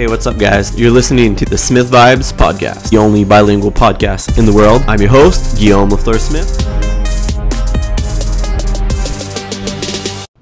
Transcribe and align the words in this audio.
Hey, 0.00 0.06
what's 0.06 0.26
up, 0.26 0.38
guys? 0.38 0.74
You're 0.80 0.90
listening 0.90 1.36
to 1.36 1.44
the 1.44 1.58
Smith 1.58 1.90
Vibes 1.90 2.32
Podcast, 2.32 2.88
the 2.88 2.96
only 2.96 3.22
bilingual 3.22 3.70
podcast 3.70 4.38
in 4.38 4.46
the 4.46 4.50
world. 4.50 4.80
I'm 4.88 4.98
your 4.98 5.10
host, 5.10 5.58
Guillaume 5.58 5.90
Lafleur 5.90 6.18
Smith. 6.18 6.48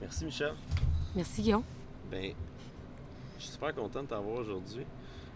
Merci, 0.00 0.24
Michel. 0.26 0.52
Merci 1.16 1.42
Guillaume. 1.42 1.64
Ben, 2.08 2.34
je 3.36 3.42
suis 3.42 3.50
super 3.54 3.74
content 3.74 4.04
de 4.04 4.06
t'avoir 4.06 4.38
aujourd'hui. 4.38 4.86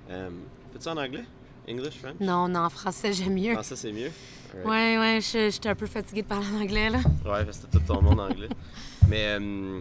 Euh, 0.09 0.31
Fais-tu 0.73 0.89
en 0.89 0.97
anglais? 0.99 1.25
English, 1.69 1.99
French? 1.99 2.21
Non, 2.21 2.47
non, 2.47 2.61
en 2.61 2.71
français, 2.71 3.13
j'aime 3.13 3.35
mieux. 3.35 3.55
Français, 3.55 3.75
c'est 3.75 3.91
mieux? 3.93 4.13
Alright. 4.55 4.69
Ouais, 4.69 4.99
ouais, 4.99 5.19
je- 5.21 5.51
j'étais 5.51 5.69
un 5.71 5.75
peu 5.75 5.87
fatiguée 5.87 6.23
de 6.23 6.29
parler 6.29 6.47
en 6.57 6.61
anglais, 6.63 6.91
là. 6.91 6.99
Ouais, 6.99 7.45
parce 7.45 7.47
que 7.47 7.53
c'était 7.55 7.79
tout 7.79 7.85
ton 7.93 8.01
monde 8.01 8.21
anglais. 8.21 8.51
Mais 9.09 9.37
euh, 9.41 9.81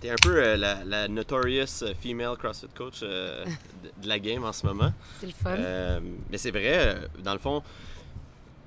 t'es 0.00 0.10
un 0.10 0.16
peu 0.20 0.36
euh, 0.42 0.56
la, 0.56 0.84
la 0.84 1.08
notorious 1.08 1.82
euh, 1.82 1.94
female 1.94 2.36
CrossFit 2.36 2.68
coach 2.74 3.00
euh, 3.02 3.44
de, 3.82 4.02
de 4.02 4.08
la 4.08 4.18
game 4.18 4.44
en 4.44 4.52
ce 4.52 4.66
moment. 4.66 4.92
C'est 5.20 5.26
le 5.26 5.32
fun. 5.32 5.50
Euh, 5.56 6.00
mais 6.30 6.38
c'est 6.38 6.50
vrai, 6.50 6.96
dans 7.22 7.32
le 7.32 7.38
fond, 7.38 7.62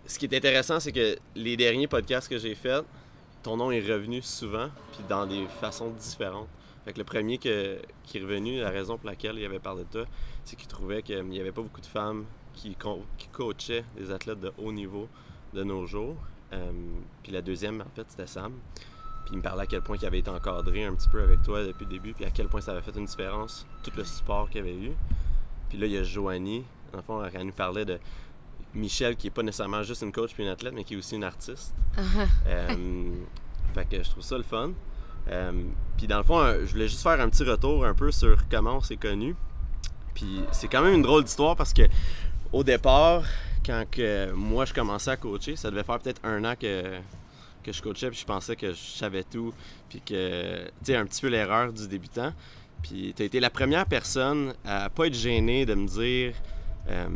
ce 0.06 0.20
qui 0.20 0.26
est 0.26 0.36
intéressant, 0.36 0.80
c'est 0.80 0.92
que 0.92 1.18
les 1.36 1.58
derniers 1.58 1.88
podcasts 1.88 2.28
que 2.30 2.38
j'ai 2.38 2.56
faits, 2.56 2.84
ton 3.44 3.58
nom 3.58 3.72
est 3.72 3.82
revenu 3.82 4.22
souvent, 4.22 4.70
puis 4.94 5.04
dans 5.10 5.26
des 5.26 5.46
façons 5.60 5.90
différentes. 5.92 6.48
Fait 6.84 6.94
que 6.94 7.00
le 7.00 7.04
premier 7.04 7.38
que- 7.40 7.80
qui 8.04 8.18
est 8.18 8.22
revenu, 8.22 8.60
la 8.60 8.70
raison 8.70 8.98
pour 8.98 9.08
laquelle 9.10 9.38
il 9.40 9.46
avait 9.46 9.60
parlé 9.60 9.84
de 9.84 9.90
toi, 9.90 10.06
c'est 10.44 10.56
qu'il 10.56 10.68
trouvait 10.68 11.02
qu'il 11.02 11.24
n'y 11.26 11.40
avait 11.40 11.52
pas 11.52 11.62
beaucoup 11.64 11.82
de 11.82 11.86
femmes 11.88 12.26
qui, 12.54 12.76
co- 12.76 13.04
qui 13.18 13.28
coachaient 13.30 13.84
des 13.98 14.12
athlètes 14.12 14.40
de 14.40 14.52
haut 14.60 14.72
niveau 14.72 15.10
de 15.54 15.64
nos 15.64 15.86
jours. 15.88 16.16
Euh, 16.54 16.72
puis 17.24 17.32
la 17.32 17.42
deuxième, 17.42 17.82
en 17.82 17.96
fait, 17.96 18.06
c'était 18.08 18.28
Sam. 18.28 18.54
Puis 19.26 19.34
il 19.34 19.38
me 19.38 19.42
parlait 19.42 19.64
à 19.64 19.66
quel 19.66 19.82
point 19.82 19.98
il 20.00 20.06
avait 20.06 20.20
été 20.20 20.30
encadré 20.30 20.86
un 20.86 20.94
petit 20.94 21.10
peu 21.10 21.22
avec 21.22 21.42
toi 21.42 21.64
depuis 21.64 21.86
le 21.86 21.92
début, 21.92 22.14
puis 22.14 22.26
à 22.26 22.30
quel 22.30 22.48
point 22.48 22.62
ça 22.62 22.72
avait 22.72 22.82
fait 22.82 22.96
une 22.96 23.06
différence, 23.06 23.66
tout 23.84 23.92
le 23.98 24.04
support 24.04 24.50
qu'il 24.50 24.62
avait 24.62 24.76
eu. 24.76 24.92
Puis 25.70 25.78
là, 25.80 25.88
il 25.88 25.94
y 25.94 25.98
a 25.98 26.04
Joanie, 26.04 26.64
dans 26.92 27.00
le 27.00 27.04
fond, 27.04 27.24
elle 27.24 27.46
nous 27.46 27.52
parlait 27.52 27.86
de 27.86 28.00
Michel, 28.76 29.16
qui 29.16 29.28
est 29.28 29.32
pas 29.32 29.42
nécessairement 29.42 29.84
juste 29.84 30.04
une 30.04 30.12
coach 30.12 30.34
puis 30.34 30.44
une 30.44 30.50
athlète, 30.50 30.74
mais 30.74 30.84
qui 30.84 30.94
est 30.94 30.98
aussi 30.98 31.16
une 31.16 31.24
artiste. 31.24 31.74
Euh, 32.48 33.10
fait 33.74 33.86
que 33.86 34.04
je 34.04 34.10
trouve 34.10 34.24
ça 34.24 34.38
le 34.38 34.44
fun. 34.44 34.72
Euh, 35.28 35.52
puis 35.98 36.08
dans 36.08 36.18
le 36.18 36.24
fond, 36.24 36.42
je 36.64 36.72
voulais 36.72 36.88
juste 36.88 37.02
faire 37.02 37.20
un 37.20 37.30
petit 37.30 37.44
retour 37.44 37.84
un 37.84 37.94
peu 37.94 38.12
sur 38.12 38.48
comment 38.48 38.78
on 38.78 38.82
s'est 38.82 38.98
connus. 38.98 39.36
Puis 40.14 40.42
c'est 40.52 40.68
quand 40.68 40.82
même 40.82 40.94
une 40.94 41.02
drôle 41.02 41.24
d'histoire 41.24 41.56
parce 41.56 41.74
que 41.74 41.84
au 42.54 42.64
départ, 42.64 43.24
quand 43.66 43.84
que 43.90 44.32
moi 44.32 44.66
je 44.66 44.74
commençais 44.74 45.12
à 45.12 45.18
coacher, 45.18 45.56
ça 45.56 45.72
devait 45.72 45.84
faire 45.84 46.00
peut-être 46.00 46.22
un 46.24 46.46
an 46.46 46.54
que, 46.60 47.00
que 47.66 47.74
je 47.74 47.82
coachais, 47.82 48.10
puis 48.10 48.20
je 48.20 48.26
pensais 48.26 48.56
que 48.56 48.70
je 48.72 48.76
savais 48.76 49.24
tout, 49.24 49.54
puis 49.90 50.00
que, 50.02 50.66
tu 50.66 50.72
sais, 50.84 50.96
un 50.96 51.06
petit 51.06 51.22
peu 51.22 51.28
l'erreur 51.28 51.74
du 51.74 51.88
débutant. 51.88 52.32
Puis 52.84 53.14
tu 53.16 53.24
as 53.24 53.26
été 53.26 53.40
la 53.40 53.50
première 53.50 53.86
personne 53.88 54.54
à 54.64 54.90
pas 54.90 55.08
être 55.08 55.16
gênée 55.16 55.66
de 55.66 55.74
me 55.74 55.88
dire, 55.88 56.34
euh, 56.90 57.08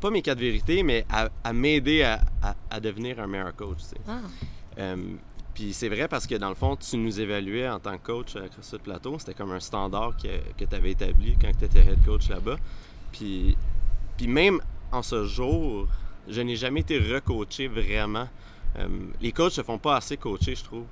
pas 0.00 0.10
mes 0.10 0.20
quatre 0.22 0.38
vérités, 0.40 0.82
mais 0.82 1.06
à, 1.08 1.28
à 1.44 1.52
m'aider 1.52 2.02
à, 2.02 2.20
à- 2.42 2.56
à 2.70 2.80
devenir 2.80 3.20
un 3.20 3.26
meilleur 3.28 3.54
coach. 3.54 3.78
tu 3.78 3.84
sais. 3.84 3.96
Ah, 4.08 4.18
Euh, 4.78 4.96
puis 5.54 5.74
c'est 5.74 5.88
vrai 5.90 6.08
parce 6.08 6.26
que 6.26 6.34
dans 6.34 6.48
le 6.48 6.54
fond, 6.54 6.76
tu 6.76 6.96
nous 6.96 7.20
évaluais 7.20 7.68
en 7.68 7.78
tant 7.78 7.96
que 7.98 8.02
coach 8.06 8.34
à 8.36 8.48
CrossFit 8.48 8.78
Plateau. 8.78 9.18
C'était 9.18 9.34
comme 9.34 9.52
un 9.52 9.60
standard 9.60 10.16
que, 10.16 10.28
que 10.58 10.64
tu 10.64 10.74
avais 10.74 10.92
établi 10.92 11.36
quand 11.40 11.52
tu 11.58 11.66
étais 11.66 11.80
head 11.80 12.02
coach 12.06 12.28
là-bas. 12.30 12.56
Puis, 13.12 13.54
puis 14.16 14.26
même 14.26 14.60
en 14.90 15.02
ce 15.02 15.26
jour, 15.26 15.86
je 16.26 16.40
n'ai 16.40 16.56
jamais 16.56 16.80
été 16.80 16.98
recoaché 16.98 17.68
vraiment. 17.68 18.28
Euh, 18.78 18.88
les 19.20 19.32
coachs 19.32 19.52
se 19.52 19.62
font 19.62 19.78
pas 19.78 19.96
assez 19.96 20.16
coacher, 20.16 20.54
je 20.54 20.64
trouve. 20.64 20.84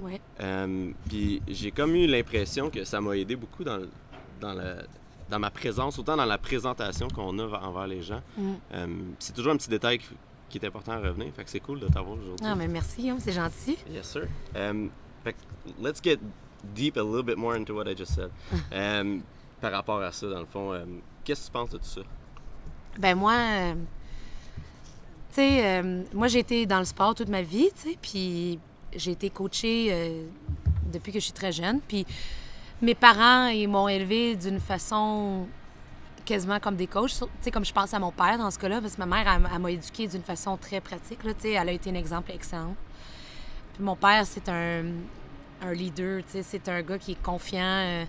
ouais, 0.00 0.12
ouais. 0.12 0.20
Euh, 0.40 0.90
puis 1.08 1.42
j'ai 1.48 1.70
comme 1.70 1.94
eu 1.94 2.06
l'impression 2.06 2.70
que 2.70 2.84
ça 2.84 3.00
m'a 3.00 3.16
aidé 3.16 3.36
beaucoup 3.36 3.62
dans, 3.62 3.82
dans, 4.40 5.38
ma 5.38 5.50
présence, 5.50 5.98
autant 5.98 6.16
dans 6.16 6.24
la 6.24 6.38
présentation 6.38 7.08
qu'on 7.08 7.38
a 7.38 7.44
envers 7.60 7.86
les 7.86 8.02
gens. 8.02 8.22
Mm. 8.36 8.52
Euh, 8.72 8.86
c'est 9.18 9.34
toujours 9.34 9.52
un 9.52 9.56
petit 9.56 9.70
détail 9.70 9.98
qui, 10.48 10.58
est 10.58 10.64
important 10.64 10.92
à 10.92 10.98
revenir. 10.98 11.32
Fait 11.34 11.44
que 11.44 11.50
c'est 11.50 11.60
cool 11.60 11.80
de 11.80 11.88
t'avoir 11.88 12.16
aujourd'hui. 12.16 12.46
Ah, 12.46 12.54
mais 12.54 12.68
merci 12.68 13.02
Guillaume, 13.02 13.20
c'est 13.20 13.32
gentil. 13.32 13.76
Yes, 13.90 14.10
sir. 14.10 14.26
Um, 14.54 14.88
fait 15.22 15.34
que 15.34 15.38
let's 15.82 16.00
get 16.02 16.18
deep 16.74 16.96
a 16.96 17.02
little 17.02 17.22
bit 17.22 17.36
more 17.36 17.54
into 17.54 17.74
what 17.74 17.86
I 17.86 17.94
just 17.94 18.14
said. 18.14 18.30
Um, 18.72 19.22
par 19.60 19.72
rapport 19.72 20.00
à 20.00 20.12
ça, 20.12 20.26
dans 20.28 20.40
le 20.40 20.46
fond, 20.46 20.72
um, 20.72 21.00
qu'est-ce 21.24 21.42
que 21.42 21.46
tu 21.46 21.52
penses 21.52 21.70
de 21.70 21.78
tout 21.78 21.84
ça? 21.84 22.00
Ben 22.98 23.14
moi, 23.14 23.34
euh, 25.42 26.02
moi 26.14 26.28
j'ai 26.28 26.40
été 26.40 26.66
dans 26.66 26.78
le 26.78 26.84
sport 26.84 27.14
toute 27.14 27.28
ma 27.28 27.42
vie, 27.42 27.70
puis 28.00 28.58
j'ai 28.94 29.12
été 29.12 29.30
coachée 29.30 29.88
euh, 29.90 30.24
depuis 30.92 31.12
que 31.12 31.18
je 31.18 31.24
suis 31.24 31.32
très 31.32 31.52
jeune. 31.52 31.80
Puis 31.80 32.06
mes 32.82 32.94
parents, 32.94 33.46
ils 33.48 33.68
m'ont 33.68 33.88
élevée 33.88 34.36
d'une 34.36 34.60
façon 34.60 35.46
quasiment 36.24 36.58
comme 36.58 36.76
des 36.76 36.88
coachs, 36.88 37.20
tu 37.20 37.26
sais, 37.40 37.50
comme 37.50 37.64
je 37.64 37.72
pense 37.72 37.94
à 37.94 37.98
mon 37.98 38.10
père 38.10 38.36
dans 38.36 38.50
ce 38.50 38.58
cas-là, 38.58 38.80
parce 38.80 38.96
que 38.96 39.04
ma 39.04 39.06
mère, 39.06 39.38
m'a 39.60 39.70
éduquée 39.70 40.08
d'une 40.08 40.22
façon 40.22 40.56
très 40.56 40.80
pratique, 40.80 41.20
tu 41.22 41.30
sais, 41.38 41.52
elle 41.52 41.68
a 41.68 41.72
été 41.72 41.90
un 41.90 41.94
exemple 41.94 42.32
excellent. 42.32 42.74
Puis 43.74 43.84
mon 43.84 43.94
père, 43.94 44.26
c'est 44.26 44.48
un, 44.48 44.84
un 45.62 45.72
leader, 45.72 46.22
c'est 46.28 46.68
un 46.68 46.82
gars 46.82 46.98
qui 46.98 47.12
est 47.12 47.22
confiant, 47.22 47.60
euh, 47.62 48.04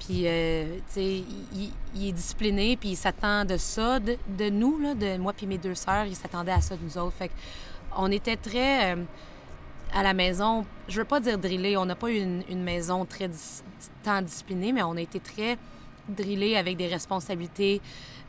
puis, 0.00 0.22
euh, 0.26 0.78
il, 0.96 1.24
il- 1.94 2.08
est 2.08 2.12
discipliné, 2.12 2.76
puis 2.76 2.90
il 2.90 2.96
s'attend 2.96 3.44
de 3.44 3.56
ça, 3.56 3.98
de, 4.00 4.16
de 4.38 4.48
nous, 4.50 4.78
là, 4.78 4.94
de 4.94 5.16
moi 5.18 5.32
puis 5.32 5.46
mes 5.46 5.58
deux 5.58 5.74
sœurs, 5.74 6.06
il 6.06 6.14
s'attendait 6.16 6.52
à 6.52 6.60
ça 6.60 6.76
de 6.76 6.82
nous 6.82 6.96
autres. 6.98 7.14
Fait 7.16 7.30
on 7.96 8.10
était 8.10 8.36
très 8.36 8.94
euh, 8.94 9.02
à 9.94 10.02
la 10.02 10.12
maison, 10.14 10.64
je 10.88 10.98
veux 10.98 11.04
pas 11.06 11.20
dire 11.20 11.38
drillé, 11.38 11.76
on 11.76 11.86
n'a 11.86 11.94
pas 11.96 12.10
eu 12.10 12.18
une, 12.18 12.42
une 12.50 12.62
maison 12.62 13.04
très 13.04 13.30
tant 14.02 14.20
disciplinée, 14.22 14.72
mais 14.72 14.82
on 14.82 14.96
a 14.96 15.00
été 15.00 15.18
très 15.20 15.56
drillé 16.08 16.56
avec 16.56 16.76
des 16.76 16.86
responsabilités. 16.88 17.80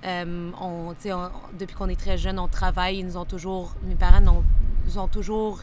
Euh, 0.06 0.52
on, 0.62 0.94
on- 1.06 1.30
depuis 1.58 1.76
qu'on 1.76 1.90
est 1.90 2.00
très 2.00 2.18
jeune, 2.18 2.40
on 2.40 2.48
travaille. 2.48 3.00
Ils 3.00 3.06
nous 3.06 3.18
ont 3.18 3.26
toujours, 3.26 3.76
mes 3.84 3.96
parents 3.96 4.22
nous 4.22 4.98
ont 4.98 5.08
toujours 5.08 5.62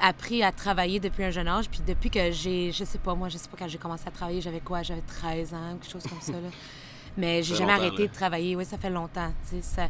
appris 0.00 0.42
à 0.42 0.50
travailler 0.52 0.98
depuis 1.00 1.24
un 1.24 1.30
jeune 1.30 1.48
âge. 1.48 1.68
Puis 1.68 1.80
depuis 1.86 2.10
que 2.10 2.30
j'ai, 2.30 2.72
je 2.72 2.84
sais 2.84 2.98
pas, 2.98 3.14
moi, 3.14 3.28
je 3.28 3.38
sais 3.38 3.48
pas 3.48 3.56
quand 3.58 3.68
j'ai 3.68 3.78
commencé 3.78 4.04
à 4.06 4.10
travailler, 4.10 4.40
j'avais 4.40 4.60
quoi? 4.60 4.82
J'avais 4.82 5.02
13 5.02 5.54
ans, 5.54 5.76
quelque 5.80 5.90
chose 5.92 6.02
comme 6.08 6.20
ça. 6.20 6.32
Là. 6.32 6.48
Mais 7.16 7.42
j'ai 7.42 7.54
jamais 7.56 7.72
arrêté 7.72 8.02
là. 8.02 8.08
de 8.08 8.12
travailler. 8.12 8.56
Oui, 8.56 8.64
ça 8.64 8.78
fait 8.78 8.90
longtemps. 8.90 9.32
Ça, 9.62 9.88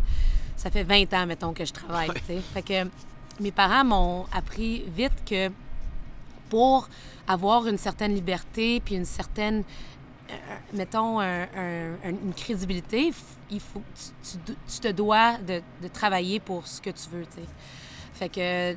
ça 0.57 0.71
fait 0.71 0.83
20 0.85 1.13
ans, 1.15 1.27
mettons, 1.27 1.53
que 1.53 1.65
je 1.65 1.73
travaille. 1.73 2.11
Fait 2.53 2.63
que 2.63 2.89
mes 3.41 3.51
parents 3.53 3.85
m'ont 3.85 4.27
appris 4.33 4.85
vite 4.95 5.13
que 5.25 5.51
pour 6.49 6.89
avoir 7.29 7.67
une 7.67 7.79
certaine 7.79 8.15
liberté 8.15 8.81
puis 8.85 8.97
une 8.97 9.05
certaine, 9.05 9.63
euh, 10.31 10.35
mettons, 10.75 11.21
un- 11.21 11.43
un- 11.43 11.93
un- 12.05 12.09
une 12.25 12.35
crédibilité, 12.35 13.13
il 13.51 13.61
faut, 13.61 13.83
tu, 14.23 14.39
tu- 14.45 14.57
tu 14.69 14.81
te 14.81 14.89
dois 14.89 15.37
de, 15.39 15.63
de 15.83 15.89
travailler 15.89 16.41
pour 16.41 16.67
ce 16.67 16.81
que 16.81 16.91
tu 16.91 17.09
veux, 17.11 17.25
tu 17.27 17.37
sais. 17.37 17.49
Fait 18.15 18.29
que, 18.29 18.77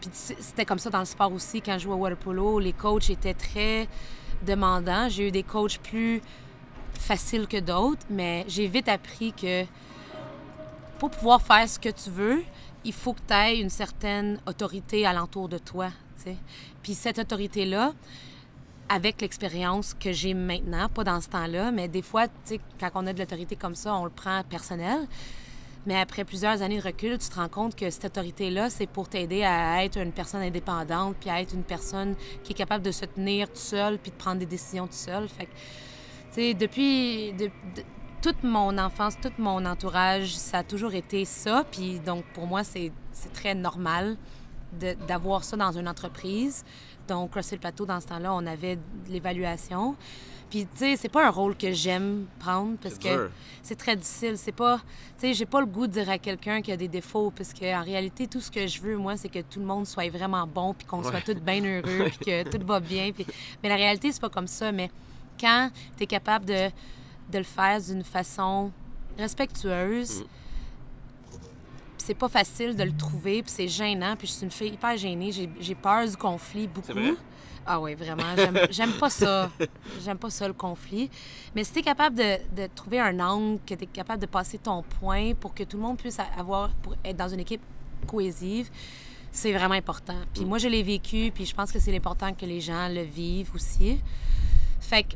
puis 0.00 0.10
c'était 0.12 0.64
comme 0.64 0.78
ça 0.78 0.90
dans 0.90 1.00
le 1.00 1.04
sport 1.04 1.32
aussi. 1.32 1.60
Quand 1.62 1.74
je 1.78 1.84
jouais 1.84 1.94
au 1.94 1.98
water 1.98 2.18
polo, 2.18 2.58
les 2.58 2.72
coachs 2.72 3.10
étaient 3.10 3.34
très 3.34 3.88
demandants. 4.46 5.08
J'ai 5.08 5.28
eu 5.28 5.30
des 5.30 5.42
coachs 5.42 5.78
plus 5.78 6.20
faciles 6.98 7.46
que 7.46 7.60
d'autres, 7.60 8.06
mais 8.10 8.44
j'ai 8.48 8.66
vite 8.66 8.88
appris 8.88 9.32
que 9.32 9.64
pour 10.98 11.10
pouvoir 11.10 11.42
faire 11.42 11.68
ce 11.68 11.78
que 11.78 11.90
tu 11.90 12.10
veux, 12.10 12.42
il 12.84 12.92
faut 12.92 13.12
que 13.12 13.20
tu 13.26 13.34
aies 13.34 13.60
une 13.60 13.70
certaine 13.70 14.38
autorité 14.46 15.06
alentour 15.06 15.48
de 15.48 15.58
toi. 15.58 15.88
Puis 16.82 16.94
cette 16.94 17.18
autorité-là, 17.18 17.92
avec 18.88 19.20
l'expérience 19.20 19.94
que 19.94 20.12
j'ai 20.12 20.34
maintenant, 20.34 20.88
pas 20.88 21.04
dans 21.04 21.20
ce 21.20 21.28
temps-là, 21.28 21.70
mais 21.70 21.88
des 21.88 22.02
fois, 22.02 22.26
quand 22.80 22.90
on 22.94 23.06
a 23.06 23.12
de 23.12 23.18
l'autorité 23.18 23.56
comme 23.56 23.74
ça, 23.74 23.94
on 23.94 24.04
le 24.04 24.10
prend 24.10 24.42
personnel. 24.44 25.06
Mais 25.86 25.96
après 25.96 26.24
plusieurs 26.24 26.62
années 26.62 26.78
de 26.78 26.84
recul, 26.84 27.16
tu 27.18 27.28
te 27.28 27.34
rends 27.36 27.48
compte 27.48 27.76
que 27.76 27.88
cette 27.90 28.04
autorité-là, 28.06 28.70
c'est 28.70 28.88
pour 28.88 29.08
t'aider 29.08 29.44
à 29.44 29.84
être 29.84 29.98
une 29.98 30.12
personne 30.12 30.42
indépendante, 30.42 31.14
puis 31.20 31.30
à 31.30 31.40
être 31.40 31.54
une 31.54 31.62
personne 31.62 32.16
qui 32.42 32.52
est 32.52 32.56
capable 32.56 32.84
de 32.84 32.90
se 32.90 33.04
tenir 33.04 33.48
tout 33.48 33.54
seul, 33.56 33.98
puis 33.98 34.10
de 34.10 34.16
prendre 34.16 34.38
des 34.40 34.46
décisions 34.46 34.86
tout 34.86 34.92
seul. 34.94 35.28
Fait 35.28 35.46
que, 35.46 35.50
tu 35.50 36.32
sais, 36.32 36.54
depuis 36.54 37.32
de- 37.34 37.46
de- 37.46 37.84
toute 38.20 38.42
mon 38.42 38.76
enfance, 38.78 39.14
tout 39.22 39.30
mon 39.38 39.64
entourage, 39.64 40.36
ça 40.36 40.58
a 40.58 40.62
toujours 40.64 40.94
été 40.94 41.24
ça. 41.24 41.64
Puis 41.70 42.00
donc, 42.00 42.24
pour 42.34 42.46
moi, 42.46 42.64
c'est 42.64 42.90
très 43.32 43.54
normal 43.54 44.16
d'avoir 45.06 45.44
ça 45.44 45.56
dans 45.56 45.70
une 45.70 45.88
entreprise. 45.88 46.64
Donc, 47.06 47.30
CrossFit 47.30 47.58
Plateau, 47.58 47.86
dans 47.86 48.00
ce 48.00 48.06
temps-là, 48.08 48.34
on 48.34 48.44
avait 48.46 48.78
l'évaluation. 49.08 49.94
Puis, 50.50 50.62
tu 50.64 50.68
sais, 50.78 50.96
c'est 50.96 51.08
pas 51.08 51.26
un 51.26 51.30
rôle 51.30 51.56
que 51.56 51.72
j'aime 51.72 52.26
prendre 52.38 52.76
parce 52.80 52.98
que 52.98 53.08
c'est 53.62 53.74
très 53.74 53.96
difficile. 53.96 54.38
C'est 54.38 54.52
pas, 54.52 54.78
tu 54.78 54.82
sais, 55.18 55.34
j'ai 55.34 55.44
pas 55.46 55.58
le 55.60 55.66
goût 55.66 55.86
de 55.88 55.92
dire 55.92 56.08
à 56.08 56.18
quelqu'un 56.18 56.60
qu'il 56.60 56.70
y 56.70 56.74
a 56.74 56.76
des 56.76 56.86
défauts 56.88 57.32
parce 57.36 57.52
que 57.52 57.74
en 57.74 57.82
réalité, 57.82 58.28
tout 58.28 58.40
ce 58.40 58.50
que 58.50 58.66
je 58.66 58.80
veux, 58.80 58.96
moi, 58.96 59.16
c'est 59.16 59.28
que 59.28 59.40
tout 59.40 59.58
le 59.58 59.66
monde 59.66 59.86
soit 59.86 60.08
vraiment 60.08 60.46
bon 60.46 60.72
puis 60.72 60.86
qu'on 60.86 61.02
Ouais. 61.02 61.10
soit 61.10 61.20
tous 61.20 61.40
bien 61.40 61.62
heureux 61.64 62.04
puis 62.10 62.18
que 62.26 62.48
tout 62.56 62.64
va 62.64 62.78
bien. 62.80 63.10
Puis... 63.12 63.26
Mais 63.62 63.68
la 63.68 63.74
réalité, 63.76 64.12
c'est 64.12 64.20
pas 64.20 64.28
comme 64.30 64.46
ça. 64.46 64.70
Mais 64.70 64.88
quand 65.40 65.70
tu 65.96 66.04
es 66.04 66.06
capable 66.06 66.44
de, 66.44 66.68
de 67.32 67.38
le 67.38 67.44
faire 67.44 67.80
d'une 67.80 68.04
façon 68.04 68.70
respectueuse, 69.18 70.20
Mm. 70.20 70.24
c'est 71.98 72.14
pas 72.14 72.28
facile 72.28 72.76
de 72.76 72.84
le 72.84 72.96
trouver, 72.96 73.42
puis 73.42 73.50
c'est 73.50 73.66
gênant, 73.68 74.14
puis 74.16 74.28
je 74.28 74.32
suis 74.32 74.44
une 74.44 74.50
fille 74.52 74.72
hyper 74.74 74.96
gênée. 74.96 75.32
J'ai, 75.32 75.48
j'ai 75.58 75.74
peur 75.74 76.06
du 76.06 76.16
conflit 76.16 76.68
beaucoup. 76.68 76.92
Ah 77.66 77.80
oui, 77.80 77.94
vraiment. 77.94 78.22
J'aime, 78.70 78.92
pas 78.92 79.10
ça. 79.10 79.50
J'aime 80.04 80.18
pas 80.18 80.30
ça, 80.30 80.46
le 80.46 80.54
conflit. 80.54 81.10
Mais 81.54 81.64
si 81.64 81.72
tu 81.72 81.78
es 81.80 81.82
capable 81.82 82.16
de, 82.16 82.36
de 82.54 82.68
trouver 82.72 83.00
un 83.00 83.18
angle, 83.18 83.58
que 83.66 83.74
tu 83.74 83.84
es 83.84 83.86
capable 83.86 84.20
de 84.20 84.26
passer 84.26 84.58
ton 84.58 84.82
point 84.82 85.34
pour 85.34 85.52
que 85.52 85.64
tout 85.64 85.76
le 85.76 85.82
monde 85.82 85.98
puisse 85.98 86.18
avoir, 86.38 86.70
pour 86.82 86.94
être 87.04 87.16
dans 87.16 87.28
une 87.28 87.40
équipe 87.40 87.62
cohésive, 88.06 88.70
c'est 89.32 89.52
vraiment 89.52 89.74
important. 89.74 90.16
Puis 90.32 90.44
moi, 90.44 90.58
je 90.58 90.68
l'ai 90.68 90.82
vécu, 90.82 91.32
puis 91.34 91.44
je 91.44 91.54
pense 91.54 91.72
que 91.72 91.80
c'est 91.80 91.94
important 91.94 92.32
que 92.32 92.46
les 92.46 92.60
gens 92.60 92.88
le 92.88 93.02
vivent 93.02 93.50
aussi. 93.54 94.00
Fait 94.80 95.02
que 95.02 95.14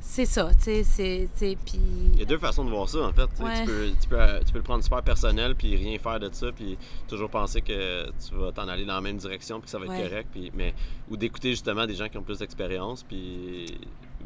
c'est 0.00 0.24
ça, 0.26 0.50
tu 0.54 0.84
sais, 0.84 1.28
c'est... 1.34 1.56
Puis... 1.64 1.78
Il 2.14 2.18
y 2.18 2.22
a 2.22 2.24
deux 2.24 2.38
façons 2.38 2.64
de 2.64 2.70
voir 2.70 2.88
ça, 2.88 3.00
en 3.00 3.12
fait. 3.12 3.26
Tu 3.28 3.36
sais, 3.36 3.42
Ouais. 3.44 3.60
Tu, 3.60 3.66
peux, 3.66 3.90
tu, 4.00 4.08
peux, 4.08 4.44
tu 4.46 4.52
peux 4.52 4.58
le 4.58 4.64
prendre 4.64 4.82
super 4.82 5.02
personnel, 5.02 5.54
puis 5.54 5.76
rien 5.76 5.98
faire 5.98 6.18
de 6.20 6.28
ça, 6.32 6.46
puis 6.52 6.76
toujours 7.06 7.28
penser 7.30 7.60
que 7.60 8.06
tu 8.06 8.34
vas 8.34 8.52
t'en 8.52 8.68
aller 8.68 8.84
dans 8.84 8.94
la 8.94 9.00
même 9.00 9.16
direction, 9.16 9.58
puis 9.60 9.64
que 9.66 9.70
ça 9.70 9.78
va 9.78 9.84
être 9.86 9.92
Ouais. 9.92 10.08
correct. 10.08 10.28
Puis, 10.32 10.50
mais, 10.54 10.74
ou 11.10 11.16
d'écouter 11.16 11.50
justement 11.50 11.86
des 11.86 11.94
gens 11.94 12.08
qui 12.08 12.18
ont 12.18 12.22
plus 12.22 12.38
d'expérience, 12.38 13.02
puis 13.02 13.78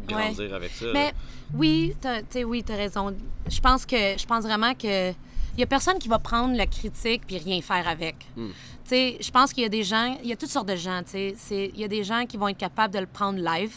grandir 0.09 0.55
avec 0.55 0.71
ça. 0.73 0.87
là. 0.87 0.93
Mais 0.95 1.13
oui, 1.55 1.95
tu 2.01 2.09
sais, 2.31 2.45
oui, 2.45 2.63
t'as 2.65 2.77
raison. 2.77 3.15
Je 3.49 3.61
pense 3.61 3.85
que 3.87 4.17
je 4.19 4.27
pense 4.27 4.45
vraiment 4.45 4.75
que 4.75 5.11
il 5.11 5.61
y 5.61 5.63
a 5.63 5.67
personne 5.67 5.99
qui 5.99 6.09
va 6.09 6.19
prendre 6.19 6.57
la 6.57 6.67
critique 6.67 7.23
puis 7.27 7.37
rien 7.37 7.61
faire 7.61 7.87
avec. 7.87 8.17
Hmm. 8.37 8.49
Tu 8.49 8.55
sais, 8.89 9.19
je 9.21 9.31
pense 9.31 9.53
qu'il 9.53 9.63
y 9.63 9.67
a 9.67 9.69
des 9.69 9.83
gens, 9.83 10.17
il 10.23 10.31
y 10.31 10.33
a 10.33 10.37
toutes 10.37 10.49
sortes 10.49 10.69
de 10.69 10.77
gens, 10.77 11.03
tu 11.05 11.35
sais, 11.37 11.71
il 11.75 11.79
y 11.79 11.85
a 11.85 11.89
des 11.89 12.03
gens 12.05 12.25
qui 12.27 12.37
vont 12.39 12.49
être 12.49 12.57
capables 12.59 12.93
de 12.95 12.99
le 12.99 13.07
prendre 13.07 13.39
live 13.39 13.75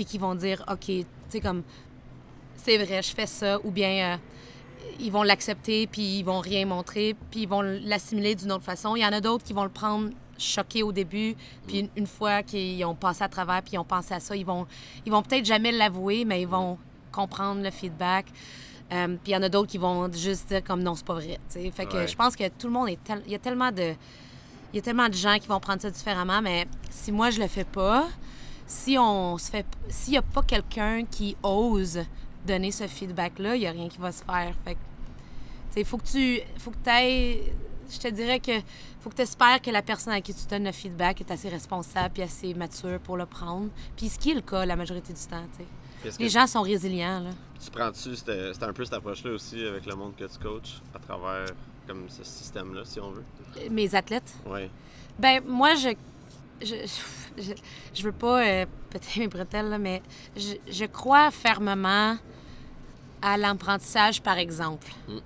puis 0.00 0.06
qui 0.06 0.16
vont 0.16 0.34
dire 0.34 0.64
OK, 0.72 0.86
tu 0.86 1.04
sais 1.28 1.40
comme 1.40 1.62
c'est 2.56 2.78
vrai, 2.78 3.02
je 3.02 3.14
fais 3.14 3.26
ça 3.26 3.58
ou 3.64 3.70
bien 3.70 4.14
euh, 4.14 4.16
ils 4.98 5.12
vont 5.12 5.22
l'accepter 5.22 5.86
puis 5.86 6.20
ils 6.20 6.22
vont 6.22 6.40
rien 6.40 6.64
montrer 6.64 7.14
puis 7.30 7.40
ils 7.42 7.48
vont 7.48 7.60
l'assimiler 7.60 8.34
d'une 8.34 8.50
autre 8.50 8.64
façon. 8.64 8.96
Il 8.96 9.00
y 9.02 9.04
en 9.06 9.12
a 9.12 9.20
d'autres 9.20 9.44
qui 9.44 9.52
vont 9.52 9.64
le 9.64 9.68
prendre 9.70 10.08
choqué 10.38 10.82
au 10.82 10.90
début 10.90 11.36
puis 11.66 11.80
une, 11.80 11.88
une 11.96 12.06
fois 12.06 12.42
qu'ils 12.42 12.82
ont 12.86 12.94
passé 12.94 13.22
à 13.24 13.28
travers 13.28 13.60
puis 13.60 13.72
ils 13.74 13.78
ont 13.78 13.84
pensé 13.84 14.14
à 14.14 14.20
ça, 14.20 14.34
ils 14.34 14.46
vont 14.46 14.66
ils 15.04 15.12
vont 15.12 15.20
peut-être 15.22 15.44
jamais 15.44 15.70
l'avouer 15.70 16.24
mais 16.24 16.40
ils 16.40 16.48
vont 16.48 16.78
comprendre 17.12 17.62
le 17.62 17.70
feedback. 17.70 18.24
Euh, 18.92 19.06
puis 19.22 19.32
il 19.32 19.32
y 19.32 19.36
en 19.36 19.42
a 19.42 19.50
d'autres 19.50 19.68
qui 19.70 19.76
vont 19.78 20.10
juste 20.10 20.48
dire 20.48 20.64
comme 20.64 20.82
non, 20.82 20.94
c'est 20.94 21.04
pas 21.06 21.12
vrai. 21.14 21.38
Fait 21.50 21.84
que 21.84 21.96
Ouais. 21.98 22.08
je 22.08 22.16
pense 22.16 22.34
que 22.36 22.48
tout 22.48 22.68
le 22.68 22.72
monde 22.72 22.88
est 22.88 22.98
tel- 23.04 23.22
il 23.26 23.32
y 23.32 23.34
a 23.34 23.38
tellement 23.38 23.70
de 23.70 23.92
il 24.72 24.76
y 24.76 24.78
a 24.78 24.82
tellement 24.82 25.08
de 25.10 25.14
gens 25.14 25.36
qui 25.38 25.46
vont 25.48 25.60
prendre 25.60 25.82
ça 25.82 25.90
différemment, 25.90 26.40
mais 26.40 26.66
si 26.88 27.12
moi 27.12 27.28
je 27.30 27.38
le 27.40 27.48
fais 27.48 27.64
pas, 27.64 28.06
si 28.70 28.96
on 28.96 29.36
se 29.36 29.50
fait 29.50 29.66
s'il 29.88 30.14
y 30.14 30.16
a 30.16 30.22
pas 30.22 30.42
quelqu'un 30.42 31.04
qui 31.04 31.36
ose 31.42 32.00
donner 32.46 32.70
ce 32.70 32.86
feedback 32.86 33.40
là, 33.40 33.56
il 33.56 33.62
y 33.62 33.66
a 33.66 33.72
rien 33.72 33.88
qui 33.88 33.98
va 33.98 34.12
se 34.12 34.22
faire. 34.22 34.54
Fait 34.64 34.74
que 34.74 34.78
tu 35.74 35.84
faut 35.84 35.98
que 35.98 36.06
tu 36.06 36.40
faut 36.58 36.70
que 36.70 36.88
ailles 36.88 37.52
je 37.90 37.98
te 37.98 38.06
dirais 38.06 38.38
que 38.38 38.52
faut 39.00 39.10
que 39.10 39.16
tu 39.16 39.22
espères 39.22 39.60
que 39.60 39.72
la 39.72 39.82
personne 39.82 40.12
à 40.12 40.20
qui 40.20 40.32
tu 40.32 40.46
donnes 40.46 40.64
le 40.64 40.72
feedback 40.72 41.20
est 41.20 41.30
assez 41.32 41.48
responsable 41.48 42.20
et 42.20 42.22
assez 42.22 42.54
mature 42.54 43.00
pour 43.00 43.16
le 43.16 43.26
prendre. 43.26 43.70
Puis 43.96 44.08
ce 44.08 44.18
qui 44.18 44.30
est 44.30 44.34
le 44.34 44.40
cas 44.42 44.64
la 44.64 44.76
majorité 44.76 45.12
du 45.12 45.20
temps, 45.20 45.44
tu. 45.58 45.64
Puis 46.02 46.16
que 46.16 46.22
Les 46.22 46.28
gens 46.28 46.46
sont 46.46 46.62
résilients 46.62 47.20
là. 47.20 47.30
tu 47.62 47.70
prends-tu, 47.70 48.14
c'était 48.14 48.52
c'était 48.52 48.66
un 48.66 48.72
peu 48.72 48.84
cette 48.84 48.94
approche-là 48.94 49.32
aussi 49.32 49.66
avec 49.66 49.84
le 49.84 49.96
monde 49.96 50.14
que 50.16 50.24
tu 50.24 50.38
coaches, 50.38 50.80
à 50.94 50.98
travers 51.00 51.46
comme 51.88 52.08
ce 52.08 52.22
système-là, 52.22 52.84
si 52.84 53.00
on 53.00 53.10
veut? 53.10 53.24
Mes 53.68 53.92
athlètes? 53.96 54.32
Ouais. 54.46 54.70
Ben, 55.18 55.42
moi, 55.44 55.74
je. 55.74 55.88
Je, 56.62 56.74
je, 57.38 57.52
je 57.94 58.02
veux 58.02 58.12
pas 58.12 58.44
euh, 58.44 58.66
péter 58.90 59.20
mes 59.20 59.28
bretelles, 59.28 59.68
là, 59.68 59.78
mais 59.78 60.02
je, 60.36 60.54
je 60.70 60.84
crois 60.84 61.30
fermement 61.30 62.16
à 63.22 63.36
l'apprentissage 63.36 64.22
par 64.22 64.38
exemple. 64.38 64.88
Mm. 65.08 65.18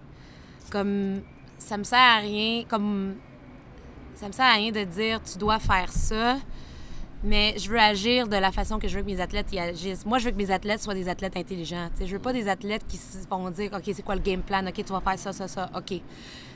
Comme 0.71 1.23
ça 1.59 1.77
me 1.77 1.85
sert 1.85 1.99
à 1.99 2.19
rien, 2.19 2.65
comme 2.65 3.17
ça 4.15 4.29
me 4.29 4.33
sert 4.33 4.47
à 4.47 4.55
rien 4.55 4.73
de 4.73 4.85
dire 4.85 5.23
tu 5.23 5.39
dois 5.39 5.59
faire 5.59 5.91
ça, 5.93 6.37
mais 7.25 7.55
je 7.59 7.71
veux 7.71 7.79
agir 7.79 8.29
de 8.29 8.37
la 8.37 8.53
façon 8.53 8.79
que 8.79 8.87
je 8.87 8.97
veux 8.97 9.03
que 9.03 9.07
mes 9.07 9.21
athlètes 9.21 9.51
y 9.53 9.59
agissent. 9.59 10.05
Moi, 10.05 10.19
je 10.19 10.27
veux 10.27 10.31
que 10.31 10.37
mes 10.37 10.51
athlètes 10.51 10.83
soient 10.83 10.95
des 10.95 11.09
athlètes 11.09 11.37
intelligents. 11.37 11.89
Sais, 11.95 12.07
je 12.07 12.13
veux 12.13 12.21
pas 12.21 12.35
des 12.35 12.49
athlètes 12.49 12.87
qui 12.87 13.01
vont 13.31 13.51
dire 13.51 13.71
OK, 13.73 13.83
c'est 13.95 14.03
quoi 14.03 14.15
le 14.15 14.21
game 14.21 14.43
plan? 14.43 14.67
OK, 14.67 14.75
tu 14.75 14.93
vas 14.93 15.01
faire 15.01 15.19
ça, 15.19 15.33
ça, 15.33 15.49
ça. 15.49 15.71
OK. 15.75 16.01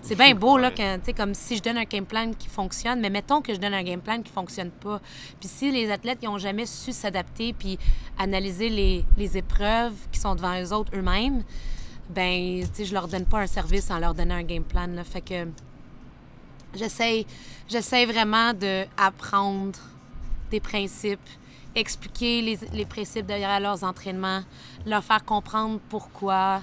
C'est 0.02 0.14
bien 0.14 0.34
beau, 0.34 0.58
là, 0.58 0.70
quand, 0.76 0.98
comme 1.16 1.32
si 1.32 1.56
je 1.56 1.62
donne 1.62 1.78
un 1.78 1.84
game 1.84 2.04
plan 2.04 2.32
qui 2.32 2.48
fonctionne, 2.48 3.00
mais 3.00 3.08
mettons 3.08 3.40
que 3.40 3.54
je 3.54 3.58
donne 3.58 3.72
un 3.72 3.82
game 3.82 4.00
plan 4.00 4.20
qui 4.20 4.30
fonctionne 4.30 4.70
pas. 4.70 5.00
Puis 5.40 5.48
si 5.48 5.72
les 5.72 5.90
athlètes 5.90 6.22
n'ont 6.22 6.38
jamais 6.38 6.66
su 6.66 6.92
s'adapter 6.92 7.54
puis 7.54 7.78
analyser 8.18 8.68
les, 8.68 9.04
les 9.16 9.38
épreuves 9.38 9.94
qui 10.12 10.20
sont 10.20 10.34
devant 10.34 10.60
eux 10.60 10.72
autres 10.74 10.94
eux-mêmes, 10.94 11.42
ben, 12.10 12.60
tu 12.60 12.68
sais, 12.72 12.84
je 12.84 12.92
leur 12.92 13.08
donne 13.08 13.24
pas 13.24 13.40
un 13.40 13.46
service 13.46 13.90
en 13.90 13.98
leur 13.98 14.14
donnant 14.14 14.36
un 14.36 14.44
game 14.44 14.64
plan, 14.64 14.86
là. 14.86 15.04
Fait 15.04 15.22
que 15.22 15.46
j'essaie, 16.74 17.24
j'essaie 17.68 18.04
vraiment 18.04 18.52
d'apprendre 18.52 19.78
des 20.50 20.60
principes, 20.60 21.20
expliquer 21.74 22.42
les, 22.42 22.58
les 22.72 22.84
principes 22.84 23.26
derrière 23.26 23.60
leurs 23.60 23.84
entraînements, 23.84 24.42
leur 24.86 25.04
faire 25.04 25.24
comprendre 25.24 25.80
pourquoi. 25.88 26.62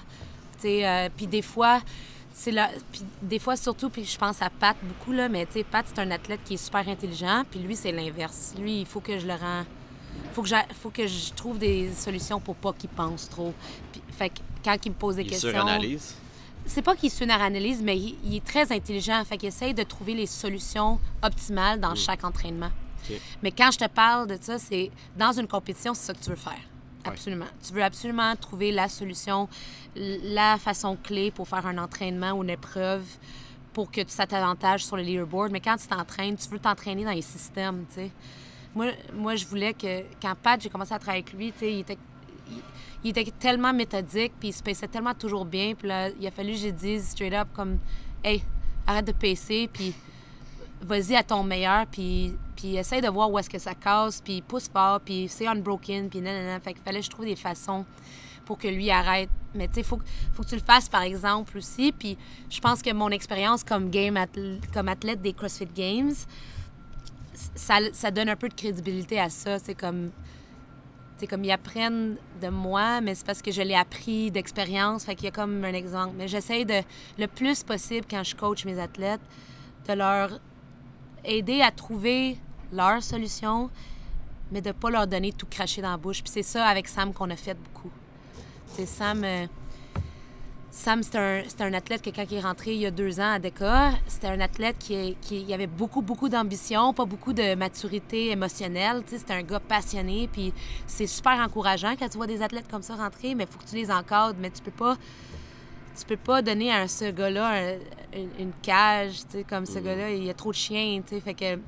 Euh, 0.64 1.08
puis 1.16 1.26
des 1.26 1.42
fois, 1.42 1.80
c'est 2.32 2.50
là, 2.50 2.70
puis 2.92 3.02
des 3.22 3.38
fois 3.38 3.56
surtout, 3.56 3.88
puis 3.88 4.04
je 4.04 4.18
pense 4.18 4.42
à 4.42 4.50
Pat 4.50 4.76
beaucoup 4.82 5.12
là, 5.12 5.28
mais 5.28 5.46
tu 5.46 5.62
Pat 5.64 5.86
c'est 5.86 6.00
un 6.00 6.10
athlète 6.10 6.40
qui 6.44 6.54
est 6.54 6.58
super 6.58 6.86
intelligent, 6.88 7.44
puis 7.50 7.60
lui 7.60 7.76
c'est 7.76 7.92
l'inverse. 7.92 8.54
Lui, 8.58 8.80
il 8.80 8.86
faut 8.86 9.00
que 9.00 9.18
je 9.18 9.26
le 9.26 9.34
rends, 9.34 9.64
faut 10.32 10.42
que 10.42 10.48
faut 10.82 10.90
que 10.90 11.06
je 11.06 11.32
trouve 11.32 11.58
des 11.58 11.92
solutions 11.92 12.40
pour 12.40 12.56
pas 12.56 12.72
qu'il 12.72 12.90
pense 12.90 13.28
trop. 13.28 13.54
Puis, 13.92 14.02
fait 14.10 14.30
que 14.30 14.38
quand 14.64 14.76
il 14.84 14.90
me 14.90 14.94
pose 14.96 15.16
des 15.16 15.22
Il 15.22 15.30
questions, 15.30 15.50
suranalyse? 15.50 16.14
c'est 16.66 16.82
pas 16.82 16.96
qu'il 16.96 17.10
suranalyse, 17.10 17.80
mais 17.82 17.96
il, 17.96 18.16
il 18.24 18.34
est 18.36 18.44
très 18.44 18.70
intelligent. 18.72 19.22
Fait 19.24 19.38
qu'il 19.38 19.48
essaye 19.48 19.72
de 19.72 19.82
trouver 19.82 20.14
les 20.14 20.26
solutions 20.26 20.98
optimales 21.22 21.80
dans 21.80 21.94
chaque 21.94 22.24
entraînement. 22.24 22.70
Mais 23.42 23.50
quand 23.50 23.70
je 23.70 23.78
te 23.78 23.88
parle 23.88 24.26
de 24.26 24.38
ça, 24.40 24.58
c'est 24.58 24.90
dans 25.16 25.32
une 25.32 25.46
compétition, 25.46 25.94
c'est 25.94 26.06
ça 26.06 26.14
que 26.14 26.22
tu 26.22 26.30
veux 26.30 26.36
faire. 26.36 26.60
Absolument. 27.04 27.46
Tu 27.64 27.72
veux 27.72 27.84
absolument 27.84 28.34
trouver 28.36 28.72
la 28.72 28.88
solution, 28.88 29.48
la 29.94 30.58
façon 30.58 30.96
clé 30.96 31.30
pour 31.30 31.46
faire 31.48 31.66
un 31.66 31.78
entraînement 31.78 32.32
ou 32.32 32.42
une 32.42 32.50
épreuve 32.50 33.04
pour 33.72 33.90
que 33.90 34.00
ça 34.06 34.26
t'avantage 34.26 34.84
sur 34.84 34.96
le 34.96 35.02
leaderboard. 35.02 35.52
Mais 35.52 35.60
quand 35.60 35.76
tu 35.76 35.86
t'entraînes, 35.86 36.36
tu 36.36 36.48
veux 36.48 36.58
t'entraîner 36.58 37.04
dans 37.04 37.12
les 37.12 37.22
systèmes, 37.22 37.84
tu 37.88 37.96
sais. 37.96 38.10
Moi, 38.74 38.86
moi, 39.14 39.36
je 39.36 39.46
voulais 39.46 39.72
que, 39.72 40.02
quand 40.20 40.34
Pat, 40.34 40.60
j'ai 40.60 40.68
commencé 40.68 40.92
à 40.92 40.98
travailler 40.98 41.22
avec 41.22 41.32
lui, 41.32 41.52
tu 41.52 41.60
sais, 41.60 41.72
il 41.72 41.80
était, 41.80 41.98
il, 42.50 42.60
il 43.04 43.10
était 43.10 43.30
tellement 43.30 43.72
méthodique, 43.72 44.32
puis 44.38 44.48
il 44.48 44.52
se 44.52 44.62
paissait 44.62 44.88
tellement 44.88 45.14
toujours 45.14 45.44
bien. 45.44 45.74
Puis 45.74 45.88
là, 45.88 46.10
il 46.10 46.26
a 46.26 46.30
fallu 46.30 46.52
que 46.52 46.58
je 46.58 46.68
dise 46.68 47.08
straight 47.08 47.32
up 47.32 47.48
comme, 47.54 47.78
hey, 48.22 48.42
arrête 48.86 49.06
de 49.06 49.12
pacer, 49.12 49.68
puis 49.72 49.94
vas-y 50.82 51.16
à 51.16 51.22
ton 51.22 51.42
meilleur, 51.42 51.86
puis, 51.86 52.34
puis 52.54 52.76
essaye 52.76 53.00
de 53.00 53.08
voir 53.08 53.30
où 53.30 53.38
est-ce 53.38 53.50
que 53.50 53.58
ça 53.58 53.74
casse, 53.74 54.20
puis 54.20 54.42
pousse 54.42 54.68
fort, 54.68 55.00
puis 55.00 55.26
c'est 55.28 55.46
unbroken, 55.46 56.08
puis 56.08 56.20
nanana. 56.20 56.60
Fait 56.60 56.74
qu'il 56.74 56.82
fallait 56.82 57.00
que 57.00 57.06
je 57.06 57.10
trouve 57.10 57.26
des 57.26 57.36
façons 57.36 57.84
pour 58.44 58.58
que 58.58 58.68
lui 58.68 58.90
arrête. 58.90 59.28
Mais 59.54 59.68
tu 59.68 59.74
sais, 59.74 59.80
il 59.80 59.86
faut, 59.86 59.98
faut 60.32 60.42
que 60.42 60.48
tu 60.48 60.54
le 60.54 60.62
fasses, 60.62 60.88
par 60.88 61.02
exemple, 61.02 61.58
aussi. 61.58 61.92
Puis 61.92 62.16
je 62.48 62.60
pense 62.60 62.82
que 62.82 62.92
mon 62.92 63.10
expérience 63.10 63.64
comme, 63.64 63.90
game 63.90 64.14
athl- 64.14 64.60
comme 64.72 64.88
athlète 64.88 65.20
des 65.20 65.32
CrossFit 65.32 65.68
Games, 65.74 66.14
ça, 67.34 67.78
ça 67.92 68.10
donne 68.10 68.28
un 68.28 68.36
peu 68.36 68.48
de 68.48 68.54
crédibilité 68.54 69.18
à 69.18 69.28
ça. 69.28 69.58
C'est 69.58 69.74
comme... 69.74 70.10
C'est 71.18 71.26
comme 71.26 71.44
ils 71.44 71.50
apprennent 71.50 72.16
de 72.42 72.48
moi, 72.48 73.00
mais 73.00 73.14
c'est 73.14 73.24
parce 73.24 73.40
que 73.40 73.50
je 73.50 73.62
l'ai 73.62 73.74
appris 73.74 74.30
d'expérience. 74.30 75.06
Fait 75.06 75.14
qu'il 75.14 75.24
y 75.24 75.28
a 75.28 75.30
comme 75.30 75.64
un 75.64 75.72
exemple. 75.72 76.12
Mais 76.14 76.28
j'essaie 76.28 76.66
de, 76.66 76.82
le 77.16 77.26
plus 77.26 77.62
possible, 77.62 78.06
quand 78.08 78.22
je 78.22 78.36
coach 78.36 78.66
mes 78.66 78.78
athlètes, 78.78 79.22
de 79.88 79.94
leur 79.94 80.38
aider 81.26 81.60
à 81.60 81.70
trouver 81.70 82.38
leur 82.72 83.02
solution, 83.02 83.70
mais 84.50 84.60
de 84.60 84.72
pas 84.72 84.90
leur 84.90 85.06
donner 85.06 85.32
tout 85.32 85.46
craché 85.46 85.82
dans 85.82 85.90
la 85.90 85.96
bouche. 85.96 86.22
Puis 86.22 86.32
c'est 86.32 86.42
ça 86.42 86.66
avec 86.66 86.88
Sam 86.88 87.12
qu'on 87.12 87.30
a 87.30 87.36
fait 87.36 87.54
beaucoup. 87.54 87.90
Sam. 88.84 89.24
euh, 89.24 89.46
Sam, 90.76 91.02
c'est 91.02 91.16
un, 91.16 91.72
athlète 91.72 92.02
que 92.02 92.10
quand 92.10 92.26
il 92.30 92.36
est 92.36 92.40
rentré 92.40 92.74
il 92.74 92.80
y 92.80 92.86
a 92.86 92.90
deux 92.90 93.18
ans 93.18 93.32
à 93.32 93.38
DECA, 93.38 93.92
c'était 94.06 94.26
un 94.26 94.40
athlète 94.40 94.76
qui, 94.78 95.54
avait 95.54 95.66
beaucoup, 95.66 96.02
beaucoup 96.02 96.28
d'ambition, 96.28 96.92
pas 96.92 97.06
beaucoup 97.06 97.32
de 97.32 97.54
maturité 97.54 98.30
émotionnelle. 98.30 99.02
C'était 99.06 99.32
un 99.32 99.42
gars 99.42 99.58
passionné, 99.58 100.28
puis 100.30 100.52
c'est 100.86 101.06
super 101.06 101.32
encourageant 101.40 101.94
quand 101.98 102.10
tu 102.10 102.18
vois 102.18 102.26
des 102.26 102.42
athlètes 102.42 102.68
comme 102.70 102.82
ça 102.82 102.94
rentrer, 102.94 103.34
mais 103.34 103.44
il 103.44 103.50
faut 103.50 103.58
que 103.58 103.64
tu 103.64 103.76
les 103.76 103.90
encadres, 103.90 104.36
mais 104.38 104.50
tu 104.50 104.60
peux 104.60 104.70
pas 104.70 104.98
tu 105.98 106.04
peux 106.06 106.16
pas 106.16 106.42
donner 106.42 106.72
à 106.72 106.86
ce 106.88 107.10
gars-là 107.10 107.48
un- 107.48 108.18
une, 108.18 108.30
une 108.38 108.52
cage, 108.62 109.20
tu 109.30 109.38
sais, 109.38 109.44
comme 109.44 109.66
ce 109.66 109.78
gars-là, 109.78 110.10
il 110.10 110.24
y 110.24 110.30
a 110.30 110.34
trop 110.34 110.50
de 110.50 110.56
chiens, 110.56 111.00
tu 111.06 111.14
sais, 111.14 111.20
fait 111.20 111.34
que 111.34 111.58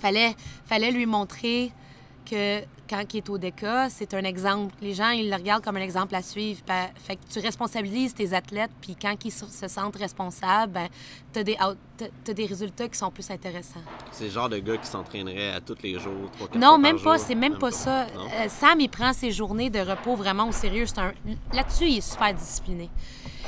fallait, 0.00 0.34
fallait 0.66 0.90
lui 0.90 1.06
montrer 1.06 1.72
que 2.28 2.60
quand 2.92 3.14
il 3.14 3.16
est 3.18 3.30
au 3.30 3.38
DECA, 3.38 3.88
c'est 3.88 4.12
un 4.12 4.22
exemple. 4.24 4.74
Les 4.82 4.92
gens, 4.92 5.08
ils 5.10 5.30
le 5.30 5.36
regardent 5.36 5.64
comme 5.64 5.76
un 5.76 5.82
exemple 5.82 6.14
à 6.14 6.20
suivre. 6.20 6.60
Fait 6.96 7.16
que 7.16 7.20
tu 7.30 7.38
responsabilises 7.38 8.12
tes 8.12 8.34
athlètes, 8.34 8.70
puis 8.82 8.96
quand 9.00 9.14
ils 9.24 9.32
se 9.32 9.46
se 9.46 9.66
sentent 9.66 9.96
responsables, 9.96 10.72
ben, 10.72 10.88
tu 11.32 11.40
as, 11.40 12.34
des 12.34 12.46
résultats 12.46 12.88
qui 12.88 12.98
sont 12.98 13.10
plus 13.10 13.30
intéressants. 13.30 13.80
C'est 14.10 14.24
le 14.24 14.30
genre 14.30 14.48
de 14.48 14.58
gars 14.58 14.76
qui 14.76 14.86
s'entraînerait 14.86 15.52
à 15.52 15.60
tous 15.60 15.78
les 15.82 15.98
jours, 15.98 16.30
trois, 16.32 16.48
quatre 16.48 16.60
Non, 16.60 16.70
fois 16.70 16.78
même 16.78 16.96
par 16.96 17.04
pas. 17.04 17.18
C'est 17.18 17.34
même 17.34 17.58
pas 17.58 17.70
ça. 17.70 18.02
Euh, 18.02 18.48
Sam, 18.48 18.80
il 18.80 18.90
prend 18.90 19.12
ses 19.12 19.30
journées 19.30 19.70
de 19.70 19.80
repos 19.80 20.14
vraiment 20.14 20.48
au 20.48 20.52
sérieux. 20.52 20.84
Un... 20.98 21.12
Là-dessus, 21.54 21.86
il 21.86 21.98
est 21.98 22.10
super 22.12 22.34
discipliné. 22.34 22.90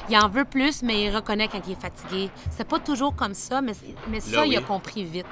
il 0.08 0.16
en 0.16 0.28
veut 0.28 0.46
plus, 0.46 0.82
mais 0.82 1.04
il 1.04 1.14
reconnaît 1.14 1.48
quand 1.48 1.60
il 1.66 1.72
est 1.72 1.80
fatigué. 1.80 2.30
C'est 2.50 2.66
pas 2.66 2.78
toujours 2.78 3.14
comme 3.14 3.34
ça, 3.34 3.60
mais, 3.60 3.72
mais 4.08 4.20
ça, 4.20 4.46
il 4.46 4.56
a 4.56 4.62
compris 4.62 5.04
vite. 5.04 5.26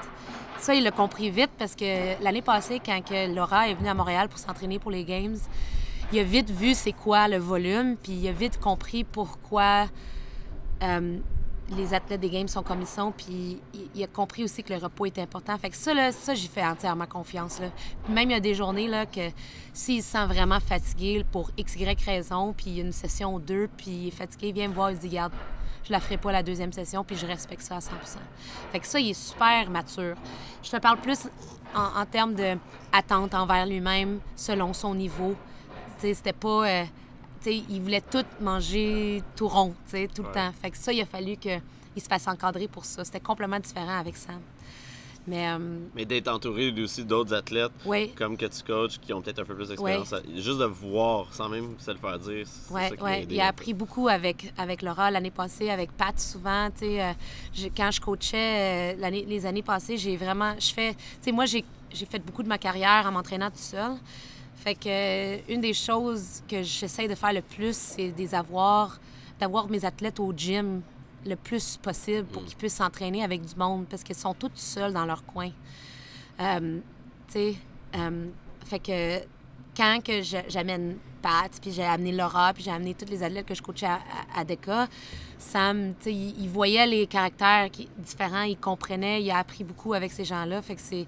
Ça, 0.62 0.76
il 0.76 0.84
l'a 0.84 0.92
compris 0.92 1.28
vite 1.28 1.50
parce 1.58 1.74
que 1.74 2.22
l'année 2.22 2.40
passée, 2.40 2.80
quand 2.86 3.00
que 3.04 3.34
Laura 3.34 3.68
est 3.68 3.74
venue 3.74 3.88
à 3.88 3.94
Montréal 3.94 4.28
pour 4.28 4.38
s'entraîner 4.38 4.78
pour 4.78 4.92
les 4.92 5.02
Games, 5.02 5.36
il 6.12 6.20
a 6.20 6.22
vite 6.22 6.50
vu 6.50 6.74
c'est 6.74 6.92
quoi 6.92 7.26
le 7.26 7.38
volume, 7.38 7.96
puis 8.00 8.12
il 8.12 8.28
a 8.28 8.32
vite 8.32 8.60
compris 8.60 9.02
pourquoi 9.02 9.88
euh, 10.84 11.18
les 11.76 11.94
athlètes 11.94 12.20
des 12.20 12.30
Games 12.30 12.46
sont 12.46 12.62
comme 12.62 12.80
ils 12.80 12.86
sont, 12.86 13.10
puis 13.10 13.58
il, 13.92 14.04
a 14.04 14.06
compris 14.06 14.44
aussi 14.44 14.62
que 14.62 14.72
le 14.72 14.78
repos 14.78 15.06
est 15.06 15.18
important. 15.18 15.58
Fait 15.58 15.70
que 15.70 15.76
ça, 15.76 15.94
là, 15.94 16.12
ça 16.12 16.36
j'y 16.36 16.46
fais 16.46 16.64
entièrement 16.64 17.06
confiance. 17.06 17.60
Même 18.08 18.30
il 18.30 18.34
y 18.34 18.36
a 18.36 18.40
des 18.40 18.54
journées 18.54 18.86
là, 18.86 19.04
que 19.04 19.30
s'il 19.72 20.00
se 20.00 20.12
sent 20.12 20.26
vraiment 20.26 20.60
fatigué 20.60 21.24
pour 21.32 21.50
x, 21.58 21.74
y 21.74 22.04
raison, 22.06 22.54
puis 22.56 22.78
une 22.78 22.92
session 22.92 23.34
ou 23.34 23.40
deux, 23.40 23.68
puis 23.76 23.90
il 23.90 24.08
est 24.08 24.12
fatigué, 24.12 24.50
il 24.50 24.54
vient 24.54 24.68
me 24.68 24.74
voir, 24.74 24.92
il 24.92 24.98
dit 24.98 25.08
Garde, 25.08 25.32
je 25.84 25.92
la 25.92 26.00
ferai 26.00 26.16
pas 26.16 26.32
la 26.32 26.42
deuxième 26.42 26.72
session, 26.72 27.04
puis 27.04 27.16
je 27.16 27.26
respecte 27.26 27.62
ça 27.62 27.76
à 27.76 27.80
100 27.80 27.90
Fait 28.70 28.80
que 28.80 28.86
ça, 28.86 29.00
il 29.00 29.10
est 29.10 29.14
super 29.14 29.68
mature. 29.70 30.16
Je 30.62 30.70
te 30.70 30.76
parle 30.78 30.98
plus 30.98 31.28
en, 31.74 32.00
en 32.00 32.06
termes 32.06 32.34
d'attente 32.34 33.34
envers 33.34 33.66
lui-même, 33.66 34.20
selon 34.36 34.72
son 34.72 34.94
niveau. 34.94 35.34
C'était 35.98 36.32
pas. 36.32 36.66
euh, 36.68 36.84
tu 37.42 37.50
sais, 37.50 37.64
il 37.68 37.80
voulait 37.80 38.00
tout 38.00 38.24
manger 38.40 39.22
tout 39.36 39.48
rond, 39.48 39.74
tu 39.86 39.92
sais, 39.92 40.08
tout 40.12 40.22
le 40.22 40.32
temps. 40.32 40.50
Fait 40.60 40.70
que 40.70 40.76
ça, 40.76 40.92
il 40.92 41.00
a 41.00 41.06
fallu 41.06 41.36
qu'il 41.36 41.60
se 41.96 42.06
fasse 42.08 42.26
encadrer 42.28 42.68
pour 42.68 42.84
ça. 42.84 43.04
C'était 43.04 43.20
complètement 43.20 43.58
différent 43.58 43.98
avec 43.98 44.16
Sam. 44.16 44.40
Mais, 45.26 45.48
euh, 45.48 45.58
Mais 45.94 46.04
d'être 46.04 46.28
entouré 46.28 46.72
aussi 46.82 47.04
d'autres 47.04 47.32
athlètes 47.32 47.70
oui, 47.86 48.10
comme 48.16 48.36
que 48.36 48.46
tu 48.46 48.62
coaches 48.64 48.98
qui 48.98 49.12
ont 49.12 49.22
peut-être 49.22 49.38
un 49.38 49.44
peu 49.44 49.54
plus 49.54 49.68
d'expérience, 49.68 50.12
juste 50.34 50.58
de 50.58 50.64
voir 50.64 51.32
sans 51.32 51.48
même 51.48 51.76
se 51.78 51.92
le 51.92 51.96
faire 51.98 52.18
dire, 52.18 52.44
c'est 52.44 53.00
ouais. 53.00 53.26
Il 53.30 53.40
a 53.40 53.46
appris 53.46 53.72
beaucoup 53.72 54.08
avec, 54.08 54.52
avec 54.58 54.82
Laura 54.82 55.10
l'année 55.10 55.30
passée, 55.30 55.70
avec 55.70 55.92
Pat 55.92 56.18
souvent. 56.18 56.68
Euh, 56.82 57.12
quand 57.76 57.90
je 57.90 58.00
coachais 58.00 58.94
euh, 58.96 59.10
les 59.10 59.46
années 59.46 59.62
passées, 59.62 59.96
j'ai 59.96 60.16
vraiment. 60.16 60.54
Je 60.58 60.72
fais. 60.72 60.94
Tu 60.94 60.98
sais, 61.20 61.32
moi, 61.32 61.46
j'ai 61.46 61.64
fait 62.06 62.18
beaucoup 62.18 62.42
de 62.42 62.48
ma 62.48 62.58
carrière 62.58 63.04
en 63.06 63.12
m'entraînant 63.12 63.50
tout 63.50 63.58
seul. 63.58 63.92
Fait 64.56 64.74
que 64.74 64.88
euh, 64.88 65.38
une 65.48 65.60
des 65.60 65.74
choses 65.74 66.42
que 66.48 66.62
j'essaie 66.62 67.08
de 67.08 67.14
faire 67.14 67.32
le 67.32 67.42
plus, 67.42 67.76
c'est 67.76 68.10
des 68.10 68.34
avoir, 68.34 69.00
d'avoir 69.40 69.68
mes 69.68 69.84
athlètes 69.84 70.20
au 70.20 70.32
gym 70.32 70.82
le 71.24 71.36
plus 71.36 71.76
possible 71.76 72.24
pour 72.26 72.44
qu'ils 72.44 72.56
puissent 72.56 72.74
s'entraîner 72.76 73.22
avec 73.22 73.44
du 73.44 73.54
monde 73.56 73.86
parce 73.88 74.02
qu'ils 74.02 74.16
sont 74.16 74.34
tous 74.34 74.50
seuls 74.54 74.92
dans 74.92 75.04
leur 75.04 75.24
coin. 75.24 75.50
Euh, 76.40 76.80
tu 77.28 77.32
sais, 77.32 77.54
euh, 77.96 78.26
fait 78.66 78.78
que 78.78 79.18
quand 79.76 80.00
que 80.04 80.20
j'amène 80.48 80.96
Pat, 81.22 81.50
puis 81.62 81.70
j'ai 81.70 81.84
amené 81.84 82.12
Laura, 82.12 82.52
puis 82.52 82.64
j'ai 82.64 82.70
amené 82.72 82.94
tous 82.94 83.08
les 83.08 83.22
athlètes 83.22 83.46
que 83.46 83.54
je 83.54 83.62
coachais 83.62 83.86
à, 83.86 84.00
à, 84.34 84.40
à 84.40 84.44
DECA, 84.44 84.88
Sam, 85.38 85.94
tu 85.94 86.04
sais, 86.04 86.12
il, 86.12 86.42
il 86.42 86.48
voyait 86.48 86.86
les 86.86 87.06
caractères 87.06 87.70
qui- 87.70 87.88
différents, 87.96 88.42
il 88.42 88.56
comprenait, 88.56 89.22
il 89.22 89.30
a 89.30 89.38
appris 89.38 89.62
beaucoup 89.64 89.94
avec 89.94 90.10
ces 90.12 90.24
gens-là. 90.24 90.60
Fait 90.62 90.74
que 90.74 90.80
c'est... 90.80 91.06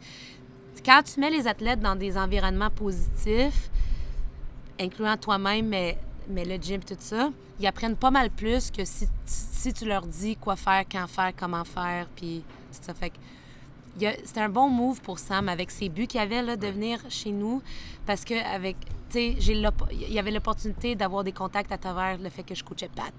Quand 0.84 1.02
tu 1.02 1.18
mets 1.18 1.30
les 1.30 1.46
athlètes 1.48 1.80
dans 1.80 1.96
des 1.96 2.16
environnements 2.16 2.70
positifs, 2.70 3.70
incluant 4.78 5.16
toi-même, 5.16 5.66
mais, 5.66 5.98
mais 6.28 6.44
le 6.44 6.56
gym, 6.56 6.80
tout 6.82 6.96
ça, 6.98 7.30
ils 7.60 7.66
apprennent 7.66 7.96
pas 7.96 8.10
mal 8.10 8.30
plus 8.30 8.70
que 8.70 8.84
si, 8.84 9.06
si 9.26 9.72
tu 9.72 9.84
leur 9.86 10.06
dis 10.06 10.36
quoi 10.36 10.56
faire, 10.56 10.84
quand 10.90 11.06
faire, 11.06 11.32
comment 11.36 11.64
faire, 11.64 12.06
puis 12.16 12.42
tout 12.72 12.78
ça. 12.82 12.94
Fait 12.94 13.10
que 13.10 13.16
c'était 14.24 14.40
un 14.40 14.48
bon 14.48 14.68
move 14.68 15.00
pour 15.00 15.18
Sam 15.20 15.48
avec 15.48 15.70
ses 15.70 15.88
buts 15.88 16.06
qu'il 16.08 16.20
avait 16.20 16.42
là, 16.42 16.56
de 16.56 16.66
venir 16.66 16.98
chez 17.08 17.30
nous 17.30 17.62
parce 18.06 18.24
que 18.24 18.34
avec 18.52 18.76
tu 18.80 18.88
sais 19.12 19.36
j'ai 19.38 19.52
il 19.92 20.12
y 20.12 20.18
avait 20.18 20.32
l'opportunité 20.32 20.96
d'avoir 20.96 21.22
des 21.22 21.30
contacts 21.30 21.70
à 21.70 21.78
travers 21.78 22.18
le 22.18 22.28
fait 22.28 22.42
que 22.42 22.56
je 22.56 22.64
coachais 22.64 22.90
Pat 22.94 23.12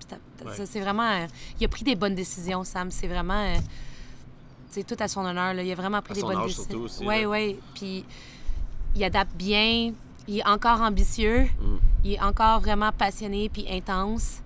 Ouais. 0.45 0.51
c'est 0.65 0.81
vraiment 0.81 1.09
euh, 1.09 1.27
il 1.61 1.65
a 1.65 1.69
pris 1.69 1.85
des 1.85 1.95
bonnes 1.95 2.13
décisions 2.13 2.65
Sam 2.65 2.91
c'est 2.91 3.07
vraiment 3.07 3.41
euh, 3.41 3.55
c'est 4.69 4.85
tout 4.85 4.97
à 5.01 5.07
son 5.07 5.21
honneur 5.21 5.53
là. 5.53 5.63
il 5.63 5.71
a 5.71 5.75
vraiment 5.75 6.01
pris 6.01 6.11
À 6.11 6.15
des 6.15 6.21
son 6.21 6.27
bonnes 6.27 6.37
âge, 6.39 6.57
décisions 6.57 7.07
oui 7.07 7.25
oui 7.25 7.57
puis 7.73 8.03
il 8.97 9.03
adapte 9.05 9.33
bien 9.37 9.93
il 10.27 10.39
est 10.39 10.45
encore 10.45 10.81
ambitieux 10.81 11.43
Mm. 11.61 11.77
Il 12.05 12.13
est 12.13 12.21
encore 12.21 12.61
vraiment 12.61 12.91
passionné 12.93 13.49
puis 13.49 13.65
intense 13.69 14.41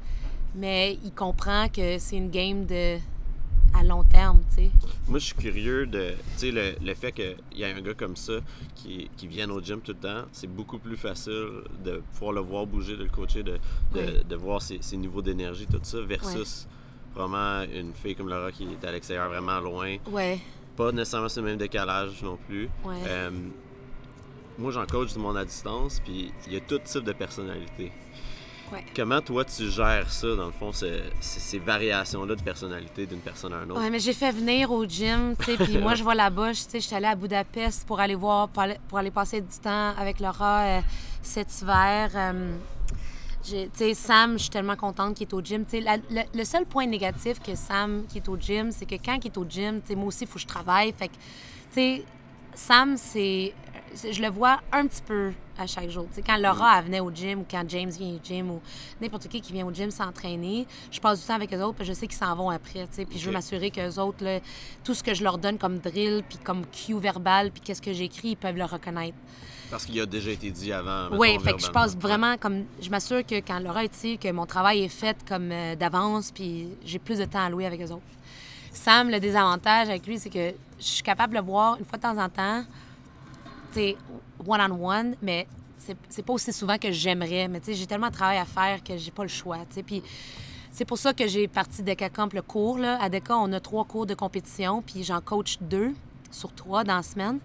mais 0.56 0.98
il 1.04 1.12
comprend 1.12 1.68
que 1.70 2.00
c'est 2.00 2.16
une 2.16 2.32
game 2.32 2.66
de 2.66 2.98
à 3.80 3.84
long 3.84 4.04
terme 4.04 4.42
tu 4.50 4.64
sais 4.64 4.72
Moi, 5.08 5.20
je 5.20 5.26
suis 5.26 5.36
curieux 5.36 5.86
de. 5.86 6.14
Tu 6.38 6.48
sais, 6.48 6.52
le, 6.52 6.74
le 6.84 6.94
fait 6.96 7.12
qu'il 7.12 7.36
y 7.56 7.64
a 7.64 7.68
un 7.68 7.80
gars 7.82 7.94
comme 7.94 8.16
ça 8.16 8.34
qui, 8.74 9.12
qui 9.16 9.28
vienne 9.28 9.52
au 9.52 9.62
gym 9.62 9.80
tout 9.82 9.92
le 9.92 10.00
temps, 10.00 10.26
c'est 10.32 10.48
beaucoup 10.48 10.80
plus 10.80 10.98
facile 10.98 11.62
de 11.86 12.02
pouvoir 12.14 12.32
le 12.34 12.42
voir 12.42 12.66
bouger, 12.66 12.98
de 12.98 13.04
le 13.04 13.10
coacher, 13.10 13.44
de, 13.44 13.60
de, 14.28 14.36
voir 14.36 14.60
ses, 14.64 14.80
ses 14.82 14.98
niveaux 14.98 15.22
d'énergie, 15.22 15.68
tout 15.68 15.80
ça, 15.84 16.02
versus 16.02 16.68
vraiment 17.14 17.62
une 17.72 17.94
fille 17.94 18.16
comme 18.16 18.30
Laura 18.30 18.52
qui 18.52 18.64
est 18.64 18.84
à 18.88 18.92
l'extérieur, 18.92 19.30
vraiment 19.30 19.60
loin. 19.60 19.98
ouais 20.12 20.40
Pas 20.76 20.92
nécessairement 20.92 21.30
ce 21.30 21.40
même 21.42 21.58
décalage 21.58 22.24
non 22.24 22.38
plus. 22.48 22.70
ouais 22.86 23.02
Euh, 23.06 23.30
moi, 24.60 24.72
j'en 24.72 24.86
coach 24.86 25.14
du 25.14 25.20
monde 25.20 25.38
à 25.38 25.46
distance, 25.46 26.00
puis 26.04 26.32
il 26.48 26.54
y 26.54 26.58
a 26.58 26.60
tout 26.60 26.80
type 26.80 27.04
de 27.04 27.14
personnalité. 27.14 27.92
Ouais. 28.72 28.84
Comment 28.96 29.20
toi 29.22 29.44
tu 29.46 29.68
gères 29.72 30.12
ça, 30.12 30.36
dans 30.36 30.46
le 30.46 30.52
fond, 30.52 30.72
ce- 30.72 31.02
ces, 31.22 31.40
ces 31.40 31.58
variations-là 31.58 32.36
de 32.36 32.42
personnalité 32.44 33.08
d'une 33.08 33.20
personne 33.20 33.52
à 33.54 33.64
une 33.64 33.72
autre? 33.72 33.82
Ouais, 33.82 33.90
mais 33.90 33.98
j'ai 34.00 34.14
fait 34.14 34.32
venir 34.32 34.72
au 34.72 34.86
gym, 34.86 35.36
tu 35.40 35.46
sais, 35.46 35.58
puis 35.58 35.80
moi, 35.80 35.96
je 35.96 36.04
vois 36.04 36.14
là-bas, 36.14 36.54
je- 36.54 36.64
tu 36.66 36.70
sais, 36.70 36.80
j'étais 36.80 36.96
allée 36.98 37.08
à 37.08 37.16
Budapest 37.16 37.88
pour 37.88 38.00
aller 38.00 38.14
voir, 38.14 38.48
pour 38.50 38.62
aller, 38.62 38.78
pour 38.88 39.00
aller 39.00 39.10
passer 39.10 39.42
du 39.42 39.58
temps 39.60 39.94
avec 39.98 40.20
Laura 40.20 40.62
euh, 40.66 40.82
cet 41.24 41.62
hiver. 41.64 42.12
euh, 42.14 42.56
tu 43.44 43.56
sais, 43.74 43.94
Sam, 43.96 44.34
je 44.34 44.44
suis 44.44 44.50
tellement 44.52 44.76
contente 44.76 45.16
qu'il 45.16 45.28
est 45.28 45.34
au 45.34 45.42
gym. 45.42 45.66
La- 45.82 45.98
le, 45.98 46.22
le 46.38 46.44
seul 46.44 46.66
point 46.66 46.86
négatif 46.86 47.40
que 47.40 47.56
Sam 47.56 48.04
qui 48.08 48.18
est 48.20 48.30
au 48.30 48.38
gym, 48.38 48.70
c'est 48.72 48.86
que 48.86 48.96
quand 49.04 49.18
il 49.24 49.28
est 49.28 49.38
au 49.38 49.46
gym, 49.50 49.82
tu 49.82 49.88
sais, 49.88 49.96
moi 49.96 50.08
aussi, 50.10 50.26
il 50.26 50.28
faut 50.28 50.36
que 50.36 50.42
je 50.42 50.46
travaille. 50.46 50.94
Fait 50.94 51.08
que, 51.08 51.14
tu 51.14 51.20
sais, 51.72 52.04
Sam, 52.54 52.98
c'est. 52.98 53.54
Je 53.96 54.22
le 54.22 54.30
vois 54.30 54.60
un 54.72 54.88
petit 54.88 55.02
peu 55.02 55.32
à 55.58 55.68
chaque 55.68 55.90
jour. 55.90 56.08
Quand 56.26 56.38
Laura 56.38 56.80
elle 56.80 56.86
venait 56.86 57.00
au 57.00 57.12
gym 57.12 57.40
ou 57.40 57.46
quand 57.50 57.64
James 57.68 57.90
vient 57.90 58.16
au 58.16 58.20
gym 58.24 58.52
ou 58.52 58.62
n'importe 59.02 59.28
qui 59.28 59.42
qui 59.42 59.52
vient 59.52 59.66
au 59.66 59.74
gym 59.74 59.92
s'entraîner, 59.92 60.66
je 60.92 61.00
passe 61.00 61.22
du 61.22 61.28
temps 61.28 61.36
avec 61.36 61.54
eux 61.54 61.62
autres, 61.62 61.78
puis 61.78 61.86
je 61.86 61.94
sais 61.94 62.08
qu'ils 62.08 62.18
s'en 62.18 62.36
vont 62.36 62.50
après. 62.50 62.86
Puis 62.88 63.20
je 63.20 63.26
veux 63.26 63.32
m'assurer 63.32 63.72
qu'eux 63.72 64.00
autres, 64.00 64.24
là, 64.24 64.40
tout 64.84 64.94
ce 64.94 65.04
que 65.04 65.14
je 65.14 65.24
leur 65.24 65.38
donne 65.38 65.58
comme 65.58 65.80
drill, 65.80 66.24
puis 66.28 66.38
comme 66.38 66.66
cue 66.66 67.00
verbal, 67.00 67.52
puis 67.52 67.62
qu'est-ce 67.62 67.82
que 67.82 67.94
j'écris, 67.94 68.30
ils 68.30 68.38
peuvent 68.38 68.58
le 68.58 68.66
reconnaître. 68.66 69.18
Parce 69.70 69.86
qu'il 69.86 70.00
a 70.02 70.06
déjà 70.06 70.32
été 70.32 70.50
dit 70.50 70.74
avant. 70.74 71.10
Oui, 71.12 71.38
fait 71.44 71.54
que 71.54 71.62
je 71.62 71.70
passe 71.70 71.96
vraiment 71.96 72.38
comme. 72.38 72.66
Je 72.82 72.90
m'assure 72.90 73.26
que 73.26 73.36
quand 73.36 73.60
Laura 73.60 73.84
est 73.84 73.96
ici, 73.96 74.18
que 74.18 74.32
mon 74.32 74.46
travail 74.46 74.84
est 74.84 74.90
fait 74.90 75.18
comme 75.28 75.52
euh, 75.52 75.76
d'avance, 75.76 76.32
puis 76.32 76.70
j'ai 76.84 76.98
plus 76.98 77.20
de 77.20 77.26
temps 77.26 77.46
à 77.46 77.50
louer 77.50 77.68
avec 77.68 77.80
eux 77.82 77.92
autres. 77.92 78.02
Sam, 78.72 79.10
le 79.10 79.20
désavantage 79.20 79.90
avec 79.90 80.08
lui, 80.08 80.18
c'est 80.18 80.30
que 80.30 80.54
je 80.80 80.84
suis 80.84 81.04
capable 81.04 81.34
de 81.34 81.40
le 81.40 81.46
voir 81.46 81.78
une 81.78 81.86
fois 81.86 81.98
de 81.98 82.04
temps 82.04 82.18
en 82.18 82.30
temps, 82.30 82.64
sais, 83.74 83.98
one-on-one, 84.46 85.16
mais 85.22 85.48
c'est 86.10 86.24
pas 86.24 86.34
aussi 86.34 86.54
souvent 86.54 86.78
que 86.78 86.92
j'aimerais. 86.92 87.48
Mais 87.48 87.60
tu 87.60 87.68
sais, 87.68 87.74
j'ai 87.74 87.88
tellement 87.88 88.10
de 88.10 88.14
travail 88.14 88.38
à 88.38 88.46
faire 88.46 88.84
que 88.84 88.98
j'ai 88.98 89.12
pas 89.12 89.24
le 89.24 89.30
choix, 89.30 89.58
tu 89.70 89.76
sais. 89.76 89.84
Puis 89.84 90.04
c'est 90.72 90.86
pour 90.86 90.98
ça 90.98 91.14
que 91.14 91.28
j'ai 91.28 91.48
parti 91.48 91.84
DECA 91.84 92.10
Camp 92.10 92.34
le 92.34 92.42
cours. 92.42 92.78
Là. 92.78 93.02
À 93.02 93.10
DECA, 93.10 93.38
on 93.38 93.52
a 93.54 93.60
trois 93.60 93.86
cours 93.86 94.06
de 94.06 94.14
compétition, 94.14 94.82
puis 94.82 95.04
j'en 95.04 95.22
coach 95.22 95.58
deux 95.62 95.94
sur 96.32 96.54
trois 96.54 96.84
dans 96.84 96.98
la 96.98 97.04
semaine. 97.04 97.40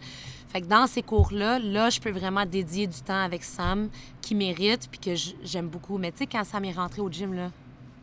Fait 0.48 0.60
que 0.60 0.66
dans 0.66 0.86
ces 0.86 1.02
cours-là, 1.02 1.58
là, 1.58 1.90
je 1.90 2.00
peux 2.00 2.12
vraiment 2.12 2.46
dédier 2.46 2.86
du 2.86 3.00
temps 3.00 3.22
avec 3.22 3.42
Sam 3.42 3.88
qui 4.20 4.34
mérite, 4.34 4.88
puis 4.90 5.00
que 5.00 5.14
j'aime 5.42 5.68
beaucoup. 5.68 5.98
Mais 5.98 6.12
tu 6.12 6.18
sais, 6.18 6.26
quand 6.26 6.44
Sam 6.44 6.64
est 6.64 6.72
rentré 6.72 7.00
au 7.00 7.10
gym, 7.10 7.34
là, 7.34 7.50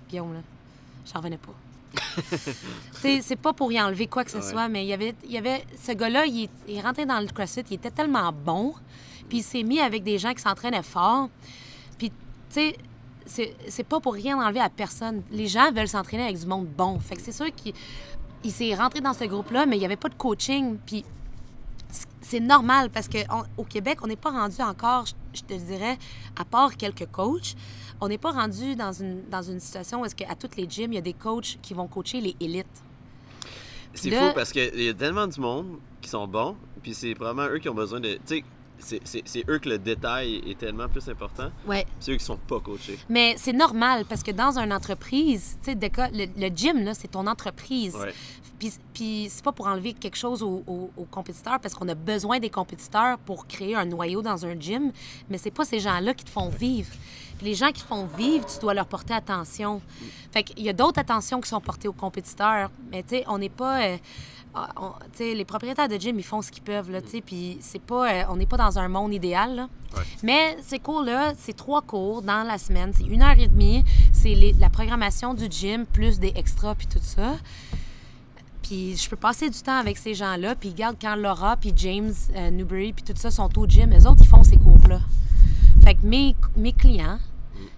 Guillaume, 0.10 0.34
là, 0.34 0.42
j'en 1.06 1.20
revenais 1.20 1.38
pas. 1.38 1.54
C'est 2.94 3.36
pas 3.36 3.54
pour 3.54 3.72
y 3.72 3.82
enlever 3.82 4.08
quoi 4.08 4.24
que 4.24 4.32
ce 4.32 4.38
Ouais. 4.38 4.44
soit, 4.52 4.68
mais 4.68 4.84
il 4.86 4.88
y 4.90 4.94
avait, 4.94 5.16
il 5.26 5.32
y 5.32 5.38
avait 5.38 5.66
ce 5.82 5.92
gars-là, 5.92 6.26
il, 6.26 6.44
est- 6.44 6.50
il 6.68 6.78
est 6.78 6.82
rentré 6.82 7.06
dans 7.06 7.20
le 7.20 7.28
CrossFit, 7.28 7.64
il 7.70 7.76
était 7.76 7.92
tellement 7.92 8.32
bon, 8.32 8.74
puis 9.30 9.40
il 9.40 9.44
s'est 9.44 9.64
mis 9.64 9.80
avec 9.80 10.04
des 10.04 10.18
gens 10.18 10.34
qui 10.34 10.42
s'entraînaient 10.42 10.84
fort. 10.84 11.30
Puis, 11.98 12.12
tu 12.54 12.74
sais, 13.26 13.56
c'est 13.68 13.84
pas 13.84 14.00
pour 14.00 14.14
rien 14.14 14.38
enlever 14.38 14.60
à 14.60 14.70
personne. 14.70 15.24
Les 15.32 15.48
gens 15.48 15.72
veulent 15.72 15.88
s'entraîner 15.88 16.24
avec 16.24 16.40
du 16.40 16.46
monde 16.46 16.68
bon. 16.68 17.00
Fait 17.00 17.16
que 17.16 17.22
c'est 17.22 17.32
sûr 17.32 17.54
qu'il 17.56 17.74
il 18.44 18.52
s'est 18.52 18.74
rentré 18.74 19.02
dans 19.02 19.14
ce 19.14 19.24
groupe-là, 19.26 19.66
mais 19.68 19.76
il 19.78 19.80
n'y 19.80 19.86
avait 19.86 19.96
pas 19.96 20.10
de 20.10 20.16
coaching. 20.16 20.78
Puis 20.86 21.06
c'est 22.22 22.40
normal 22.40 22.90
parce 22.90 23.08
qu'au 23.08 23.64
Québec, 23.66 24.00
on 24.04 24.08
n'est 24.08 24.16
pas 24.16 24.32
rendu 24.32 24.62
encore, 24.62 25.06
je- 25.06 25.14
je 25.34 25.44
te 25.44 25.54
dirais, 25.54 25.98
à 26.40 26.44
part 26.46 26.76
quelques 26.76 27.06
coachs, 27.12 27.56
on 28.02 28.08
n'est 28.08 28.18
pas 28.18 28.32
rendu 28.32 28.76
dans 28.76 28.92
une, 28.92 29.22
dans 29.30 29.42
une 29.44 29.60
situation 29.60 30.02
où 30.02 30.06
est-ce 30.06 30.16
qu'à 30.16 30.36
toutes 30.36 30.56
les 30.58 30.68
gyms, 30.70 30.92
il 30.92 30.96
y 30.96 31.00
a 31.00 31.02
des 31.02 31.14
coachs 31.14 31.58
qui 31.62 31.74
vont 31.74 31.88
coacher 31.88 32.20
les 32.20 32.36
élites. 32.40 32.66
C'est 33.94 34.10
Là- 34.10 34.30
fou 34.30 34.36
parce 34.36 34.52
qu'il 34.52 34.82
y 34.82 34.90
a 34.90 34.94
tellement 34.94 35.28
du 35.28 35.40
monde 35.40 35.78
qui 36.02 36.10
sont 36.10 36.28
bons, 36.28 36.56
puis 36.82 36.94
c'est 36.94 37.14
probablement 37.14 37.48
eux 37.54 37.60
qui 37.60 37.70
ont 37.70 37.74
besoin 37.76 38.00
de. 38.00 38.18
Tu 38.26 38.44
sais, 38.80 39.00
c'est 39.04 39.48
eux 39.48 39.60
que 39.60 39.70
le 39.70 39.78
détail 39.78 40.42
est 40.50 40.58
tellement 40.58 40.88
plus 40.90 41.08
important. 41.08 41.52
Ouais. 41.68 41.86
C'est 42.00 42.14
eux 42.14 42.16
qui 42.18 42.26
sont 42.26 42.38
pas 42.38 42.60
coachés. 42.60 42.98
Mais 43.10 43.36
c'est 43.38 43.54
normal 43.54 44.06
parce 44.10 44.24
que 44.24 44.32
dans 44.32 44.58
une 44.58 44.74
entreprise, 44.74 45.60
tu 45.64 45.74
sais, 45.74 45.78
le, 46.14 46.26
le 46.36 46.56
gym, 46.56 46.84
là, 46.84 46.96
c'est 46.96 47.10
ton 47.10 47.28
entreprise. 47.28 47.94
Ouais. 47.96 48.12
Puis, 48.58 48.72
puis 48.94 49.28
c'est 49.30 49.44
pas 49.44 49.52
pour 49.52 49.68
enlever 49.68 49.94
quelque 49.94 50.18
chose 50.18 50.42
aux, 50.42 50.64
aux- 50.66 50.90
aux 50.98 51.06
compétiteurs 51.06 51.60
parce 51.60 51.76
qu'on 51.76 51.88
a 51.90 51.96
besoin 51.96 52.40
des 52.40 52.50
compétiteurs 52.50 53.20
pour 53.20 53.46
créer 53.46 53.76
un 53.76 53.86
noyau 53.86 54.22
dans 54.24 54.46
un 54.48 54.60
gym, 54.60 54.92
mais 55.30 55.38
c'est 55.38 55.52
pas 55.52 55.66
ces 55.66 55.80
gens-là 55.80 56.14
qui 56.16 56.24
te 56.26 56.30
font 56.32 56.50
vivre. 56.50 56.90
Les 57.42 57.56
gens 57.56 57.72
qui 57.72 57.82
font 57.82 58.06
vivre, 58.06 58.46
tu 58.46 58.60
dois 58.60 58.74
leur 58.74 58.86
porter 58.86 59.14
attention. 59.14 59.82
Fait 60.32 60.44
qu'il 60.44 60.64
y 60.64 60.70
a 60.70 60.74
d'autres 60.74 61.00
attentions 61.00 61.42
qui 61.42 61.50
sont 61.50 61.62
portées 61.62 61.88
aux 61.88 61.94
compétiteurs, 61.94 62.70
mais 62.92 63.04
tu 63.04 63.10
sais, 63.10 63.24
on 63.28 63.38
n'est 63.40 63.50
pas... 63.50 63.82
euh, 63.84 63.98
ah, 64.54 64.70
on- 64.80 64.92
les 65.20 65.46
propriétaires 65.46 65.88
de 65.88 65.98
gym, 65.98 66.20
ils 66.20 66.24
font 66.24 66.42
ce 66.42 66.52
qu'ils 66.52 66.64
peuvent, 66.64 66.92
là, 66.92 67.02
tu 67.02 67.10
sais, 67.10 67.22
puis 67.22 67.58
c'est 67.62 67.82
pas... 67.82 68.12
euh, 68.12 68.24
on 68.30 68.36
n'est 68.36 68.46
pas 68.46 68.58
dans 68.58 68.78
un 68.80 68.88
monde 68.90 69.14
idéal, 69.14 69.56
là. 69.56 69.68
Ouais. 69.96 70.04
Mais 70.24 70.58
ces 70.62 70.80
cours-là, 70.80 71.34
c'est 71.38 71.56
trois 71.56 71.82
cours 71.82 72.22
dans 72.22 72.44
la 72.48 72.58
semaine. 72.58 72.92
C'est 72.96 73.04
une 73.06 73.22
heure 73.24 73.38
et 73.40 73.48
demie. 73.48 73.84
C'est 74.14 74.36
les- 74.36 74.54
la 74.54 74.70
programmation 74.70 75.34
du 75.34 75.48
gym, 75.50 75.86
plus 75.86 76.20
des 76.20 76.32
extras, 76.36 76.76
puis 76.76 76.88
tout 76.88 77.00
ça. 77.02 77.38
Puis 78.62 78.96
je 78.96 79.10
peux 79.10 79.16
passer 79.18 79.50
du 79.50 79.60
temps 79.60 79.78
avec 79.78 79.98
ces 79.98 80.14
gens-là. 80.14 80.56
Puis 80.56 80.70
regarde, 80.70 80.96
quand 81.02 81.16
Laura, 81.16 81.58
puis 81.58 81.74
James 81.76 82.14
euh, 82.36 82.52
Newbury, 82.52 82.94
puis 82.94 83.04
tout 83.04 83.14
ça 83.16 83.32
sont 83.32 83.50
au 83.58 83.66
gym, 83.68 83.92
eux 83.94 84.08
autres, 84.08 84.22
ils 84.22 84.28
font 84.28 84.44
ces 84.44 84.58
cours-là. 84.58 85.00
Fait 85.84 85.96
que 85.96 86.06
mes, 86.06 86.36
mes 86.56 86.72
clients, 86.74 87.18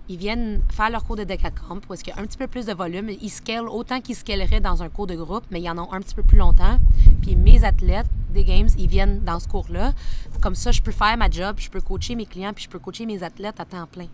ils 0.09 0.17
viennent 0.17 0.61
faire 0.71 0.89
leur 0.89 1.03
cours 1.03 1.15
de 1.15 1.23
Decacamp, 1.23 1.79
où 1.89 1.93
est-ce 1.93 2.03
qu'il 2.03 2.13
y 2.13 2.17
a 2.17 2.21
un 2.21 2.25
petit 2.25 2.37
peu 2.37 2.47
plus 2.47 2.65
de 2.65 2.73
volume. 2.73 3.09
Ils 3.09 3.29
scalent 3.29 3.69
autant 3.69 4.01
qu'ils 4.01 4.15
scaleraient 4.15 4.59
dans 4.59 4.83
un 4.83 4.89
cours 4.89 5.07
de 5.07 5.15
groupe, 5.15 5.45
mais 5.51 5.61
ils 5.61 5.69
en 5.69 5.77
ont 5.77 5.91
un 5.93 5.99
petit 6.01 6.15
peu 6.15 6.23
plus 6.23 6.37
longtemps. 6.37 6.77
Puis 7.21 7.35
mes 7.35 7.63
athlètes 7.63 8.07
des 8.31 8.43
Games, 8.43 8.67
ils 8.77 8.87
viennent 8.87 9.21
dans 9.23 9.39
ce 9.39 9.47
cours-là. 9.47 9.93
Comme 10.41 10.55
ça, 10.55 10.71
je 10.71 10.81
peux 10.81 10.91
faire 10.91 11.15
ma 11.17 11.29
job, 11.29 11.55
je 11.59 11.69
peux 11.69 11.79
coacher 11.81 12.15
mes 12.15 12.25
clients, 12.25 12.51
puis 12.53 12.65
je 12.65 12.69
peux 12.69 12.79
coacher 12.79 13.05
mes 13.05 13.21
athlètes 13.23 13.59
à 13.59 13.65
temps 13.65 13.87
plein 13.87 14.07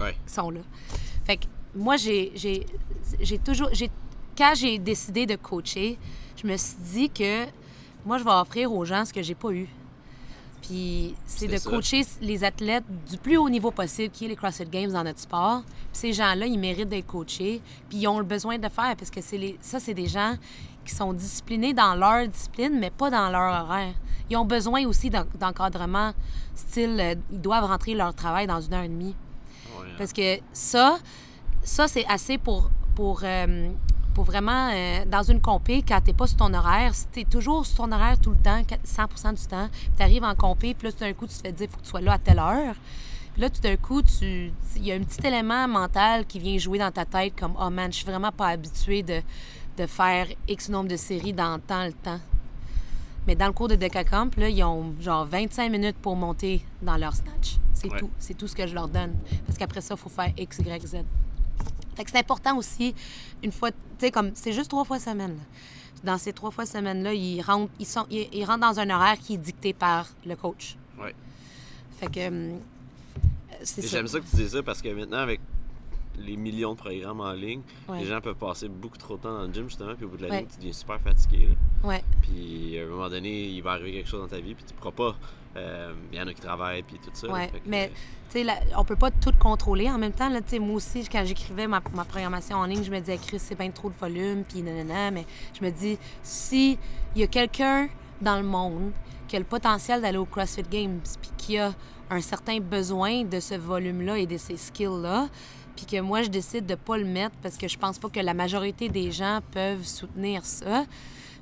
Ouais. 0.00 0.16
qui 0.26 0.32
sont 0.34 0.50
là. 0.50 0.60
Fait 1.24 1.36
que 1.36 1.46
moi, 1.74 1.96
j'ai, 1.96 2.32
j'ai, 2.34 2.66
j'ai 3.20 3.38
toujours. 3.38 3.68
J'ai, 3.72 3.90
quand 4.36 4.52
j'ai 4.56 4.78
décidé 4.78 5.26
de 5.26 5.36
coacher, 5.36 5.98
je 6.42 6.46
me 6.46 6.56
suis 6.56 6.76
dit 6.92 7.10
que 7.10 7.44
moi, 8.04 8.18
je 8.18 8.24
vais 8.24 8.30
offrir 8.30 8.72
aux 8.72 8.84
gens 8.84 9.04
ce 9.04 9.12
que 9.12 9.22
j'ai 9.22 9.34
pas 9.34 9.50
eu. 9.52 9.68
Puis 10.66 11.14
c'est 11.26 11.46
de 11.46 11.56
ça. 11.58 11.70
coacher 11.70 12.02
les 12.20 12.42
athlètes 12.42 12.84
du 13.08 13.18
plus 13.18 13.36
haut 13.36 13.48
niveau 13.48 13.70
possible, 13.70 14.10
qui 14.12 14.24
est 14.24 14.28
les 14.28 14.36
CrossFit 14.36 14.64
Games 14.66 14.90
dans 14.90 15.04
notre 15.04 15.20
sport. 15.20 15.62
Puis 15.64 15.76
ces 15.92 16.12
gens-là, 16.12 16.46
ils 16.46 16.58
méritent 16.58 16.88
d'être 16.88 17.06
coachés, 17.06 17.60
puis 17.88 17.98
ils 17.98 18.08
ont 18.08 18.18
le 18.18 18.24
besoin 18.24 18.58
de 18.58 18.62
le 18.64 18.68
faire, 18.68 18.96
parce 18.96 19.10
que 19.10 19.20
les, 19.36 19.56
ça, 19.60 19.78
c'est 19.78 19.94
des 19.94 20.06
gens 20.08 20.34
qui 20.84 20.94
sont 20.94 21.12
disciplinés 21.12 21.72
dans 21.74 21.94
leur 21.94 22.26
discipline, 22.28 22.78
mais 22.78 22.90
pas 22.90 23.10
dans 23.10 23.28
leur 23.30 23.64
horaire. 23.64 23.94
Ils 24.28 24.36
ont 24.36 24.44
besoin 24.44 24.84
aussi 24.86 25.08
d'en- 25.10 25.24
d'encadrement, 25.38 26.12
style, 26.54 26.96
euh, 27.00 27.14
ils 27.30 27.40
doivent 27.40 27.64
rentrer 27.64 27.94
leur 27.94 28.12
travail 28.14 28.46
dans 28.48 28.60
une 28.60 28.74
heure 28.74 28.82
et 28.82 28.88
demie. 28.88 29.14
Hein. 29.14 29.82
Parce 29.98 30.12
que 30.12 30.38
ça, 30.52 30.98
ça 31.62 31.86
c'est 31.86 32.06
assez 32.06 32.38
pour, 32.38 32.70
pour, 32.96 33.20
euh, 33.22 33.70
pour 34.16 34.24
vraiment, 34.24 34.70
euh, 34.72 35.04
dans 35.04 35.22
une 35.24 35.42
compé, 35.42 35.82
quand 35.86 36.00
t'es 36.02 36.14
pas 36.14 36.26
sur 36.26 36.38
ton 36.38 36.54
horaire, 36.54 36.94
si 36.94 37.06
t'es 37.08 37.24
toujours 37.24 37.66
sur 37.66 37.84
ton 37.84 37.92
horaire 37.92 38.18
tout 38.18 38.30
le 38.30 38.38
temps, 38.38 38.62
100% 38.82 39.34
du 39.34 39.46
temps, 39.46 39.68
puis 39.70 39.90
t'arrives 39.94 40.24
en 40.24 40.34
compé, 40.34 40.72
puis 40.72 40.88
là, 40.88 40.92
tout 40.92 41.00
d'un 41.00 41.12
coup, 41.12 41.26
tu 41.26 41.34
te 41.36 41.42
fais 41.42 41.52
dire, 41.52 41.68
faut 41.70 41.76
que 41.76 41.82
tu 41.82 41.90
sois 41.90 42.00
là 42.00 42.14
à 42.14 42.18
telle 42.18 42.38
heure. 42.38 42.74
Puis 43.34 43.42
là, 43.42 43.50
tout 43.50 43.60
d'un 43.60 43.76
coup, 43.76 44.00
tu 44.00 44.50
il 44.76 44.84
y 44.86 44.90
a 44.90 44.94
un 44.94 45.00
petit 45.00 45.20
élément 45.26 45.68
mental 45.68 46.24
qui 46.24 46.38
vient 46.38 46.56
jouer 46.56 46.78
dans 46.78 46.90
ta 46.90 47.04
tête 47.04 47.34
comme, 47.38 47.52
oh 47.60 47.68
man, 47.68 47.92
je 47.92 47.98
suis 47.98 48.06
vraiment 48.06 48.32
pas 48.32 48.46
habitué 48.48 49.02
de, 49.02 49.20
de 49.76 49.86
faire 49.86 50.26
X 50.48 50.70
nombre 50.70 50.88
de 50.88 50.96
séries 50.96 51.34
dans 51.34 51.58
tant 51.58 51.84
le 51.84 51.92
temps. 51.92 52.20
Mais 53.26 53.34
dans 53.34 53.48
le 53.48 53.52
cours 53.52 53.68
de 53.68 53.74
Decacamp, 53.76 54.30
là, 54.38 54.48
ils 54.48 54.64
ont 54.64 54.94
genre 54.98 55.26
25 55.26 55.70
minutes 55.70 55.96
pour 56.00 56.16
monter 56.16 56.64
dans 56.80 56.96
leur 56.96 57.14
snatch. 57.14 57.56
C'est 57.74 57.92
Ouais. 57.92 57.98
tout. 57.98 58.08
C'est 58.18 58.32
tout 58.34 58.48
ce 58.48 58.56
que 58.56 58.66
je 58.66 58.74
leur 58.74 58.88
donne. 58.88 59.12
Parce 59.44 59.58
qu'après 59.58 59.82
ça, 59.82 59.92
il 59.94 60.00
faut 60.00 60.08
faire 60.08 60.32
X, 60.38 60.58
Y, 60.60 60.86
Z. 60.86 60.96
Fait 61.96 62.04
que 62.04 62.10
c'est 62.10 62.18
important 62.18 62.56
aussi, 62.58 62.94
une 63.42 63.52
fois, 63.52 63.70
tu 63.70 63.76
sais, 63.98 64.10
comme, 64.10 64.30
c'est 64.34 64.52
juste 64.52 64.70
trois 64.70 64.84
fois 64.84 64.98
semaine. 64.98 65.32
là. 65.36 65.42
Dans 66.04 66.18
ces 66.18 66.32
trois 66.32 66.50
fois 66.50 66.66
semaine-là, 66.66 67.14
ils 67.14 67.40
rentrent, 67.40 67.72
ils, 67.80 67.86
sont, 67.86 68.06
ils, 68.10 68.28
ils 68.32 68.44
rentrent 68.44 68.60
dans 68.70 68.78
un 68.78 68.90
horaire 68.90 69.18
qui 69.18 69.34
est 69.34 69.38
dicté 69.38 69.72
par 69.72 70.06
le 70.26 70.36
coach. 70.36 70.76
Ouais. 71.00 71.14
Fait 71.98 72.06
que, 72.12 72.28
hum, 72.28 72.60
c'est 73.62 73.82
ça. 73.82 73.88
J'aime 73.88 74.06
ça 74.06 74.20
que 74.20 74.26
tu 74.28 74.36
dises 74.36 74.52
ça 74.52 74.62
parce 74.62 74.82
que 74.82 74.88
maintenant, 74.90 75.16
avec 75.18 75.40
les 76.18 76.36
millions 76.36 76.72
de 76.74 76.78
programmes 76.78 77.20
en 77.20 77.32
ligne, 77.32 77.60
Ouais. 77.88 78.00
les 78.00 78.06
gens 78.06 78.20
peuvent 78.20 78.36
passer 78.36 78.68
beaucoup 78.68 78.98
trop 78.98 79.16
de 79.16 79.22
temps 79.22 79.32
dans 79.38 79.46
le 79.46 79.52
gym, 79.52 79.68
justement, 79.68 79.94
puis 79.94 80.04
au 80.04 80.08
bout 80.08 80.16
de 80.18 80.22
la 80.24 80.28
Ouais. 80.30 80.38
ligne, 80.40 80.48
tu 80.50 80.56
deviens 80.58 80.72
super 80.72 81.00
fatigué. 81.00 81.48
là. 81.48 81.88
Ouais. 81.88 82.04
Puis 82.22 82.78
à 82.78 82.82
un 82.84 82.86
moment 82.86 83.08
donné, 83.08 83.48
il 83.48 83.62
va 83.62 83.72
arriver 83.72 83.92
quelque 83.92 84.08
chose 84.08 84.20
dans 84.20 84.28
ta 84.28 84.40
vie, 84.40 84.54
puis 84.54 84.64
tu 84.66 84.74
pourras 84.74 84.92
pas. 84.92 85.16
Euh, 85.56 85.92
Il 86.12 86.18
y 86.18 86.22
en 86.22 86.26
a 86.26 86.32
qui 86.32 86.40
travaillent, 86.40 86.82
puis 86.82 86.98
tout 86.98 87.10
ça. 87.12 87.26
que, 87.26 87.58
mais 87.66 87.90
tu 88.30 88.44
sais, 88.44 88.46
on 88.76 88.84
peut 88.84 88.96
pas 88.96 89.10
tout 89.10 89.32
contrôler. 89.38 89.90
En 89.90 89.98
même 89.98 90.12
temps, 90.12 90.28
là, 90.28 90.40
moi 90.60 90.74
aussi, 90.76 91.06
quand 91.10 91.24
j'écrivais 91.24 91.66
ma, 91.66 91.80
ma 91.94 92.04
programmation 92.04 92.56
en 92.56 92.64
ligne, 92.64 92.84
je 92.84 92.90
me 92.90 92.98
disais, 93.00 93.18
Chris, 93.18 93.38
c'est 93.38 93.58
bien 93.58 93.70
trop 93.70 93.90
de 93.90 93.96
volume, 94.00 94.44
puis 94.44 94.62
nanana, 94.62 95.10
mais 95.10 95.26
je 95.58 95.64
me 95.64 95.70
dis, 95.70 95.98
si 96.22 96.78
il 97.14 97.20
y 97.20 97.24
a 97.24 97.26
quelqu'un 97.26 97.88
dans 98.20 98.36
le 98.36 98.42
monde 98.42 98.92
qui 99.28 99.36
a 99.36 99.38
le 99.38 99.44
potentiel 99.44 100.00
d'aller 100.00 100.18
au 100.18 100.24
CrossFit 100.24 100.62
Games, 100.62 101.00
puis 101.20 101.30
qui 101.36 101.58
a 101.58 101.72
un 102.10 102.20
certain 102.20 102.60
besoin 102.60 103.24
de 103.24 103.40
ce 103.40 103.54
volume-là 103.54 104.18
et 104.18 104.26
de 104.26 104.36
ces 104.36 104.56
skills-là, 104.56 105.28
puis 105.74 105.86
que 105.86 106.00
moi, 106.00 106.22
je 106.22 106.28
décide 106.28 106.66
de 106.66 106.74
pas 106.74 106.96
le 106.96 107.04
mettre 107.04 107.36
parce 107.42 107.56
que 107.56 107.68
je 107.68 107.76
pense 107.76 107.98
pas 107.98 108.08
que 108.08 108.20
la 108.20 108.34
majorité 108.34 108.88
des 108.88 109.12
gens 109.12 109.40
peuvent 109.52 109.84
soutenir 109.84 110.44
ça, 110.44 110.84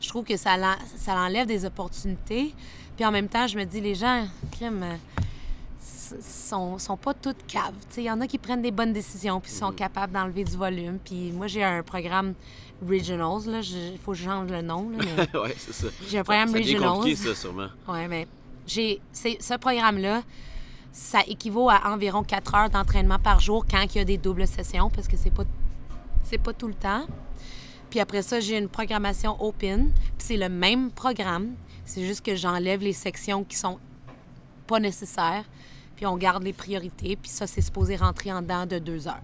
je 0.00 0.08
trouve 0.08 0.24
que 0.24 0.36
ça, 0.36 0.56
ça 0.96 1.14
enlève 1.14 1.46
des 1.46 1.64
opportunités. 1.64 2.54
Puis 2.96 3.04
en 3.04 3.10
même 3.10 3.28
temps, 3.28 3.46
je 3.46 3.56
me 3.58 3.64
dis, 3.64 3.80
les 3.80 3.94
gens, 3.94 4.26
crime, 4.52 4.82
euh, 4.82 4.96
sont, 6.20 6.78
sont 6.78 6.96
pas 6.96 7.14
toutes 7.14 7.44
caves. 7.46 7.74
Il 7.96 8.04
y 8.04 8.10
en 8.10 8.20
a 8.20 8.26
qui 8.26 8.38
prennent 8.38 8.62
des 8.62 8.70
bonnes 8.70 8.92
décisions 8.92 9.40
puis 9.40 9.50
sont 9.50 9.72
capables 9.72 10.12
d'enlever 10.12 10.44
du 10.44 10.56
volume. 10.56 10.98
Puis 11.04 11.32
moi, 11.32 11.46
j'ai 11.46 11.64
un 11.64 11.82
programme 11.82 12.34
Regionals. 12.86 13.46
là. 13.46 13.60
Il 13.62 13.98
faut 13.98 14.12
que 14.12 14.18
je 14.18 14.24
change 14.24 14.50
le 14.50 14.60
nom. 14.62 14.90
ouais, 15.34 15.54
c'est 15.56 15.72
ça. 15.72 15.86
j'ai 16.08 16.18
un 16.18 16.24
programme 16.24 16.48
ça 16.50 16.58
Regionals. 16.58 16.92
compliqué, 16.96 17.16
ça, 17.16 17.34
sûrement. 17.34 17.68
Ouais, 17.88 18.08
mais 18.08 18.26
j'ai 18.66 19.00
c'est- 19.12 19.40
ce 19.40 19.54
programme-là, 19.54 20.22
ça 20.92 21.20
équivaut 21.26 21.70
à 21.70 21.92
environ 21.92 22.22
4 22.22 22.54
heures 22.54 22.70
d'entraînement 22.70 23.18
par 23.18 23.40
jour 23.40 23.64
quand 23.68 23.82
il 23.94 23.98
y 23.98 24.00
a 24.00 24.04
des 24.04 24.18
doubles 24.18 24.46
sessions, 24.46 24.90
parce 24.90 25.08
que 25.08 25.16
c'est 25.16 25.30
pas 25.32 25.44
c'est 26.24 26.38
pas 26.38 26.52
tout 26.52 26.68
le 26.68 26.74
temps. 26.74 27.06
Puis 27.90 28.00
après 28.00 28.22
ça, 28.22 28.40
j'ai 28.40 28.58
une 28.58 28.68
programmation 28.68 29.36
open, 29.42 29.90
puis 29.92 30.12
c'est 30.18 30.36
le 30.36 30.48
même 30.48 30.90
programme, 30.90 31.52
c'est 31.84 32.04
juste 32.04 32.24
que 32.24 32.34
j'enlève 32.36 32.80
les 32.80 32.92
sections 32.92 33.44
qui 33.44 33.56
sont 33.56 33.78
pas 34.66 34.80
nécessaires, 34.80 35.44
puis 35.96 36.06
on 36.06 36.16
garde 36.16 36.42
les 36.42 36.52
priorités, 36.52 37.16
puis 37.16 37.30
ça 37.30 37.46
c'est 37.46 37.60
supposé 37.60 37.96
rentrer 37.96 38.32
en 38.32 38.42
dedans 38.42 38.66
de 38.66 38.78
deux 38.78 39.06
heures. 39.06 39.22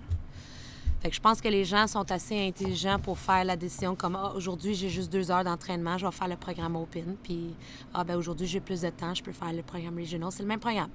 Fait 1.01 1.09
que 1.09 1.17
je 1.17 1.21
pense 1.21 1.41
que 1.41 1.49
les 1.49 1.65
gens 1.65 1.87
sont 1.87 2.13
assez 2.13 2.47
intelligents 2.47 2.99
pour 2.99 3.19
faire 3.19 3.43
la 3.45 3.57
décision 3.57 3.97
comme 3.97 4.17
Ah, 4.17 4.33
aujourd'hui 4.35 4.75
j'ai 4.75 4.91
juste 4.91 5.11
deux 5.11 5.31
heures 5.31 5.45
d'entraînement, 5.45 5.97
je 5.97 6.05
vais 6.05 6.13
faire 6.13 6.29
le 6.29 6.37
programme 6.37 6.77
open. 6.77 7.17
Puis 7.23 7.55
ah 7.95 8.05
ben 8.05 8.17
aujourd'hui 8.17 8.47
j'ai 8.47 8.61
plus 8.61 8.83
de 8.83 8.91
temps, 8.91 9.15
je 9.15 9.23
peux 9.23 9.33
faire 9.33 9.53
le 9.53 9.63
programme 9.63 9.97
regional. 9.99 10.31
C'est 10.31 10.43
le 10.43 10.49
même 10.49 10.61
programme. 10.61 10.91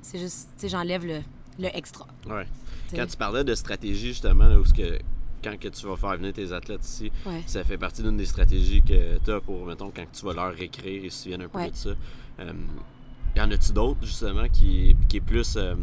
C'est 0.00 0.18
juste, 0.18 0.48
tu 0.56 0.62
sais, 0.62 0.68
j'enlève 0.70 1.04
le, 1.04 1.20
le 1.58 1.68
extra. 1.76 2.06
Ouais. 2.26 2.46
Quand 2.94 3.06
tu 3.06 3.18
parlais 3.18 3.44
de 3.44 3.54
stratégie, 3.54 4.08
justement, 4.08 4.48
là, 4.48 4.58
où 4.58 4.64
ce 4.64 4.72
que, 4.72 4.98
quand 5.42 5.58
que 5.58 5.68
tu 5.68 5.86
vas 5.86 5.96
faire 5.96 6.16
venir 6.16 6.32
tes 6.32 6.52
athlètes 6.52 6.84
ici, 6.84 7.10
Ouais. 7.26 7.42
ça 7.46 7.64
fait 7.64 7.78
partie 7.78 8.02
d'une 8.02 8.16
des 8.16 8.26
stratégies 8.26 8.82
que 8.82 9.18
tu 9.24 9.30
as 9.32 9.40
pour, 9.40 9.66
mettons, 9.66 9.90
quand 9.94 10.04
tu 10.12 10.24
vas 10.24 10.32
leur 10.34 10.54
réécrire, 10.54 11.04
ils 11.04 11.10
se 11.10 11.22
souviennent 11.24 11.42
un 11.42 11.48
peu 11.48 11.58
Ouais. 11.58 11.70
de 11.70 11.76
ça. 11.76 11.90
Euh, 12.40 12.52
y 13.36 13.40
en 13.40 13.50
a-tu 13.50 13.72
d'autres, 13.72 14.00
justement, 14.04 14.48
qui, 14.52 14.96
qui 15.08 15.18
est 15.18 15.20
plus. 15.20 15.54
euh, 15.56 15.74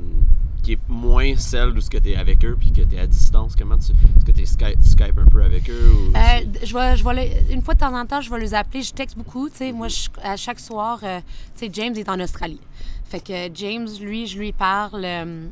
qui 0.64 0.74
est 0.74 0.80
moins 0.90 1.36
celle 1.38 1.70
où 1.70 1.80
ce 1.80 1.90
que 1.90 2.00
tu 2.00 2.10
es 2.10 2.16
avec 2.18 2.44
eux 2.44 2.58
puis 2.60 2.72
que 2.74 2.82
tu 2.82 2.96
es 2.96 3.00
à 3.00 3.08
distance? 3.08 3.56
Comment 3.56 3.78
tu. 3.78 3.92
Est-ce 4.18 4.26
que 4.26 4.32
tu 4.32 4.46
Skype, 4.46 4.82
Skype 4.82 5.18
un 5.18 5.26
peu 5.26 5.42
avec 5.44 5.70
eux? 5.70 5.92
Ou 5.94 6.18
Euh, 6.18 6.46
je 6.64 6.74
vais, 6.74 6.98
je 6.98 7.04
vais 7.06 7.44
une 7.52 7.62
fois 7.62 7.76
de 7.76 7.80
temps 7.80 7.96
en 7.98 8.06
temps, 8.06 8.20
je 8.20 8.30
vais 8.30 8.40
les 8.40 8.54
appeler. 8.54 8.82
Je 8.82 8.92
texte 8.92 9.16
beaucoup. 9.16 9.48
Tu 9.50 9.58
sais, 9.58 9.72
moi, 9.72 9.88
je- 9.88 10.10
à 10.22 10.36
chaque 10.36 10.60
soir, 10.60 11.00
euh, 11.04 11.20
tu 11.56 11.66
sais, 11.68 11.70
James 11.72 11.94
est 11.96 12.10
en 12.10 12.20
Australie. 12.20 12.60
Fait 13.06 13.22
que 13.22 13.50
James, 13.54 13.88
lui, 14.02 14.26
je 14.28 14.38
lui 14.40 14.52
parle 14.52 15.06
euh, 15.06 15.48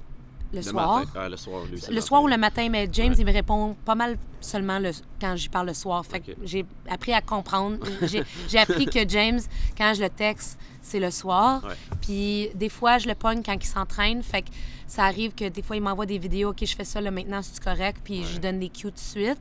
le, 0.56 0.62
le 0.62 0.72
soir. 0.72 1.00
matin? 1.00 1.12
Ah, 1.16 1.30
le 1.30 1.38
soir, 1.38 1.64
lui, 1.66 1.80
c'est 1.80 1.92
Le 1.92 2.02
soir 2.02 2.24
ou 2.24 2.28
le 2.28 2.38
matin, 2.38 2.68
mais 2.70 2.88
James, 2.92 3.10
Ouais. 3.12 3.16
il 3.20 3.26
me 3.26 3.32
répond 3.32 3.76
pas 3.86 3.96
mal 3.96 4.18
seulement 4.42 4.80
le, 4.80 4.92
quand 5.22 5.36
j'y 5.36 5.50
parle 5.50 5.68
le 5.68 5.74
soir. 5.74 6.06
Fait 6.06 6.20
que 6.20 6.32
Ok. 6.32 6.38
j'ai 6.44 6.66
appris 6.90 7.14
à 7.14 7.22
comprendre. 7.22 7.78
J'ai 8.04 8.24
j'ai 8.48 8.58
appris 8.60 8.86
que 8.86 9.08
James, 9.08 9.40
quand 9.78 9.94
je 9.96 10.02
le 10.02 10.10
texte, 10.10 10.58
c'est 10.82 11.00
le 11.00 11.12
soir. 11.12 11.64
Ouais. 11.64 11.74
Puis 12.02 12.50
des 12.56 12.70
fois, 12.70 12.98
je 12.98 13.08
le 13.08 13.16
pogne 13.16 13.42
quand 13.44 13.54
il 13.54 13.66
s'entraîne. 13.68 14.22
Fait 14.24 14.42
que 14.44 14.50
ça 14.88 15.04
arrive 15.06 15.34
que 15.34 15.50
des 15.50 15.62
fois, 15.62 15.76
il 15.76 15.82
m'envoie 15.82 16.06
des 16.06 16.18
vidéos. 16.20 16.50
OK, 16.52 16.64
je 16.66 16.76
fais 16.76 16.84
ça 16.86 17.02
là 17.02 17.12
maintenant, 17.12 17.42
c'est 17.42 17.64
correct? 17.64 17.98
Puis 18.04 18.24
je 18.24 18.34
lui 18.34 18.40
donne 18.40 18.60
des 18.60 18.70
cues 18.70 18.84
tout 18.84 18.92
de 18.92 19.00
suite. 19.00 19.40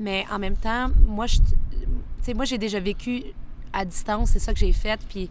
Mais 0.00 0.24
en 0.32 0.38
même 0.38 0.56
temps, 0.56 0.88
moi, 1.06 1.26
je, 1.26 1.36
tu 1.38 1.44
sais, 2.22 2.34
moi, 2.34 2.44
j'ai 2.44 2.58
déjà 2.58 2.80
vécu 2.80 3.22
à 3.72 3.84
distance. 3.84 4.30
C'est 4.30 4.38
ça 4.40 4.52
que 4.52 4.58
j'ai 4.58 4.72
fait. 4.72 4.98
Puis, 5.08 5.30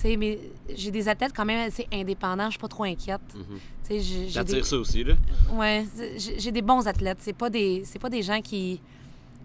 sais, 0.00 0.16
mais 0.16 0.38
j'ai 0.74 0.90
des 0.90 1.08
athlètes 1.08 1.32
quand 1.34 1.44
même 1.44 1.66
assez 1.68 1.86
indépendants. 1.92 2.46
Je 2.46 2.50
suis 2.52 2.58
pas 2.58 2.68
trop 2.68 2.84
inquiète. 2.84 3.20
Sais, 3.82 4.00
j'ai- 4.00 4.28
j'ai 4.28 4.44
des- 4.44 4.62
ça 4.62 4.76
aussi, 4.76 5.04
là? 5.04 5.14
Ouais, 5.52 5.86
j'ai 6.16 6.50
des 6.52 6.62
bons 6.62 6.86
athlètes. 6.86 7.18
C'est 7.20 7.32
pas 7.34 7.50
des, 7.50 7.82
c'est 7.84 7.98
pas 7.98 8.08
des 8.10 8.22
gens 8.22 8.40
qui, 8.40 8.80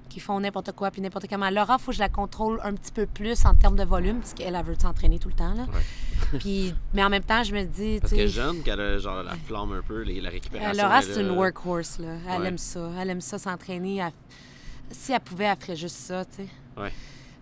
qui 0.08 0.20
font 0.20 0.40
n'importe 0.40 0.72
quoi 0.72 0.90
puis 0.92 1.02
n'importe 1.02 1.28
comment. 1.30 1.50
Laura, 1.50 1.78
faut 1.78 1.92
que 1.92 1.96
je 1.96 2.00
la 2.00 2.10
contrôle 2.10 2.60
un 2.64 2.74
petit 2.74 2.92
peu 2.92 3.06
plus 3.06 3.46
en 3.46 3.54
termes 3.54 3.76
de 3.76 3.84
volume 3.84 4.20
parce 4.20 4.34
qu'elle 4.34 4.56
elle 4.56 4.66
veut 4.66 4.76
s'entraîner 4.82 5.20
tout 5.20 5.28
le 5.30 5.36
temps 5.36 5.54
là. 5.54 5.64
Ouais. 5.64 5.82
Puis, 6.40 6.74
mais 6.94 7.04
en 7.04 7.10
même 7.10 7.24
temps, 7.24 7.44
je 7.44 7.54
me 7.54 7.64
dis, 7.64 8.00
Parce 8.02 8.12
qu'elle 8.14 8.22
est 8.22 8.28
jeune, 8.28 8.62
qu'elle 8.64 8.80
a 8.82 8.98
genre 8.98 9.24
la 9.24 9.36
flamme 9.36 9.72
un 9.72 9.82
peu, 9.82 10.04
la 10.04 10.30
récupération. 10.30 10.80
Euh, 10.80 10.84
Laura, 10.84 11.02
c'est 11.02 11.22
une 11.22 11.30
workhorse, 11.32 12.00
là. 12.00 12.16
Elle 12.30 12.42
Ouais. 12.42 12.48
aime 12.50 12.58
ça. 12.58 12.90
Elle 13.00 13.10
aime 13.12 13.22
ça 13.22 13.38
s'entraîner. 13.40 13.98
Elle- 13.98 14.12
Si 14.92 15.12
elle 15.14 15.20
pouvait, 15.20 15.46
elle 15.46 15.58
ferait 15.60 15.76
juste 15.76 15.96
ça, 15.98 16.26
tu 16.26 16.38
sais. 16.38 16.48
Ouais. 16.82 16.92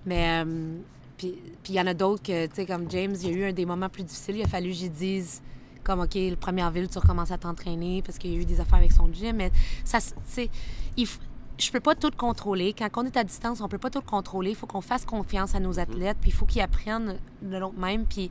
Mais, 0.05 0.43
euh, 0.45 0.77
puis 1.17 1.35
il 1.69 1.75
y 1.75 1.81
en 1.81 1.87
a 1.87 1.93
d'autres 1.93 2.21
que, 2.23 2.45
tu 2.47 2.55
sais, 2.55 2.65
comme 2.65 2.89
James, 2.91 3.15
il 3.21 3.29
y 3.29 3.33
a 3.33 3.37
eu 3.37 3.49
un 3.49 3.53
des 3.53 3.65
moments 3.65 3.89
plus 3.89 4.03
difficiles. 4.03 4.37
Il 4.37 4.43
a 4.43 4.47
fallu 4.47 4.69
que 4.69 4.75
j'y 4.75 4.89
dise, 4.89 5.41
comme, 5.83 6.01
OK, 6.01 6.13
le 6.15 6.35
première 6.35 6.69
ville, 6.71 6.87
tu 6.87 6.97
recommences 6.99 7.31
à 7.31 7.37
t'entraîner 7.37 8.01
parce 8.01 8.17
qu'il 8.17 8.33
y 8.33 8.35
a 8.37 8.39
eu 8.39 8.45
des 8.45 8.59
affaires 8.59 8.79
avec 8.79 8.91
son 8.91 9.11
gym. 9.11 9.35
Mais 9.37 9.51
ça, 9.83 9.99
tu 9.99 10.13
sais, 10.25 10.49
il 10.95 11.05
f- 11.05 11.19
je 11.57 11.71
peux 11.71 11.79
pas 11.79 11.95
tout 11.95 12.11
contrôler. 12.15 12.73
Quand 12.73 12.89
on 12.97 13.05
est 13.05 13.17
à 13.17 13.23
distance, 13.23 13.61
on 13.61 13.67
peut 13.67 13.79
pas 13.79 13.89
tout 13.89 14.01
contrôler. 14.01 14.51
Il 14.51 14.55
faut 14.55 14.67
qu'on 14.67 14.81
fasse 14.81 15.05
confiance 15.05 15.55
à 15.55 15.59
nos 15.59 15.79
athlètes, 15.79 16.17
puis 16.21 16.29
il 16.29 16.33
faut 16.33 16.45
qu'ils 16.45 16.61
apprennent 16.61 17.17
de 17.41 17.57
l'autre 17.57 17.79
même. 17.79 18.05
Puis 18.05 18.29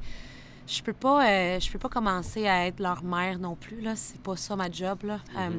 je 0.67 0.83
peux 0.83 0.93
pas 0.93 1.27
euh, 1.27 1.61
je 1.61 1.71
peux 1.71 1.79
pas 1.79 1.89
commencer 1.89 2.47
à 2.49 2.67
être 2.67 2.81
leur 2.81 3.05
mère 3.05 3.39
non 3.39 3.55
plus 3.55 3.81
là. 3.81 3.95
C'est 3.95 4.21
pas 4.21 4.37
ça 4.37 4.57
ma 4.57 4.71
job 4.71 5.05
là. 5.05 5.21
Euh, 5.39 5.59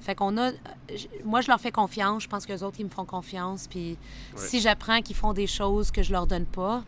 fait 0.00 0.14
qu'on 0.14 0.36
a 0.36 0.50
moi 1.24 1.40
je 1.40 1.48
leur 1.48 1.60
fais 1.60 1.70
confiance. 1.70 2.24
Je 2.24 2.28
pense 2.28 2.44
que 2.44 2.52
les 2.52 2.62
autres 2.62 2.76
ils 2.80 2.84
me 2.84 2.90
font 2.90 3.04
confiance. 3.04 3.68
Puis 3.68 3.96
si 4.36 4.60
j'apprends 4.60 5.00
qu'ils 5.00 5.16
font 5.16 5.32
des 5.32 5.46
choses 5.46 5.90
que 5.90 6.02
je 6.02 6.12
leur 6.12 6.26
donne 6.26 6.46
pas 6.46 6.82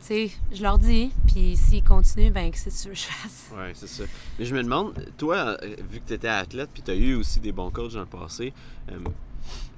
tu 0.00 0.06
sais 0.06 0.30
je 0.52 0.62
leur 0.62 0.78
dis. 0.78 1.12
Puis 1.26 1.56
s'ils 1.56 1.84
continuent 1.84 2.32
ben 2.32 2.50
que 2.50 2.58
c'est 2.58 2.70
ce 2.70 2.88
que 2.88 2.94
je 2.94 3.04
fasse. 3.04 3.50
Ouais, 3.56 3.72
c'est 3.74 3.88
ça. 3.88 4.04
Mais 4.38 4.44
je 4.44 4.54
me 4.54 4.62
demande, 4.62 4.94
toi, 5.16 5.56
euh, 5.62 5.76
vu 5.88 6.00
que 6.00 6.08
tu 6.08 6.14
étais 6.14 6.28
athlète, 6.28 6.70
puis 6.72 6.82
tu 6.82 6.90
as 6.90 6.94
eu 6.94 7.14
aussi 7.14 7.40
des 7.40 7.52
bons 7.52 7.70
coachs 7.70 7.94
dans 7.94 8.00
le 8.00 8.06
passé, 8.06 8.52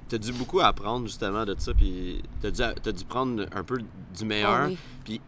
tu 0.09 0.15
as 0.15 0.17
dû 0.17 0.33
beaucoup 0.33 0.59
apprendre 0.59 1.05
justement 1.05 1.45
de 1.45 1.55
ça, 1.57 1.73
puis 1.73 2.23
tu 2.41 2.47
as, 2.47 2.91
dû 2.91 3.05
prendre 3.05 3.45
un 3.51 3.63
peu 3.63 3.77
du 4.17 4.25
meilleur, 4.25 4.67
oui. 4.67 4.77
puis 5.05 5.21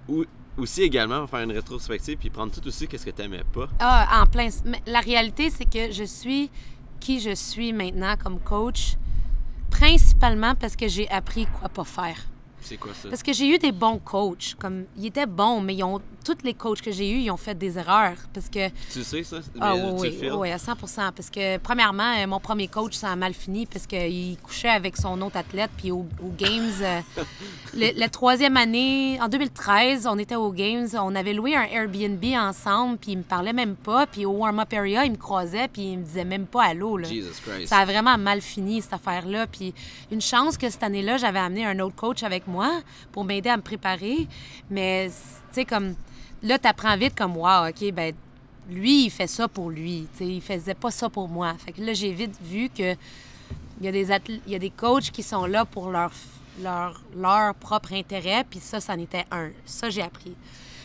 aussi 0.57 0.83
également 0.83 1.25
faire 1.27 1.41
une 1.41 1.51
rétrospective, 1.51 2.17
puis 2.17 2.29
prendre 2.29 2.51
tout 2.51 2.65
aussi 2.67 2.87
qu'est-ce 2.87 3.05
que 3.05 3.11
tu 3.11 3.21
n'aimais 3.21 3.43
pas. 3.53 3.67
ah 3.79 4.21
en 4.21 4.25
plein 4.25 4.49
mais 4.65 4.81
la 4.85 4.99
réalité 4.99 5.49
c'est 5.49 5.65
que 5.65 5.91
je 5.91 6.03
suis 6.03 6.49
qui 6.99 7.19
je 7.19 7.33
suis 7.33 7.73
maintenant 7.73 8.15
comme 8.21 8.39
coach 8.39 8.95
principalement 9.69 10.53
parce 10.55 10.75
que 10.75 10.87
j'ai 10.87 11.09
appris 11.09 11.47
quoi 11.59 11.69
pas 11.69 11.83
faire 11.83 12.17
C'est 12.62 12.78
quoi 12.78 12.93
ça? 12.93 13.10
Parce 13.10 13.24
que 13.24 13.34
j'ai 13.34 13.47
eu 13.47 13.58
des 13.58 13.71
bons 13.71 14.00
coachs. 14.00 14.56
Comme, 14.60 14.86
ils 14.97 15.08
étaient 15.08 15.26
bons, 15.26 15.62
mais 15.62 15.76
ils 15.76 15.84
ont, 15.84 16.00
tous 16.24 16.38
les 16.43 16.54
coachs 16.54 16.82
que 16.82 16.91
j'ai 16.91 17.10
eus, 17.12 17.19
ils 17.21 17.32
ont 17.32 17.38
fait 17.38 17.56
des 17.58 17.78
erreurs. 17.78 18.15
Parce 18.34 18.47
que, 18.50 18.69
Tu 18.91 19.04
sais 19.04 19.24
ça? 19.24 19.38
ah 19.60 19.74
Mais 19.76 19.91
oui, 20.00 20.17
tu 20.19 20.32
oui, 20.32 20.52
à 20.52 20.58
100% 20.58 21.12
Parce 21.12 21.30
que, 21.30 21.58
premièrement, 21.58 22.13
euh, 22.17 22.28
mon 22.28 22.39
premier 22.39 22.67
coach, 22.67 22.93
ça 22.93 23.10
a 23.10 23.15
mal 23.15 23.34
fini 23.34 23.65
parce 23.65 23.88
qu'il 23.88 24.38
couchait 24.43 24.69
avec 24.69 24.97
son 24.97 25.19
autre 25.21 25.38
athlète. 25.38 25.71
Puis 25.78 25.91
au, 25.91 26.06
aux 26.24 26.32
Games, 26.38 26.71
euh, 26.82 27.02
le- 27.74 27.97
la 28.00 28.10
troisième 28.10 28.58
année, 28.58 29.19
en 29.21 29.28
2013, 29.28 30.06
on 30.08 30.17
était 30.19 30.36
aux 30.36 30.52
Games. 30.52 30.88
On 30.93 31.15
avait 31.15 31.34
loué 31.34 31.56
un 31.56 31.63
Airbnb 31.63 32.24
ensemble, 32.38 32.97
puis 32.97 33.13
il 33.13 33.17
me 33.17 33.24
parlait 33.24 33.54
même 33.54 33.76
pas. 33.76 34.06
Puis 34.06 34.26
au 34.26 34.32
warm-up 34.34 34.71
area, 34.74 35.06
il 35.06 35.12
me 35.13 35.17
croisait, 35.17 35.67
puis 35.67 35.93
il 35.93 35.97
me 36.00 36.04
disait 36.04 36.26
même 36.26 36.45
pas 36.45 36.63
allô. 36.65 36.97
Là. 36.97 37.08
Jesus 37.08 37.41
Christ. 37.45 37.67
Ça 37.67 37.78
a 37.80 37.86
vraiment 37.86 38.17
mal 38.19 38.41
fini, 38.41 38.82
cette 38.82 38.93
affaire-là. 38.93 39.47
Puis 39.47 39.74
une 40.12 40.21
chance 40.21 40.58
que 40.58 40.69
cette 40.69 40.84
année-là, 40.84 41.17
j'avais 41.17 41.39
amené 41.39 41.65
un 41.65 41.80
autre 41.80 41.95
coach 41.95 42.21
avec 42.24 42.45
moi 42.47 42.50
pour 43.11 43.23
m'aider 43.23 43.49
à 43.49 43.57
me 43.57 43.61
préparer. 43.61 44.27
Mais, 44.69 45.09
tu 45.09 45.13
sais, 45.55 45.65
comme 45.65 45.95
là, 46.43 46.59
tu 46.59 46.67
apprends 46.67 46.95
vite 46.97 47.15
comme, 47.15 47.37
wow, 47.37 47.69
OK, 47.69 47.91
ben 47.93 48.13
lui, 48.69 49.05
il 49.05 49.09
fait 49.09 49.27
ça 49.27 49.47
pour 49.47 49.69
lui. 49.69 50.07
Tu 50.13 50.19
sais, 50.19 50.27
il 50.27 50.41
faisait 50.41 50.73
pas 50.73 50.91
ça 50.91 51.09
pour 51.09 51.27
moi. 51.27 51.53
Fait 51.57 51.71
que 51.71 51.81
là, 51.81 51.93
j'ai 51.93 52.11
vite 52.13 52.35
vu 52.41 52.69
que 52.69 52.95
il 53.79 53.85
y 53.85 53.87
a 53.87 53.91
des 53.91 54.07
il 54.45 54.51
y 54.51 54.55
a 54.55 54.59
des 54.59 54.69
coachs 54.69 55.09
qui 55.11 55.23
sont 55.23 55.45
là 55.45 55.65
pour 55.65 55.89
leur, 55.89 56.11
leur, 56.61 57.01
leur 57.15 57.55
propre 57.55 57.93
intérêt, 57.93 58.45
puis 58.47 58.59
ça, 58.59 58.79
c'en 58.79 58.97
était 58.99 59.25
un. 59.31 59.49
Ça, 59.65 59.89
j'ai 59.89 60.03
appris. 60.03 60.35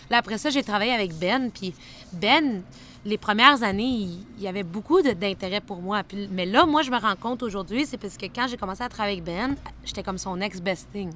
Là, 0.09 0.19
après 0.19 0.39
ça, 0.39 0.51
j'ai 0.51 0.63
travaillé 0.63 0.93
avec 0.93 1.13
Ben, 1.15 1.51
puis 1.51 1.75
Ben, 2.13 2.63
les 3.05 3.19
premières 3.19 3.63
années, 3.63 4.09
il, 4.39 4.43
y 4.43 4.49
avait 4.49 4.63
beaucoup 4.63 5.03
d'intérêt 5.03 5.61
pour 5.61 5.83
moi. 5.83 6.03
Puis- 6.05 6.29
mais 6.31 6.47
là, 6.47 6.65
moi, 6.65 6.83
je 6.83 6.91
me 6.91 6.99
rends 6.99 7.17
compte 7.17 7.43
aujourd'hui, 7.43 7.85
c'est 7.87 7.99
parce 7.99 8.17
que 8.17 8.27
quand 8.27 8.47
j'ai 8.49 8.57
commencé 8.57 8.83
à 8.83 8.89
travailler 8.89 9.21
avec 9.21 9.25
Ben, 9.25 9.57
j'étais 9.85 10.03
comme 10.03 10.19
son 10.19 10.41
ex-besting. 10.41 11.13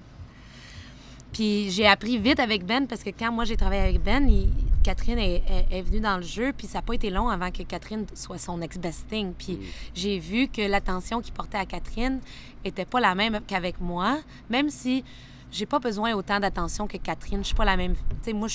Puis 1.33 1.71
j'ai 1.71 1.87
appris 1.87 2.19
vite 2.19 2.41
avec 2.41 2.65
Ben 2.67 2.87
parce 2.87 3.03
que 3.03 3.11
quand 3.11 3.31
moi 3.33 3.45
j'ai 3.45 3.57
travaillé 3.57 3.83
avec 3.83 4.03
Ben, 4.03 4.29
il- 4.29 4.49
Catherine 4.83 5.19
est, 5.19 5.43
est- 5.47 5.67
est 5.79 5.83
venue 5.83 6.01
dans 6.01 6.17
le 6.17 6.23
jeu, 6.23 6.53
puis 6.57 6.67
ça 6.67 6.79
n'a 6.79 6.83
pas 6.83 6.95
été 6.95 7.11
long 7.11 7.29
avant 7.29 7.51
que 7.51 7.63
Catherine 7.63 8.07
soit 8.15 8.39
son 8.39 8.63
ex-besting. 8.63 9.35
Puis 9.35 9.59
j'ai 9.95 10.19
vu 10.19 10.49
que 10.49 10.63
l'attention 10.63 11.21
qu'il 11.21 11.35
portait 11.35 11.59
à 11.59 11.67
Catherine 11.67 12.21
était 12.65 12.87
pas 12.87 12.99
la 13.01 13.15
même 13.15 13.41
qu'avec 13.47 13.79
moi, 13.81 14.19
même 14.49 14.71
si 14.71 15.05
j'ai 15.53 15.67
pas 15.67 15.79
besoin 15.81 16.15
autant 16.15 16.41
d'attention 16.41 16.87
que 16.87 16.97
Catherine. 16.97 17.41
Je 17.41 17.47
suis 17.49 17.55
pas 17.57 17.65
la 17.65 17.77
même. 17.77 17.95
Tu 17.95 18.01
sais, 18.23 18.33
moi, 18.33 18.49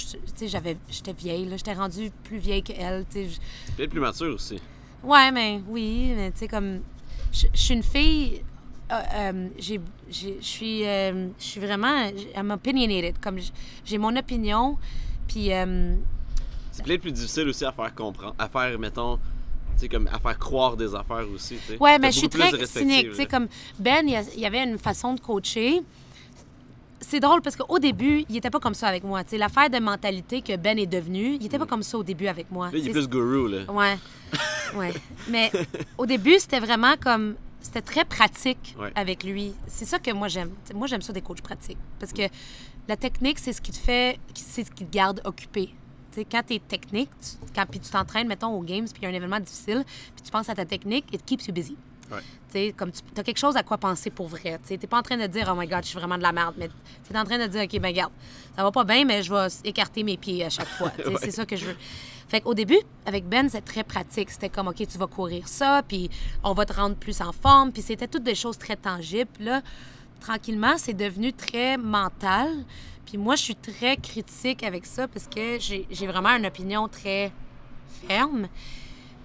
j'avais, 0.45 0.77
j'étais 0.89 1.11
vieille, 1.13 1.45
là, 1.45 1.57
j'étais 1.57 1.73
rendue 1.73 2.09
plus 2.23 2.37
vieille 2.37 2.63
qu'elle. 2.63 3.05
tu 3.11 3.25
sais, 3.29 3.39
es 3.83 3.87
plus 3.87 3.99
mature 3.99 4.33
aussi. 4.33 4.59
Ouais, 5.03 5.29
mais 5.31 5.61
oui, 5.67 6.13
mais 6.15 6.31
tu 6.31 6.39
sais, 6.39 6.47
comme. 6.47 6.79
Je 7.33 7.47
suis 7.53 7.73
une 7.75 7.83
fille. 7.83 8.41
Euh, 8.91 9.01
euh, 9.15 9.47
Je 9.59 9.79
suis 10.41 10.85
euh, 10.85 11.27
je 11.39 11.43
suis 11.43 11.59
vraiment. 11.59 12.09
I'm 12.35 12.51
opinionated. 12.51 13.15
Comme 13.19 13.37
j'ai 13.83 13.97
mon 13.97 14.15
opinion, 14.15 14.77
puis. 15.27 15.53
euh, 15.53 15.95
C'est 16.71 16.83
peut-être 16.85 17.01
plus 17.01 17.11
difficile 17.11 17.47
aussi 17.47 17.65
à 17.65 17.71
faire 17.71 17.93
comprendre, 17.95 18.35
à 18.37 18.47
faire, 18.49 18.77
mettons, 18.79 19.17
tu 19.17 19.21
sais, 19.77 19.87
comme 19.89 20.07
à 20.11 20.19
faire 20.19 20.37
croire 20.37 20.77
des 20.77 20.93
affaires 20.93 21.25
aussi. 21.33 21.55
tu 21.55 21.73
sais. 21.73 21.77
ouais, 21.79 21.97
mais 21.99 22.11
je 22.11 22.19
suis 22.19 22.29
très 22.29 22.51
cynique. 22.65 23.09
Tu 23.09 23.15
sais, 23.15 23.23
là. 23.23 23.27
comme 23.29 23.47
Ben, 23.79 24.05
il 24.07 24.39
y 24.39 24.45
avait 24.45 24.63
une 24.63 24.77
façon 24.77 25.13
de 25.13 25.19
coacher. 25.19 25.81
C'est 27.01 27.19
drôle 27.19 27.41
parce 27.41 27.55
qu'au 27.55 27.77
début, 27.77 28.25
il 28.29 28.37
était 28.37 28.49
pas 28.49 28.59
comme 28.59 28.73
ça 28.73 28.87
avec 28.87 29.03
moi. 29.03 29.23
Tu 29.23 29.31
sais, 29.31 29.37
l'affaire 29.37 29.69
de 29.69 29.77
mentalité 29.77 30.41
que 30.41 30.55
Ben 30.55 30.79
est 30.79 30.87
devenu, 30.87 31.35
il 31.39 31.45
était 31.45 31.59
pas 31.59 31.65
comme 31.67 31.83
ça 31.83 31.97
au 31.99 32.03
début 32.03 32.27
avec 32.27 32.49
moi. 32.51 32.69
Mm. 32.69 32.71
Là, 32.71 32.77
il 32.79 32.87
est 32.87 32.91
plus 32.91 33.07
guru, 33.07 33.49
là. 33.51 33.71
Ouais. 33.71 33.97
Ouais. 34.75 34.93
Mais 35.29 35.51
au 35.97 36.05
début, 36.05 36.35
c'était 36.39 36.59
vraiment 36.59 36.95
comme. 37.01 37.35
C'était 37.65 37.81
très 37.81 38.05
pratique 38.05 38.75
Ouais. 38.79 38.91
avec 38.95 39.23
lui. 39.23 39.53
C'est 39.65 39.85
ça 39.85 39.97
que 39.97 40.11
moi 40.11 40.27
j'aime. 40.27 40.51
Moi, 40.75 40.85
j'aime 40.85 41.01
ça 41.01 41.11
des 41.13 41.21
coachs 41.21 41.41
pratiques. 41.41 41.79
Parce 41.99 42.13
que 42.13 42.21
la 42.87 42.95
technique, 42.95 43.39
c'est 43.39 43.53
ce 43.53 43.59
qui 43.61 43.71
te 43.71 43.77
fait. 43.77 44.19
C'est 44.35 44.63
ce 44.63 44.71
qui 44.71 44.85
te 44.85 44.91
garde 44.91 45.19
occupé. 45.25 45.73
T'sais, 46.11 46.25
quand 46.25 46.43
tu 46.47 46.53
es 46.53 46.59
technique, 46.59 47.09
tu- 47.19 47.37
quand 47.55 47.65
puis 47.65 47.79
tu 47.79 47.89
t'entraînes, 47.89 48.27
mettons, 48.27 48.49
aux 48.53 48.61
Games, 48.61 48.85
puis 48.85 49.01
il 49.01 49.03
y 49.03 49.05
a 49.07 49.09
un 49.09 49.13
événement 49.13 49.39
difficile, 49.39 49.83
puis 50.13 50.21
tu 50.23 50.29
penses 50.31 50.47
à 50.47 50.53
ta 50.55 50.63
technique, 50.63 51.05
it 51.11 51.25
keeps 51.25 51.47
you 51.47 51.53
busy. 51.53 51.75
Ouais. 52.11 52.19
T'sais, 52.49 52.71
comme 52.77 52.91
tu 52.91 53.01
as 53.17 53.23
quelque 53.23 53.39
chose 53.39 53.57
à 53.57 53.63
quoi 53.63 53.79
penser 53.79 54.11
pour 54.11 54.27
vrai. 54.27 54.59
Tu 54.67 54.73
n'es 54.73 54.77
pas 54.87 54.99
en 54.99 55.01
train 55.01 55.17
de 55.17 55.25
dire, 55.25 55.49
oh 55.51 55.59
my 55.59 55.65
God, 55.67 55.79
je 55.81 55.87
suis 55.89 55.97
vraiment 55.97 56.17
de 56.17 56.23
la 56.23 56.31
merde, 56.31 56.53
mais 56.59 56.69
tu 57.07 57.13
es 57.13 57.17
en 57.17 57.23
train 57.25 57.39
de 57.39 57.47
dire, 57.47 57.63
OK, 57.63 57.79
ben 57.81 57.87
regarde, 57.89 58.11
ça 58.55 58.61
va 58.63 58.71
pas 58.71 58.83
bien, 58.83 59.03
mais 59.05 59.23
je 59.23 59.33
vais 59.33 59.47
écarter 59.63 60.03
mes 60.03 60.15
pieds 60.17 60.45
à 60.45 60.49
chaque 60.51 60.67
fois. 60.69 60.91
Ouais. 61.05 61.15
C'est 61.19 61.31
ça 61.31 61.45
que 61.47 61.55
je 61.55 61.65
veux. 61.65 61.75
Fait 62.27 62.41
qu'au 62.41 62.53
début, 62.53 62.79
avec 63.05 63.27
Ben, 63.27 63.47
c'était 63.49 63.61
très 63.61 63.83
pratique. 63.83 64.31
C'était 64.31 64.49
comme, 64.49 64.67
OK, 64.67 64.77
tu 64.87 64.97
vas 64.97 65.07
courir 65.07 65.47
ça, 65.47 65.83
puis 65.87 66.09
on 66.43 66.53
va 66.53 66.65
te 66.65 66.73
rendre 66.73 66.95
plus 66.95 67.21
en 67.21 67.31
forme, 67.31 67.71
puis 67.71 67.81
c'était 67.81 68.07
toutes 68.07 68.23
des 68.23 68.35
choses 68.35 68.57
très 68.57 68.75
tangibles. 68.75 69.31
Là, 69.39 69.61
tranquillement, 70.19 70.73
c'est 70.77 70.93
devenu 70.93 71.33
très 71.33 71.77
mental. 71.77 72.49
Puis 73.05 73.17
moi, 73.17 73.35
je 73.35 73.43
suis 73.43 73.55
très 73.55 73.97
critique 73.97 74.63
avec 74.63 74.85
ça 74.85 75.07
parce 75.07 75.27
que 75.27 75.59
j'ai 75.59 75.85
j'ai 75.91 76.07
vraiment 76.07 76.29
une 76.29 76.47
opinion 76.47 76.87
très 76.87 77.31
ferme. 78.07 78.47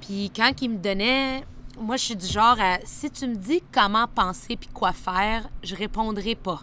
Puis 0.03 0.31
quand 0.35 0.53
il 0.61 0.71
me 0.71 0.77
donnait, 0.77 1.45
moi, 1.79 1.97
je 1.97 2.05
suis 2.05 2.17
du 2.17 2.27
genre 2.27 2.57
à 2.61 2.79
si 2.85 3.11
tu 3.11 3.27
me 3.27 3.37
dis 3.37 3.63
comment 3.73 4.07
penser 4.07 4.57
puis 4.57 4.69
quoi 4.69 4.93
faire, 4.93 5.49
je 5.63 5.75
répondrai 5.75 6.35
pas. 6.35 6.63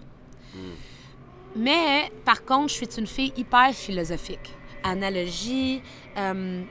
Mais 1.56 2.12
par 2.24 2.46
contre, 2.46 2.70
je 2.70 2.76
suis 2.76 3.00
une 3.00 3.08
fille 3.08 3.34
hyper 3.36 3.74
philosophique. 3.74 4.54
Analogie, 4.84 5.82
euh, 6.18 6.64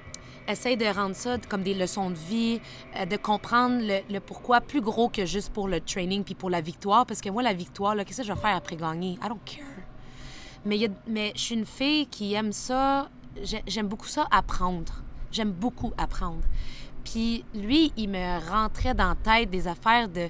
essaye 0.49 0.77
de 0.77 0.87
rendre 0.87 1.15
ça 1.17 1.37
comme 1.49 1.63
des 1.63 1.75
leçons 1.75 2.11
de 2.11 2.17
vie, 2.17 2.61
euh, 2.97 3.05
de 3.07 3.17
comprendre 3.17 3.81
le, 3.83 4.19
pourquoi 4.21 4.61
plus 4.61 4.81
gros 4.81 5.09
que 5.09 5.25
juste 5.27 5.53
pour 5.53 5.69
le 5.69 5.81
training 5.81 6.25
puis 6.25 6.35
pour 6.35 6.51
la 6.51 6.61
victoire. 6.61 7.07
Parce 7.07 7.21
que 7.21 7.29
moi, 7.31 7.43
la 7.43 7.53
victoire, 7.53 7.97
qu'est-ce 8.05 8.19
que 8.23 8.27
je 8.27 8.33
vais 8.33 8.41
faire 8.41 8.57
après 8.57 8.77
gagner? 8.77 9.13
I 9.23 9.29
don't 9.29 9.39
care. 9.45 9.65
Mais, 10.65 10.89
mais 11.07 11.33
je 11.35 11.41
suis 11.41 11.55
une 11.55 11.67
fille 11.67 12.07
qui 12.07 12.35
aime 12.35 12.53
ça. 12.53 13.09
j'ai- 13.43 13.63
J'aime 13.67 13.87
beaucoup 13.89 14.09
ça 14.09 14.27
apprendre. 14.31 14.93
J'aime 15.31 15.53
beaucoup 15.53 15.93
apprendre. 15.99 16.43
Puis 17.05 17.45
lui, 17.55 17.93
il 17.97 18.09
me 18.09 18.51
rentrait 18.51 18.95
dans 18.95 19.09
la 19.11 19.15
tête 19.15 19.51
des 19.51 19.69
affaires 19.69 20.09
de, 20.09 20.29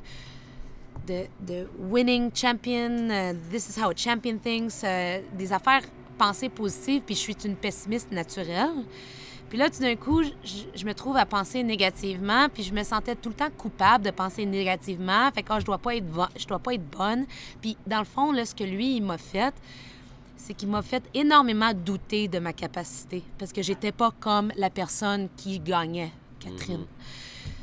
de, 1.07 1.67
winning 1.79 2.31
champion, 2.35 3.09
euh, 3.11 3.33
this 3.51 3.69
is 3.69 3.81
how 3.81 3.91
a 3.91 3.95
champion 3.97 4.39
thinks, 4.39 4.83
des 5.33 5.53
affaires 5.53 5.83
pensées 6.19 6.49
positives, 6.49 7.03
puis 7.05 7.15
je 7.15 7.21
suis 7.21 7.37
une 7.45 7.57
pessimiste 7.57 8.11
naturelle. 8.13 8.85
Puis 9.49 9.59
là, 9.59 9.71
tout 9.71 9.81
d'un 9.81 9.95
coup, 9.95 10.23
je, 10.23 10.31
je 10.75 10.85
me 10.85 10.93
trouve 10.93 11.17
à 11.17 11.25
penser 11.25 11.63
négativement, 11.63 12.49
puis 12.53 12.65
je 12.65 12.73
me 12.73 12.83
sentais 12.83 13.15
tout 13.15 13.29
le 13.29 13.35
temps 13.35 13.51
coupable 13.57 14.05
de 14.05 14.11
penser 14.11 14.45
négativement. 14.45 15.31
Fait 15.33 15.43
que 15.43 15.49
ah, 15.53 15.61
je 15.61 15.65
dois 15.65 15.79
pas 15.79 15.95
être 15.95 16.07
je 16.37 16.47
dois 16.47 16.59
pas 16.59 16.75
être 16.75 16.89
bonne. 16.91 17.27
Puis 17.61 17.77
dans 17.87 18.01
le 18.01 18.05
fond, 18.05 18.33
là, 18.33 18.45
ce 18.45 18.55
que 18.55 18.65
lui, 18.65 18.97
il 18.97 19.03
m'a 19.03 19.19
fait, 19.19 19.55
c'est 20.37 20.55
qu'il 20.55 20.69
m'a 20.69 20.83
fait 20.83 21.03
énormément 21.15 21.73
douter 21.73 22.29
de 22.29 22.39
ma 22.39 22.53
capacité 22.53 23.23
parce 23.39 23.53
que 23.53 23.63
j'étais 23.63 23.93
pas 23.93 24.13
comme 24.19 24.53
la 24.57 24.71
personne 24.71 25.29
qui 25.37 25.61
gagnait, 25.61 26.13
Catherine. 26.41 26.85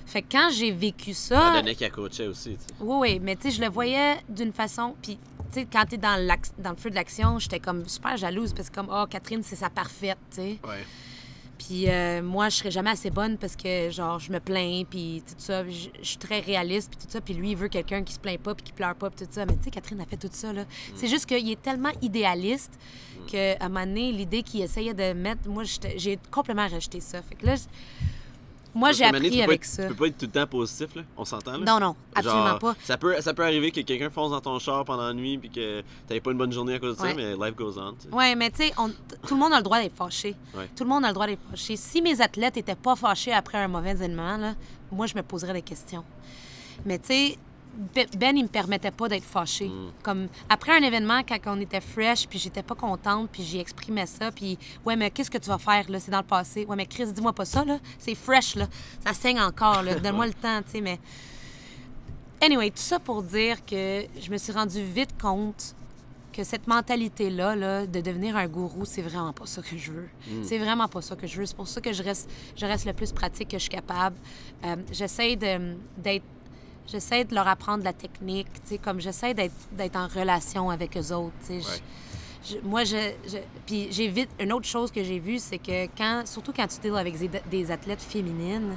Fait 0.06 0.22
que 0.22 0.28
quand 0.32 0.50
j'ai 0.52 0.72
vécu 0.72 1.14
Ça 1.14 1.40
ça, 1.40 1.54
donnait 1.60 1.76
qu'à 1.76 1.90
coachait 1.90 2.28
aussi, 2.28 2.52
tu 2.52 2.58
sais. 2.60 2.66
oui, 2.80 2.96
oui, 3.00 3.20
mais 3.20 3.36
tu 3.36 3.44
sais, 3.44 3.52
je 3.58 3.62
le 3.62 3.68
voyais 3.68 4.18
d'une 4.30 4.54
façon. 4.54 4.96
Puis, 5.02 5.18
sais, 5.54 5.68
quand 5.72 5.86
t'es 5.86 5.98
dans, 5.98 6.18
dans 6.58 6.72
le 6.72 6.76
feu 6.76 6.90
de 6.90 6.96
l'action, 6.96 7.40
j'étais 7.40 7.60
comme 7.60 7.88
super 7.88 8.18
jalouse 8.18 8.54
parce 8.54 8.70
que 8.70 8.76
comme, 8.76 8.90
oh, 8.92 9.06
Catherine, 9.10 9.44
c'est 9.44 9.56
sa 9.56 9.70
parfaite, 9.70 10.18
tu 10.30 10.38
sais. 10.38 10.60
Ouais. 10.64 10.84
Puis 11.58 11.90
euh, 11.90 12.22
moi, 12.22 12.50
je 12.50 12.58
serais 12.58 12.72
jamais 12.72 12.90
assez 12.90 13.10
bonne 13.10 13.38
parce 13.38 13.56
que, 13.56 13.90
genre, 13.90 14.20
je 14.20 14.32
me 14.32 14.40
plains, 14.40 14.84
puis 14.90 15.24
tout 15.26 15.36
ça. 15.38 15.64
Je 15.68 15.90
suis 16.02 16.18
très 16.18 16.40
réaliste, 16.40 16.90
puis 16.90 17.06
tout 17.06 17.12
ça. 17.12 17.22
Puis 17.22 17.34
lui, 17.34 17.52
il 17.52 17.58
veut 17.58 17.68
quelqu'un 17.68 18.04
qui 18.04 18.14
se 18.14 18.20
plaint 18.20 18.40
pas, 18.40 18.54
puis 18.56 18.64
qui 18.64 18.74
pleure 18.74 18.96
pas, 18.96 19.10
puis 19.10 19.26
tout 19.26 19.32
ça. 19.32 19.46
Mais 19.46 19.56
tu 19.58 19.64
sais, 19.66 19.72
Catherine 19.72 20.02
a 20.02 20.06
fait 20.06 20.18
tout 20.18 20.30
ça, 20.32 20.52
là. 20.52 20.66
C'est 20.96 21.08
juste 21.08 21.26
qu'il 21.26 21.50
est 21.50 21.62
tellement 21.62 21.92
idéaliste 22.02 22.78
qu'à 23.28 23.56
un 23.62 23.70
moment 23.70 23.86
donné, 23.86 24.12
l'idée 24.12 24.44
qu'il 24.44 24.62
essayait 24.62 24.94
de 24.94 25.14
mettre, 25.14 25.48
moi, 25.48 25.64
j'ai 25.96 26.20
complètement 26.32 26.68
rejeté 26.68 27.00
ça. 27.00 27.22
Fait 27.22 27.36
que 27.36 27.46
là, 27.46 27.56
moi, 28.76 28.92
j'ai 28.92 29.04
appris 29.06 29.42
avec 29.42 29.62
être- 29.62 29.66
ça. 29.66 29.84
Tu 29.84 29.90
peux 29.90 29.96
pas 29.96 30.08
être 30.08 30.18
tout 30.18 30.26
le 30.26 30.32
temps 30.32 30.48
positif, 30.48 30.96
là. 30.96 31.04
On 31.18 31.26
s'entend, 31.26 31.54
là? 31.54 31.58
Non, 31.60 31.80
non, 31.80 31.96
absolument 32.16 32.48
Genre, 32.48 32.60
pas. 32.60 32.76
Ça 32.84 32.98
peut, 32.98 33.16
ça 33.22 33.34
peut 33.34 33.44
arriver 33.44 33.72
que 33.72 33.82
quelqu'un 33.82 34.10
fonce 34.10 34.32
dans 34.32 34.42
ton 34.42 34.58
char 34.60 34.84
pendant 34.86 35.08
la 35.08 35.14
nuit 35.14 35.38
puis 35.38 35.50
que 35.50 35.84
t'avais 36.08 36.20
pas 36.22 36.32
une 36.32 36.38
bonne 36.38 36.52
journée 36.52 36.74
à 36.76 36.80
cause 36.80 36.98
de 36.98 37.02
Ouais. 37.04 37.10
ça, 37.10 37.16
mais 37.16 37.34
life 37.34 37.56
goes 37.56 37.78
on. 37.80 37.94
tu 37.94 38.02
sais. 38.04 38.08
Oui, 38.12 38.36
mais 38.36 38.50
tu 38.50 38.58
sais, 38.64 38.72
tout 39.28 39.36
le 39.36 39.40
monde 39.40 39.54
a 39.54 39.58
le 39.58 39.64
droit 39.64 39.80
d'être 39.82 39.96
fâché. 39.96 40.36
Ouais. 40.56 40.70
Tout 40.76 40.84
le 40.84 40.90
monde 40.90 41.06
a 41.06 41.10
le 41.10 41.14
droit 41.14 41.28
d'être 41.28 41.42
fâché. 41.52 41.76
Si 41.76 42.02
mes 42.02 42.20
athlètes 42.22 42.56
n'étaient 42.56 42.76
pas 42.76 42.96
fâchés 42.96 43.34
après 43.34 43.58
un 43.60 43.68
mauvais 43.68 43.92
événement, 43.92 44.38
là, 44.38 44.54
moi, 44.92 45.06
je 45.08 45.16
me 45.16 45.22
poserais 45.24 45.54
des 45.54 45.62
questions. 45.62 46.04
Mais 46.86 46.98
tu 47.00 47.08
sais, 47.08 47.38
Ben, 47.96 48.38
il 48.38 48.44
me 48.44 48.50
permettait 48.50 48.92
pas 48.92 49.08
d'être 49.08 49.24
fâché. 49.24 49.72
Comme 50.04 50.28
après 50.48 50.78
un 50.78 50.84
événement, 50.84 51.22
quand 51.28 51.40
on 51.48 51.60
était 51.60 51.82
fresh, 51.82 52.28
puis 52.28 52.38
j'étais 52.38 52.62
pas 52.62 52.76
contente, 52.76 53.30
puis 53.32 53.42
j'y 53.42 53.60
exprimais 53.60 54.06
ça, 54.06 54.32
puis 54.32 54.60
ouais, 54.86 54.96
mais 54.96 55.10
qu'est-ce 55.10 55.32
que 55.32 55.40
tu 55.40 55.50
vas 55.50 55.58
faire 55.58 55.90
là? 55.90 56.00
C'est 56.00 56.12
dans 56.12 56.20
le 56.20 56.24
passé. 56.24 56.66
Ouais, 56.66 56.76
mais 56.76 56.86
Chris, 56.86 57.12
dis-moi 57.12 57.34
pas 57.34 57.46
ça 57.46 57.66
là. 57.66 57.80
C'est 57.98 58.14
fresh 58.14 58.56
là. 58.56 58.68
Ça 59.04 59.14
saigne 59.14 59.40
encore 59.40 59.82
là. 59.82 59.96
Donne-moi 60.00 60.28
le 60.28 60.34
temps, 60.34 60.62
tu 60.64 60.74
sais. 60.74 60.82
Mais 60.82 61.00
anyway, 62.42 62.70
tout 62.70 62.78
ça 62.78 63.00
pour 63.00 63.24
dire 63.24 63.66
que 63.66 64.06
je 64.22 64.30
me 64.30 64.38
suis 64.38 64.52
rendu 64.52 64.84
vite 64.84 65.20
compte 65.20 65.76
que 66.32 66.44
cette 66.44 66.68
mentalité-là, 66.68 67.56
là, 67.56 67.88
de 67.88 68.02
devenir 68.02 68.36
un 68.36 68.48
gourou, 68.48 68.86
c'est 68.86 69.02
vraiment 69.02 69.34
pas 69.34 69.46
ça 69.46 69.62
que 69.62 69.78
je 69.78 69.92
veux. 69.92 70.10
C'est 70.44 70.58
vraiment 70.58 70.88
pas 70.88 71.02
ça 71.02 71.16
que 71.16 71.28
je 71.28 71.38
veux. 71.38 71.46
C'est 71.46 71.56
pour 71.56 71.68
ça 71.68 71.80
que 71.80 71.94
je 71.94 72.04
reste, 72.04 72.30
je 72.56 72.66
reste 72.66 72.86
le 72.86 72.94
plus 72.94 73.12
pratique 73.12 73.50
que 73.50 73.58
je 73.58 73.64
suis 73.64 73.70
capable. 73.70 74.16
Euh, 74.66 74.76
j'essaie 74.92 75.36
d'être 75.36 76.26
J'essaie 76.88 77.24
de 77.24 77.34
leur 77.34 77.48
apprendre 77.48 77.84
la 77.84 77.94
technique, 77.94 78.48
tu 78.54 78.60
sais, 78.72 78.78
comme 78.78 79.00
j'essaie 79.00 79.34
d'être, 79.34 79.96
en 79.96 80.08
relation 80.08 80.70
avec 80.70 80.98
eux 80.98 81.12
autres, 81.14 81.34
tu 81.48 81.62
sais. 81.62 81.62
Je- 81.62 81.68
Ouais. 81.68 81.82
je- 82.62 82.68
moi, 82.68 82.84
je, 82.84 83.14
je- 83.28 83.38
Puis 83.66 83.88
j'ai 83.92 84.10
vite... 84.10 84.30
Une 84.40 84.52
autre 84.54 84.68
chose 84.68 84.92
que 84.92 85.04
j'ai 85.04 85.20
vue, 85.20 85.40
c'est 85.40 85.58
que 85.60 85.86
quand... 85.98 86.24
Surtout 86.26 86.52
quand 86.54 86.68
tu 86.68 86.80
deals 86.82 86.98
avec 86.98 87.16
des, 87.50 87.72
athlètes 87.72 88.02
féminines, 88.02 88.76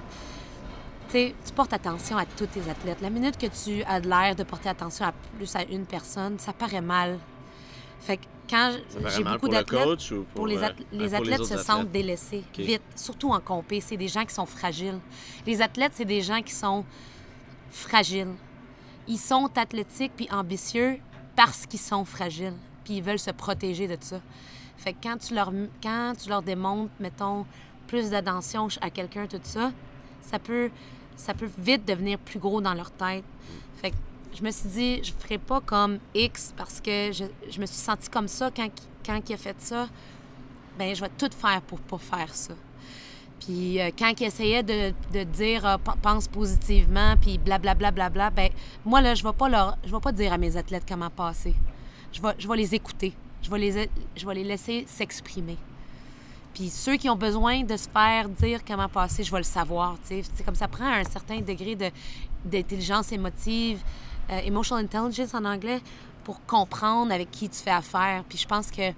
tu 1.10 1.32
portes 1.54 1.72
attention 1.72 2.16
à 2.16 2.24
tous 2.26 2.46
tes 2.46 2.68
athlètes. 2.70 3.00
La 3.00 3.10
minute 3.10 3.36
que 3.38 3.46
tu 3.46 3.82
as 3.84 3.98
l'air 4.00 4.36
de 4.36 4.44
porter 4.44 4.68
attention 4.68 5.06
à 5.06 5.12
plus 5.36 5.54
à 5.56 5.64
une 5.64 5.84
personne, 5.86 6.38
ça 6.38 6.52
paraît 6.52 6.80
mal. 6.80 7.18
Fait 8.00 8.18
que 8.18 8.22
quand 8.48 8.72
j'ai 9.16 9.24
beaucoup 9.24 9.38
pour 9.38 9.48
le 9.48 9.54
d'athlètes... 9.54 9.84
coach 9.84 10.12
ou 10.12 10.16
pour, 10.24 10.34
Pour 10.34 10.46
les, 10.46 10.58
euh, 10.58 10.60
athl- 10.68 10.78
ouais, 10.78 10.86
les 10.92 11.08
pour 11.08 11.16
athlètes 11.18 11.44
se 11.44 11.52
athlètes? 11.54 11.66
sentent 11.66 11.90
délaissés 11.90 12.44
vite, 12.56 12.82
surtout 12.94 13.32
en 13.32 13.40
compé. 13.40 13.80
C'est 13.80 13.96
des 13.96 14.06
gens 14.08 14.24
qui 14.24 14.34
sont 14.34 14.46
fragiles. 14.46 14.98
Les 15.46 15.60
athlètes, 15.60 15.92
c'est 15.94 16.04
des 16.04 16.22
gens 16.22 16.40
qui 16.42 16.52
sont 16.54 16.84
fragiles. 17.70 18.34
Ils 19.08 19.18
sont 19.18 19.50
athlétiques 19.56 20.12
puis 20.16 20.28
ambitieux 20.30 20.98
parce 21.34 21.66
qu'ils 21.66 21.80
sont 21.80 22.04
fragiles. 22.04 22.54
Puis 22.84 22.94
ils 22.94 23.02
veulent 23.02 23.18
se 23.18 23.30
protéger 23.30 23.86
de 23.86 23.96
ça. 24.00 24.20
Fait 24.76 24.94
quand 25.00 25.16
tu 25.18 25.34
leur, 25.34 25.52
quand 25.82 26.14
tu 26.20 26.28
leur 26.28 26.42
démontres, 26.42 26.92
mettons, 27.00 27.46
plus 27.86 28.10
d'attention 28.10 28.68
à 28.80 28.90
quelqu'un, 28.90 29.26
tout 29.26 29.40
ça, 29.42 29.72
ça 30.20 30.38
peut, 30.38 30.70
ça 31.16 31.34
peut 31.34 31.50
vite 31.58 31.86
devenir 31.86 32.18
plus 32.18 32.38
gros 32.38 32.60
dans 32.60 32.74
leur 32.74 32.90
tête. 32.90 33.24
Fait 33.80 33.90
que 33.90 33.96
je 34.36 34.42
me 34.42 34.50
suis 34.50 34.68
dit, 34.68 35.04
je 35.04 35.12
ferai 35.12 35.38
pas 35.38 35.60
comme 35.60 35.98
X 36.14 36.52
parce 36.56 36.80
que 36.80 37.10
je, 37.12 37.24
je 37.48 37.60
me 37.60 37.66
suis 37.66 37.76
sentie 37.78 38.10
comme 38.10 38.28
ça 38.28 38.50
quand, 38.54 38.68
quand 39.04 39.20
il 39.28 39.32
a 39.32 39.36
fait 39.36 39.60
ça. 39.60 39.88
Ben, 40.78 40.94
je 40.94 41.00
vais 41.00 41.10
tout 41.16 41.30
faire 41.34 41.62
pour 41.62 41.80
pas 41.80 41.98
faire 41.98 42.34
ça. 42.34 42.54
Puis 43.40 43.80
euh, 43.80 43.90
quand 43.96 44.12
il 44.20 44.26
essayait 44.26 44.62
de, 44.62 44.92
de 45.12 45.24
dire 45.24 45.66
euh, 45.66 45.76
pense 46.02 46.28
positivement, 46.28 47.14
puis 47.20 47.38
blablabla, 47.38 47.90
bla, 48.10 48.30
ben 48.30 48.50
moi, 48.84 49.00
là, 49.00 49.14
je 49.14 49.22
ne 49.24 49.28
vais, 49.28 49.36
pas 49.36 49.76
vais 49.84 50.00
pas 50.00 50.12
dire 50.12 50.32
à 50.32 50.38
mes 50.38 50.56
athlètes 50.56 50.84
comment 50.88 51.10
passer. 51.10 51.54
Je 52.12 52.20
vais, 52.20 52.34
je 52.38 52.48
vais 52.48 52.56
les 52.56 52.74
écouter. 52.74 53.12
Je 53.42 53.50
vais 53.50 53.58
les, 53.58 53.90
je 54.16 54.26
vais 54.26 54.34
les 54.34 54.44
laisser 54.44 54.84
s'exprimer. 54.88 55.56
Puis 56.54 56.70
ceux 56.70 56.96
qui 56.96 57.10
ont 57.10 57.16
besoin 57.16 57.64
de 57.64 57.76
se 57.76 57.88
faire 57.88 58.28
dire 58.30 58.64
comment 58.64 58.88
passer, 58.88 59.22
je 59.22 59.30
vais 59.30 59.38
le 59.38 59.44
savoir. 59.44 59.96
C'est 60.02 60.24
comme 60.44 60.54
ça 60.54 60.66
prend 60.66 60.86
un 60.86 61.04
certain 61.04 61.40
degré 61.40 61.76
de, 61.76 61.90
d'intelligence 62.44 63.12
émotive, 63.12 63.80
euh, 64.30 64.38
emotional 64.38 64.84
intelligence 64.84 65.34
en 65.34 65.44
anglais, 65.44 65.80
pour 66.24 66.44
comprendre 66.46 67.12
avec 67.12 67.30
qui 67.30 67.48
tu 67.48 67.58
fais 67.58 67.70
affaire. 67.70 68.24
Puis 68.26 68.38
je 68.38 68.48
pense 68.48 68.70
que 68.70 68.90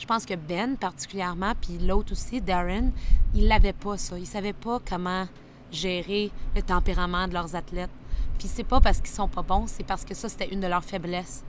je 0.00 0.06
pense 0.06 0.24
que 0.24 0.34
Ben, 0.34 0.76
particulièrement, 0.76 1.52
puis 1.60 1.78
l'autre 1.78 2.12
aussi, 2.12 2.40
Darren, 2.40 2.90
ils 3.34 3.46
l'avaient 3.46 3.74
pas, 3.74 3.98
ça. 3.98 4.18
Ils 4.18 4.26
savaient 4.26 4.54
pas 4.54 4.80
comment 4.88 5.28
gérer 5.70 6.30
le 6.56 6.62
tempérament 6.62 7.28
de 7.28 7.34
leurs 7.34 7.54
athlètes. 7.54 7.90
Puis 8.38 8.48
c'est 8.48 8.64
pas 8.64 8.80
parce 8.80 8.98
qu'ils 8.98 9.10
sont 9.10 9.28
pas 9.28 9.42
bons, 9.42 9.66
c'est 9.66 9.84
parce 9.84 10.04
que 10.04 10.14
ça, 10.14 10.28
c'était 10.28 10.48
une 10.48 10.60
de 10.60 10.66
leurs 10.66 10.82
faiblesses. 10.84 11.44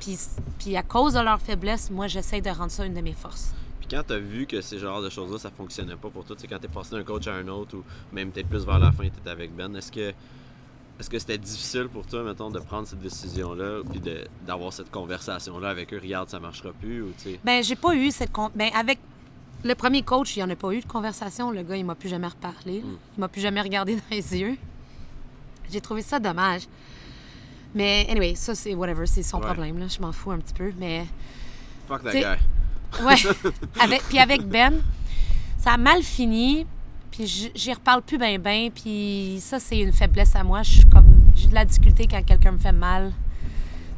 puis, 0.00 0.18
puis 0.58 0.76
à 0.76 0.82
cause 0.82 1.12
de 1.14 1.20
leurs 1.20 1.40
faiblesses, 1.40 1.90
moi, 1.90 2.06
j'essaie 2.06 2.40
de 2.40 2.50
rendre 2.50 2.70
ça 2.70 2.86
une 2.86 2.94
de 2.94 3.00
mes 3.02 3.12
forces. 3.12 3.52
Puis 3.80 3.88
quand 3.90 4.02
t'as 4.06 4.18
vu 4.18 4.46
que 4.46 4.60
ces 4.62 4.78
genres 4.78 5.02
de 5.02 5.10
choses-là, 5.10 5.38
ça 5.38 5.50
fonctionnait 5.50 5.96
pas 5.96 6.08
pour 6.08 6.24
toi, 6.24 6.34
tu 6.34 6.42
sais, 6.42 6.48
quand 6.48 6.58
t'es 6.58 6.68
passé 6.68 6.96
d'un 6.96 7.04
coach 7.04 7.26
à 7.26 7.34
un 7.34 7.46
autre 7.48 7.76
ou 7.76 7.84
même 8.12 8.30
peut-être 8.30 8.48
plus 8.48 8.64
vers 8.64 8.78
la 8.78 8.90
fin, 8.92 9.04
t'étais 9.04 9.30
avec 9.30 9.54
Ben, 9.54 9.74
est-ce 9.76 9.92
que 9.92 10.14
est-ce 10.98 11.08
que 11.10 11.18
c'était 11.18 11.38
difficile 11.38 11.88
pour 11.92 12.06
toi, 12.06 12.22
mettons, 12.24 12.50
de 12.50 12.58
prendre 12.58 12.86
cette 12.88 12.98
décision-là 13.00 13.82
puis 13.90 14.00
d'avoir 14.46 14.72
cette 14.72 14.90
conversation-là 14.90 15.68
avec 15.70 15.92
eux? 15.94 16.00
Regarde, 16.02 16.28
ça 16.28 16.40
marchera 16.40 16.72
plus 16.72 17.02
ou 17.02 17.12
tu 17.16 17.30
sais? 17.32 17.40
Ben, 17.44 17.62
j'ai 17.62 17.76
pas 17.76 17.94
eu 17.94 18.10
cette. 18.10 18.32
con- 18.32 18.50
Ben, 18.54 18.70
avec 18.74 18.98
le 19.64 19.74
premier 19.74 20.02
coach, 20.02 20.36
il 20.36 20.40
n'y 20.40 20.42
en 20.44 20.50
a 20.50 20.56
pas 20.56 20.72
eu 20.72 20.80
de 20.80 20.86
conversation. 20.86 21.50
Le 21.50 21.62
gars, 21.62 21.76
il 21.76 21.84
m'a 21.84 21.94
plus 21.94 22.08
jamais 22.08 22.26
reparlé. 22.28 22.80
là. 22.80 22.86
Il 23.16 23.20
m'a 23.20 23.28
plus 23.28 23.40
jamais 23.40 23.60
regardé 23.60 23.94
dans 23.96 24.02
les 24.10 24.36
yeux. 24.36 24.56
J'ai 25.70 25.80
trouvé 25.80 26.02
ça 26.02 26.18
dommage. 26.18 26.62
Mais, 27.74 28.06
anyway, 28.10 28.34
ça, 28.34 28.54
c'est 28.54 28.74
whatever, 28.74 29.06
c'est 29.06 29.22
son 29.22 29.38
Ouais. 29.38 29.44
problème, 29.46 29.78
là. 29.78 29.86
Je 29.88 30.00
m'en 30.00 30.12
fous 30.12 30.30
un 30.32 30.38
petit 30.38 30.54
peu. 30.54 30.72
Mais, 30.78 31.06
Fuck 31.86 32.02
that 32.02 32.12
guy. 32.12 33.04
ouais. 33.04 33.14
avec, 33.80 34.02
puis 34.04 34.18
avec 34.18 34.42
Ben, 34.48 34.80
ça 35.58 35.72
a 35.72 35.76
mal 35.76 36.02
fini. 36.02 36.66
Puis 37.10 37.50
j'y 37.54 37.72
reparle 37.72 38.02
plus 38.02 38.18
ben 38.18 38.40
ben. 38.40 38.70
Puis 38.70 39.38
ça, 39.40 39.58
c'est 39.58 39.78
une 39.78 39.92
faiblesse 39.92 40.34
à 40.36 40.44
moi. 40.44 40.62
Je 40.62 40.70
suis 40.72 40.84
comme. 40.84 41.06
J'ai 41.34 41.48
de 41.48 41.54
la 41.54 41.64
difficulté 41.64 42.06
quand 42.06 42.22
quelqu'un 42.24 42.52
me 42.52 42.58
fait 42.58 42.72
mal. 42.72 43.12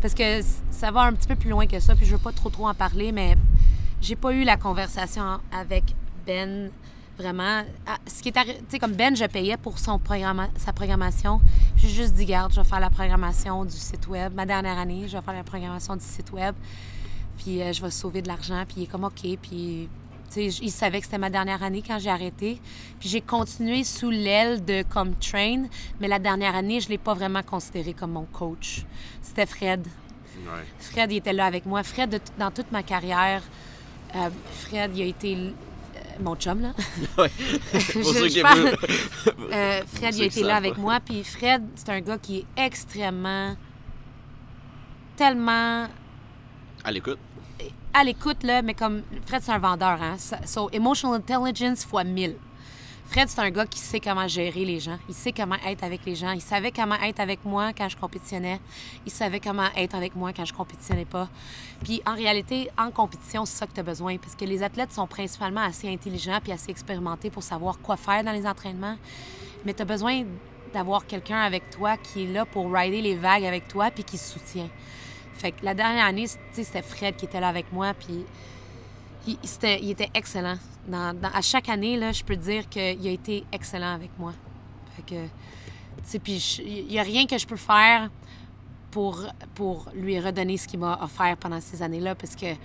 Parce 0.00 0.14
que 0.14 0.40
ça 0.70 0.90
va 0.90 1.02
un 1.02 1.12
petit 1.12 1.28
peu 1.28 1.36
plus 1.36 1.50
loin 1.50 1.66
que 1.66 1.78
ça. 1.80 1.94
Puis 1.94 2.06
je 2.06 2.12
veux 2.12 2.18
pas 2.22 2.32
trop 2.32 2.48
trop 2.50 2.68
en 2.68 2.74
parler, 2.74 3.12
mais 3.12 3.36
j'ai 4.00 4.16
pas 4.16 4.32
eu 4.32 4.44
la 4.44 4.56
conversation 4.56 5.40
avec 5.52 5.84
Ben 6.26 6.70
vraiment. 7.18 7.62
Ah, 7.86 7.98
Ce 8.06 8.22
qui 8.22 8.30
est 8.30 8.32
Tu 8.32 8.40
sais, 8.68 8.78
comme 8.78 8.94
Ben, 8.94 9.14
je 9.14 9.24
payais 9.26 9.58
pour 9.58 9.78
son 9.78 9.98
programma- 9.98 10.48
sa 10.56 10.72
programmation. 10.72 11.40
J'ai 11.76 11.88
juste 11.88 12.14
dit, 12.14 12.24
garde, 12.24 12.52
je 12.54 12.60
vais 12.60 12.66
faire 12.68 12.80
la 12.80 12.88
programmation 12.90 13.64
du 13.64 13.76
site 13.76 14.06
web. 14.08 14.32
Ma 14.34 14.46
dernière 14.46 14.78
année, 14.78 15.06
je 15.06 15.16
vais 15.18 15.22
faire 15.22 15.34
la 15.34 15.44
programmation 15.44 15.96
du 15.96 16.04
site 16.04 16.32
web. 16.32 16.54
Puis 17.36 17.60
euh, 17.62 17.72
je 17.72 17.82
vais 17.82 17.90
sauver 17.90 18.22
de 18.22 18.28
l'argent. 18.28 18.62
Puis 18.66 18.76
il 18.78 18.82
est 18.84 18.86
comme 18.86 19.04
OK. 19.04 19.20
Puis, 19.42 19.88
tu 20.32 20.50
sais, 20.50 20.62
il 20.62 20.70
savait 20.70 21.00
que 21.00 21.06
c'était 21.06 21.18
ma 21.18 21.30
dernière 21.30 21.62
année 21.62 21.82
quand 21.86 21.98
j'ai 21.98 22.10
arrêté. 22.10 22.60
Puis 23.00 23.08
j'ai 23.08 23.20
continué 23.20 23.82
sous 23.84 24.10
l'aile 24.10 24.64
de 24.64 24.84
comme 24.88 25.14
train. 25.16 25.64
Mais 26.00 26.08
la 26.08 26.18
dernière 26.18 26.54
année, 26.54 26.80
je 26.80 26.88
l'ai 26.88 26.98
pas 26.98 27.14
vraiment 27.14 27.42
considéré 27.42 27.94
comme 27.94 28.12
mon 28.12 28.26
coach. 28.26 28.84
C'était 29.22 29.46
Fred. 29.46 29.86
Ouais. 30.36 30.64
Fred, 30.78 31.12
il 31.12 31.16
était 31.16 31.32
là 31.32 31.46
avec 31.46 31.66
moi. 31.66 31.82
Fred, 31.82 32.10
de 32.10 32.20
dans 32.38 32.50
toute 32.50 32.70
ma 32.70 32.82
carrière, 32.82 33.42
euh, 34.14 34.30
Fred, 34.52 34.96
il 34.96 35.02
a 35.02 35.04
été 35.06 35.34
euh, 35.36 35.50
mon 36.20 36.36
chum, 36.36 36.60
là. 36.60 36.72
Écoutent. 37.74 38.78
Euh, 39.52 39.82
Fred, 39.94 40.14
il 40.14 40.22
a 40.22 40.26
été 40.26 40.42
là 40.44 40.54
avec 40.56 40.78
moi. 40.78 41.00
Puis 41.00 41.24
Fred, 41.24 41.62
c'est 41.74 41.88
un 41.88 42.00
gars 42.00 42.18
qui 42.18 42.38
est 42.38 42.46
extrêmement, 42.56 43.56
tellement 45.16 45.88
À 46.84 46.92
l'écoute. 46.92 47.18
À 47.92 48.04
l'écoute, 48.04 48.42
là, 48.42 48.62
mais 48.62 48.74
comme 48.74 49.02
Fred, 49.26 49.42
c'est 49.42 49.52
un 49.52 49.58
vendeur, 49.58 50.00
hein. 50.02 50.16
So, 50.46 50.70
emotional 50.72 51.16
intelligence 51.16 51.84
fois 51.84 52.04
1000. 52.04 52.36
Fred, 53.10 53.28
c'est 53.28 53.40
un 53.40 53.50
gars 53.50 53.66
qui 53.66 53.80
sait 53.80 53.98
comment 53.98 54.28
gérer 54.28 54.64
les 54.64 54.78
gens. 54.78 54.96
Il 55.08 55.14
sait 55.16 55.32
comment 55.32 55.56
être 55.66 55.82
avec 55.82 56.04
les 56.06 56.14
gens. 56.14 56.30
Il 56.30 56.40
savait 56.40 56.70
comment 56.70 56.94
être 56.94 57.18
avec 57.18 57.44
moi 57.44 57.72
quand 57.72 57.88
je 57.88 57.96
compétitionnais. 57.96 58.60
Il 59.04 59.10
savait 59.10 59.40
comment 59.40 59.66
être 59.76 59.96
avec 59.96 60.14
moi 60.14 60.32
quand 60.32 60.44
je 60.44 60.54
compétitionnais 60.54 61.06
pas. 61.06 61.28
Puis 61.82 62.00
en 62.06 62.14
réalité, 62.14 62.70
en 62.78 62.92
compétition, 62.92 63.44
c'est 63.46 63.58
ça 63.58 63.66
que 63.66 63.72
tu 63.72 63.80
as 63.80 63.82
besoin. 63.82 64.16
Parce 64.18 64.36
que 64.36 64.44
les 64.44 64.62
athlètes 64.62 64.92
sont 64.92 65.08
principalement 65.08 65.62
assez 65.62 65.92
intelligents 65.92 66.38
puis 66.40 66.52
assez 66.52 66.70
expérimentés 66.70 67.30
pour 67.30 67.42
savoir 67.42 67.80
quoi 67.80 67.96
faire 67.96 68.22
dans 68.22 68.30
les 68.30 68.46
entraînements. 68.46 68.96
Mais 69.64 69.74
tu 69.74 69.82
as 69.82 69.86
besoin 69.86 70.22
d'avoir 70.72 71.04
quelqu'un 71.04 71.40
avec 71.40 71.68
toi 71.70 71.96
qui 71.96 72.22
est 72.22 72.32
là 72.32 72.46
pour 72.46 72.72
rider 72.72 73.02
les 73.02 73.16
vagues 73.16 73.44
avec 73.44 73.66
toi 73.66 73.90
puis 73.90 74.04
qui 74.04 74.18
se 74.18 74.34
soutient. 74.34 74.68
Fait 75.40 75.52
que 75.52 75.64
la 75.64 75.72
dernière 75.72 76.04
année, 76.04 76.26
c'était 76.52 76.82
Fred 76.82 77.16
qui 77.16 77.24
était 77.24 77.40
là 77.40 77.48
avec 77.48 77.72
moi, 77.72 77.94
puis 77.94 78.26
il, 79.26 79.90
était 79.90 80.10
excellent. 80.12 80.58
À 80.92 81.40
chaque 81.40 81.70
année, 81.70 81.96
là, 81.96 82.12
je 82.12 82.22
peux 82.22 82.36
dire 82.36 82.68
qu'il 82.68 83.08
a 83.08 83.10
été 83.10 83.44
excellent 83.50 83.94
avec 83.94 84.10
moi. 84.18 84.34
Fait 84.96 85.02
que, 85.02 86.18
puis 86.18 86.60
il 86.62 86.88
n'y 86.88 86.98
a 86.98 87.02
rien 87.02 87.24
que 87.24 87.38
je 87.38 87.46
peux 87.46 87.56
faire 87.56 88.10
pour, 88.90 89.24
pour 89.54 89.88
lui 89.94 90.20
redonner 90.20 90.58
ce 90.58 90.68
qu'il 90.68 90.80
m'a 90.80 91.02
offert 91.02 91.38
pendant 91.38 91.60
ces 91.62 91.82
années-là. 91.82 92.14
Parce 92.14 92.36
que, 92.36 92.52
tu 92.52 92.58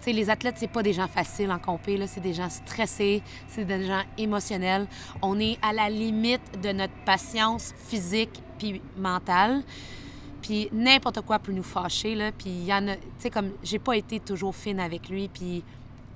sais, 0.00 0.12
les 0.12 0.30
athlètes, 0.30 0.56
c'est 0.56 0.72
pas 0.72 0.82
des 0.82 0.94
gens 0.94 1.08
faciles 1.08 1.52
en 1.52 1.58
compé. 1.58 2.02
C'est 2.06 2.20
des 2.22 2.32
gens 2.32 2.48
stressés, 2.48 3.22
c'est 3.46 3.66
des 3.66 3.84
gens 3.84 4.04
émotionnels. 4.16 4.86
On 5.20 5.38
est 5.38 5.58
à 5.60 5.74
la 5.74 5.90
limite 5.90 6.62
de 6.62 6.72
notre 6.72 6.96
patience 7.04 7.74
physique 7.88 8.42
puis 8.58 8.80
mentale. 8.96 9.62
Puis 10.46 10.68
n'importe 10.72 11.22
quoi 11.22 11.40
peut 11.40 11.50
nous 11.50 11.64
fâcher, 11.64 12.14
là. 12.14 12.30
Puis 12.30 12.48
il 12.50 12.64
y 12.66 12.72
en 12.72 12.86
a... 12.86 12.94
Tu 12.94 13.02
sais, 13.18 13.30
comme, 13.30 13.50
j'ai 13.64 13.80
pas 13.80 13.96
été 13.96 14.20
toujours 14.20 14.54
fine 14.54 14.78
avec 14.78 15.08
lui, 15.08 15.26
puis... 15.26 15.64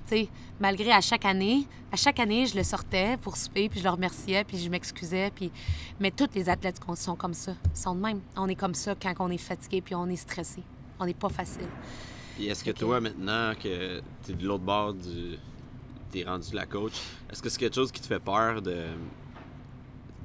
tu 0.07 0.15
sais, 0.15 0.29
malgré 0.57 0.93
à 0.93 1.01
chaque 1.01 1.25
année, 1.25 1.67
à 1.91 1.97
chaque 1.97 2.17
année, 2.17 2.45
je 2.45 2.55
le 2.55 2.63
sortais 2.63 3.17
pour 3.17 3.35
souper, 3.35 3.67
puis 3.67 3.79
je 3.79 3.83
le 3.83 3.89
remerciais, 3.89 4.45
puis 4.45 4.57
je 4.57 4.69
m'excusais, 4.69 5.31
puis... 5.35 5.51
Mais 5.99 6.11
tous 6.11 6.29
les 6.33 6.47
athlètes 6.47 6.79
sont 6.95 7.15
comme 7.17 7.33
ça, 7.33 7.55
sont 7.73 7.93
de 7.93 7.99
même. 7.99 8.21
On 8.37 8.47
est 8.47 8.55
comme 8.55 8.73
ça 8.73 8.95
quand 8.95 9.13
on 9.19 9.29
est 9.29 9.37
fatigué, 9.37 9.81
puis 9.81 9.95
on 9.95 10.07
est 10.07 10.15
stressé. 10.15 10.63
On 10.97 11.05
n'est 11.05 11.13
pas 11.13 11.29
facile. 11.29 11.67
Puis 12.35 12.47
est-ce 12.47 12.63
que- 12.63 12.71
toi, 12.71 13.01
maintenant 13.01 13.53
que 13.61 14.01
tu 14.23 14.31
es 14.31 14.35
de 14.35 14.47
l'autre 14.47 14.63
bord 14.63 14.93
du. 14.93 15.37
T'es 16.09 16.23
rendu 16.23 16.53
la 16.55 16.65
coach, 16.65 16.93
est-ce 17.29 17.41
que 17.41 17.49
c'est 17.49 17.59
quelque 17.59 17.75
chose 17.75 17.91
qui 17.91 17.99
te 18.01 18.07
fait 18.07 18.19
peur 18.19 18.61
de. 18.61 18.85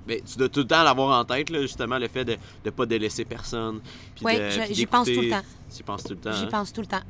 Ben, 0.07 0.21
tu 0.23 0.39
dois 0.39 0.49
tout 0.49 0.61
le 0.61 0.67
temps 0.67 0.83
l'avoir 0.83 1.19
en 1.21 1.25
tête, 1.25 1.51
là, 1.51 1.61
justement, 1.63 1.99
le 1.99 2.09
fait 2.09 2.25
de 2.25 2.37
ne 2.65 2.71
pas 2.71 2.87
délaisser 2.87 3.25
personne. 3.25 3.81
Oui, 4.23 4.35
j'y 4.71 4.87
pense 4.87 5.07
tout 5.09 5.21
le 5.21 5.31
temps. 5.31 5.43
Tu 5.75 5.81
y 5.81 5.83
penses 5.83 6.05
tout 6.05 6.11
le 6.15 6.17
temps. 6.21 6.33
J'y 6.33 6.45
hein? 6.45 6.49
pense 6.51 6.73
tout 6.73 6.81
le 6.81 6.87
temps. 6.87 7.03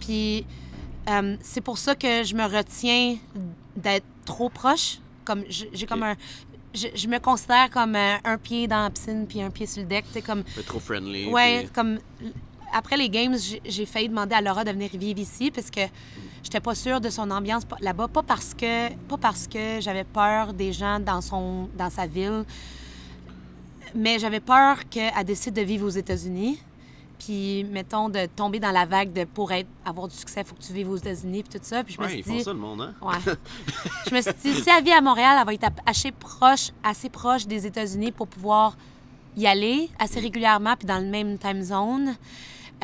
Puis 0.00 0.46
euh, 1.08 1.36
c'est 1.42 1.60
pour 1.60 1.78
ça 1.78 1.94
que 1.94 2.22
je 2.24 2.34
me 2.34 2.44
retiens 2.44 3.16
d'être 3.76 4.06
trop 4.24 4.48
proche. 4.48 4.98
Comme 5.24 5.42
j'ai 5.48 5.86
comme 5.86 6.02
un, 6.02 6.14
je, 6.74 6.88
je 6.94 7.08
me 7.08 7.18
considère 7.18 7.70
comme 7.70 7.96
euh, 7.96 8.16
un 8.24 8.36
pied 8.38 8.66
dans 8.68 8.82
la 8.84 8.90
piscine 8.90 9.26
puis 9.26 9.40
un 9.42 9.50
pied 9.50 9.66
sur 9.66 9.82
le 9.82 9.88
deck. 9.88 10.04
Sais 10.12 10.22
comme 10.22 10.42
Pas 10.44 10.62
trop 10.62 10.78
friendly. 10.80 11.26
ouais, 11.28 11.60
puis- 11.64 11.70
comme 11.72 11.98
après 12.72 12.96
les 12.96 13.08
games, 13.08 13.36
j'ai- 13.38 13.62
j'ai 13.64 13.86
failli 13.86 14.08
demander 14.08 14.34
à 14.34 14.40
Laura 14.40 14.64
de 14.64 14.70
venir 14.70 14.90
vivre 14.92 15.18
ici 15.20 15.50
parce 15.50 15.70
que 15.70 15.80
j'étais 16.44 16.60
pas 16.60 16.74
sûre 16.74 17.00
de 17.00 17.10
son 17.10 17.30
ambiance 17.30 17.64
là-bas, 17.80 18.06
pas 18.08 18.22
parce 18.22 18.54
que 18.54 18.90
pas 19.08 19.16
parce 19.16 19.48
que 19.48 19.80
j'avais 19.80 20.04
peur 20.04 20.52
des 20.52 20.72
gens 20.72 21.00
dans 21.00 21.20
son 21.20 21.68
dans 21.76 21.90
sa 21.90 22.06
ville, 22.06 22.44
mais 23.94 24.18
j'avais 24.18 24.40
peur 24.40 24.88
qu'elle 24.88 25.24
décide 25.24 25.54
de 25.54 25.62
vivre 25.62 25.86
aux 25.86 25.90
États-Unis. 25.90 26.60
Puis, 27.18 27.64
mettons, 27.64 28.08
de 28.08 28.26
tomber 28.26 28.60
dans 28.60 28.72
la 28.72 28.84
vague 28.84 29.12
de 29.12 29.24
pour 29.24 29.52
être, 29.52 29.68
avoir 29.84 30.08
du 30.08 30.14
succès, 30.14 30.40
il 30.40 30.46
faut 30.46 30.56
que 30.56 30.62
tu 30.62 30.72
vives 30.72 30.90
aux 30.90 30.96
États-Unis, 30.96 31.42
puis 31.44 31.58
tout 31.58 31.64
ça. 31.64 31.82
Puis 31.82 31.94
je 31.94 32.00
me 32.02 32.08
suis 32.08 32.18
ils 32.18 32.24
font 32.24 32.32
dit, 32.32 32.42
ça, 32.42 32.52
le 32.52 32.58
monde, 32.58 32.82
hein? 32.82 32.94
Ouais. 33.00 33.34
je 34.10 34.14
me 34.14 34.20
suis 34.20 34.32
dit, 34.42 34.52
si 34.52 34.68
elle 34.68 34.84
vit 34.84 34.92
à 34.92 35.00
Montréal, 35.00 35.36
elle 35.38 35.46
va 35.46 35.54
être 35.54 35.68
assez 35.86 36.10
proche, 36.12 36.70
assez 36.82 37.08
proche 37.08 37.46
des 37.46 37.66
États-Unis 37.66 38.12
pour 38.12 38.26
pouvoir 38.26 38.76
y 39.36 39.46
aller 39.46 39.88
assez 39.98 40.20
régulièrement, 40.20 40.74
puis 40.76 40.86
dans 40.86 40.98
le 40.98 41.06
même 41.06 41.38
time 41.38 41.62
zone. 41.62 42.16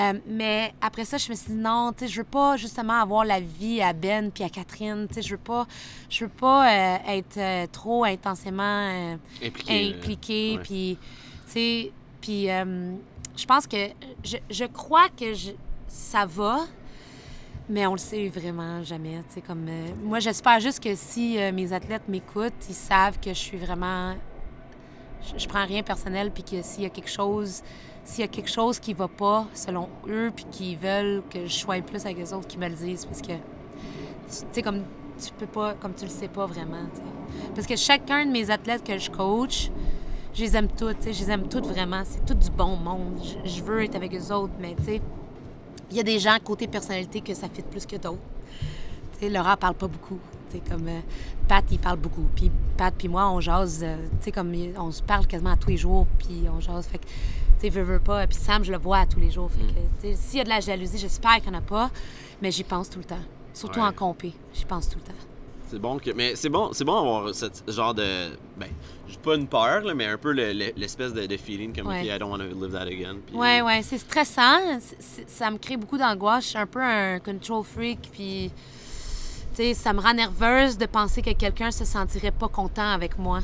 Euh, 0.01 0.19
mais 0.27 0.73
après 0.81 1.05
ça, 1.05 1.19
je 1.19 1.29
me 1.31 1.35
suis 1.37 1.53
dit, 1.53 1.59
non, 1.59 1.93
tu 1.93 2.07
sais, 2.07 2.09
je 2.11 2.19
veux 2.21 2.25
pas 2.27 2.57
justement 2.57 2.95
avoir 3.03 3.25
la 3.25 3.41
vie 3.41 3.83
à 3.83 3.93
Ben 3.93 4.31
puis 4.31 4.43
à 4.45 4.49
Catherine. 4.49 5.07
Tu 5.09 5.15
sais, 5.17 5.23
je 5.23 5.33
veux 5.33 5.37
pas, 5.41 5.67
je 6.09 6.25
veux 6.25 6.31
pas 6.31 6.69
euh, 6.69 6.97
être 7.09 7.37
euh, 7.37 7.67
trop 7.71 8.05
intensément 8.05 9.17
Impliqué. 9.45 9.95
impliquée. 9.99 10.59
Puis, 10.63 10.99
tu 11.47 11.53
sais, 11.53 11.93
puis 12.21 12.47
je 12.47 13.47
pense 13.47 13.67
que 13.67 13.89
je, 14.25 14.37
je 14.49 14.65
crois 14.65 15.09
que 15.17 15.35
je- 15.35 15.53
ça 15.89 16.25
va, 16.27 16.61
mais 17.69 17.87
on 17.87 17.93
le 17.93 17.99
sait 17.99 18.29
vraiment 18.29 18.83
jamais. 18.83 19.19
Tu 19.29 19.35
sais, 19.35 19.41
comme 19.41 19.67
euh, 19.69 19.87
moi, 20.03 20.19
j'espère 20.21 20.61
juste 20.61 20.81
que 20.83 20.95
si 20.95 21.39
euh, 21.39 21.53
mes 21.53 21.73
athlètes 21.73 22.09
m'écoutent, 22.09 22.53
ils 22.69 22.75
savent 22.75 23.19
que 23.21 23.31
je 23.31 23.39
suis 23.39 23.57
vraiment, 23.59 24.15
je, 25.23 25.39
je 25.43 25.49
prends 25.49 25.65
rien 25.67 25.83
personnel, 25.83 26.31
puis 26.31 26.43
que 26.43 26.63
s'il 26.63 26.83
y 26.85 26.87
a 26.87 26.91
quelque 26.91 27.11
chose, 27.11 27.63
s'il 28.11 28.23
y 28.23 28.25
a 28.25 28.29
quelque 28.29 28.51
chose 28.51 28.81
qui 28.81 28.93
va 28.93 29.07
pas 29.07 29.47
selon 29.55 29.89
eux, 30.09 30.33
puis 30.35 30.45
qu'ils 30.51 30.77
veulent 30.77 31.23
que 31.31 31.47
je 31.47 31.53
sois 31.53 31.81
plus 31.81 32.05
avec 32.05 32.19
les 32.19 32.33
autres, 32.33 32.49
qu'ils 32.49 32.59
me 32.59 32.69
le 32.69 32.75
disent, 32.75 33.05
parce 33.05 33.23
que 33.23 33.33
tu 33.33 34.47
sais 34.51 34.63
comme 34.63 34.83
tu 35.17 35.33
peux 35.39 35.47
pas, 35.47 35.75
comme 35.75 35.95
tu 35.95 36.05
le 36.05 36.11
sais 36.11 36.27
pas 36.27 36.47
vraiment. 36.47 36.89
Parce 37.55 37.67
que 37.69 37.77
chacun 37.77 38.27
de 38.27 38.33
mes 38.33 38.51
athlètes 38.51 38.83
que 38.83 38.99
je 38.99 39.11
coach, 39.11 39.71
je 40.35 40.43
les 40.43 40.57
aime 40.57 40.69
toutes, 40.69 41.03
je 41.05 41.09
les 41.09 41.31
aime 41.31 41.49
toutes 41.49 41.67
vraiment. 41.67 42.03
C'est 42.05 42.25
tout 42.25 42.35
du 42.35 42.51
bon 42.51 42.77
monde. 42.77 43.21
Je, 43.45 43.63
veux 43.63 43.85
être 43.85 43.95
avec 43.95 44.13
eux 44.15 44.33
autres, 44.33 44.55
mais 44.59 44.75
tu 44.79 44.85
sais, 44.85 45.01
il 45.91 45.97
y 45.97 46.01
a 46.01 46.05
des 46.05 46.19
gens 46.19 46.37
côté 46.43 46.67
personnalité 46.67 47.21
que 47.21 47.35
ça 47.35 47.49
fit 47.49 47.63
plus 47.63 47.87
que 47.87 47.97
d'autres. 47.97 48.19
Tu 49.13 49.21
sais, 49.21 49.29
Laura 49.29 49.57
parle 49.57 49.75
pas 49.75 49.89
beaucoup. 49.89 50.19
Tu 50.51 50.59
comme 50.69 50.89
euh, 50.89 51.01
Pat, 51.47 51.65
il 51.71 51.79
parle 51.79 51.99
beaucoup. 51.99 52.27
Puis 52.35 52.51
Pat 52.77 52.93
puis 52.93 53.07
moi, 53.07 53.31
on 53.31 53.41
jase, 53.41 53.83
euh, 53.85 53.97
tu 54.19 54.25
sais, 54.25 54.33
comme 54.33 54.53
on 54.77 54.91
se 54.91 55.03
parle 55.03 55.29
quasiment 55.29 55.53
à 55.53 55.57
tous 55.57 55.71
les 55.71 55.77
jours, 55.77 56.07
puis 56.19 56.45
on 56.53 56.59
jase. 56.59 56.89
Tu 57.61 57.67
sais, 57.67 57.69
veux, 57.69 57.83
veux 57.83 57.99
pas. 58.01 58.27
Puis 58.27 58.39
Sam, 58.39 58.65
je 58.65 58.73
le 58.73 58.79
vois 58.79 58.99
à 59.01 59.07
tous 59.07 59.21
les 59.21 59.31
jours. 59.31 59.51
Fait 59.51 59.61
que, 59.61 59.79
tu 60.09 60.15
sais, 60.15 60.15
s'il 60.15 60.39
y 60.39 60.41
a 60.41 60.45
de 60.45 60.49
la 60.49 60.61
jalousie, 60.61 60.99
j'espère 60.99 61.37
qu'il 61.41 61.51
n'y 61.51 61.57
en 61.57 61.59
a 61.59 61.63
pas, 61.63 61.91
mais 62.41 62.51
j'y 62.51 62.65
pense 62.65 62.89
tout 62.91 62.99
le 62.99 63.05
temps. 63.05 63.19
Surtout 63.53 63.81
Ouais. 63.81 63.87
en 63.87 63.93
compé, 63.93 64.33
j'y 64.55 64.65
pense 64.65 64.89
tout 64.89 64.99
le 64.99 65.05
temps. 65.05 65.19
C'est 65.69 65.79
bon 65.79 65.99
que. 65.99 66.11
Mais 66.11 66.35
c'est 66.35 66.49
bon, 66.49 66.71
c'est 66.73 66.85
bon 66.85 66.95
d'avoir 66.95 67.33
ce 67.35 67.47
genre 67.69 67.95
de. 67.95 68.31
Ben, 68.57 68.69
j'ai 69.07 69.17
pas 69.19 69.37
une 69.37 69.47
peur, 69.47 69.83
là, 69.83 69.95
mais 69.95 70.07
un 70.07 70.19
peu 70.19 70.33
le- 70.33 70.53
le- 70.53 70.73
l'espèce 70.77 71.13
de, 71.13 71.27
de 71.27 71.37
feeling 71.37 71.73
comme 71.77 71.87
Ouais. 71.87 72.07
I 72.07 72.19
don't 72.19 72.31
want 72.31 72.39
to 72.39 72.45
live 72.61 72.73
that 72.73 72.83
again. 72.89 73.17
Puis, 73.27 73.37
Ouais, 73.37 73.61
ouais, 73.63 73.81
c'est 73.83 73.99
stressant. 73.99 74.59
Ça 75.29 75.49
me 75.51 75.59
crée 75.59 75.77
beaucoup 75.77 75.97
d'angoisse. 75.99 76.45
Je 76.45 76.49
suis 76.51 76.59
un 76.59 76.67
peu 76.67 76.83
un 76.83 77.21
control 77.21 77.63
freak, 77.63 78.09
puis 78.13 78.51
tu 79.55 79.57
sais, 79.63 79.75
ça 79.75 79.93
me 79.93 80.01
rend 80.01 80.15
nerveuse 80.15 80.77
de 80.77 80.87
penser 80.87 81.23
que 81.23 81.33
quelqu'un 81.35 81.71
se 81.71 81.85
sentirait 81.85 82.31
pas 82.33 82.49
content 82.49 82.89
avec 82.91 83.17
moi. 83.19 83.39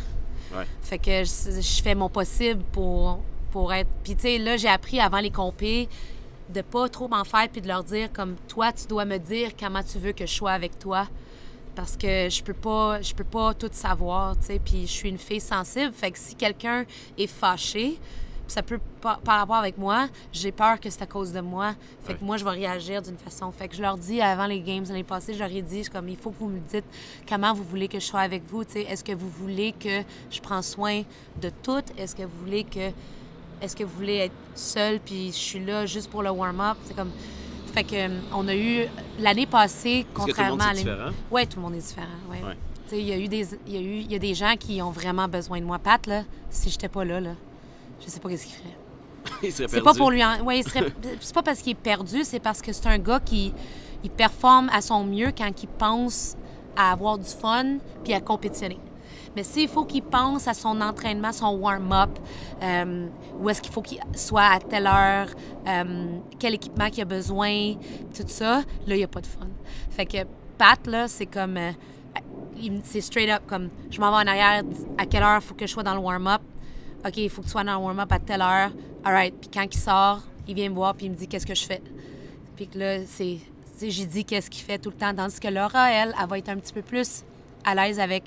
Ouais. 0.52 0.66
Fait 0.83 0.98
que 0.98 1.22
je, 1.24 1.61
je 1.61 1.83
fais 1.83 1.94
mon 1.94 2.09
possible 2.09 2.62
pour, 2.72 3.20
pour 3.50 3.72
être. 3.72 3.88
Puis 4.04 4.14
tu 4.16 4.22
sais, 4.22 4.38
là, 4.38 4.56
j'ai 4.56 4.68
appris 4.68 5.00
avant 5.00 5.20
les 5.20 5.30
compés 5.30 5.88
de 6.52 6.61
pas 6.62 6.88
trop 6.88 7.09
m'en 7.09 7.24
faire 7.24 7.48
puis 7.48 7.61
de 7.61 7.68
leur 7.68 7.85
dire 7.85 8.12
comme 8.12 8.37
toi, 8.48 8.72
tu 8.72 8.87
dois 8.87 9.04
me 9.04 9.18
dire 9.18 9.50
comment 9.59 9.82
tu 9.82 9.98
veux 9.98 10.12
que 10.12 10.26
je 10.26 10.32
sois 10.32 10.52
avec 10.52 10.78
toi 10.78 11.06
parce 11.74 11.96
que 11.96 12.28
je 12.30 12.42
peux 12.42 12.54
pas 12.54 13.02
je 13.02 13.14
peux 13.14 13.24
pas 13.24 13.52
tout 13.54 13.68
savoir, 13.72 14.37
tu 14.38 14.46
sais, 14.46 14.59
puis 14.59 14.82
je 14.82 14.92
suis 14.92 15.09
une 15.09 15.18
fille 15.18 15.40
sensible, 15.40 15.92
fait 15.92 16.11
que 16.11 16.18
si 16.18 16.35
quelqu'un 16.35 16.85
est 17.18 17.26
fâché, 17.26 17.98
ça 18.48 18.62
peut 18.62 18.80
par, 19.00 19.18
par 19.20 19.40
rapport 19.40 19.56
avec 19.56 19.76
moi, 19.76 20.09
j'ai 20.32 20.52
peur 20.52 20.80
que 20.80 20.88
c'est 20.88 21.02
à 21.02 21.06
cause 21.06 21.32
de 21.32 21.40
moi. 21.40 21.74
Fait 22.02 22.14
que 22.14 22.24
moi 22.24 22.37
je 22.37 22.44
vais 22.44 22.50
réagir 22.50 23.02
d'une 23.02 23.18
façon. 23.18 23.50
Fait 23.50 23.68
que 23.68 23.76
je 23.76 23.82
leur 23.82 23.98
dis 23.98 24.20
avant 24.20 24.46
les 24.46 24.61
games 24.61 24.85
l'année 24.88 25.02
passée, 25.02 25.35
je 25.35 25.40
leur 25.40 25.50
ai 25.50 25.62
dit 25.62 25.82
comme 25.85 26.09
il 26.09 26.16
faut 26.16 26.30
que 26.30 26.38
vous 26.38 26.48
me 26.48 26.61
dites 26.61 26.85
comment 27.28 27.52
vous 27.52 27.64
voulez 27.64 27.88
que 27.88 27.98
je 27.98 28.04
sois 28.04 28.20
avec 28.20 28.44
vous, 28.48 28.64
tu 28.64 28.72
sais, 28.72 28.82
est-ce 28.82 29.04
que 29.04 29.12
vous 29.12 29.28
voulez 29.28 29.72
que 29.72 30.02
je 30.30 30.40
prends 30.40 30.62
soin 30.62 31.02
de 31.42 31.50
tout 31.62 31.82
Est-ce 31.98 32.14
que 32.14 32.22
vous 32.22 32.38
voulez 32.44 32.64
que 32.64 32.90
est-ce 33.60 33.76
que 33.76 33.84
vous 33.84 33.96
voulez 33.96 34.16
être 34.16 34.34
seul 34.54 35.00
puis 35.00 35.28
je 35.28 35.36
suis 35.36 35.64
là 35.64 35.86
juste 35.86 36.10
pour 36.10 36.22
le 36.22 36.30
warm-up, 36.30 36.76
c'est 36.84 36.94
comme 36.94 37.10
fait 37.76 37.84
que 37.84 37.94
euh, 37.94 38.20
on 38.34 38.48
a 38.48 38.56
eu 38.56 38.86
l'année 39.18 39.46
passée 39.46 40.06
Est-ce 40.16 40.26
que 40.26 40.30
tout 40.30 40.40
le 40.40 40.48
monde 40.48 40.58
contrairement 40.60 41.08
à 41.08 41.10
oui, 41.30 41.46
tout 41.46 41.56
le 41.56 41.62
monde 41.62 41.74
est 41.74 41.86
différent. 41.86 42.06
Ouais. 42.30 42.42
Ouais. 42.42 42.56
Tu 42.88 42.90
sais, 42.90 43.00
Il 43.00 43.06
y, 43.06 43.12
a 43.12 43.18
eu 43.18 43.28
des, 43.28 43.46
il 43.66 43.74
y, 43.74 43.76
a 43.76 43.80
eu, 43.80 43.96
il 43.98 44.12
y 44.12 44.14
a 44.14 44.18
des 44.18 44.34
gens 44.34 44.54
qui 44.58 44.80
ont 44.80 44.90
vraiment 44.90 45.28
besoin 45.28 45.60
de 45.60 45.64
moi. 45.66 45.78
Pat, 45.78 46.06
là, 46.06 46.22
si 46.48 46.70
j'étais 46.70 46.88
pas 46.88 47.04
là, 47.04 47.20
là, 47.20 47.32
je 48.02 48.08
sais 48.08 48.18
pas 48.18 48.30
qu'est-ce 48.30 48.46
qu'il 48.46 48.54
ferait. 48.54 48.76
Il 49.42 49.52
serait 49.52 49.68
C'est 49.68 49.82
pas 49.82 49.92
pour 49.92 50.10
lui. 50.10 50.24
En... 50.24 50.40
Ouais, 50.42 50.62
serait... 50.62 50.86
c'est 51.20 51.34
pas 51.34 51.42
parce 51.42 51.60
qu'il 51.60 51.72
est 51.72 51.74
perdu, 51.74 52.24
c'est 52.24 52.40
parce 52.40 52.62
que 52.62 52.72
c'est 52.72 52.86
un 52.86 52.98
gars 52.98 53.20
qui 53.20 53.52
il 54.02 54.10
performe 54.10 54.70
à 54.72 54.80
son 54.80 55.04
mieux 55.04 55.32
quand 55.36 55.50
il 55.62 55.68
pense 55.68 56.36
à 56.76 56.92
avoir 56.92 57.18
du 57.18 57.28
fun 57.28 57.78
puis 58.04 58.14
à 58.14 58.20
compétitionner. 58.20 58.78
Mais 59.37 59.44
s'il 59.44 59.68
faut 59.68 59.85
qu'il 59.85 60.03
pense 60.03 60.49
à 60.49 60.55
son 60.55 60.81
entraînement, 60.81 61.31
son 61.31 61.57
warm-up, 61.57 62.18
euh, 62.62 63.07
où 63.38 63.51
est-ce 63.51 63.61
qu'il 63.61 63.72
faut 63.72 63.83
qu'il 63.83 64.01
soit 64.14 64.46
à 64.46 64.59
telle 64.59 64.87
heure, 64.87 65.29
euh, 65.68 66.07
quel 66.38 66.55
équipement 66.55 66.88
qu'il 66.88 67.03
a 67.03 67.05
besoin, 67.05 67.75
tout 68.16 68.25
ça, 68.27 68.62
là, 68.87 68.94
il 68.94 68.96
n'y 68.96 69.05
a 69.05 69.09
pas 69.09 69.20
de 69.20 69.27
fun. 69.27 69.46
Fait 69.90 70.07
que 70.07 70.18
Pat, 70.57 70.85
là, 70.87 71.07
c'est 71.07 71.27
comme... 71.27 71.59
euh, 71.59 71.72
c'est 72.85 73.03
straight 73.03 73.29
up 73.29 73.42
comme 73.46 73.68
je 73.90 74.01
m'en 74.01 74.11
vais 74.11 74.25
en 74.25 74.27
arrière, 74.27 74.62
à 74.96 75.05
quelle 75.05 75.22
heure 75.22 75.42
faut 75.42 75.55
que 75.55 75.66
je 75.66 75.72
sois 75.72 75.83
dans 75.83 75.94
le 75.94 76.01
warm-up? 76.01 76.40
OK, 77.07 77.18
il 77.18 77.29
faut 77.29 77.42
que 77.42 77.46
tu 77.46 77.53
sois 77.53 77.62
dans 77.62 77.79
le 77.79 77.85
warm-up 77.85 78.11
à 78.11 78.18
telle 78.18 78.40
heure. 78.40 78.70
All 79.05 79.12
right. 79.12 79.35
Puis 79.38 79.51
quand 79.53 79.62
il 79.62 79.79
sort, 79.79 80.22
il 80.49 80.55
vient 80.55 80.70
me 80.70 80.75
voir 80.75 80.94
puis 80.94 81.07
il 81.07 81.12
me 81.12 81.16
dit 81.16 81.29
qu'est-ce 81.29 81.46
que 81.46 81.55
je 81.55 81.64
fais? 81.64 81.83
Puis 82.57 82.66
que 82.68 82.79
là, 82.79 83.05
c'est. 83.07 83.38
J'ai 83.79 84.07
dit 84.07 84.25
qu'est-ce 84.25 84.49
qu'il 84.49 84.64
fait 84.64 84.79
tout 84.79 84.88
le 84.88 84.96
temps. 84.96 85.14
Tandis 85.14 85.38
que 85.38 85.49
Laura, 85.49 85.92
elle, 85.92 86.14
elle 86.18 86.27
va 86.27 86.38
être 86.38 86.49
un 86.49 86.57
petit 86.57 86.72
peu 86.72 86.81
plus 86.81 87.22
à 87.62 87.75
l'aise 87.75 88.01
avec 88.01 88.25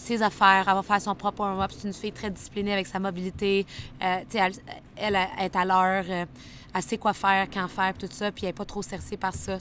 ses 0.00 0.22
affaires. 0.22 0.64
Elle 0.66 0.74
va 0.74 0.82
faire 0.82 1.00
son 1.00 1.14
propre 1.14 1.40
warm-up. 1.40 1.70
C'est 1.76 1.88
une 1.88 1.94
fille 1.94 2.12
très 2.12 2.30
disciplinée 2.30 2.72
avec 2.72 2.86
sa 2.86 2.98
mobilité. 2.98 3.66
Euh, 4.02 4.18
elle, 4.34 4.52
elle, 4.96 5.16
elle 5.38 5.44
est 5.46 5.56
à 5.56 5.64
l'heure. 5.64 6.04
euh, 6.08 6.26
elle 6.74 6.82
sait 6.82 6.98
quoi 6.98 7.12
faire, 7.12 7.48
quand 7.52 7.68
faire, 7.68 7.94
tout 7.98 8.08
ça. 8.10 8.30
Puis 8.30 8.44
elle 8.44 8.50
n'est 8.50 8.54
pas 8.54 8.64
trop 8.64 8.82
stressée 8.82 9.16
par 9.16 9.34
ça. 9.34 9.58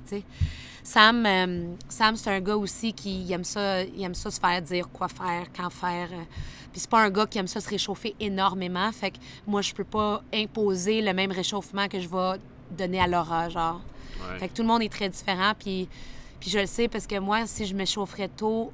Sam, 0.83 1.25
euh, 1.25 1.73
Sam 1.87 2.15
c'est 2.15 2.29
un 2.29 2.39
gars 2.39 2.55
aussi 2.55 2.93
qui 2.93 3.31
aime 3.31 3.43
ça, 3.43 3.83
il 3.83 4.01
aime 4.03 4.15
ça 4.15 4.31
se 4.31 4.39
faire 4.39 4.61
dire 4.61 4.89
quoi 4.89 5.07
faire, 5.07 5.45
quand 5.55 5.69
faire. 5.69 6.09
Puis 6.71 6.81
c'est 6.81 6.89
pas 6.89 7.01
un 7.01 7.09
gars 7.09 7.25
qui 7.25 7.37
aime 7.37 7.47
ça 7.47 7.59
se 7.59 7.69
réchauffer 7.69 8.15
énormément. 8.19 8.91
Fait 8.91 9.11
que 9.11 9.17
moi, 9.47 9.61
je 9.61 9.73
peux 9.73 9.83
pas 9.83 10.21
imposer 10.33 11.01
le 11.01 11.13
même 11.13 11.31
réchauffement 11.31 11.87
que 11.87 11.99
je 11.99 12.07
vais 12.07 12.39
donner 12.71 13.01
à 13.01 13.07
Laura, 13.07 13.49
genre. 13.49 13.81
Ouais. 14.19 14.39
Fait 14.39 14.47
que 14.49 14.53
tout 14.53 14.61
le 14.61 14.67
monde 14.67 14.83
est 14.83 14.91
très 14.91 15.09
différent. 15.09 15.53
Puis, 15.57 15.87
puis 16.39 16.49
je 16.49 16.59
le 16.59 16.67
sais 16.67 16.87
parce 16.87 17.07
que 17.07 17.17
moi, 17.19 17.47
si 17.47 17.65
je 17.65 17.75
m'échaufferais 17.75 18.29
tôt, 18.29 18.71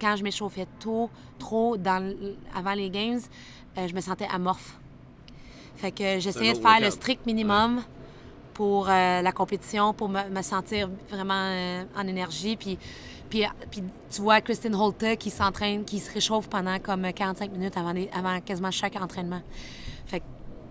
quand 0.00 0.16
je 0.16 0.22
m'échauffais 0.22 0.66
tôt, 0.80 1.10
trop 1.38 1.76
dans, 1.76 2.14
avant 2.54 2.74
les 2.74 2.90
games, 2.90 3.20
euh, 3.76 3.86
je 3.88 3.94
me 3.94 4.00
sentais 4.00 4.26
amorphe. 4.32 4.78
Fait 5.76 5.92
que 5.92 6.18
j'essayais 6.18 6.52
de 6.54 6.58
faire 6.58 6.80
le 6.80 6.90
strict 6.90 7.26
minimum 7.26 7.82
pour 8.54 8.88
euh, 8.88 9.22
la 9.22 9.32
compétition, 9.32 9.94
pour 9.94 10.08
me, 10.08 10.28
me 10.28 10.42
sentir 10.42 10.88
vraiment 11.10 11.34
euh, 11.34 11.84
en 11.96 12.06
énergie. 12.08 12.56
Puis, 12.56 12.76
puis, 13.30 13.44
puis 13.70 13.82
tu 14.10 14.20
vois 14.22 14.40
Christine 14.40 14.74
Holter 14.74 15.16
qui 15.16 15.30
s'entraîne, 15.30 15.84
qui 15.84 16.00
se 16.00 16.12
réchauffe 16.12 16.48
pendant 16.48 16.78
comme 16.80 17.12
45 17.12 17.52
minutes 17.52 17.76
avant, 17.76 17.92
les- 17.92 18.10
avant 18.12 18.40
quasiment 18.40 18.70
chaque 18.72 18.96
entraînement. 18.96 19.42
Fait 20.06 20.20
que 20.20 20.24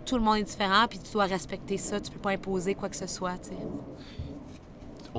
tout 0.05 0.15
le 0.17 0.21
monde 0.23 0.37
est 0.37 0.43
différent, 0.43 0.85
puis 0.89 0.99
tu 0.99 1.11
dois 1.13 1.25
respecter 1.25 1.77
ça. 1.77 2.01
Tu 2.01 2.11
peux 2.11 2.19
pas 2.19 2.31
imposer 2.31 2.75
quoi 2.75 2.89
que 2.89 2.95
ce 2.97 3.07
soit, 3.07 3.37
tu 3.37 3.49
sais. 3.49 3.55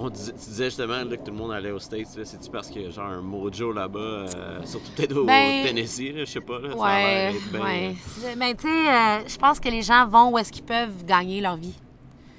On 0.01 0.11
tu 0.11 0.31
disais 0.33 0.67
justement 0.67 1.05
là, 1.05 1.17
que 1.17 1.25
tout 1.25 1.31
le 1.31 1.37
monde 1.37 1.53
allait 1.53 1.71
aux 1.71 1.79
States. 1.79 2.07
C'est-tu 2.07 2.51
parce 2.51 2.69
qu'il 2.69 2.83
y 2.83 2.87
a 2.87 2.91
genre 2.91 3.07
un 3.07 3.21
mojo 3.21 3.73
là-bas, 3.73 3.99
euh, 3.99 4.61
surtout 4.65 4.91
peut-être 4.93 5.17
au, 5.17 5.25
Ben, 5.25 5.65
Tennessee, 5.65 6.13
je 6.17 6.25
sais 6.25 6.41
pas. 6.41 6.59
Là, 6.61 6.77
Ouais, 6.77 7.35
ouais. 7.53 7.95
Mais 8.37 8.55
tu 8.55 8.63
sais, 8.63 8.69
euh, 8.69 9.27
je 9.27 9.37
pense 9.37 9.59
que 9.59 9.69
les 9.69 9.83
gens 9.83 10.07
vont 10.07 10.31
où 10.31 10.39
est-ce 10.39 10.53
qu'ils 10.53 10.65
peuvent 10.65 11.05
gagner 11.05 11.41
leur 11.41 11.57
vie. 11.57 11.75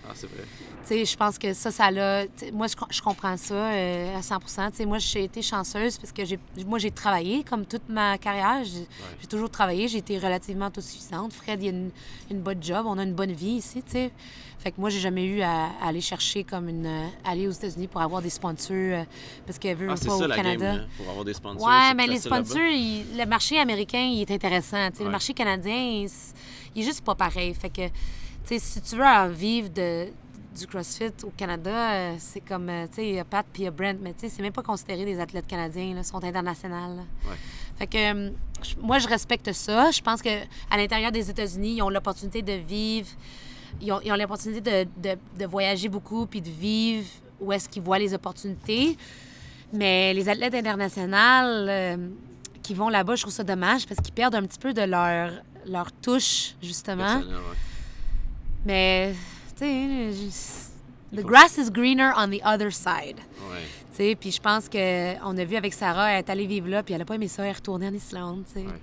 Ah, 0.07 0.11
c'est 0.13 0.29
vrai. 0.29 0.43
Je 0.89 1.15
pense 1.15 1.37
que 1.37 1.53
ça, 1.53 1.71
ça 1.71 1.91
l'a. 1.91 2.25
Moi, 2.53 2.67
je, 2.67 2.75
co- 2.75 2.85
je 2.89 3.01
comprends 3.01 3.37
ça 3.37 3.53
euh, 3.53 4.17
à 4.17 4.21
100 4.21 4.39
Tu 4.39 4.47
sais, 4.73 4.85
moi, 4.85 4.97
j'ai 4.97 5.23
été 5.23 5.41
chanceuse 5.41 5.97
parce 5.97 6.11
que 6.11 6.21
moi, 6.65 6.79
j'ai 6.79 6.91
travaillé 6.91 7.43
comme 7.43 7.65
toute 7.65 7.87
ma 7.89 8.17
carrière. 8.17 8.63
J'ai, 8.63 9.27
toujours 9.27 9.49
travaillé. 9.49 9.87
J'ai 9.87 9.99
été 9.99 10.17
relativement 10.17 10.67
autosuffisante. 10.67 11.33
Fred, 11.33 11.61
il 11.61 11.67
a 11.67 11.69
une, 11.71 11.91
une 12.31 12.39
bonne 12.41 12.61
job. 12.63 12.85
On 12.87 12.97
a 12.97 13.03
une 13.03 13.13
bonne 13.13 13.31
vie 13.31 13.51
ici, 13.57 13.83
tu 13.83 13.91
sais. 13.91 14.11
Fait 14.59 14.71
que 14.71 14.81
moi, 14.81 14.89
j'ai 14.89 14.99
jamais 14.99 15.23
eu 15.25 15.41
à, 15.41 15.67
à 15.81 15.87
aller 15.87 16.01
chercher 16.01 16.43
comme 16.43 16.67
une. 16.67 17.09
aller 17.23 17.47
aux 17.47 17.51
États-Unis 17.51 17.87
pour 17.87 18.01
avoir 18.01 18.21
des 18.21 18.29
sponsors 18.29 18.75
euh, 18.75 19.03
parce 19.45 19.57
que 19.57 19.73
veut, 19.73 19.87
Ah, 19.89 19.93
pas 19.93 19.97
ça 19.97 20.15
au 20.15 20.27
la 20.27 20.35
Canada. 20.35 20.65
game, 20.65 20.77
là, 20.81 20.87
pour 20.97 21.09
avoir 21.09 21.23
des 21.25 21.33
sponsors. 21.33 21.67
Ouais, 21.67 21.93
mais 21.95 22.07
les 22.07 22.19
sponsors, 22.19 22.57
il- 22.57 23.05
le 23.17 23.25
marché 23.25 23.57
américain, 23.59 24.01
il 24.11 24.21
est 24.21 24.31
intéressant. 24.31 24.89
Le 24.99 25.09
marché 25.09 25.33
canadien, 25.33 25.75
il, 25.75 26.09
il 26.75 26.81
est 26.81 26.85
juste 26.85 27.05
pas 27.05 27.15
pareil. 27.15 27.53
Fait 27.53 27.69
que, 27.69 27.83
si 28.57 28.81
tu 28.81 28.95
veux 28.97 29.03
en 29.05 29.29
vivre 29.29 29.69
de, 29.69 30.07
du 30.57 30.65
CrossFit 30.67 31.11
au 31.23 31.29
Canada, 31.37 31.93
euh, 31.93 32.15
c'est 32.19 32.41
comme, 32.41 32.69
euh, 32.69 32.87
tu 32.87 32.95
sais, 32.95 33.07
il 33.09 33.15
y 33.15 33.19
a 33.19 33.23
Pat 33.25 33.45
puis 33.51 33.63
il 33.63 33.65
y 33.65 33.67
a 33.67 33.71
Brent, 33.71 33.97
mais 34.01 34.13
tu 34.13 34.21
sais, 34.21 34.29
c'est 34.29 34.41
même 34.41 34.51
pas 34.53 34.63
considéré 34.63 35.05
des 35.05 35.19
athlètes 35.19 35.47
canadiens, 35.47 35.93
là, 35.93 36.01
ils 36.01 36.05
sont 36.05 36.23
internationaux. 36.23 36.97
Ouais. 37.27 37.35
Fait 37.77 37.87
que, 37.87 38.31
je- 38.63 38.75
moi, 38.81 38.99
je 38.99 39.07
respecte 39.07 39.51
ça. 39.53 39.91
Je 39.91 40.01
pense 40.01 40.21
que 40.21 40.29
à 40.69 40.77
l'intérieur 40.77 41.11
des 41.11 41.29
États-Unis, 41.29 41.75
ils 41.77 41.81
ont 41.81 41.89
l'opportunité 41.89 42.41
de 42.41 42.53
vivre, 42.53 43.07
ils 43.79 43.91
ont, 43.91 44.01
ils 44.03 44.11
ont 44.11 44.15
l'opportunité 44.15 44.85
de, 44.85 44.89
de- 44.97 45.17
de 45.37 45.45
voyager 45.45 45.87
beaucoup 45.87 46.25
puis 46.25 46.41
de 46.41 46.49
vivre 46.49 47.07
où 47.39 47.53
est-ce 47.53 47.69
qu'ils 47.69 47.83
voient 47.83 47.99
les 47.99 48.13
opportunités. 48.13 48.97
Mais 49.71 50.13
les 50.15 50.27
athlètes 50.27 50.55
internationaux 50.55 51.15
euh, 51.69 51.95
qui 52.63 52.73
vont 52.73 52.89
là-bas, 52.89 53.15
je 53.15 53.21
trouve 53.21 53.33
ça 53.33 53.43
dommage 53.43 53.85
parce 53.85 54.01
qu'ils 54.01 54.13
perdent 54.13 54.35
un 54.35 54.41
petit 54.43 54.57
peu 54.59 54.73
de 54.73 54.81
leur, 54.81 55.31
leur 55.67 55.91
touche, 55.91 56.55
justement. 56.61 57.03
Personnel, 57.19 57.35
ouais. 57.35 57.57
Mais, 58.65 59.15
sais, 59.59 60.11
Il 61.11 61.21
the 61.21 61.25
grass 61.25 61.57
is 61.57 61.71
greener 61.71 62.11
on 62.15 62.29
the 62.29 62.41
other 62.43 62.71
side. 62.71 63.17
Ouais. 63.49 63.63
Sais, 63.91 64.15
puis 64.15 64.31
je 64.31 64.39
pense 64.39 64.69
qu'on 64.69 65.37
a 65.37 65.43
vu 65.43 65.55
avec 65.55 65.73
Sarah, 65.73 66.11
elle 66.11 66.19
est 66.19 66.29
allée 66.29 66.45
vivre 66.47 66.69
là, 66.69 66.83
puis 66.83 66.93
elle 66.93 67.01
a 67.01 67.05
pas 67.05 67.15
aimé 67.15 67.27
ça, 67.27 67.43
elle 67.43 67.49
est 67.49 67.53
retournée 67.53 67.87
en 67.87 67.93
Islande, 67.93 68.43
tu 68.45 68.61
sais. 68.61 68.65
Ouais. 68.65 68.79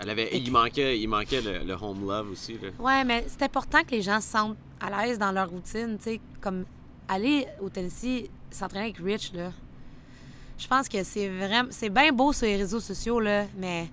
Elle 0.00 0.10
avait, 0.10 0.36
il 0.36 0.52
manquait, 0.52 0.98
il 0.98 1.08
manquait 1.08 1.40
le, 1.40 1.64
le 1.64 1.72
home 1.74 2.06
love 2.06 2.30
aussi. 2.30 2.56
Là. 2.62 2.68
Ouais, 2.78 3.04
mais 3.04 3.24
c'est 3.26 3.42
important 3.42 3.82
que 3.82 3.90
les 3.90 4.02
gens 4.02 4.20
se 4.20 4.28
sentent 4.28 4.56
à 4.80 5.06
l'aise 5.06 5.18
dans 5.18 5.32
leur 5.32 5.50
routine, 5.50 5.96
sais, 5.98 6.20
comme 6.40 6.64
aller 7.08 7.46
au 7.60 7.68
Tennessee, 7.68 8.28
s'entraîner 8.50 8.86
avec 8.86 8.98
Rich, 8.98 9.32
là. 9.32 9.50
Je 10.56 10.66
pense 10.66 10.88
que 10.88 11.02
c'est 11.02 11.28
vraiment... 11.28 11.68
C'est 11.70 11.90
bien 11.90 12.12
beau 12.12 12.32
sur 12.32 12.46
les 12.46 12.56
réseaux 12.56 12.80
sociaux, 12.80 13.20
là, 13.20 13.46
mais, 13.56 13.88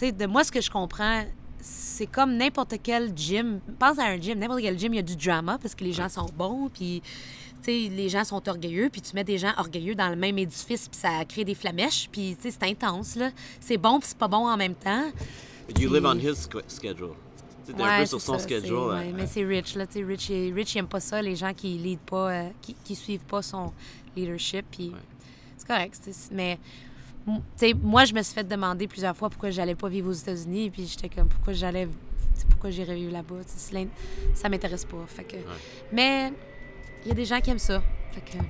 de 0.00 0.26
moi, 0.26 0.42
ce 0.42 0.50
que 0.52 0.60
je 0.60 0.70
comprends, 0.70 1.24
c'est 1.62 2.06
comme 2.06 2.36
n'importe 2.36 2.74
quel 2.82 3.16
gym. 3.16 3.60
Pense 3.78 3.98
à 3.98 4.04
un 4.04 4.20
gym, 4.20 4.38
n'importe 4.38 4.60
quel 4.60 4.78
gym, 4.78 4.92
il 4.92 4.96
y 4.96 5.00
a 5.00 5.02
du 5.02 5.16
drama 5.16 5.58
parce 5.62 5.74
que 5.74 5.84
les 5.84 5.92
gens 5.92 6.08
sont 6.08 6.26
bons, 6.36 6.68
puis, 6.74 7.00
tu 7.62 7.64
sais, 7.64 7.88
les 7.88 8.08
gens 8.08 8.24
sont 8.24 8.46
orgueilleux, 8.48 8.88
puis 8.90 9.00
tu 9.00 9.14
mets 9.14 9.24
des 9.24 9.38
gens 9.38 9.52
orgueilleux 9.56 9.94
dans 9.94 10.08
le 10.08 10.16
même 10.16 10.36
édifice, 10.38 10.88
puis 10.88 10.98
ça 11.00 11.24
crée 11.24 11.44
des 11.44 11.54
flamèches, 11.54 12.08
puis, 12.10 12.36
tu 12.36 12.50
sais, 12.50 12.56
c'est 12.60 12.68
intense, 12.68 13.14
là. 13.16 13.30
C'est 13.60 13.76
bon, 13.78 14.00
puis 14.00 14.08
c'est 14.08 14.18
pas 14.18 14.28
bon 14.28 14.48
en 14.48 14.56
même 14.56 14.74
temps. 14.74 15.04
You 15.78 15.92
live 15.92 16.04
on 16.04 16.18
his 16.18 16.48
schedule. 16.68 17.10
T'es 17.64 17.74
un 17.80 17.84
Ouais, 17.86 18.00
peu 18.00 18.06
sur 18.06 18.20
son 18.20 18.32
ça, 18.32 18.38
schedule. 18.40 18.66
c'est- 18.66 18.72
euh, 18.72 18.98
ouais, 18.98 19.12
mais 19.14 19.26
c'est 19.28 19.44
Rich, 19.44 19.76
là. 19.76 19.86
Tu 19.86 20.00
sais, 20.00 20.04
Rich, 20.04 20.28
il, 20.30 20.52
Rich, 20.52 20.74
il 20.74 20.78
aime 20.78 20.88
pas 20.88 20.98
ça, 20.98 21.22
les 21.22 21.36
gens 21.36 21.54
qui 21.54 21.68
lead 21.78 22.00
pas, 22.00 22.30
euh, 22.30 22.48
qui, 22.60 22.74
qui 22.84 22.96
suivent 22.96 23.20
pas 23.20 23.40
son 23.40 23.72
leadership. 24.16 24.66
Puis 24.68 24.88
Ouais. 24.88 24.96
c'est 25.56 25.66
correct. 25.68 26.00
Mais, 26.32 26.58
moi, 27.82 28.04
je 28.04 28.14
me 28.14 28.22
suis 28.22 28.34
fait 28.34 28.44
demander 28.44 28.86
plusieurs 28.88 29.16
fois 29.16 29.30
pourquoi 29.30 29.50
j'allais 29.50 29.74
pas 29.74 29.88
vivre 29.88 30.08
aux 30.08 30.12
États-Unis. 30.12 30.70
Puis 30.70 30.86
j'étais 30.86 31.08
comme, 31.08 31.28
pourquoi 31.28 31.52
j'allais. 31.52 31.88
Pourquoi 32.50 32.70
j'irais 32.70 32.94
vivre 32.94 33.12
là-bas? 33.12 33.36
Ça 34.34 34.48
m'intéresse 34.48 34.84
pas. 34.84 35.04
Fait 35.06 35.22
que... 35.24 35.36
Mais 35.92 36.32
il 37.04 37.08
y 37.08 37.10
a 37.12 37.14
des 37.14 37.24
gens 37.24 37.40
qui 37.40 37.50
aiment 37.50 37.58
ça. 37.58 37.82
Fait 38.10 38.20
que. 38.20 38.42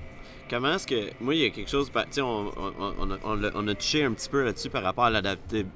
Comment 0.48 0.74
est-ce 0.74 0.86
que. 0.86 1.10
Moi, 1.20 1.34
il 1.34 1.40
y 1.42 1.44
a 1.44 1.50
quelque 1.50 1.70
chose. 1.70 1.90
Tu 1.92 2.00
sais, 2.10 2.20
on, 2.22 2.46
on, 2.56 2.94
on, 2.98 3.10
a, 3.10 3.50
on 3.54 3.68
a 3.68 3.74
touché 3.74 4.04
un 4.04 4.12
petit 4.12 4.28
peu 4.28 4.44
là-dessus 4.44 4.70
par 4.70 4.82
rapport 4.82 5.04
à 5.04 5.10
l'adapter, 5.10 5.66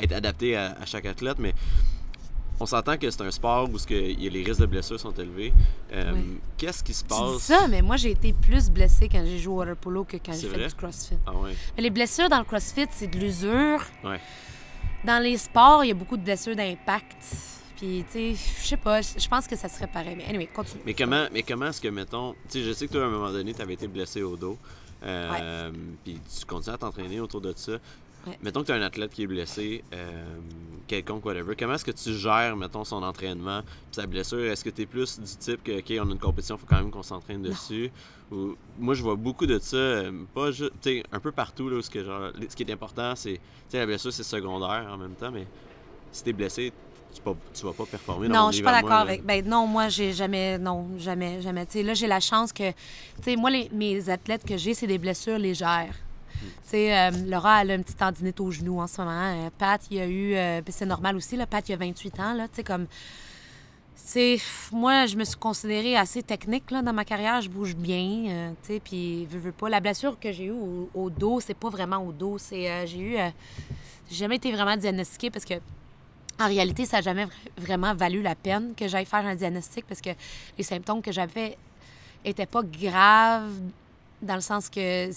être 0.00 0.12
adapté 0.12 0.56
à, 0.56 0.72
à 0.80 0.86
chaque 0.86 1.06
athlète, 1.06 1.38
mais 1.38 1.54
on 2.60 2.66
s'entend 2.66 2.96
que 2.96 3.10
c'est 3.10 3.20
un 3.22 3.30
sport 3.30 3.68
où 3.70 3.78
ce 3.78 3.86
que, 3.86 3.94
les 3.94 4.42
risques 4.44 4.60
de 4.60 4.66
blessures 4.66 4.98
sont 5.00 5.12
élevés. 5.12 5.52
Euh, 5.92 6.12
Ouais. 6.12 6.20
Qu'est-ce 6.56 6.82
qui 6.82 6.94
se 6.94 7.02
Tu 7.04 7.08
dis 7.14 7.20
passe? 7.20 7.42
ça, 7.42 7.68
mais 7.68 7.82
moi, 7.82 7.96
j'ai 7.96 8.10
été 8.12 8.32
plus 8.32 8.70
blessée 8.70 9.08
quand 9.10 9.22
j'ai 9.24 9.38
joué 9.38 9.54
au 9.54 9.58
water 9.58 9.76
polo 9.76 10.04
que 10.04 10.16
quand 10.16 10.32
C'est 10.32 10.42
j'ai 10.42 10.48
fait 10.48 10.66
du 10.68 10.74
CrossFit. 10.74 11.16
Ah 11.26 11.32
ouais. 11.34 11.54
Mais 11.76 11.82
les 11.82 11.90
blessures 11.90 12.28
dans 12.28 12.38
le 12.38 12.44
CrossFit, 12.44 12.86
c'est 12.90 13.08
de 13.08 13.18
l'usure. 13.18 13.82
Ouais. 14.04 14.20
Dans 15.04 15.22
les 15.22 15.36
sports, 15.36 15.84
il 15.84 15.88
y 15.88 15.90
a 15.90 15.94
beaucoup 15.94 16.16
de 16.16 16.22
blessures 16.22 16.56
d'impact. 16.56 17.16
Puis, 17.76 18.04
tu 18.10 18.34
sais, 18.34 18.34
je 18.62 18.66
sais 18.68 18.76
pas, 18.78 19.02
je 19.02 19.08
je 19.18 19.28
pense 19.28 19.46
que 19.46 19.54
ça 19.54 19.68
serait 19.68 19.86
pareil. 19.86 20.14
Mais 20.16 20.24
anyway, 20.26 20.46
continue. 20.46 20.80
Mais 20.86 20.94
comment, 20.94 21.26
mais 21.32 21.42
comment 21.42 21.66
est-ce 21.66 21.80
que, 21.80 21.88
mettons, 21.88 22.32
tu 22.48 22.58
sais, 22.60 22.64
je 22.64 22.72
sais 22.72 22.86
que 22.86 22.92
toi, 22.92 23.02
à 23.02 23.06
un 23.06 23.10
moment 23.10 23.30
donné, 23.30 23.52
tu 23.52 23.60
avais 23.60 23.74
été 23.74 23.86
blessé 23.86 24.22
au 24.22 24.34
dos. 24.36 24.56
Euh, 25.02 25.70
Puis 26.04 26.20
tu 26.38 26.44
continues 26.46 26.74
à 26.74 26.78
t'entraîner 26.78 27.20
autour 27.20 27.40
de 27.40 27.52
ça. 27.54 27.72
Ouais. 28.26 28.38
Mettons 28.42 28.62
que 28.62 28.66
tu 28.66 28.72
as 28.72 28.74
un 28.74 28.82
athlète 28.82 29.12
qui 29.12 29.22
est 29.22 29.26
blessé, 29.28 29.84
euh, 29.92 30.24
quelconque, 30.88 31.24
whatever. 31.24 31.54
Comment 31.56 31.74
est-ce 31.74 31.84
que 31.84 31.92
tu 31.92 32.12
gères, 32.12 32.56
mettons, 32.56 32.82
son 32.82 33.02
entraînement, 33.04 33.62
sa 33.92 34.06
blessure? 34.06 34.50
Est-ce 34.50 34.64
que 34.64 34.70
tu 34.70 34.82
es 34.82 34.86
plus 34.86 35.20
du 35.20 35.36
type 35.36 35.62
que, 35.62 35.78
OK, 35.78 36.04
on 36.04 36.10
a 36.10 36.12
une 36.12 36.18
compétition, 36.18 36.56
il 36.56 36.58
faut 36.58 36.66
quand 36.66 36.78
même 36.78 36.90
qu'on 36.90 37.04
s'entraîne 37.04 37.42
dessus? 37.42 37.92
Ou, 38.32 38.56
moi, 38.80 38.94
je 38.94 39.02
vois 39.04 39.14
beaucoup 39.14 39.46
de 39.46 39.60
ça, 39.60 39.76
euh, 39.76 40.24
pas 40.34 40.50
juste, 40.50 40.72
un 41.12 41.20
peu 41.20 41.30
partout, 41.30 41.68
là, 41.68 41.76
où 41.76 41.82
ce, 41.82 41.90
que, 41.90 42.02
genre, 42.02 42.32
ce 42.48 42.56
qui 42.56 42.64
est 42.64 42.72
important, 42.72 43.14
c'est, 43.14 43.34
tu 43.34 43.40
sais, 43.68 43.78
la 43.78 43.86
blessure, 43.86 44.12
c'est 44.12 44.24
secondaire 44.24 44.88
en 44.90 44.96
même 44.96 45.14
temps, 45.14 45.30
mais 45.30 45.46
si 46.10 46.24
tu 46.24 46.30
es 46.30 46.32
blessé, 46.32 46.72
tu, 47.16 47.22
pas- 47.22 47.34
tu 47.54 47.64
vas 47.64 47.72
pas 47.72 47.84
performer 47.86 48.28
dans 48.28 48.34
Non, 48.34 48.42
mon 48.44 48.50
je 48.50 48.54
suis 48.56 48.62
pas 48.64 48.72
d'accord 48.72 48.98
avec. 48.98 49.24
Ben 49.24 49.44
non, 49.46 49.66
moi, 49.66 49.88
j'ai 49.88 50.12
jamais. 50.12 50.58
Non, 50.58 50.86
jamais, 50.98 51.40
jamais. 51.42 51.66
Tu 51.66 51.72
sais, 51.72 51.82
là, 51.82 51.94
j'ai 51.94 52.06
la 52.06 52.20
chance 52.20 52.52
que. 52.52 52.70
Tu 52.70 52.76
sais, 53.22 53.36
moi, 53.36 53.50
les, 53.50 53.68
mes 53.72 54.08
athlètes 54.08 54.44
que 54.46 54.56
j'ai, 54.56 54.74
c'est 54.74 54.86
des 54.86 54.98
blessures 54.98 55.38
légères. 55.38 55.94
Tu 56.38 56.46
sais, 56.70 56.96
euh, 56.96 57.10
Laura, 57.26 57.62
elle 57.62 57.70
a 57.70 57.74
une 57.74 57.82
petite 57.82 57.96
tendinite 57.98 58.38
au 58.40 58.50
genou 58.50 58.80
en 58.80 58.86
ce 58.86 59.00
moment. 59.00 59.46
Euh, 59.46 59.50
Pat, 59.56 59.80
il 59.90 59.98
a 60.00 60.06
eu. 60.06 60.34
euh, 60.34 60.60
puis 60.62 60.72
c'est 60.72 60.84
normal 60.86 61.16
aussi, 61.16 61.36
là. 61.36 61.46
Pat, 61.46 61.66
il 61.68 61.72
a 61.72 61.76
28 61.76 62.20
ans, 62.20 62.34
là. 62.34 62.46
Tu 62.48 62.56
sais, 62.56 62.64
comme. 62.64 62.86
C'est. 63.94 64.36
Moi, 64.72 65.06
je 65.06 65.16
me 65.16 65.24
suis 65.24 65.36
considérée 65.38 65.96
assez 65.96 66.22
technique, 66.22 66.70
là, 66.70 66.82
dans 66.82 66.92
ma 66.92 67.04
carrière. 67.04 67.40
Je 67.40 67.48
bouge 67.48 67.74
bien, 67.74 68.24
euh, 68.28 68.50
tu 68.62 68.74
sais, 68.74 68.80
puis 68.80 69.24
veux, 69.26 69.38
veux 69.38 69.52
pas. 69.52 69.68
La 69.68 69.80
blessure 69.80 70.18
que 70.20 70.30
j'ai 70.30 70.44
eue 70.44 70.50
au, 70.50 70.88
au 70.94 71.10
dos, 71.10 71.40
c'est 71.40 71.54
pas 71.56 71.70
vraiment 71.70 71.98
au 72.04 72.12
dos. 72.12 72.36
C'est. 72.38 72.70
euh, 72.70 72.86
j'ai 72.86 72.98
eu. 73.00 73.16
j'ai 74.10 74.14
jamais 74.16 74.36
été 74.36 74.52
vraiment 74.52 74.76
diagnostiquée 74.76 75.30
parce 75.30 75.44
que 75.44 75.54
en 76.38 76.46
réalité, 76.46 76.84
ça 76.84 76.98
n'a 76.98 77.02
jamais 77.02 77.24
vra- 77.24 77.30
vraiment 77.56 77.94
valu 77.94 78.22
la 78.22 78.34
peine 78.34 78.74
que 78.76 78.88
j'aille 78.88 79.06
faire 79.06 79.24
un 79.24 79.34
diagnostic 79.34 79.86
parce 79.86 80.00
que 80.00 80.10
les 80.56 80.64
symptômes 80.64 81.00
que 81.02 81.12
j'avais 81.12 81.56
étaient 82.24 82.46
pas 82.46 82.62
graves 82.62 83.52
dans 84.20 84.34
le 84.34 84.40
sens 84.40 84.68
que 84.68 85.10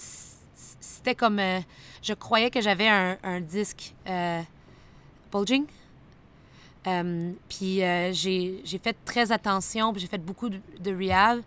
c'était 0.79 1.15
comme... 1.15 1.39
euh, 1.39 1.59
je 2.01 2.13
croyais 2.13 2.49
que 2.49 2.61
j'avais 2.61 2.87
un, 2.87 3.41
disque 3.41 3.93
euh, 4.07 4.41
bulging. 5.31 5.65
Euh, 6.87 7.31
puis 7.49 7.81
j'ai 8.13 8.79
fait 8.81 8.95
très 9.03 9.31
attention, 9.31 9.91
puis 9.91 10.01
j'ai 10.01 10.07
fait 10.07 10.23
beaucoup 10.23 10.49
de, 10.49 10.59
de 10.79 10.95
rehab. 10.95 11.41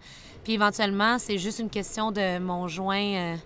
Puis 0.45 0.55
éventuellement, 0.55 1.19
c'est 1.19 1.39
juste 1.39 1.61
une 1.61 1.71
question 1.71 2.13
de 2.13 2.39
mon 2.39 2.69
joint 2.69 3.39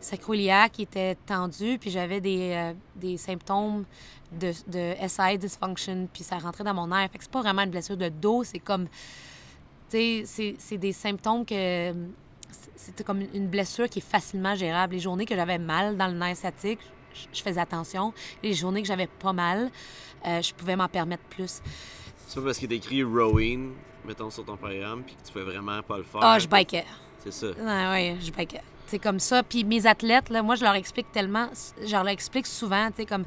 sacroiliac 0.00 0.72
qui 0.72 0.82
était 0.82 1.16
tendu, 1.26 1.78
puis 1.78 1.90
j'avais 1.90 2.20
des 2.20 3.16
symptômes 3.16 3.84
de, 4.32 4.52
de 4.68 4.94
SI 5.08 5.38
dysfunction, 5.38 6.08
puis 6.12 6.22
ça 6.22 6.38
rentrait 6.38 6.64
dans 6.64 6.74
mon 6.74 6.90
air. 6.96 7.08
Fait 7.10 7.18
que 7.18 7.24
c'est 7.24 7.30
pas 7.30 7.42
vraiment 7.42 7.62
une 7.62 7.70
blessure 7.70 7.96
de 7.96 8.08
dos, 8.08 8.44
c'est 8.44 8.58
comme. 8.58 8.86
Tu 9.90 10.24
sais, 10.26 10.54
c'est- 10.58 10.78
des 10.78 10.92
symptômes 10.92 11.44
que. 11.44 11.92
C'était 12.74 13.04
comme 13.04 13.22
une 13.34 13.48
blessure 13.48 13.88
qui 13.88 13.98
est 14.00 14.08
facilement 14.08 14.54
gérable. 14.54 14.94
Les 14.94 15.00
journées 15.00 15.24
que 15.24 15.34
j'avais 15.34 15.58
mal 15.58 15.96
dans 15.96 16.06
le 16.08 16.14
nerf 16.14 16.36
sciatique, 16.36 16.78
je- 17.32 17.42
faisais 17.42 17.60
attention. 17.60 18.12
Les 18.42 18.52
journées 18.54 18.82
que 18.82 18.88
j'avais 18.88 19.06
pas 19.06 19.32
mal, 19.32 19.70
euh, 20.26 20.42
je 20.42 20.52
pouvais 20.54 20.76
m'en 20.76 20.88
permettre 20.88 21.22
plus. 21.24 21.60
C'est 22.26 22.42
parce 22.42 22.58
qu'il 22.58 22.72
est 22.72 22.76
écrit 22.76 23.02
rowing, 23.02 23.72
mettons, 24.04 24.30
sur 24.30 24.44
ton 24.44 24.56
programme, 24.56 25.02
puis 25.04 25.14
que 25.16 25.26
tu 25.26 25.32
fais 25.32 25.42
vraiment 25.44 25.82
pas 25.82 25.98
le 25.98 26.04
faire. 26.04 26.20
Ah, 26.22 26.38
je 26.38 26.46
bikais. 26.46 26.84
C'est 27.24 27.32
ça. 27.32 27.46
Ouais, 27.48 27.54
ouais, 27.90 28.16
je 28.20 28.30
bikais. 28.30 28.62
C'est 28.86 28.98
comme 29.00 29.18
ça. 29.18 29.42
Puis 29.42 29.64
mes 29.64 29.86
athlètes, 29.86 30.28
là, 30.30 30.42
moi, 30.42 30.54
je 30.54 30.62
leur 30.64 30.74
explique 30.74 31.10
tellement, 31.12 31.48
je 31.84 31.90
leur 31.92 32.06
explique 32.08 32.46
souvent, 32.46 32.88
tu 32.90 32.98
sais, 32.98 33.06
comme 33.06 33.24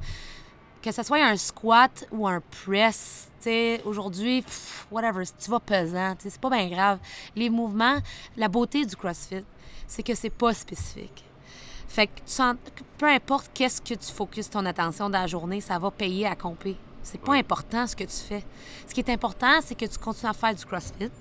que 0.82 0.91
ce 0.91 1.03
soit 1.03 1.23
un 1.23 1.36
squat 1.38 2.05
ou 2.11 2.27
un 2.27 2.41
press, 2.65 3.30
tu 3.39 3.43
sais, 3.45 3.82
aujourd'hui, 3.86 4.43
whatever, 4.91 5.25
si 5.25 5.34
tu 5.39 5.49
vas 5.51 5.59
pesant, 5.59 6.15
tu 6.15 6.23
sais, 6.23 6.30
c'est 6.32 6.41
pas 6.41 6.49
bien 6.49 6.67
grave. 6.69 6.99
Les 7.36 7.49
mouvements, 7.49 7.97
la 8.38 8.47
beauté 8.47 8.86
du 8.86 8.95
CrossFit, 8.95 9.43
c'est 9.88 10.03
que 10.03 10.15
c'est 10.15 10.30
pas 10.30 10.53
spécifique. 10.53 11.23
Fait 11.88 12.07
que 12.07 12.19
tu 12.25 12.59
peu 12.97 13.07
importe 13.07 13.49
qu'est-ce 13.53 13.82
que 13.82 13.95
tu 13.95 14.11
focuses 14.13 14.49
ton 14.49 14.65
attention 14.65 15.09
dans 15.09 15.19
la 15.21 15.27
journée, 15.27 15.59
ça 15.59 15.80
va 15.80 15.89
payer 15.89 16.27
à 16.27 16.36
compter. 16.36 16.77
C'est 17.01 17.19
pas 17.19 17.32
Ouais. 17.32 17.39
important 17.39 17.88
ce 17.88 17.95
que 17.95 18.03
tu 18.03 18.15
fais. 18.15 18.43
Ce 18.88 18.93
qui 18.93 18.99
est 18.99 19.09
important, 19.09 19.59
c'est 19.63 19.73
que 19.75 19.86
tu 19.86 19.97
continues 19.97 20.30
à 20.30 20.34
faire 20.34 20.53
du 20.53 20.63
CrossFit. 20.65 21.09
Tu 21.09 21.11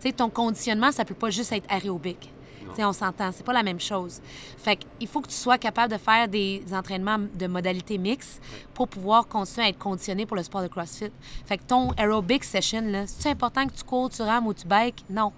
sais, 0.00 0.12
ton 0.12 0.30
conditionnement, 0.30 0.92
ça 0.92 1.04
peut 1.04 1.14
pas 1.14 1.30
juste 1.30 1.50
être 1.52 1.66
aérobique. 1.68 2.32
Tu 2.74 2.84
on 2.84 2.92
s'entend, 2.92 3.30
c'est 3.32 3.44
pas 3.44 3.52
la 3.52 3.62
même 3.62 3.80
chose. 3.80 4.20
Fait 4.58 4.78
il 5.00 5.06
faut 5.06 5.20
que 5.20 5.28
tu 5.28 5.34
sois 5.34 5.58
capable 5.58 5.92
de 5.92 5.98
faire 5.98 6.26
des 6.28 6.62
entraînements 6.72 7.18
de 7.34 7.46
modalité 7.46 7.98
mixte 7.98 8.40
pour 8.74 8.88
pouvoir 8.88 9.26
continuer 9.28 9.66
à 9.66 9.68
être 9.70 9.78
conditionné 9.78 10.26
pour 10.26 10.36
le 10.36 10.42
sport 10.42 10.62
de 10.62 10.68
CrossFit. 10.68 11.10
Fait 11.46 11.58
que 11.58 11.62
ton 11.64 11.92
aerobic 11.94 12.44
session, 12.44 12.82
là, 12.82 13.04
c'est 13.06 13.30
important 13.30 13.66
que 13.66 13.72
tu 13.74 13.84
cours, 13.84 14.10
tu 14.10 14.22
rames 14.22 14.46
ou 14.46 14.54
tu 14.54 14.66
bikes? 14.66 15.04
Non. 15.10 15.32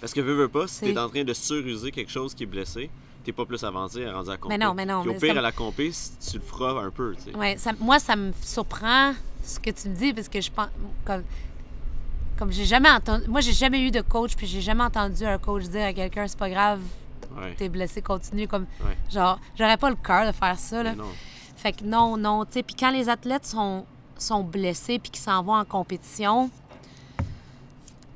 Parce 0.00 0.12
que 0.12 0.20
veux, 0.20 0.34
veux 0.34 0.48
pas, 0.48 0.66
si 0.66 0.74
C'est- 0.74 0.92
t'es 0.92 0.98
en 0.98 1.08
train 1.08 1.24
de 1.24 1.32
suruser 1.32 1.90
quelque 1.90 2.10
chose 2.10 2.34
qui 2.34 2.42
est 2.42 2.46
blessé, 2.46 2.90
t'es 3.24 3.32
pas 3.32 3.44
plus 3.46 3.62
avancé 3.64 4.04
à 4.04 4.12
rendu 4.12 4.30
à 4.30 4.36
compé. 4.36 4.56
Mais 4.58 4.64
non, 4.64 4.74
mais 4.74 4.84
non, 4.86 5.00
Puis 5.02 5.10
au 5.10 5.12
mais 5.14 5.18
pire, 5.18 5.32
ça- 5.34 5.38
à 5.38 5.42
la 5.42 5.52
compé, 5.52 5.90
tu 6.30 6.36
le 6.36 6.42
feras 6.42 6.82
un 6.82 6.90
peu, 6.90 7.14
tu 7.16 7.30
sais. 7.30 7.36
Ouais, 7.36 7.56
ça- 7.56 7.72
moi, 7.80 7.98
ça 7.98 8.16
me 8.16 8.32
surprend 8.42 9.12
ce 9.42 9.58
que 9.58 9.70
tu 9.70 9.88
me 9.88 9.94
dis 9.94 10.12
parce 10.12 10.28
que 10.28 10.40
je 10.40 10.50
pense. 10.50 10.68
Comme, 11.06 11.22
comme 12.40 12.50
j'ai 12.50 12.64
jamais 12.64 12.90
entendu. 12.90 13.28
Moi, 13.28 13.40
j'ai 13.42 13.52
jamais 13.52 13.80
eu 13.82 13.90
de 13.92 14.00
coach, 14.00 14.34
puis 14.34 14.46
j'ai 14.48 14.60
jamais 14.62 14.82
entendu 14.82 15.24
un 15.24 15.38
coach 15.38 15.64
dire 15.64 15.84
à 15.86 15.92
quelqu'un 15.92 16.26
c'est 16.26 16.38
pas 16.38 16.50
grave, 16.50 16.80
Ouais. 17.36 17.54
t'es 17.56 17.68
blessé, 17.68 18.00
continue. 18.02 18.48
Comme, 18.48 18.66
Ouais. 18.84 18.96
genre, 19.12 19.38
j'aurais 19.56 19.76
pas 19.76 19.90
le 19.90 19.96
cœur 19.96 20.26
de 20.26 20.32
faire 20.32 20.58
ça, 20.58 20.82
là. 20.82 20.94
Fait 21.56 21.72
que 21.72 21.84
non, 21.84 22.16
non, 22.16 22.44
tu 22.46 22.54
sais. 22.54 22.62
Puis 22.64 22.74
quand 22.74 22.90
les 22.90 23.08
athlètes 23.08 23.44
sont, 23.46 23.84
sont 24.18 24.42
blessés 24.42 24.98
puis 24.98 25.10
qu'ils 25.10 25.22
s'en 25.22 25.42
vont 25.42 25.54
en 25.54 25.64
compétition, 25.64 26.50
tu 27.18 27.24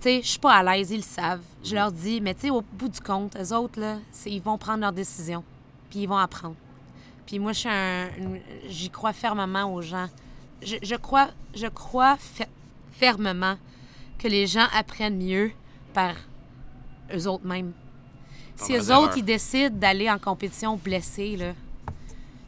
sais, 0.00 0.20
je 0.22 0.28
suis 0.28 0.38
pas 0.38 0.54
à 0.54 0.62
l'aise, 0.62 0.90
ils 0.90 0.96
le 0.96 1.02
savent. 1.02 1.42
Je 1.62 1.74
leur 1.74 1.92
dis, 1.92 2.20
mais 2.20 2.34
tu 2.34 2.42
sais, 2.42 2.50
au 2.50 2.62
bout 2.72 2.88
du 2.88 3.00
compte, 3.00 3.36
eux 3.36 3.54
autres, 3.54 3.78
là, 3.80 3.98
ils 4.26 4.40
vont 4.42 4.58
prendre 4.58 4.80
leurs 4.80 4.92
décisions. 4.92 5.44
Puis 5.90 6.00
ils 6.00 6.06
vont 6.08 6.16
apprendre. 6.16 6.56
Puis 7.26 7.38
moi, 7.38 7.52
je 7.52 7.58
suis 7.60 7.68
un. 7.70 8.08
J'y 8.68 8.90
crois 8.90 9.12
fermement 9.12 9.72
aux 9.72 9.80
gens. 9.82 10.08
Je, 10.62 10.76
je 10.82 10.94
crois, 10.96 11.28
je 11.54 11.66
crois 11.66 12.16
fe- 12.16 12.48
fermement 12.92 13.56
que 14.24 14.28
les 14.28 14.46
gens 14.46 14.66
apprennent 14.72 15.18
mieux 15.18 15.50
par 15.92 16.14
eux 17.14 17.28
autres 17.28 17.46
mêmes. 17.46 17.72
Par 18.56 18.66
Si 18.66 18.74
eux 18.74 18.90
autres, 18.96 19.18
ils 19.18 19.24
décident 19.24 19.76
d'aller 19.76 20.10
en 20.10 20.18
compétition 20.18 20.76
blessés, 20.76 21.36
là, 21.36 21.52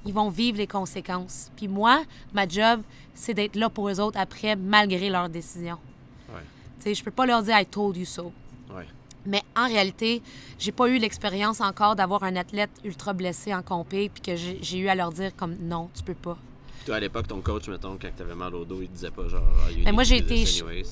ils 0.07 0.15
vont 0.15 0.31
vivre 0.31 0.57
les 0.57 0.67
conséquences. 0.67 1.51
Puis 1.55 1.69
moi, 1.69 2.03
ma 2.33 2.49
job, 2.49 2.81
c'est 3.13 3.35
d'être 3.35 3.57
là 3.57 3.69
pour 3.69 3.91
eux 3.91 4.01
autres 4.01 4.19
après, 4.19 4.57
malgré 4.57 5.11
leurs 5.11 5.29
décisions. 5.29 5.77
Ouais. 6.31 6.41
Tu 6.79 6.85
sais, 6.85 6.95
je 6.95 7.05
peux 7.05 7.11
pas 7.11 7.27
leur 7.27 7.43
dire 7.43 7.59
«I 7.61 7.67
told 7.67 7.99
you 7.99 8.07
so». 8.07 8.33
Ouais. 8.75 8.87
Mais 9.27 9.43
en 9.55 9.67
réalité, 9.67 10.23
j'ai 10.59 10.73
pas 10.73 10.89
eu 10.89 10.97
l'expérience 10.97 11.61
encore 11.61 11.95
d'avoir 11.95 12.23
un 12.23 12.37
athlète 12.37 12.71
ultra 12.85 13.13
blessé 13.13 13.53
en 13.53 13.63
compé 13.63 14.09
puis 14.09 14.23
que 14.23 14.35
j'ai 14.35 14.79
eu 14.79 14.89
à 14.89 14.95
leur 14.95 15.13
dire 15.13 15.37
comme 15.37 15.57
non, 15.61 15.91
tu 15.95 16.03
peux 16.03 16.15
pas. 16.15 16.39
Puis 16.79 16.87
toi, 16.87 16.97
à 16.97 17.01
l'époque, 17.01 17.29
ton 17.29 17.43
coach, 17.43 17.69
mettons, 17.69 17.99
quand 18.01 18.09
t'avais 18.17 18.35
mal 18.35 18.55
au 18.55 18.65
dos, 18.65 18.81
il 18.81 18.89
te 18.89 18.95
disait 18.95 19.11
pas 19.11 19.29
genre. 19.29 19.43
You 19.71 19.83
Mais 19.85 19.93
moi, 19.93 20.05
j'ai 20.05 20.19
été 20.19 20.43
anyways. 20.43 20.87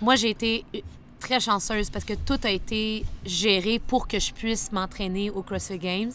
Moi, 0.00 0.14
j'ai 0.16 0.30
été 0.30 0.64
euh, 0.74 0.80
très 1.18 1.40
chanceuse 1.40 1.90
parce 1.90 2.04
que 2.04 2.14
tout 2.14 2.38
a 2.44 2.50
été 2.50 3.04
géré 3.24 3.80
pour 3.80 4.06
que 4.06 4.18
je 4.18 4.32
puisse 4.32 4.70
m'entraîner 4.70 5.30
au 5.30 5.42
CrossFit 5.42 5.78
Games. 5.78 6.12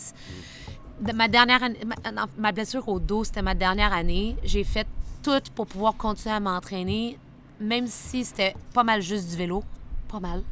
Ma 1.14 1.28
dernière 1.28 1.60
non, 2.14 2.26
ma 2.38 2.52
blessure 2.52 2.88
au 2.88 3.00
dos, 3.00 3.24
c'était 3.26 3.42
ma 3.42 3.56
dernière 3.56 3.92
année. 3.92 4.38
J'ai 4.44 4.64
fait 4.64 4.88
tout 5.22 5.42
pour 5.54 5.68
pouvoir 5.68 5.98
continuer 5.98 6.36
à 6.36 6.40
m'entraîner, 6.40 7.18
même 7.60 7.88
si 7.88 8.24
c'était 8.24 8.56
pas 8.74 8.84
mal 8.84 9.02
juste 9.02 9.30
du 9.30 9.36
vélo. 9.36 9.64
Pas 10.08 10.20
mal. 10.20 10.44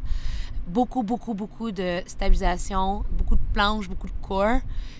Beaucoup, 0.68 1.04
beaucoup, 1.04 1.34
beaucoup 1.34 1.72
de 1.72 2.02
stabilisation, 2.06 3.04
beaucoup 3.12 3.36
de 3.36 3.42
planches, 3.54 3.90
beaucoup 3.90 4.08
de 4.08 4.14
core. 4.22 4.60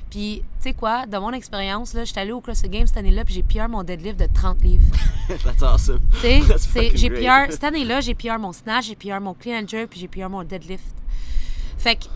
Puis, 0.10 0.42
tu 0.62 0.64
sais 0.70 0.74
quoi, 0.74 1.06
de 1.06 1.18
mon 1.18 1.32
expérience, 1.32 1.94
là, 1.94 2.04
j'étais 2.04 2.20
allée 2.20 2.34
au 2.34 2.42
CrossFit 2.42 2.68
Games 2.68 2.86
cette 2.88 2.98
année-là, 2.98 3.24
puis 3.24 3.34
j'ai 3.34 3.44
PR 3.44 3.70
mon 3.70 3.82
deadlift 3.84 4.20
de 4.20 4.28
30 4.34 4.62
livres. 4.62 4.84
That's 5.44 5.64
awesome. 5.64 6.02
Tu 6.22 6.42
sais, 6.58 6.92
j'ai. 6.96 7.10
PR, 7.10 7.50
cette 7.50 7.64
année-là, 7.64 8.02
j'ai 8.02 8.14
PR 8.14 8.38
mon 8.38 8.52
snatch, 8.52 8.88
j'ai 8.88 8.96
PR 8.96 9.22
mon 9.22 9.34
clean 9.34 9.62
and 9.64 9.68
jerk, 9.68 9.90
puis 9.90 10.00
j'ai 10.02 10.10
PR 10.10 10.30
mon 10.30 10.44
deadlift. 10.44 10.84
Fait 11.78 11.96
que, 11.96 12.04
tu 12.04 12.10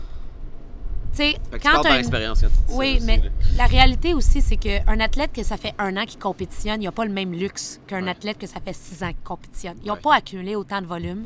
sais, 1.14 1.36
tu 1.50 1.58
quand 1.58 1.70
parles 1.72 1.82
par 1.84 1.92
un... 1.92 1.98
expérience 1.98 2.40
quand 2.42 2.48
tu 2.48 2.54
ça 2.72 2.76
Oui, 2.76 2.96
aussi, 2.98 3.06
mais 3.06 3.22
la 3.56 3.64
réalité 3.64 4.12
aussi, 4.12 4.42
c'est 4.42 4.56
qu'un 4.58 5.00
athlète 5.00 5.32
que 5.32 5.42
ça 5.42 5.56
fait 5.56 5.72
un 5.78 5.96
an 5.96 6.04
qu'il 6.04 6.18
compétitionne, 6.20 6.82
il 6.82 6.84
n'a 6.84 6.92
pas 6.92 7.06
le 7.06 7.12
même 7.12 7.32
luxe 7.32 7.80
qu'un 7.86 8.02
Ouais. 8.04 8.10
athlète 8.10 8.36
que 8.36 8.46
ça 8.46 8.60
fait 8.60 8.74
six 8.74 9.02
ans 9.02 9.08
qu'il 9.08 9.24
compétitionne. 9.24 9.76
Ils 9.82 9.88
n'ont 9.88 9.94
Ouais. 9.94 10.00
pas 10.00 10.16
accumulé 10.16 10.54
autant 10.54 10.82
de 10.82 10.86
volume. 10.86 11.24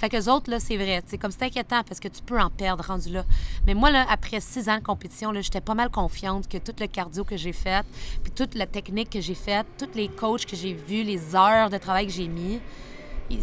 Fait 0.00 0.08
que 0.08 0.30
autres, 0.30 0.50
là, 0.50 0.58
c'est 0.58 0.78
vrai. 0.78 1.02
C'est 1.06 1.18
comme 1.18 1.30
c'est 1.30 1.42
inquiétant 1.44 1.82
parce 1.86 2.00
que 2.00 2.08
tu 2.08 2.22
peux 2.22 2.40
en 2.40 2.48
perdre 2.48 2.82
rendu 2.86 3.10
là. 3.10 3.24
Mais 3.66 3.74
moi, 3.74 3.90
là, 3.90 4.06
après 4.08 4.40
six 4.40 4.66
ans 4.70 4.78
de 4.78 4.82
compétition, 4.82 5.30
là, 5.30 5.42
j'étais 5.42 5.60
pas 5.60 5.74
mal 5.74 5.90
confiante 5.90 6.48
que 6.48 6.56
tout 6.56 6.72
le 6.80 6.86
cardio 6.86 7.22
que 7.22 7.36
j'ai 7.36 7.52
fait, 7.52 7.84
puis 8.22 8.32
toute 8.32 8.54
la 8.54 8.64
technique 8.66 9.10
que 9.10 9.20
j'ai 9.20 9.34
faite, 9.34 9.66
tous 9.78 9.90
les 9.94 10.08
coachs 10.08 10.46
que 10.46 10.56
j'ai 10.56 10.72
vus, 10.72 11.02
les 11.02 11.36
heures 11.36 11.68
de 11.68 11.76
travail 11.76 12.06
que 12.06 12.12
j'ai 12.12 12.28
mis, 12.28 12.60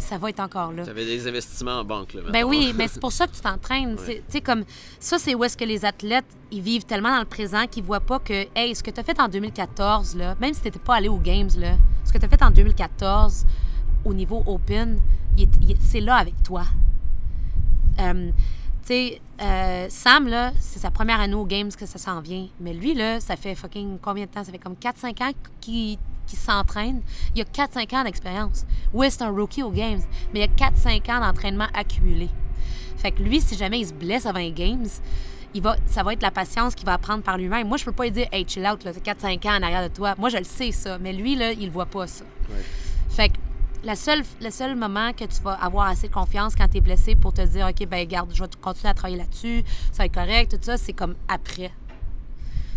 ça 0.00 0.18
va 0.18 0.30
être 0.30 0.40
encore 0.40 0.72
là. 0.72 0.84
T'avais 0.84 1.04
des 1.06 1.28
investissements 1.28 1.78
en 1.80 1.84
banque, 1.84 2.12
là. 2.14 2.22
Ben 2.24 2.32
mettons. 2.32 2.48
oui, 2.48 2.72
mais 2.76 2.88
c'est 2.88 3.00
pour 3.00 3.12
ça 3.12 3.26
que 3.28 3.34
tu 3.36 3.40
t'entraînes. 3.40 3.96
C'est- 3.98 4.16
Tu 4.16 4.22
sais, 4.28 4.40
comme 4.40 4.64
ça, 4.98 5.18
c'est 5.18 5.34
où 5.36 5.44
est-ce 5.44 5.56
que 5.56 5.64
les 5.64 5.84
athlètes, 5.84 6.26
ils 6.50 6.60
vivent 6.60 6.84
tellement 6.84 7.10
dans 7.12 7.20
le 7.20 7.24
présent 7.24 7.66
qu'ils 7.70 7.84
voient 7.84 8.00
pas 8.00 8.18
que, 8.18 8.46
hey, 8.56 8.74
ce 8.74 8.82
que 8.82 8.90
tu 8.90 8.98
as 9.00 9.04
fait 9.04 9.18
en 9.20 9.28
2014, 9.28 10.16
là, 10.16 10.34
même 10.40 10.52
si 10.52 10.60
tu 10.60 10.66
n'étais 10.66 10.78
pas 10.80 10.96
allé 10.96 11.08
aux 11.08 11.18
Games, 11.18 11.50
là, 11.56 11.76
ce 12.04 12.12
que 12.12 12.18
tu 12.18 12.24
as 12.26 12.28
fait 12.28 12.42
en 12.42 12.50
2014 12.50 13.46
au 14.04 14.12
niveau 14.12 14.42
Open, 14.46 14.98
c'est 15.80 16.00
là 16.00 16.16
avec 16.16 16.42
toi. 16.42 16.64
Euh, 18.00 18.30
tu 18.82 18.86
sais, 18.86 19.20
euh, 19.40 19.86
Sam, 19.88 20.28
là, 20.28 20.52
c'est 20.60 20.78
sa 20.78 20.90
première 20.90 21.20
année 21.20 21.34
aux 21.34 21.46
Games 21.46 21.70
que 21.70 21.86
ça 21.86 21.98
s'en 21.98 22.20
vient. 22.20 22.46
Mais 22.60 22.72
lui, 22.72 22.94
là, 22.94 23.20
ça 23.20 23.36
fait 23.36 23.54
fucking 23.54 23.98
combien 24.00 24.24
de 24.24 24.30
temps? 24.30 24.44
Ça 24.44 24.52
fait 24.52 24.58
comme 24.58 24.74
4-5 24.74 25.22
ans 25.22 25.32
qu'il 25.60 25.98
qu'il 26.28 26.38
s'entraîne. 26.38 27.00
Il 27.34 27.40
a 27.40 27.44
4-5 27.44 27.96
ans 27.96 28.04
d'expérience. 28.04 28.66
Oui, 28.92 29.08
c'est 29.10 29.22
un 29.22 29.30
rookie 29.30 29.62
aux 29.62 29.70
Games, 29.70 30.00
mais 30.32 30.40
il 30.40 30.42
a 30.42 30.70
4-5 30.70 31.10
ans 31.10 31.20
d'entraînement 31.20 31.66
accumulé. 31.74 32.28
Fait 32.98 33.12
que 33.12 33.22
lui, 33.22 33.40
si 33.40 33.56
jamais 33.56 33.80
il 33.80 33.86
se 33.86 33.94
blesse 33.94 34.26
avant 34.26 34.38
les 34.38 34.52
Games, 34.52 34.86
il 35.54 35.62
va, 35.62 35.76
ça 35.86 36.02
va 36.02 36.12
être 36.12 36.22
la 36.22 36.30
patience 36.30 36.74
qu'il 36.74 36.84
va 36.84 36.94
apprendre 36.94 37.22
par 37.22 37.38
lui-même. 37.38 37.66
Moi, 37.66 37.78
je 37.78 37.84
peux 37.84 37.92
pas 37.92 38.04
lui 38.04 38.10
dire 38.10 38.26
«Hey, 38.32 38.44
chill 38.46 38.66
out, 38.66 38.84
là, 38.84 38.92
c'est 38.92 39.04
4-5 39.04 39.48
ans 39.48 39.58
en 39.58 39.62
arrière 39.62 39.88
de 39.88 39.94
toi.» 39.94 40.14
Moi, 40.18 40.28
je 40.28 40.36
le 40.36 40.44
sais, 40.44 40.72
ça. 40.72 40.98
Mais 40.98 41.12
lui, 41.12 41.36
là, 41.36 41.52
il 41.52 41.66
le 41.66 41.72
voit 41.72 41.86
pas, 41.86 42.06
ça. 42.06 42.24
Ouais. 42.50 42.62
Fait 43.08 43.28
que 43.30 43.36
la 43.84 43.96
seule, 43.96 44.22
le 44.40 44.50
seul 44.50 44.74
moment 44.74 45.12
que 45.12 45.24
tu 45.24 45.42
vas 45.42 45.52
avoir 45.52 45.88
assez 45.88 46.08
de 46.08 46.12
confiance 46.12 46.54
quand 46.54 46.68
tu 46.68 46.78
es 46.78 46.80
blessé 46.80 47.14
pour 47.14 47.32
te 47.32 47.42
dire, 47.42 47.66
OK, 47.68 47.86
ben 47.86 48.06
garde, 48.06 48.30
je 48.34 48.42
vais 48.42 48.50
continuer 48.60 48.90
à 48.90 48.94
travailler 48.94 49.18
là-dessus, 49.18 49.62
ça 49.92 49.98
va 49.98 50.06
être 50.06 50.14
correct, 50.14 50.50
tout 50.50 50.58
ça, 50.62 50.76
c'est 50.76 50.92
comme 50.92 51.14
après. 51.28 51.70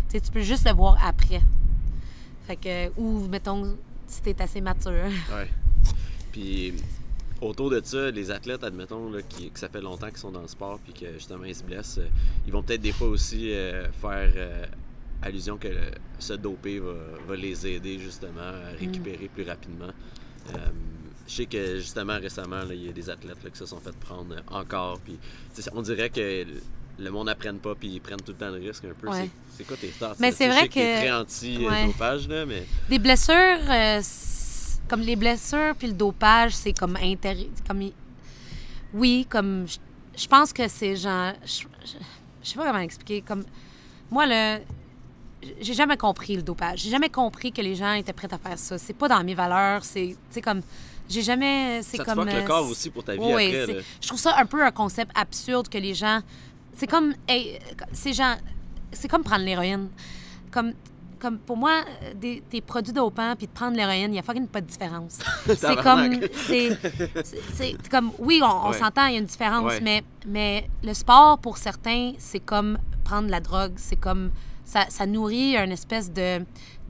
Tu 0.08 0.18
sais, 0.18 0.20
tu 0.20 0.30
peux 0.30 0.42
juste 0.42 0.66
le 0.66 0.74
voir 0.74 0.96
après. 1.04 1.40
Fait 2.46 2.56
que, 2.56 2.92
ou 2.96 3.26
mettons, 3.28 3.76
si 4.06 4.22
t'es 4.22 4.40
assez 4.40 4.60
mature. 4.60 4.92
Ouais. 5.32 5.48
Puis 6.30 6.74
autour 7.40 7.70
de 7.70 7.80
ça, 7.84 8.10
les 8.10 8.30
athlètes, 8.30 8.64
admettons, 8.64 9.10
là, 9.10 9.20
qui, 9.22 9.50
que 9.50 9.58
ça 9.58 9.68
fait 9.68 9.80
longtemps 9.80 10.08
qu'ils 10.08 10.18
sont 10.18 10.30
dans 10.30 10.42
le 10.42 10.48
sport 10.48 10.78
puis 10.78 10.92
que 10.92 11.12
justement 11.14 11.44
ils 11.44 11.54
se 11.54 11.64
blessent, 11.64 11.98
euh, 11.98 12.08
ils 12.46 12.52
vont 12.52 12.62
peut-être 12.62 12.80
des 12.80 12.92
fois 12.92 13.08
aussi 13.08 13.52
euh, 13.52 13.90
faire 13.92 14.32
euh, 14.36 14.64
allusion 15.20 15.58
que 15.58 15.68
se 16.18 16.32
doper 16.34 16.78
va, 16.78 16.94
va 17.26 17.36
les 17.36 17.66
aider 17.66 17.98
justement 17.98 18.40
à 18.40 18.78
récupérer 18.78 19.28
plus 19.28 19.44
rapidement. 19.44 19.90
Euh, 20.48 20.58
je 21.26 21.34
sais 21.34 21.46
que 21.46 21.76
justement 21.78 22.18
récemment, 22.18 22.62
il 22.70 22.86
y 22.86 22.88
a 22.88 22.92
des 22.92 23.08
athlètes 23.08 23.42
là, 23.42 23.50
qui 23.50 23.58
se 23.58 23.66
sont 23.66 23.78
fait 23.80 23.96
prendre 23.96 24.36
encore. 24.48 24.98
Puis, 25.00 25.18
on 25.72 25.82
dirait 25.82 26.10
que 26.10 26.44
le 26.98 27.10
monde 27.10 27.26
n'apprenne 27.26 27.58
pas 27.58 27.74
puis 27.74 27.88
ils 27.88 28.00
prennent 28.00 28.20
tout 28.20 28.32
le 28.32 28.38
temps 28.38 28.50
le 28.50 28.58
risque 28.58 28.84
un 28.84 28.94
peu. 28.98 29.08
Ouais. 29.08 29.30
C'est- 29.56 29.64
quoi 29.64 29.76
tes 29.76 29.90
stats? 29.90 30.16
Mais 30.18 30.32
c'est 30.32 30.48
vrai 30.48 30.68
que- 30.68 30.98
très 30.98 31.12
anti-dopage, 31.12 32.28
mais 32.28 32.66
Des 32.88 32.98
blessures, 32.98 33.34
euh, 33.34 34.02
comme 34.88 35.00
les 35.00 35.16
blessures 35.16 35.74
puis 35.78 35.88
le 35.88 35.94
dopage, 35.94 36.54
c'est 36.54 36.72
comme 36.72 36.96
intér... 36.96 37.36
comme 37.66 37.90
Oui, 38.92 39.26
comme 39.28 39.66
je, 40.16 40.26
pense 40.26 40.52
que 40.52 40.68
c'est 40.68 40.96
genre 40.96 41.32
je, 41.44 41.64
sais 42.42 42.56
pas 42.56 42.66
comment 42.66 42.80
expliquer 42.80 43.22
comme 43.22 43.44
moi 44.10 44.26
là 44.26 44.58
j'ai 45.60 45.74
jamais 45.74 45.96
compris 45.96 46.36
le 46.36 46.42
dopage. 46.42 46.80
J'ai 46.80 46.90
jamais 46.90 47.08
compris 47.08 47.52
que 47.52 47.60
les 47.62 47.74
gens 47.74 47.92
étaient 47.94 48.12
prêts 48.12 48.32
à 48.32 48.38
faire 48.38 48.58
ça. 48.58 48.78
C'est 48.78 48.92
pas 48.94 49.08
dans 49.08 49.22
mes 49.24 49.34
valeurs, 49.34 49.84
c'est 49.84 50.08
tu 50.08 50.16
sais 50.30 50.40
comme 50.40 50.60
j'ai 51.08 51.22
jamais 51.22 51.80
c'est 51.82 51.96
ça 51.98 52.04
te 52.04 52.08
comme 52.10 52.24
fuck 52.24 52.32
le 52.34 52.40
euh, 52.40 52.44
corps 52.44 52.68
aussi 52.68 52.88
pour 52.90 53.04
ta 53.04 53.12
vie 53.14 53.18
oui, 53.20 53.56
après. 53.56 53.74
là. 53.74 53.80
je 54.00 54.06
trouve 54.08 54.20
ça 54.20 54.36
un 54.38 54.46
peu 54.46 54.64
un 54.64 54.70
concept 54.70 55.10
absurde 55.14 55.68
que 55.68 55.78
les 55.78 55.94
gens. 55.94 56.20
C'est 56.74 56.86
comme. 56.86 57.14
hey, 57.28 57.58
ces 57.92 58.12
gens. 58.12 58.36
C'est 58.92 59.08
comme 59.08 59.22
prendre 59.22 59.44
l'héroïne. 59.44 59.88
Comme, 60.50 60.72
comme 61.18 61.38
pour 61.38 61.56
moi, 61.56 61.82
des, 62.14 62.42
des 62.50 62.60
produits 62.60 62.92
dopants 62.92 63.34
puis 63.36 63.46
de 63.46 63.52
prendre 63.52 63.76
l'héroïne, 63.76 64.06
il 64.08 64.12
n'y 64.12 64.18
a 64.18 64.22
fucking 64.22 64.46
pas 64.46 64.60
de 64.60 64.66
différence. 64.66 65.18
c'est 65.46 65.76
comme. 65.82 66.20
C'est 67.54 67.88
comme. 67.90 68.12
Oui, 68.18 68.40
on, 68.42 68.70
Ouais. 68.70 68.78
s'entend, 68.78 69.06
il 69.06 69.14
y 69.14 69.16
a 69.16 69.18
une 69.20 69.26
différence, 69.26 69.64
Ouais. 69.64 69.80
mais, 69.82 70.04
mais 70.26 70.68
le 70.82 70.94
sport, 70.94 71.38
pour 71.38 71.58
certains, 71.58 72.12
c'est 72.18 72.40
comme 72.40 72.78
prendre 73.04 73.28
la 73.28 73.40
drogue. 73.40 73.72
C'est 73.76 73.96
comme. 73.96 74.30
Ça, 74.64 74.86
ça 74.88 75.06
nourrit 75.06 75.56
une 75.56 75.72
espèce 75.72 76.10
de, 76.12 76.38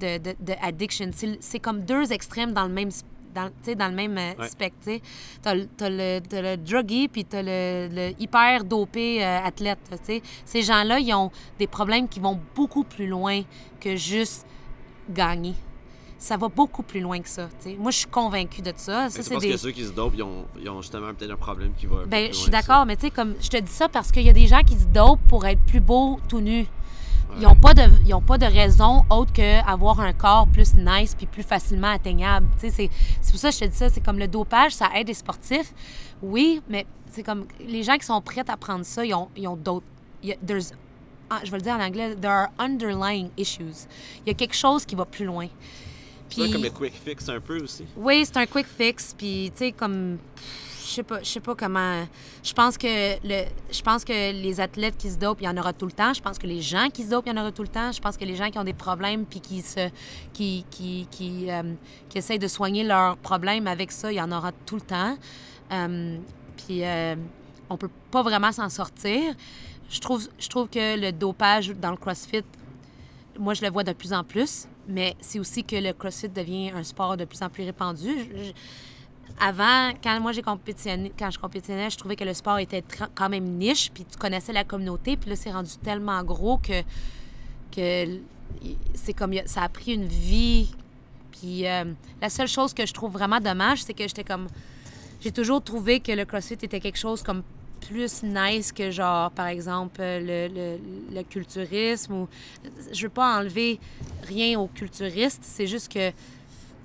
de, 0.00 0.18
de, 0.18 0.34
de 0.40 0.52
addiction. 0.62 1.10
C'est 1.40 1.58
comme 1.58 1.80
deux 1.82 2.12
extrêmes 2.12 2.52
dans 2.52 2.66
le 2.66 2.72
même 2.72 2.90
dans, 3.34 3.50
dans 3.78 3.88
le 3.88 3.94
même 3.94 4.18
euh, 4.18 4.32
Ouais. 4.38 4.48
spectre. 4.48 4.90
T'as 5.40 5.54
le, 5.54 5.66
t'as 5.74 5.88
le, 5.88 6.20
le 6.30 6.56
druggy, 6.56 7.08
puis 7.08 7.24
t'as 7.24 7.42
le, 7.42 7.88
le 7.90 8.10
hyper 8.20 8.62
dopé 8.64 9.24
euh, 9.24 9.38
athlète. 9.42 9.78
là, 9.90 9.96
tu 9.96 10.04
sais. 10.04 10.22
Ces 10.44 10.60
gens-là, 10.62 10.98
ils 11.00 11.14
ont 11.14 11.30
des 11.58 11.66
problèmes 11.66 12.08
qui 12.08 12.20
vont 12.20 12.38
beaucoup 12.54 12.84
plus 12.84 13.06
loin 13.06 13.40
que 13.80 13.96
juste 13.96 14.46
gagner. 15.08 15.54
Ça 16.18 16.36
va 16.36 16.48
beaucoup 16.48 16.82
plus 16.84 17.00
loin 17.00 17.20
que 17.20 17.28
ça. 17.28 17.48
Moi, 17.78 17.90
je 17.90 17.96
suis 17.98 18.06
convaincue 18.06 18.62
de 18.62 18.72
ça. 18.76 19.08
Ça, 19.10 19.16
je 19.18 19.22
c'est 19.22 19.34
pense 19.34 19.42
des... 19.42 19.50
que 19.50 19.56
ceux 19.56 19.72
qui 19.72 19.84
se 19.84 19.90
dopent, 19.92 20.14
ils 20.14 20.22
ont, 20.22 20.44
ils 20.60 20.68
ont 20.68 20.80
justement 20.80 21.12
peut-être 21.14 21.32
un 21.32 21.36
problème 21.36 21.72
qui 21.76 21.86
va. 21.86 22.04
Ben, 22.06 22.28
je 22.28 22.36
suis 22.36 22.50
d'accord, 22.50 22.86
mais 22.86 22.96
tu 22.96 23.06
sais, 23.06 23.10
comme 23.10 23.34
je 23.40 23.48
te 23.48 23.56
dis 23.56 23.72
ça 23.72 23.88
parce 23.88 24.12
qu'il 24.12 24.22
y 24.22 24.28
a 24.28 24.32
des 24.34 24.46
gens 24.46 24.62
qui 24.62 24.76
se 24.78 24.84
dopent 24.86 25.20
pour 25.28 25.44
être 25.46 25.60
plus 25.62 25.80
beaux 25.80 26.20
tout 26.28 26.40
nus. 26.40 26.66
Ils 27.36 27.42
n'ont 27.42 27.56
pas, 27.56 27.74
de, 27.74 27.82
ils 28.04 28.14
ont 28.14 28.20
pas 28.20 28.38
de 28.38 28.44
raison 28.44 29.04
autre 29.10 29.32
qu'avoir 29.32 30.00
un 30.00 30.12
corps 30.12 30.46
plus 30.46 30.74
nice 30.74 31.14
puis 31.14 31.26
plus 31.26 31.42
facilement 31.42 31.88
atteignable. 31.90 32.46
C'est, 32.58 32.90
pour 33.30 33.38
ça 33.38 33.48
que 33.50 33.54
je 33.54 33.60
te 33.60 33.64
dis 33.66 33.76
ça. 33.76 33.88
C'est 33.88 34.00
comme 34.04 34.18
le 34.18 34.28
dopage, 34.28 34.72
ça 34.72 34.90
aide 34.94 35.08
les 35.08 35.14
sportifs. 35.14 35.72
Oui, 36.22 36.60
mais 36.68 36.86
c'est 37.10 37.22
comme 37.22 37.46
les 37.60 37.82
gens 37.82 37.96
qui 37.96 38.06
sont 38.06 38.20
prêts 38.20 38.44
à 38.48 38.56
prendre 38.56 38.84
ça, 38.84 39.04
ils 39.04 39.14
ont, 39.14 39.28
ils 39.36 39.48
ont 39.48 39.56
d'autres. 39.56 39.86
ah, 41.30 41.40
je 41.42 41.50
vais 41.50 41.56
le 41.56 41.62
dire 41.62 41.74
en 41.74 41.80
anglais, 41.80 42.14
there 42.16 42.30
are 42.32 42.48
underlying 42.58 43.30
issues. 43.36 43.86
Il 44.24 44.28
y 44.28 44.30
a 44.30 44.34
quelque 44.34 44.54
chose 44.56 44.84
qui 44.84 44.94
va 44.94 45.04
plus 45.04 45.24
loin. 45.24 45.48
C'est 46.28 46.42
Puis- 46.42 46.50
comme 46.52 46.62
le 46.62 46.70
quick 46.70 46.94
fix 46.94 47.28
un 47.28 47.40
peu 47.40 47.62
aussi. 47.62 47.84
oui, 47.96 48.24
c'est 48.24 48.36
un 48.38 48.46
quick 48.46 48.66
fix. 48.66 49.14
Puis, 49.16 49.50
tu 49.54 49.66
sais, 49.66 49.72
comme. 49.72 50.18
Je 50.84 50.88
sais 50.88 51.02
pas, 51.02 51.22
je 51.22 51.28
sais 51.28 51.40
pas 51.40 51.54
comment. 51.54 52.04
Je 52.42 52.52
pense 52.52 52.76
que 52.76 53.14
le, 53.26 53.44
je 53.70 53.82
pense 53.82 54.04
que 54.04 54.32
les 54.32 54.60
athlètes 54.60 54.96
qui 54.96 55.10
se 55.10 55.16
dopent, 55.16 55.40
il 55.40 55.44
y 55.44 55.48
en 55.48 55.56
aura 55.56 55.72
tout 55.72 55.86
le 55.86 55.92
temps. 55.92 56.12
Je 56.12 56.20
pense 56.20 56.38
que 56.38 56.46
les 56.46 56.60
gens 56.60 56.88
qui 56.92 57.04
se 57.04 57.10
dopent, 57.10 57.26
il 57.26 57.34
y 57.34 57.38
en 57.38 57.40
aura 57.40 57.52
tout 57.52 57.62
le 57.62 57.68
temps. 57.68 57.92
Je 57.92 58.00
pense 58.00 58.16
que 58.16 58.24
les 58.24 58.34
gens 58.34 58.50
qui 58.50 58.58
ont 58.58 58.64
des 58.64 58.72
problèmes 58.72 59.24
puis 59.24 59.40
qui 59.40 59.62
se, 59.62 59.88
qui, 60.32 60.64
qui, 60.70 61.06
qui, 61.10 61.50
euh, 61.50 61.62
qui 62.08 62.18
essayent 62.18 62.38
de 62.38 62.48
soigner 62.48 62.82
leurs 62.82 63.16
problèmes 63.18 63.66
avec 63.66 63.92
ça, 63.92 64.10
il 64.10 64.16
y 64.16 64.20
en 64.20 64.32
aura 64.32 64.50
tout 64.66 64.74
le 64.74 64.80
temps. 64.80 65.16
Euh, 65.72 66.18
puis, 66.56 66.84
euh, 66.84 67.14
on 67.70 67.76
peut 67.76 67.90
pas 68.10 68.22
vraiment 68.22 68.50
s'en 68.52 68.68
sortir. 68.68 69.34
Je 69.88 70.00
trouve, 70.00 70.28
je 70.38 70.48
trouve 70.48 70.68
que 70.68 70.98
le 70.98 71.12
dopage 71.12 71.68
dans 71.70 71.90
le 71.90 71.96
CrossFit, 71.96 72.44
moi, 73.38 73.54
je 73.54 73.62
le 73.62 73.70
vois 73.70 73.84
de 73.84 73.92
plus 73.92 74.12
en 74.12 74.24
plus, 74.24 74.66
mais 74.88 75.14
c'est 75.20 75.38
aussi 75.38 75.64
que 75.64 75.76
le 75.76 75.92
CrossFit 75.92 76.28
devient 76.28 76.70
un 76.74 76.82
sport 76.82 77.16
de 77.16 77.24
plus 77.24 77.42
en 77.42 77.48
plus 77.48 77.64
répandu. 77.64 78.10
Avant, 79.40 79.92
quand 80.02 80.20
moi 80.20 80.32
j'ai 80.32 80.42
compétitionné, 80.42 81.12
quand 81.18 81.30
je 81.30 81.38
compétitionnais, 81.38 81.90
je 81.90 81.96
trouvais 81.96 82.16
que 82.16 82.24
le 82.24 82.34
sport 82.34 82.58
était 82.58 82.84
quand 83.14 83.28
même 83.28 83.44
niche, 83.44 83.90
puis 83.92 84.04
tu 84.04 84.16
connaissais 84.16 84.52
la 84.52 84.64
communauté, 84.64 85.16
puis 85.16 85.30
là 85.30 85.36
c'est 85.36 85.52
rendu 85.52 85.76
tellement 85.82 86.22
gros 86.22 86.58
que 86.58 86.82
que 87.74 88.20
c'est 88.94 89.14
comme 89.14 89.34
ça 89.46 89.62
a 89.62 89.68
pris 89.68 89.94
une 89.94 90.06
vie. 90.06 90.74
Puis 91.32 91.66
euh, 91.66 91.84
la 92.20 92.28
seule 92.28 92.48
chose 92.48 92.74
que 92.74 92.84
je 92.86 92.92
trouve 92.92 93.12
vraiment 93.12 93.40
dommage, 93.40 93.82
c'est 93.82 93.94
que 93.94 94.06
j'étais 94.06 94.24
comme 94.24 94.46
j'ai 95.20 95.32
toujours 95.32 95.62
trouvé 95.62 96.00
que 96.00 96.12
le 96.12 96.24
CrossFit 96.24 96.54
était 96.54 96.80
quelque 96.80 96.98
chose 96.98 97.22
comme 97.22 97.42
plus 97.80 98.22
nice 98.22 98.70
que 98.72 98.90
genre 98.90 99.30
par 99.30 99.46
exemple 99.46 100.00
le, 100.00 100.48
le, 100.48 100.78
le 101.12 101.22
culturisme 101.22 102.12
ou 102.12 102.28
je 102.92 103.02
veux 103.02 103.08
pas 103.08 103.38
enlever 103.38 103.80
rien 104.24 104.60
aux 104.60 104.68
culturistes, 104.68 105.42
c'est 105.42 105.66
juste 105.66 105.92
que 105.92 106.12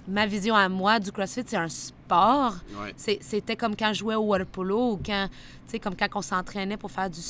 ma 0.08 0.26
vision 0.26 0.56
à 0.56 0.70
moi 0.70 1.00
du 1.00 1.12
CrossFit 1.12 1.43
c'est 1.45 1.58
un 1.58 1.68
sport. 1.68 1.97
Ouais. 2.82 2.93
C'était 2.97 3.55
comme 3.55 3.76
quand 3.76 3.93
je 3.93 3.99
jouais 3.99 4.16
au 4.16 4.24
water 4.24 4.47
polo 4.47 4.93
ou 4.93 4.99
quand, 5.03 5.28
comme 5.82 5.95
quand 5.95 6.08
on 6.16 6.22
s'entraînait 6.22 6.78
pour 6.78 6.91
faire 6.91 7.10
du, 7.10 7.22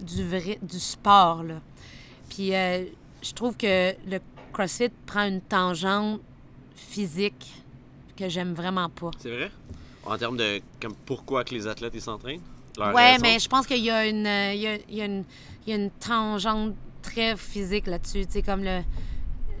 du, 0.00 0.24
vrai, 0.24 0.58
du 0.62 0.78
sport, 0.78 1.42
là. 1.42 1.60
Puis 2.28 2.54
euh, 2.54 2.84
je 3.22 3.32
trouve 3.32 3.56
que 3.56 3.94
le 4.08 4.18
CrossFit 4.52 4.90
prend 5.06 5.26
une 5.26 5.40
tangente 5.40 6.20
physique 6.74 7.62
que 8.16 8.28
j'aime 8.28 8.54
vraiment 8.54 8.88
pas. 8.88 9.10
C'est 9.18 9.30
vrai? 9.30 9.50
En 10.04 10.16
termes 10.16 10.36
de 10.36 10.60
comme 10.80 10.94
pourquoi 11.04 11.44
que 11.44 11.54
les 11.54 11.66
athlètes 11.66 11.98
s'entraînent? 12.00 12.40
Raison? 12.78 13.18
mais 13.22 13.38
je 13.38 13.48
pense 13.48 13.66
qu'il 13.66 13.82
y 13.82 13.90
a 13.90 14.06
une, 14.06 14.26
euh, 14.26 14.52
il 14.52 14.60
y 14.60 14.66
a, 14.66 14.76
il 14.88 14.94
y 14.94 15.02
a 15.02 15.04
une, 15.06 15.24
il 15.66 15.70
y 15.70 15.72
a 15.72 15.76
une 15.76 15.90
tangente 15.90 16.74
très 17.02 17.36
physique 17.36 17.86
là-dessus. 17.86 18.26
Tu 18.26 18.32
sais, 18.32 18.42
comme 18.42 18.62
le, 18.62 18.82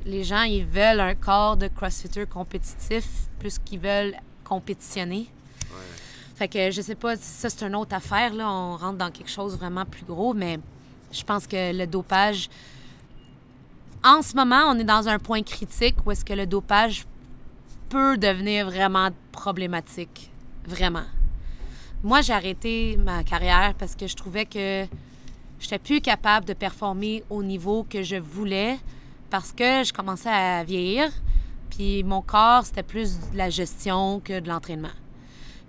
les 0.04 0.22
gens, 0.22 0.42
ils 0.42 0.64
veulent 0.64 1.00
un 1.00 1.14
corps 1.14 1.56
de 1.56 1.68
crossfitter 1.68 2.26
compétitif 2.26 3.06
plus 3.38 3.58
qu'ils 3.58 3.80
veulent 3.80 4.14
compétitionner. 4.46 5.26
Fait 6.36 6.48
que 6.48 6.70
je 6.70 6.82
sais 6.82 6.94
pas, 6.94 7.16
ça 7.16 7.48
c'est 7.48 7.64
une 7.64 7.74
autre 7.74 7.94
affaire, 7.94 8.34
là. 8.34 8.50
On 8.50 8.76
rentre 8.76 8.98
dans 8.98 9.10
quelque 9.10 9.30
chose 9.30 9.56
vraiment 9.56 9.86
plus 9.86 10.04
gros, 10.04 10.34
mais 10.34 10.58
je 11.10 11.22
pense 11.22 11.46
que 11.46 11.72
le 11.76 11.86
dopage. 11.86 12.50
En 14.04 14.20
ce 14.20 14.36
moment, 14.36 14.64
on 14.66 14.78
est 14.78 14.84
dans 14.84 15.08
un 15.08 15.18
point 15.18 15.42
critique 15.42 15.96
où 16.04 16.10
est-ce 16.10 16.24
que 16.24 16.34
le 16.34 16.46
dopage 16.46 17.06
peut 17.88 18.18
devenir 18.18 18.66
vraiment 18.66 19.08
problématique. 19.32 20.30
Vraiment. 20.66 21.04
Moi, 22.02 22.20
j'ai 22.20 22.34
arrêté 22.34 22.98
ma 22.98 23.24
carrière 23.24 23.74
parce 23.78 23.96
que 23.96 24.06
je 24.06 24.14
trouvais 24.14 24.44
que 24.44 24.84
j'étais 25.58 25.78
plus 25.78 26.00
capable 26.00 26.44
de 26.44 26.52
performer 26.52 27.24
au 27.30 27.42
niveau 27.42 27.86
que 27.88 28.02
je 28.02 28.16
voulais 28.16 28.78
parce 29.30 29.52
que 29.52 29.84
je 29.84 29.92
commençais 29.92 30.28
à 30.28 30.62
vieillir. 30.64 31.10
Puis 31.70 32.02
mon 32.04 32.22
corps, 32.22 32.64
c'était 32.64 32.82
plus 32.82 33.18
de 33.32 33.36
la 33.36 33.50
gestion 33.50 34.20
que 34.20 34.40
de 34.40 34.48
l'entraînement. 34.48 34.90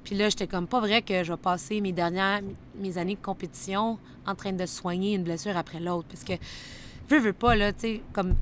Puis 0.03 0.15
là, 0.15 0.29
j'étais 0.29 0.47
comme 0.47 0.67
pas 0.67 0.79
vrai 0.79 1.01
que 1.01 1.23
je 1.23 1.33
vais 1.33 1.37
passer 1.37 1.81
mes 1.81 1.91
dernières 1.91 2.41
mes 2.79 2.97
années 2.97 3.15
de 3.15 3.21
compétition 3.21 3.97
en 4.25 4.35
train 4.35 4.53
de 4.53 4.65
soigner 4.65 5.15
une 5.15 5.23
blessure 5.23 5.57
après 5.57 5.79
l'autre. 5.79 6.07
Parce 6.09 6.23
que 6.23 6.33
veux 7.09 7.19
veux 7.19 7.33
pas 7.33 7.55
là, 7.55 7.73
tu 7.73 7.79
sais 7.81 8.01
comme 8.13 8.35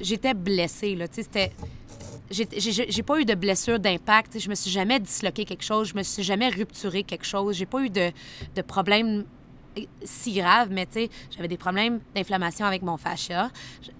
j'étais 0.00 0.34
blessée 0.34 0.96
là, 0.96 1.06
tu 1.06 1.16
sais 1.16 1.22
c'était 1.22 1.52
j'ai- 2.30 3.02
pas 3.02 3.20
eu 3.20 3.24
de 3.24 3.34
blessure 3.34 3.78
d'impact, 3.78 4.38
je 4.38 4.48
me 4.48 4.54
suis 4.54 4.70
jamais 4.70 4.98
disloqué 4.98 5.44
quelque 5.44 5.62
chose, 5.64 5.88
je 5.88 5.94
me 5.96 6.02
suis 6.02 6.22
jamais 6.22 6.48
rupturé 6.48 7.02
quelque 7.04 7.26
chose, 7.26 7.56
j'ai 7.56 7.66
pas 7.66 7.82
eu 7.82 7.90
de, 7.90 8.10
de 8.56 8.62
problème 8.62 9.24
si 10.04 10.34
grave, 10.34 10.68
mais 10.70 10.86
tu 10.86 10.92
sais, 10.92 11.10
j'avais 11.30 11.48
des 11.48 11.56
problèmes 11.56 12.00
d'inflammation 12.14 12.66
avec 12.66 12.82
mon 12.82 12.96
fascia. 12.96 13.50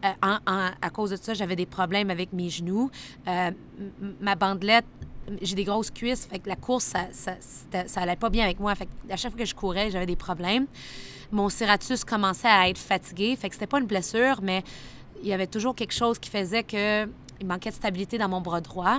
Euh, 0.04 0.08
en- 0.22 0.70
à 0.80 0.90
cause 0.90 1.10
de 1.10 1.16
ça, 1.16 1.34
j'avais 1.34 1.56
des 1.56 1.66
problèmes 1.66 2.10
avec 2.10 2.32
mes 2.32 2.50
genoux. 2.50 2.90
Euh, 3.28 3.50
ma 4.20 4.34
bandelette, 4.34 4.84
j'ai 5.40 5.54
des 5.54 5.64
grosses 5.64 5.90
cuisses, 5.90 6.26
fait 6.26 6.40
que 6.40 6.48
la 6.48 6.56
course, 6.56 6.84
ça, 6.84 7.06
ça, 7.12 7.32
ça 7.86 8.00
allait 8.00 8.16
pas 8.16 8.28
bien 8.30 8.44
avec 8.44 8.60
moi. 8.60 8.74
Fait 8.74 8.86
que 8.86 9.12
à 9.12 9.16
chaque 9.16 9.32
fois 9.32 9.38
que 9.40 9.46
je 9.46 9.54
courais, 9.54 9.90
j'avais 9.90 10.06
des 10.06 10.16
problèmes. 10.16 10.66
Mon 11.30 11.48
serratus 11.48 12.04
commençait 12.04 12.48
à 12.48 12.68
être 12.68 12.78
fatigué, 12.78 13.36
fait 13.36 13.48
que 13.48 13.54
c'était 13.54 13.66
pas 13.66 13.78
une 13.80 13.86
blessure, 13.86 14.40
mais 14.42 14.62
il 15.22 15.28
y 15.28 15.32
avait 15.32 15.46
toujours 15.46 15.74
quelque 15.74 15.94
chose 15.94 16.18
qui 16.18 16.28
faisait 16.28 16.64
que 16.64 17.08
il 17.40 17.46
manquait 17.46 17.70
de 17.70 17.74
stabilité 17.74 18.18
dans 18.18 18.28
mon 18.28 18.40
bras 18.40 18.60
droit. 18.60 18.98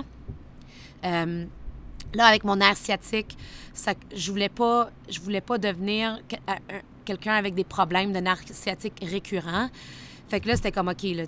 Euh, 1.04 1.44
là, 2.14 2.26
avec 2.26 2.44
mon 2.44 2.56
nerf 2.56 2.76
sciatique, 2.76 3.36
ça, 3.72 3.92
je 4.14 4.30
voulais 4.30 4.48
pas, 4.48 4.90
je 5.08 5.20
voulais 5.20 5.40
pas 5.40 5.58
devenir 5.58 6.20
un- 6.46 6.52
un- 6.52 6.80
quelqu'un 7.04 7.34
avec 7.34 7.54
des 7.54 7.64
problèmes 7.64 8.12
de 8.12 8.18
nerf 8.18 8.40
sciatique 8.50 8.94
récurrents. 9.02 9.68
Fait 10.28 10.40
que 10.40 10.48
là, 10.48 10.56
c'était 10.56 10.72
comme, 10.72 10.88
OK, 10.88 11.02
là, 11.02 11.24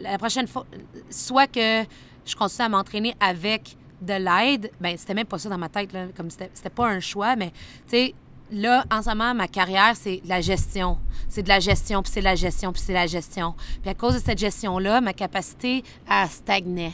la, 0.00 0.18
prochaine 0.18 0.46
fois, 0.46 0.64
soit 1.10 1.46
que 1.46 1.82
je 2.24 2.36
continue 2.36 2.66
à 2.66 2.68
m'entraîner 2.68 3.14
avec 3.20 3.76
de 4.00 4.14
l'aide, 4.14 4.70
ben 4.80 4.96
c'était 4.96 5.14
même 5.14 5.26
pas 5.26 5.38
ça 5.38 5.48
dans 5.48 5.58
ma 5.58 5.68
tête, 5.68 5.92
là, 5.92 6.06
comme 6.16 6.30
c'était 6.30 6.70
pas 6.70 6.88
un 6.88 7.00
choix, 7.00 7.36
mais, 7.36 7.52
tu 7.88 8.12
là, 8.52 8.84
en 8.90 9.02
ce 9.02 9.08
moment, 9.08 9.34
ma 9.34 9.48
carrière, 9.48 9.94
c'est 9.96 10.20
de 10.22 10.28
la 10.28 10.40
gestion. 10.40 10.98
C'est 11.28 11.42
de 11.42 11.48
la 11.48 11.60
gestion, 11.60 12.02
puis 12.02 12.12
c'est 12.12 12.20
de 12.20 12.24
la 12.26 12.34
gestion, 12.34 12.72
puis 12.72 12.82
c'est 12.84 12.92
de 12.92 12.98
la 12.98 13.06
gestion. 13.06 13.54
Puis 13.80 13.90
à 13.90 13.94
cause 13.94 14.14
de 14.14 14.18
cette 14.18 14.38
gestion-là, 14.38 15.00
ma 15.00 15.14
capacité, 15.14 15.82
elle 16.10 16.28
stagnait. 16.28 16.92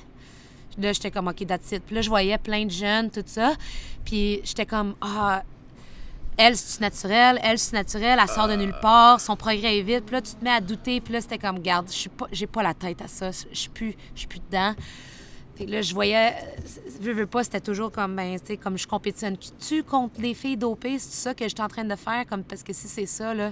Là, 0.78 0.92
j'étais 0.92 1.10
comme, 1.10 1.28
OK, 1.28 1.46
that's 1.46 1.72
it. 1.72 1.82
Puis 1.84 1.94
là, 1.94 2.02
je 2.02 2.08
voyais 2.08 2.38
plein 2.38 2.64
de 2.64 2.70
jeunes, 2.70 3.10
tout 3.10 3.22
ça. 3.26 3.54
Puis 4.04 4.40
j'étais 4.44 4.66
comme, 4.66 4.94
ah, 5.00 5.42
elle, 6.36 6.56
c'est 6.56 6.80
naturel, 6.80 7.40
elle, 7.42 7.58
c'est 7.58 7.72
naturel, 7.74 8.18
elle 8.22 8.28
sort 8.28 8.46
de 8.46 8.54
nulle 8.54 8.76
part, 8.80 9.20
son 9.20 9.36
progrès 9.36 9.78
est 9.78 9.82
vite. 9.82 10.04
Puis 10.04 10.14
là, 10.14 10.22
tu 10.22 10.34
te 10.34 10.44
mets 10.44 10.50
à 10.52 10.60
douter. 10.60 11.00
Puis 11.00 11.12
là, 11.12 11.20
c'était 11.20 11.38
comme, 11.38 11.58
garde, 11.58 11.88
je 11.88 11.96
suis 11.96 12.10
pas, 12.10 12.26
j'ai 12.30 12.46
pas 12.46 12.62
la 12.62 12.74
tête 12.74 13.02
à 13.02 13.08
ça. 13.08 13.30
Je 13.30 13.58
suis 13.58 13.70
plus, 13.70 13.96
je 14.14 14.20
suis 14.20 14.28
plus 14.28 14.40
dedans. 14.40 14.74
Fait 15.56 15.66
que 15.66 15.70
là, 15.72 15.82
je 15.82 15.92
voyais, 15.92 16.34
euh, 16.34 17.00
veux, 17.00 17.12
veux 17.12 17.26
pas, 17.26 17.42
c'était 17.42 17.60
toujours 17.60 17.90
comme, 17.90 18.14
ben, 18.14 18.38
tu 18.38 18.46
sais, 18.46 18.56
comme 18.56 18.78
je 18.78 18.86
compétitionne-tu 18.86 19.82
contre 19.82 20.20
les 20.20 20.32
filles 20.32 20.56
dopées? 20.56 21.00
C'est 21.00 21.20
ça 21.20 21.34
que 21.34 21.48
j'étais 21.48 21.62
en 21.62 21.68
train 21.68 21.84
de 21.84 21.96
faire? 21.96 22.24
Comme, 22.26 22.44
parce 22.44 22.62
que 22.62 22.72
si 22.72 22.86
c'est 22.86 23.06
ça, 23.06 23.34
là, 23.34 23.50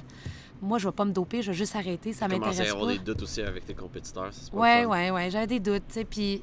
moi, 0.63 0.79
je 0.79 0.87
vais 0.87 0.93
pas 0.93 1.05
me 1.05 1.11
doper, 1.11 1.43
je 1.43 1.51
vais 1.51 1.57
juste 1.57 1.75
arrêter, 1.75 2.13
ça 2.13 2.27
à 2.27 2.29
m'intéresse 2.29 2.61
avoir 2.61 2.87
pas. 2.87 2.93
des 2.93 2.99
doutes 3.01 3.23
aussi 3.23 3.43
avec 3.43 3.67
tes 3.67 3.75
compétiteurs. 3.75 4.29
c'est 4.31 4.53
pas 4.53 4.87
ouais, 4.87 5.31
j'avais 5.31 5.49
des 5.49 5.61
doutes, 5.61 5.83
tu 5.89 5.95
sais, 5.95 6.05
puis 6.05 6.43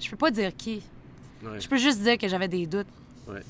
je 0.00 0.10
peux 0.10 0.16
pas 0.16 0.30
dire 0.30 0.54
qui. 0.56 0.82
Ouais. 1.44 1.60
Je 1.60 1.68
peux 1.68 1.76
juste 1.76 2.00
dire 2.00 2.16
que 2.18 2.28
j'avais 2.28 2.48
des 2.48 2.66
doutes. 2.66 2.86
Ouais. 3.28 3.42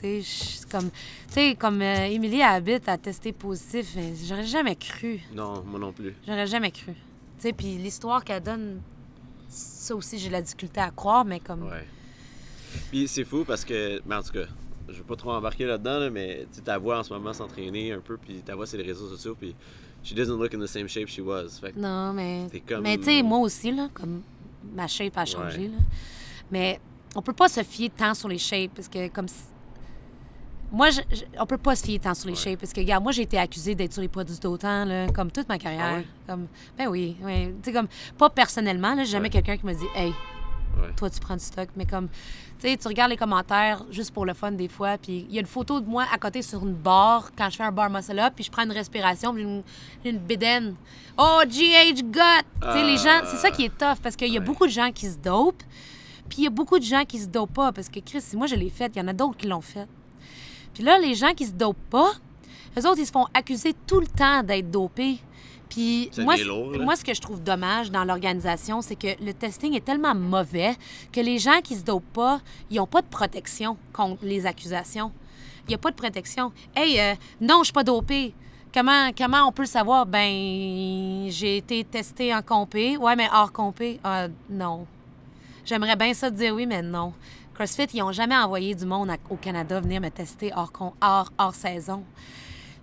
Tu 0.00 0.22
sais, 0.22 0.66
comme, 0.70 0.90
tu 0.90 1.34
sais, 1.34 1.54
comme 1.58 1.80
euh, 1.80 2.06
Émilie 2.06 2.42
habite 2.42 2.88
à 2.88 2.98
tester 2.98 3.32
positif, 3.32 3.96
j'aurais 4.26 4.44
jamais 4.44 4.74
cru. 4.76 5.20
Non, 5.34 5.62
moi 5.64 5.78
non 5.78 5.92
plus. 5.92 6.14
J'aurais 6.26 6.46
jamais 6.46 6.70
cru. 6.70 6.92
Tu 6.92 6.98
sais, 7.38 7.52
puis 7.52 7.76
l'histoire 7.76 8.24
qu'elle 8.24 8.42
donne, 8.42 8.80
ça 9.48 9.94
aussi, 9.94 10.18
j'ai 10.18 10.28
de 10.28 10.32
la 10.32 10.42
difficulté 10.42 10.80
à 10.80 10.90
croire, 10.90 11.24
mais 11.24 11.40
comme. 11.40 11.62
Ouais. 11.64 11.86
Puis 12.90 13.06
c'est 13.06 13.24
fou 13.24 13.44
parce 13.46 13.64
que, 13.64 14.00
mais 14.06 14.14
en 14.16 14.22
tout 14.22 14.32
cas, 14.32 14.46
je 14.88 14.94
veux 14.94 15.04
pas 15.04 15.16
trop 15.16 15.30
embarquer 15.32 15.66
là-dedans, 15.66 15.98
là, 15.98 16.10
mais 16.10 16.46
ta 16.64 16.78
voix 16.78 16.98
en 16.98 17.02
ce 17.02 17.12
moment 17.12 17.32
s'entraîner 17.32 17.92
un 17.92 18.00
peu, 18.00 18.16
puis 18.16 18.36
ta 18.44 18.54
voix 18.54 18.66
c'est 18.66 18.76
les 18.78 18.82
réseaux 18.84 19.08
sociaux, 19.08 19.36
puis 19.38 19.54
she 20.02 20.14
doesn't 20.14 20.36
look 20.38 20.54
in 20.54 20.58
the 20.58 20.66
same 20.66 20.88
shape 20.88 21.08
she 21.08 21.20
was. 21.20 21.60
Fait 21.60 21.72
que 21.72 21.78
Non, 21.78 22.12
mais. 22.12 22.46
Comme- 22.66 22.82
Mais 22.82 22.96
tu 22.98 23.04
sais, 23.04 23.22
moi 23.22 23.38
aussi, 23.38 23.70
là, 23.72 23.88
comme 23.92 24.22
ma 24.74 24.86
shape 24.86 25.16
a 25.16 25.24
changé, 25.24 25.68
là. 25.68 25.76
Mais 26.50 26.80
on 27.14 27.22
peut 27.22 27.32
pas 27.32 27.48
se 27.48 27.62
fier 27.62 27.90
tant 27.90 28.14
sur 28.14 28.28
les 28.28 28.38
shapes 28.38 28.72
parce 28.74 28.88
que, 28.88 29.08
comme. 29.08 29.28
si- 29.28 29.44
Moi, 30.74 30.88
je, 30.90 31.00
je- 31.14 31.24
on 31.38 31.44
peut 31.44 31.58
pas 31.58 31.76
se 31.76 31.84
fier 31.84 31.98
tant 31.98 32.14
sur 32.14 32.28
les 32.28 32.32
Ouais. 32.34 32.38
shapes 32.40 32.60
parce 32.60 32.72
que, 32.72 32.80
regarde, 32.80 33.02
moi, 33.02 33.12
j'ai 33.12 33.22
été 33.22 33.38
accusée 33.38 33.74
d'être 33.74 33.92
sur 33.92 34.00
les 34.00 34.08
produits 34.08 34.38
d'autant, 34.38 34.86
là, 34.86 35.06
comme 35.10 35.30
toute 35.30 35.46
ma 35.48 35.58
carrière. 35.58 35.98
Ah? 36.02 36.32
Comme, 36.32 36.46
ben 36.78 36.88
oui, 36.88 37.14
oui. 37.22 37.48
Tu 37.62 37.64
sais, 37.64 37.72
comme, 37.74 37.88
pas 38.16 38.30
personnellement, 38.30 38.94
là, 38.94 39.04
j'ai 39.04 39.10
jamais 39.12 39.24
Ouais. 39.26 39.30
quelqu'un 39.30 39.58
qui 39.58 39.66
me 39.66 39.74
dit, 39.74 39.84
hey, 39.94 40.08
ouais. 40.80 40.92
toi, 40.96 41.10
tu 41.10 41.20
prends 41.20 41.36
du 41.36 41.44
stock. 41.44 41.68
Mais 41.76 41.84
comme, 41.84 42.08
sais, 42.68 42.76
tu 42.76 42.88
regardes 42.88 43.10
les 43.10 43.16
commentaires 43.16 43.84
juste 43.90 44.12
pour 44.12 44.24
le 44.24 44.34
fun 44.34 44.52
des 44.52 44.68
fois, 44.68 44.96
puis 44.98 45.26
il 45.28 45.34
y 45.34 45.38
a 45.38 45.40
une 45.40 45.46
photo 45.46 45.80
de 45.80 45.86
moi 45.86 46.04
à 46.12 46.18
côté 46.18 46.42
sur 46.42 46.62
une 46.64 46.74
barre 46.74 47.30
quand 47.36 47.50
je 47.50 47.56
fais 47.56 47.64
un 47.64 47.72
bar 47.72 47.90
muscle 47.90 48.18
up, 48.18 48.32
puis 48.34 48.44
je 48.44 48.50
prends 48.50 48.64
une 48.64 48.72
respiration, 48.72 49.34
puis 49.34 49.42
une, 49.42 49.62
une 50.04 50.18
bédaine. 50.18 50.74
Oh, 51.18 51.40
GH 51.46 52.02
gut! 52.02 52.20
Tu 52.60 52.72
sais, 52.72 52.84
les 52.84 52.96
gens, 52.96 53.20
c'est 53.26 53.36
ça 53.36 53.50
qui 53.50 53.64
est 53.64 53.76
tough, 53.76 53.98
parce 54.02 54.16
qu'il 54.16 54.32
y 54.32 54.36
a 54.36 54.40
beaucoup 54.40 54.66
de 54.66 54.72
gens 54.72 54.90
qui 54.92 55.06
se 55.06 55.16
dopent, 55.16 55.62
puis 56.28 56.38
il 56.38 56.44
y 56.44 56.46
a 56.46 56.50
beaucoup 56.50 56.78
de 56.78 56.84
gens 56.84 57.04
qui 57.04 57.18
se 57.18 57.26
dopent 57.26 57.54
pas, 57.54 57.72
parce 57.72 57.88
que 57.88 58.00
Chris, 58.00 58.24
moi 58.34 58.46
je 58.46 58.54
l'ai 58.54 58.70
fait, 58.70 58.92
il 58.94 58.98
y 58.98 59.02
en 59.02 59.08
a 59.08 59.12
d'autres 59.12 59.36
qui 59.36 59.46
l'ont 59.46 59.60
fait. 59.60 59.86
Puis 60.72 60.82
là, 60.82 60.98
les 60.98 61.14
gens 61.14 61.34
qui 61.34 61.46
se 61.46 61.52
dopent 61.52 61.90
pas, 61.90 62.12
eux 62.78 62.86
autres, 62.86 62.98
ils 62.98 63.06
se 63.06 63.12
font 63.12 63.26
accuser 63.34 63.74
tout 63.86 64.00
le 64.00 64.06
temps 64.06 64.42
d'être 64.42 64.70
dopés. 64.70 65.18
Puis 65.72 66.10
moi, 66.18 66.36
lourd, 66.36 66.72
moi, 66.80 66.96
ce 66.96 67.02
que 67.04 67.14
je 67.14 67.20
trouve 67.22 67.42
dommage 67.42 67.90
dans 67.90 68.04
l'organisation, 68.04 68.82
c'est 68.82 68.94
que 68.94 69.22
le 69.24 69.32
testing 69.32 69.74
est 69.74 69.84
tellement 69.84 70.14
mauvais 70.14 70.76
que 71.10 71.20
les 71.20 71.38
gens 71.38 71.60
qui 71.64 71.76
se 71.76 71.82
dopent 71.82 72.12
pas, 72.12 72.40
ils 72.70 72.76
n'ont 72.76 72.86
pas 72.86 73.00
de 73.00 73.06
protection 73.06 73.78
contre 73.92 74.22
les 74.22 74.44
accusations. 74.44 75.10
Il 75.64 75.68
n'y 75.70 75.74
a 75.74 75.78
pas 75.78 75.90
de 75.90 75.96
protection. 75.96 76.52
Hey, 76.76 77.00
euh, 77.00 77.14
non, 77.40 77.60
je 77.60 77.64
suis 77.64 77.72
pas 77.72 77.84
dopé. 77.84 78.34
Comment, 78.74 79.10
comment 79.16 79.46
on 79.48 79.52
peut 79.52 79.62
le 79.62 79.68
savoir? 79.68 80.04
Ben, 80.04 81.26
j'ai 81.30 81.56
été 81.56 81.84
testé 81.84 82.34
en 82.34 82.42
compé. 82.42 82.98
Ouais, 82.98 83.16
mais 83.16 83.28
hors 83.32 83.52
compé? 83.52 83.98
Ah, 84.04 84.28
non. 84.50 84.86
J'aimerais 85.64 85.96
bien 85.96 86.12
ça 86.12 86.30
dire 86.30 86.54
oui, 86.54 86.66
mais 86.66 86.82
non. 86.82 87.14
CrossFit, 87.54 87.86
ils 87.94 88.00
n'ont 88.00 88.12
jamais 88.12 88.36
envoyé 88.36 88.74
du 88.74 88.84
monde 88.84 89.10
à- 89.10 89.16
au 89.30 89.36
Canada 89.36 89.80
venir 89.80 90.00
me 90.02 90.10
tester 90.10 90.52
hors, 90.54 90.72
hors, 91.00 91.30
hors 91.38 91.54
saison. 91.54 92.02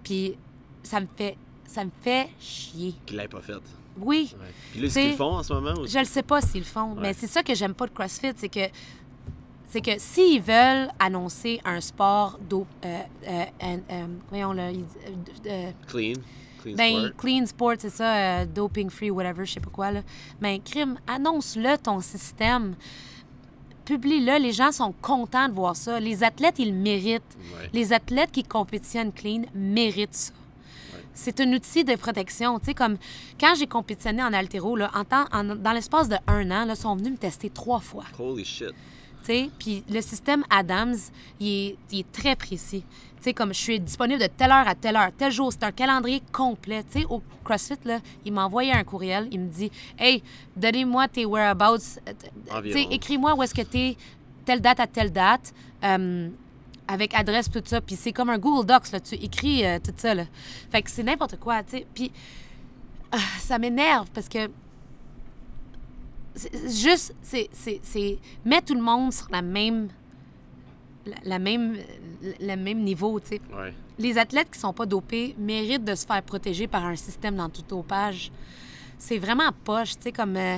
Puis 0.04 0.36
ça 0.84 1.00
me 1.00 1.08
fait 1.16 1.38
ça 1.70 1.86
me 1.86 1.92
fait 2.02 2.30
chier. 2.40 2.96
Qu'il 3.06 3.18
l'ait 3.18 3.28
pas 3.28 3.42
fait. 3.42 3.54
Ouais. 3.54 3.60
Oui, 4.02 4.34
Puis 4.72 4.82
là, 4.82 4.88
T'sais, 4.88 5.02
qu'ils 5.02 5.12
le 5.12 5.18
font 5.18 5.36
en 5.38 5.44
ce 5.44 5.54
moment? 5.54 5.74
Ou... 5.82 5.88
je 5.88 6.00
le 6.00 6.06
sais 6.06 6.24
pas 6.24 6.42
s'ils 6.42 6.62
le 6.62 6.66
font, 6.66 6.94
Ouais. 6.94 7.02
mais 7.02 7.14
c'est 7.14 7.28
ça 7.28 7.44
que 7.44 7.54
j'aime 7.54 7.74
pas 7.74 7.86
de 7.86 7.92
CrossFit, 7.92 8.32
c'est 8.36 8.48
que 8.50 8.68
c'est 9.68 9.82
que 9.82 9.92
s'ils 10.00 10.42
veulent 10.42 10.90
annoncer 11.00 11.60
un 11.64 11.80
sport 11.80 12.40
d'eau, 12.50 12.66
euh, 12.86 13.02
euh, 13.28 13.46
euh, 13.92 14.06
voyons 14.30 14.52
là, 14.54 14.72
Clean. 15.88 16.14
Clean 16.64 16.76
ben, 16.76 16.98
sport. 17.08 17.16
clean 17.18 17.46
sport, 17.46 17.74
c'est 17.78 17.90
ça, 17.90 18.46
doping 18.46 18.90
free, 18.90 19.12
whatever, 19.12 19.46
je 19.46 19.54
sais 19.54 19.60
pas 19.60 19.70
quoi 19.70 19.92
là. 19.92 20.02
Mais 20.42 20.60
crime, 20.60 20.98
annonce-le 21.08 21.78
ton 21.78 22.00
système. 22.02 22.76
Publie-le, 23.86 24.38
les 24.42 24.52
gens 24.52 24.72
sont 24.72 24.94
contents 25.02 25.50
de 25.50 25.54
voir 25.54 25.76
ça. 25.76 26.00
Les 26.00 26.24
athlètes, 26.24 26.56
ils 26.60 26.72
le 26.72 26.78
méritent. 26.78 27.38
Ouais. 27.56 27.70
Les 27.74 27.92
athlètes 27.92 28.32
qui 28.32 28.44
compétitionnent 28.44 29.12
clean 29.12 29.44
méritent 29.56 30.14
ça. 30.16 30.34
C'est 31.22 31.40
un 31.42 31.52
outil 31.52 31.84
de 31.84 31.96
protection. 31.96 32.60
Tu 32.60 32.68
sais, 32.68 32.74
comme 32.74 32.98
quand 33.40 33.54
j'ai 33.58 33.68
compétitionné 33.68 34.24
en 34.24 34.32
altéro, 34.32 34.76
là, 34.78 34.90
en 34.96 35.04
temps- 35.04 35.26
en- 35.34 35.44
dans 35.56 35.74
l'espace 35.74 36.08
de 36.08 36.16
un 36.28 36.50
an, 36.50 36.66
ils 36.70 36.76
sont 36.78 36.96
venus 36.96 37.12
me 37.12 37.18
tester 37.18 37.50
trois 37.50 37.80
fois. 37.82 38.06
Holy 38.18 38.46
shit. 38.46 38.70
Tu 38.70 39.26
sais, 39.26 39.50
puis 39.60 39.84
le 39.90 40.00
système 40.02 40.44
Adams, 40.50 40.96
il 41.42 41.48
est, 41.48 41.78
il 41.92 42.00
est 42.00 42.12
très 42.12 42.38
précis. 42.38 42.84
Tu 43.18 43.24
sais, 43.24 43.34
comme 43.34 43.54
je 43.54 43.60
suis 43.60 43.80
disponible 43.82 44.22
de 44.22 44.28
telle 44.28 44.50
heure 44.52 44.66
à 44.68 44.76
telle 44.76 44.96
heure, 44.96 45.10
tel 45.18 45.30
jour, 45.30 45.52
c'est 45.52 45.64
un 45.66 45.74
calendrier 45.74 46.22
complet. 46.32 46.84
Tu 46.90 47.02
sais, 47.02 47.06
au 47.10 47.22
CrossFit, 47.44 47.76
là, 47.84 48.00
il 48.24 48.32
m'a 48.32 48.46
envoyé 48.46 48.72
un 48.72 48.86
courriel, 48.86 49.28
il 49.30 49.42
me 49.42 49.48
dit 49.50 49.70
Hey, 49.98 50.24
donnez-moi 50.56 51.10
tes 51.10 51.26
whereabouts. 51.26 52.00
Écris-moi 52.92 53.34
où 53.36 53.44
est-ce 53.44 53.54
que 53.54 53.62
t'es, 53.64 53.98
telle 54.46 54.62
date 54.62 54.80
à 54.80 54.88
telle 54.88 55.12
date, 55.12 55.54
euh, 55.84 56.30
avec 56.90 57.14
adresse, 57.14 57.50
tout 57.50 57.62
ça. 57.64 57.80
Puis 57.80 57.96
c'est 57.96 58.12
comme 58.12 58.30
un 58.30 58.40
Google 58.40 58.66
Docs, 58.66 58.92
là, 58.92 59.00
tu 59.00 59.16
écris 59.16 59.66
euh, 59.66 59.78
tout 59.80 59.94
ça, 59.96 60.16
là. 60.16 60.26
Fait 60.72 60.82
que 60.82 60.90
c'est 60.90 61.04
n'importe 61.04 61.40
quoi, 61.40 61.64
tu 61.64 61.78
sais. 61.78 61.88
Puis 61.94 62.12
ah, 63.12 63.18
ça 63.40 63.60
m'énerve 63.60 64.10
parce 64.14 64.28
que 64.28 64.50
juste, 66.68 67.14
c'est, 67.22 67.50
c'est, 67.54 67.80
c'est 67.84 68.18
mettre 68.44 68.68
tout 68.68 68.76
le 68.76 68.82
monde 68.82 69.14
sur 69.14 69.28
la 69.32 69.44
même, 69.44 69.90
la, 71.06 71.16
la 71.24 71.40
même, 71.40 71.78
le 72.40 72.56
même 72.56 72.80
niveau, 72.80 73.20
tu 73.20 73.28
sais. 73.28 73.42
Ouais. 73.56 73.74
Les 74.00 74.18
athlètes 74.18 74.50
qui 74.52 74.60
sont 74.60 74.74
pas 74.74 74.86
dopés 74.86 75.36
méritent 75.38 75.86
de 75.86 75.94
se 75.94 76.06
faire 76.06 76.24
protéger 76.24 76.68
par 76.68 76.86
un 76.86 76.96
système 76.96 77.36
d'antidopage. 77.36 78.32
C'est 78.98 79.18
vraiment 79.18 79.50
poche, 79.64 79.96
tu 79.96 80.04
sais, 80.04 80.12
comme 80.12 80.36
euh, 80.38 80.58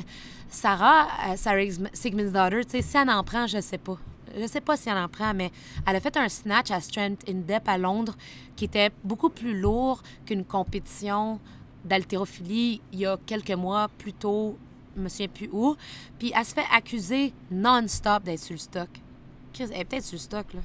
Sarah, 0.49 1.07
euh, 1.29 1.35
Sarah 1.35 1.61
Sigmund's 1.93 2.31
Daughter, 2.31 2.63
tu 2.63 2.71
sais, 2.71 2.81
si 2.81 2.97
elle 2.97 3.09
en 3.09 3.23
prend, 3.23 3.47
je 3.47 3.59
sais 3.59 3.77
pas. 3.77 3.97
Je 4.39 4.47
sais 4.47 4.61
pas 4.61 4.77
si 4.77 4.89
elle 4.89 4.97
en 4.97 5.07
prend, 5.07 5.33
mais 5.33 5.51
elle 5.85 5.95
a 5.95 5.99
fait 5.99 6.15
un 6.17 6.29
snatch 6.29 6.71
à 6.71 6.79
Strength 6.81 7.27
in 7.29 7.39
Depth 7.47 7.67
à 7.67 7.77
Londres 7.77 8.15
qui 8.55 8.65
était 8.65 8.91
beaucoup 9.03 9.29
plus 9.29 9.59
lourd 9.59 10.01
qu'une 10.25 10.45
compétition 10.45 11.39
d'haltérophilie 11.85 12.81
il 12.93 12.99
y 12.99 13.05
a 13.05 13.17
quelques 13.25 13.51
mois 13.51 13.87
plus 13.97 14.13
tôt, 14.13 14.57
je 14.95 15.01
me 15.01 15.09
souviens 15.09 15.27
plus 15.27 15.49
où. 15.51 15.75
Puis 16.19 16.31
elle 16.35 16.45
se 16.45 16.53
fait 16.53 16.65
accuser 16.73 17.33
non-stop 17.49 18.23
d'être 18.23 18.39
sur 18.39 18.53
le 18.53 18.59
stock. 18.59 18.89
Elle 19.59 19.73
est 19.73 19.83
peut-être 19.85 20.05
sur 20.05 20.15
le 20.15 20.19
stock, 20.19 20.53
là. 20.53 20.61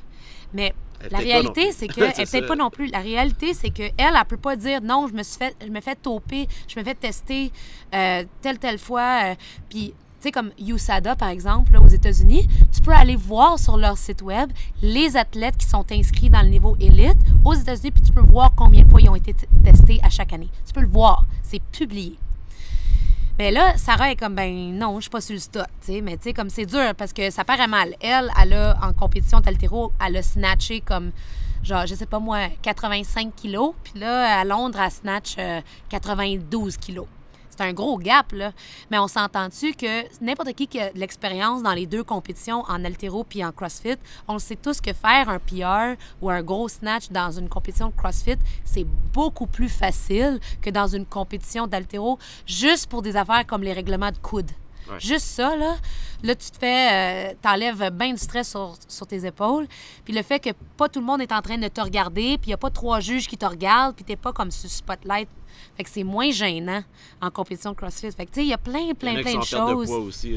Mais 0.55 0.73
la 1.11 1.19
réalité, 1.19 1.73
c'est 1.73 1.89
que 1.95 2.01
elle 2.01 2.13
peut-être 2.15 2.47
pas 2.47 2.57
non 2.57 2.71
plus. 2.71 2.87
La 2.87 3.01
réalité, 3.01 3.53
c'est 3.53 3.71
que 3.71 3.83
elle, 3.83 4.15
elle 4.17 4.25
peut 4.29 4.37
pas 4.37 4.57
dire 4.57 4.81
non, 4.81 5.07
je 5.09 5.13
me 5.13 5.23
suis 5.23 5.37
fait, 5.39 5.57
je 5.61 5.71
me 5.71 5.81
fais 5.81 5.97
toper, 5.97 6.47
je 6.69 6.79
me 6.79 6.85
fais 6.85 6.95
tester 6.95 7.51
euh, 7.95 8.25
telle 8.41 8.59
telle 8.59 8.79
fois. 8.79 9.33
euh, 9.33 9.35
Puis, 9.69 9.93
comme 10.31 10.51
USADA, 10.59 11.17
par 11.17 11.29
exemple, 11.29 11.77
aux 11.77 11.89
États-Unis, 11.89 12.49
tu 12.73 12.81
peux 12.81 12.93
aller 12.93 13.17
voir 13.17 13.59
sur 13.59 13.77
leur 13.77 13.99
site 13.99 14.23
web 14.23 14.51
les 14.83 15.17
athlètes 15.17 15.57
qui 15.57 15.67
sont 15.67 15.85
inscrits 15.91 16.31
dans 16.31 16.43
le 16.43 16.49
niveau 16.49 16.77
élite 16.81 17.19
aux 17.45 17.55
États-Unis, 17.55 17.91
puis 17.91 18.03
tu 18.03 18.13
peux 18.13 18.21
voir 18.21 18.53
combien 18.57 18.83
de 18.83 18.89
fois 18.89 19.01
ils 19.01 19.09
ont 19.09 19.17
été 19.17 19.35
testés 19.65 20.01
à 20.03 20.11
chaque 20.11 20.33
année. 20.33 20.49
Tu 20.67 20.73
peux 20.73 20.81
le 20.81 20.89
voir, 20.89 21.27
c'est 21.43 21.63
publié. 21.63 22.19
Mais 23.39 23.51
là, 23.51 23.77
Sarah 23.77 24.11
est 24.11 24.17
comme, 24.17 24.35
ben 24.35 24.73
non, 24.79 24.97
je 24.97 25.03
suis 25.03 25.11
pas 25.11 25.21
sur 25.21 25.35
le 25.35 25.41
stock, 25.41 25.67
tu 25.81 25.93
sais. 25.93 26.01
Mais 26.01 26.17
tu 26.17 26.25
sais, 26.25 26.33
comme 26.33 26.49
c'est 26.49 26.65
dur 26.65 26.95
parce 26.97 27.13
que 27.13 27.31
ça 27.31 27.45
paraît 27.45 27.67
mal. 27.67 27.95
Elle, 28.01 28.31
elle 28.41 28.55
a, 28.55 28.79
en 28.83 28.95
compétition 28.95 29.41
d'altéro, 29.41 29.93
elle 30.05 30.17
a 30.17 30.23
snatché 30.23 30.81
comme, 30.81 31.11
genre, 31.63 31.87
je 31.87 31.95
sais 31.95 32.07
pas 32.07 32.19
moi, 32.19 32.49
85 32.63 33.35
kilos. 33.37 33.75
Puis 33.85 34.01
là, 34.01 34.41
à 34.41 34.45
Londres, 34.45 34.79
elle 34.83 34.91
snatch 34.91 35.35
euh, 35.39 35.61
92 35.91 36.79
kilos. 36.79 37.07
C'est 37.57 37.65
un 37.65 37.73
gros 37.73 37.99
gap, 37.99 38.33
là. 38.33 38.53
Mais 38.91 38.99
on 38.99 39.09
s'entend-tu 39.09 39.73
que 39.75 40.03
n'importe 40.23 40.53
qui 40.53 40.67
qui 40.67 40.81
a 40.81 40.93
de 40.93 40.99
l'expérience 40.99 41.63
dans 41.63 41.73
les 41.73 41.87
deux 41.87 42.05
compétitions, 42.05 42.65
en 42.69 42.85
altéro 42.85 43.25
puis 43.25 43.45
en 43.45 43.53
CrossFit, 43.53 43.97
on 44.29 44.35
le 44.35 44.39
sait 44.39 44.57
tous 44.57 44.81
que 44.81 44.93
faire 44.93 45.29
un 45.29 45.39
PR 45.39 46.01
ou 46.21 46.31
un 46.31 46.43
gros 46.43 46.69
snatch 46.69 47.11
dans 47.11 47.31
une 47.31 47.49
compétition 47.49 47.89
de 47.89 47.95
CrossFit, 47.97 48.37
c'est 48.65 48.85
beaucoup 49.13 49.47
plus 49.47 49.69
facile 49.69 50.41
que 50.61 50.71
dans 50.71 50.87
une 50.87 51.07
compétition 51.07 51.67
d'altéro, 51.67 52.19
juste 52.47 52.89
pour 52.89 53.03
des 53.03 53.17
affaires 53.17 53.47
comme 53.47 53.63
les 53.63 53.73
règlements 53.73 54.11
de 54.11 54.19
coude. 54.19 54.51
Ouais. 54.91 55.01
Juste 55.01 55.27
ça, 55.27 55.57
là, 55.57 55.75
là, 56.23 56.35
tu 56.35 56.51
te 56.51 56.59
fais, 56.59 57.31
euh, 57.31 57.35
t'enlèves 57.43 57.91
bien 57.91 58.13
du 58.13 58.19
stress 58.19 58.51
sur, 58.51 58.77
sur 58.87 59.07
tes 59.07 59.27
épaules. 59.27 59.67
Puis 60.05 60.15
le 60.15 60.23
fait 60.23 60.39
que 60.39 60.51
pas 60.77 60.89
tout 60.89 61.01
le 61.01 61.07
monde 61.07 61.21
est 61.21 61.33
en 61.33 61.43
train 61.43 61.59
de 61.59 61.69
te 61.69 61.81
regarder, 61.81 62.39
puis 62.39 62.47
il 62.47 62.49
n'y 62.49 62.55
a 62.55 62.59
pas 62.59 62.71
trois 62.71 63.01
juges 63.01 63.27
qui 63.27 63.37
te 63.37 63.47
regardent, 63.47 63.97
puis 63.97 64.05
t'es 64.05 64.17
pas 64.17 64.33
comme 64.33 64.51
sur 64.51 64.71
spotlight. 64.71 65.29
Fait 65.77 65.85
que 65.85 65.91
c'est 65.91 66.05
moins 66.05 66.31
gênant 66.31 66.83
en 67.21 67.31
compétition 67.31 67.73
de 67.73 67.77
CrossFit. 67.77 68.11
Fait 68.13 68.27
que, 68.27 68.31
tu 68.31 68.41
sais, 68.41 68.47
il 68.47 68.49
y 68.49 68.53
a 68.55 68.59
plein, 68.59 68.79
Il 68.81 68.89
y 68.89 68.91
en 68.93 68.95
plein, 68.95 69.15
qui 69.17 69.23
plein 69.23 69.33
sont 69.33 69.39
de 69.39 69.43
de 69.43 69.47
choses. 69.77 69.87
poids 69.89 69.99
aussi. 69.99 70.37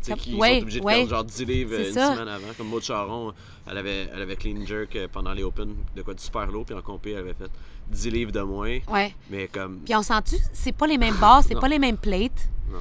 Ça- 0.00 0.14
qui 0.14 0.34
ouais, 0.36 0.56
sont 0.58 0.62
obligés 0.62 0.78
de 0.80 0.84
ouais. 0.84 0.94
perdre 0.98 1.10
genre 1.10 1.24
10 1.24 1.44
livres 1.44 1.80
une 1.80 1.92
ça. 1.92 2.14
semaine 2.14 2.28
avant. 2.28 2.46
Comme 2.56 2.68
Maud 2.68 2.82
Charon, 2.82 3.32
elle 3.68 3.78
avait, 3.78 4.08
elle 4.14 4.22
avait 4.22 4.36
clean 4.36 4.64
jerk 4.64 4.94
euh, 4.94 5.08
pendant 5.10 5.32
les 5.32 5.42
Open, 5.42 5.74
de 5.96 6.02
quoi 6.02 6.14
de 6.14 6.20
super 6.20 6.46
lourd, 6.46 6.64
puis 6.64 6.76
en 6.76 6.82
compé, 6.82 7.10
elle 7.10 7.18
avait 7.18 7.34
fait 7.34 7.50
10 7.90 8.10
livres 8.10 8.30
de 8.30 8.40
moins. 8.42 8.78
Ouais. 8.88 9.12
Mais 9.30 9.48
comme. 9.48 9.80
Puis 9.84 9.96
on 9.96 10.02
sent-tu, 10.02 10.36
c'est 10.52 10.70
pas 10.70 10.86
les 10.86 10.96
mêmes 10.98 11.16
bases, 11.16 11.46
c'est 11.48 11.58
pas 11.58 11.66
les 11.68 11.80
mêmes 11.80 11.96
plates? 11.96 12.48
Non. 12.70 12.78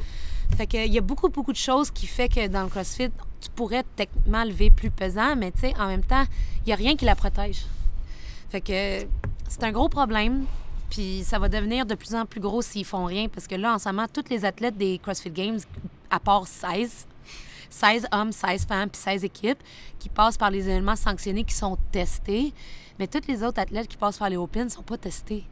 Fait 0.55 0.67
que 0.67 0.85
il 0.85 0.93
y 0.93 0.99
a 0.99 1.01
beaucoup, 1.01 1.27
beaucoup 1.29 1.51
de 1.51 1.57
choses 1.57 1.89
qui 1.89 2.05
fait 2.05 2.29
que 2.29 2.47
dans 2.47 2.61
le 2.61 2.69
CrossFit, 2.69 3.09
tu 3.41 3.49
pourrais 3.55 3.83
techniquement 3.95 4.43
lever 4.43 4.69
plus 4.69 4.91
pesant, 4.91 5.35
mais 5.35 5.51
tu 5.51 5.61
sais, 5.61 5.73
en 5.79 5.87
même 5.87 6.03
temps, 6.03 6.25
il 6.65 6.69
y 6.69 6.73
a 6.73 6.75
rien 6.75 6.95
qui 6.95 7.05
la 7.05 7.15
protège. 7.15 7.65
Fait 8.49 8.61
que 8.61 9.07
c'est 9.49 9.63
un 9.63 9.71
gros 9.71 9.89
problème. 9.89 10.45
Puis 10.89 11.23
ça 11.23 11.39
va 11.39 11.49
devenir 11.49 11.85
de 11.85 11.95
plus 11.95 12.15
en 12.15 12.25
plus 12.25 12.39
gros 12.39 12.61
s'ils 12.61 12.85
font 12.85 13.05
rien, 13.05 13.27
parce 13.27 13.47
que 13.47 13.55
là, 13.55 13.73
en 13.73 13.79
ce 13.79 13.89
moment, 13.89 14.05
tous 14.11 14.29
les 14.29 14.45
athlètes 14.45 14.77
des 14.77 14.99
CrossFit 14.99 15.31
Games, 15.31 15.59
à 16.09 16.19
part 16.19 16.47
16, 16.47 17.07
16 17.69 18.07
hommes, 18.11 18.31
16 18.31 18.65
femmes, 18.65 18.89
puis 18.89 19.01
16 19.01 19.23
équipes, 19.23 19.61
qui 19.99 20.09
passent 20.09 20.37
par 20.37 20.51
les 20.51 20.69
événements 20.69 20.95
sanctionnés, 20.95 21.43
qui 21.43 21.55
sont 21.55 21.77
testés, 21.91 22.53
mais 22.99 23.07
tous 23.07 23.27
les 23.27 23.43
autres 23.43 23.59
athlètes 23.59 23.87
qui 23.87 23.97
passent 23.97 24.17
par 24.17 24.29
les 24.29 24.37
Open 24.37 24.65
ne 24.65 24.69
sont 24.69 24.83
pas 24.83 24.97
testés. 24.97 25.43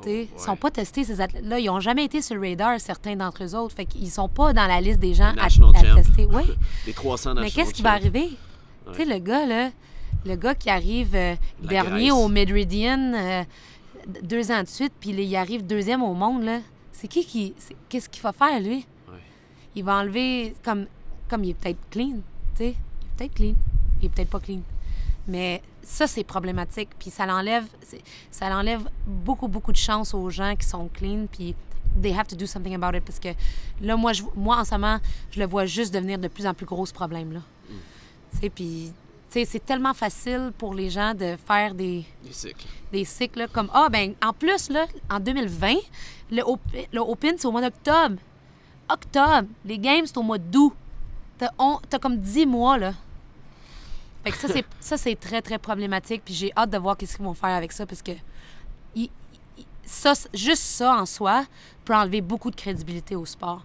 Oh, 0.00 0.04
Ils 0.06 0.10
ouais. 0.10 0.28
sont 0.38 0.56
pas 0.56 0.70
testés, 0.70 1.04
ces 1.04 1.20
athlètes-là. 1.20 1.58
Ils 1.58 1.66
n'ont 1.66 1.80
jamais 1.80 2.04
été 2.04 2.22
sur 2.22 2.34
le 2.34 2.48
radar, 2.48 2.80
certains 2.80 3.16
d'entre 3.16 3.44
eux 3.44 3.54
autres. 3.54 3.74
Fait 3.74 3.84
qu'ils 3.84 4.10
sont 4.10 4.28
pas 4.28 4.52
dans 4.52 4.66
la 4.66 4.80
liste 4.80 4.98
des 4.98 5.14
gens 5.14 5.34
à, 5.38 5.48
tester. 5.48 6.26
Oui. 6.26 6.42
Les 6.86 6.92
300 6.92 7.34
Mais 7.34 7.50
qu'est-ce 7.50 7.74
qui 7.74 7.82
va 7.82 7.92
arriver? 7.92 8.30
Tu 8.92 8.96
sais, 8.96 9.04
le 9.04 9.18
gars, 9.18 9.46
là, 9.46 9.70
le 10.24 10.36
gars 10.36 10.54
qui 10.54 10.70
arrive 10.70 11.14
euh, 11.14 11.34
dernier 11.62 12.08
Grèce. 12.08 12.12
au 12.12 12.28
Meridian, 12.28 13.12
euh, 13.14 13.44
deux 14.22 14.50
ans 14.50 14.62
de 14.62 14.68
suite, 14.68 14.92
puis 15.00 15.10
il 15.10 15.36
arrive 15.36 15.66
deuxième 15.66 16.02
au 16.02 16.14
monde, 16.14 16.44
là. 16.44 16.60
C'est 16.92 17.08
qui 17.08 17.24
qui. 17.24 17.54
Qu'est-ce 17.88 18.08
qu'il 18.08 18.22
va 18.22 18.32
faire, 18.32 18.60
lui? 18.60 18.86
Ouais. 19.08 19.18
Il 19.74 19.84
va 19.84 19.96
enlever. 19.96 20.54
Comme, 20.62 20.86
comme 21.28 21.44
il 21.44 21.50
est 21.50 21.54
peut-être 21.54 21.78
clean, 21.90 22.16
tu 22.56 22.64
sais. 22.64 22.74
Il 22.74 23.06
est 23.06 23.16
peut-être 23.16 23.34
clean. 23.34 23.54
Il 24.00 24.06
est 24.06 24.08
peut-être 24.10 24.30
pas 24.30 24.40
clean. 24.40 24.60
Mais 25.26 25.62
ça, 25.82 26.06
c'est 26.06 26.24
problématique. 26.24 26.90
Puis 26.98 27.10
ça 27.10 27.24
l'enlève. 27.24 27.64
Ça 28.30 28.50
l'enlève 28.50 28.82
beaucoup, 29.06 29.48
beaucoup 29.48 29.72
de 29.72 29.78
chance 29.78 30.12
aux 30.12 30.28
gens 30.28 30.54
qui 30.56 30.66
sont 30.66 30.88
clean. 30.92 31.26
Puis 31.30 31.54
they 32.00 32.12
have 32.12 32.26
to 32.26 32.36
do 32.36 32.46
something 32.46 32.74
about 32.74 32.96
it. 32.96 33.04
Parce 33.04 33.18
que 33.18 33.28
là, 33.80 33.96
moi, 33.96 34.12
je, 34.12 34.22
moi 34.36 34.58
en 34.58 34.64
ce 34.64 34.72
moment, 34.72 34.98
je 35.30 35.40
le 35.40 35.46
vois 35.46 35.64
juste 35.66 35.94
devenir 35.94 36.18
de 36.18 36.28
plus 36.28 36.46
en 36.46 36.54
plus 36.54 36.66
gros, 36.66 36.84
ce 36.84 36.92
problème-là. 36.92 37.40
Tu 38.32 38.38
sais, 38.40 38.50
puis. 38.50 38.92
C'est 39.30 39.64
tellement 39.64 39.94
facile 39.94 40.52
pour 40.58 40.74
les 40.74 40.90
gens 40.90 41.14
de 41.14 41.36
faire 41.46 41.72
des, 41.74 42.04
Des 42.24 42.32
cycles. 42.32 42.66
des 42.92 43.04
cycles 43.04 43.38
là, 43.40 43.46
comme 43.48 43.70
ah 43.72 43.88
ben 43.88 44.14
en 44.24 44.32
plus 44.32 44.68
là 44.70 44.86
en 45.08 45.20
2020 45.20 45.74
le, 46.32 46.42
op- 46.42 46.60
le 46.92 47.00
Open 47.00 47.34
c'est 47.38 47.46
au 47.46 47.52
mois 47.52 47.60
d'octobre. 47.62 48.16
Octobre 48.88 49.46
les 49.64 49.78
games 49.78 50.04
c'est 50.06 50.18
au 50.18 50.22
mois 50.22 50.38
d'août. 50.38 50.74
T'as, 51.38 51.48
t'as 51.88 51.98
comme 52.00 52.18
10 52.18 52.44
mois 52.46 52.76
là. 52.76 52.92
Fait 54.24 54.32
que 54.32 54.36
ça 54.36 54.48
c'est 54.48 54.64
ça 54.80 54.96
c'est 54.96 55.14
très 55.14 55.40
très 55.42 55.58
problématique 55.58 56.22
puis 56.24 56.34
j'ai 56.34 56.52
hâte 56.56 56.70
de 56.70 56.78
voir 56.78 56.96
qu'est-ce 56.96 57.16
qu'ils 57.16 57.24
vont 57.24 57.34
faire 57.34 57.50
avec 57.54 57.70
ça 57.72 57.86
parce 57.86 58.02
que 58.02 58.12
ça 59.84 60.12
juste 60.34 60.62
ça 60.62 60.94
en 61.00 61.06
soi 61.06 61.44
peut 61.84 61.94
enlever 61.94 62.20
beaucoup 62.20 62.50
de 62.50 62.56
crédibilité 62.56 63.16
au 63.16 63.26
sport 63.26 63.64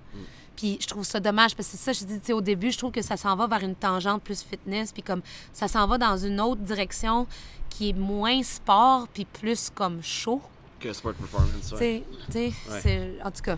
puis 0.65 0.77
je 0.81 0.87
trouve 0.87 1.03
ça 1.03 1.19
dommage 1.19 1.55
parce 1.55 1.69
que 1.69 1.77
c'est 1.77 1.83
ça, 1.83 1.93
je 1.93 2.03
dis, 2.05 2.19
tu 2.19 2.27
sais, 2.27 2.33
au 2.33 2.41
début, 2.41 2.71
je 2.71 2.77
trouve 2.79 2.91
que 2.91 3.03
ça 3.03 3.17
s'en 3.17 3.35
va 3.35 3.45
vers 3.45 3.61
une 3.61 3.75
tangente 3.75 4.23
plus 4.23 4.41
fitness, 4.41 4.91
puis 4.91 5.03
comme 5.03 5.21
ça 5.53 5.67
s'en 5.67 5.85
va 5.85 5.99
dans 5.99 6.17
une 6.17 6.41
autre 6.41 6.61
direction 6.61 7.27
qui 7.69 7.89
est 7.89 7.93
moins 7.93 8.41
sport, 8.41 9.07
puis 9.13 9.25
plus 9.25 9.69
comme 9.69 10.01
show. 10.01 10.41
Que 10.79 10.91
sport 10.91 11.13
performance, 11.13 11.71
ouais. 11.73 12.03
tu 12.25 12.33
sais, 12.33 12.53
Ouais. 12.71 13.19
en 13.23 13.29
tout 13.29 13.43
cas, 13.43 13.57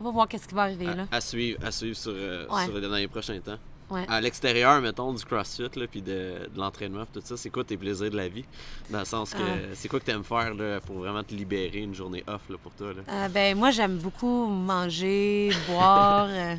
on 0.00 0.04
va 0.04 0.10
voir 0.10 0.26
qu'est-ce 0.28 0.48
qui 0.48 0.54
va 0.54 0.62
arriver 0.62 0.86
là. 0.86 1.06
À, 1.12 1.20
suivre, 1.20 1.58
à 1.62 1.70
suivre 1.70 1.96
sur, 1.98 2.12
euh, 2.14 2.46
Ouais. 2.48 2.64
sur- 2.64 2.80
dans 2.80 2.88
les 2.96 3.06
prochains 3.08 3.38
temps. 3.40 3.58
Ouais. 3.90 4.04
À 4.08 4.20
l'extérieur, 4.20 4.80
mettons, 4.80 5.12
du 5.12 5.24
CrossFit, 5.24 5.68
là, 5.76 5.86
puis 5.90 6.00
de, 6.00 6.48
de 6.54 6.58
l'entraînement, 6.58 7.04
tout 7.12 7.20
ça, 7.24 7.36
c'est 7.36 7.50
quoi 7.50 7.64
tes 7.64 7.76
plaisirs 7.76 8.10
de 8.10 8.16
la 8.16 8.28
vie? 8.28 8.44
Dans 8.88 9.00
le 9.00 9.04
sens 9.04 9.32
que, 9.34 9.38
Ah. 9.42 9.74
c'est 9.74 9.88
quoi 9.88 9.98
que 9.98 10.04
t'aimes 10.04 10.22
faire, 10.24 10.54
là, 10.54 10.80
pour 10.80 10.98
vraiment 11.00 11.24
te 11.24 11.34
libérer 11.34 11.78
une 11.80 11.94
journée 11.94 12.22
off, 12.28 12.42
là, 12.48 12.56
pour 12.62 12.72
toi, 12.72 12.92
là? 12.92 13.02
Euh, 13.08 13.28
ben 13.28 13.56
moi 13.58 13.70
j'aime 13.72 13.96
beaucoup 13.98 14.46
manger, 14.46 15.50
boire. 15.68 16.26
euh, 16.30 16.54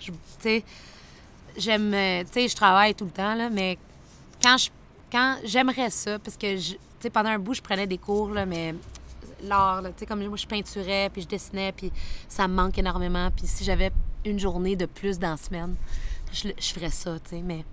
tu 0.00 0.12
sais, 0.40 0.64
j'aime, 1.56 1.92
euh, 1.94 2.22
tu 2.24 2.32
sais, 2.32 2.48
je 2.48 2.56
travaille 2.56 2.94
tout 2.94 3.04
le 3.04 3.10
temps 3.10 3.34
là, 3.34 3.48
mais 3.50 3.78
quand 4.42 4.56
je, 4.58 4.70
quand 5.10 5.36
j'aimerais 5.44 5.90
ça, 5.90 6.18
parce 6.18 6.36
que 6.36 6.56
tu 6.56 6.76
sais 7.00 7.10
pendant 7.10 7.30
un 7.30 7.38
bout 7.38 7.54
je 7.54 7.62
prenais 7.62 7.86
des 7.86 7.98
cours 7.98 8.30
là, 8.30 8.44
mais 8.46 8.74
l'art, 9.44 9.82
tu 9.84 9.90
sais 9.98 10.06
comme 10.06 10.24
moi 10.26 10.36
je 10.36 10.46
peinturais 10.46 11.10
puis 11.12 11.22
je 11.22 11.28
dessinais 11.28 11.72
puis 11.72 11.92
ça 12.28 12.48
me 12.48 12.54
manque 12.54 12.78
énormément. 12.78 13.30
Puis 13.30 13.46
si 13.46 13.64
j'avais 13.64 13.90
une 14.24 14.38
journée 14.38 14.76
de 14.76 14.86
plus 14.86 15.18
dans 15.18 15.30
la 15.32 15.36
semaine, 15.36 15.74
je, 16.32 16.48
je 16.58 16.72
ferais 16.72 16.90
ça, 16.90 17.18
tu 17.20 17.30
sais, 17.30 17.42
mais 17.42 17.64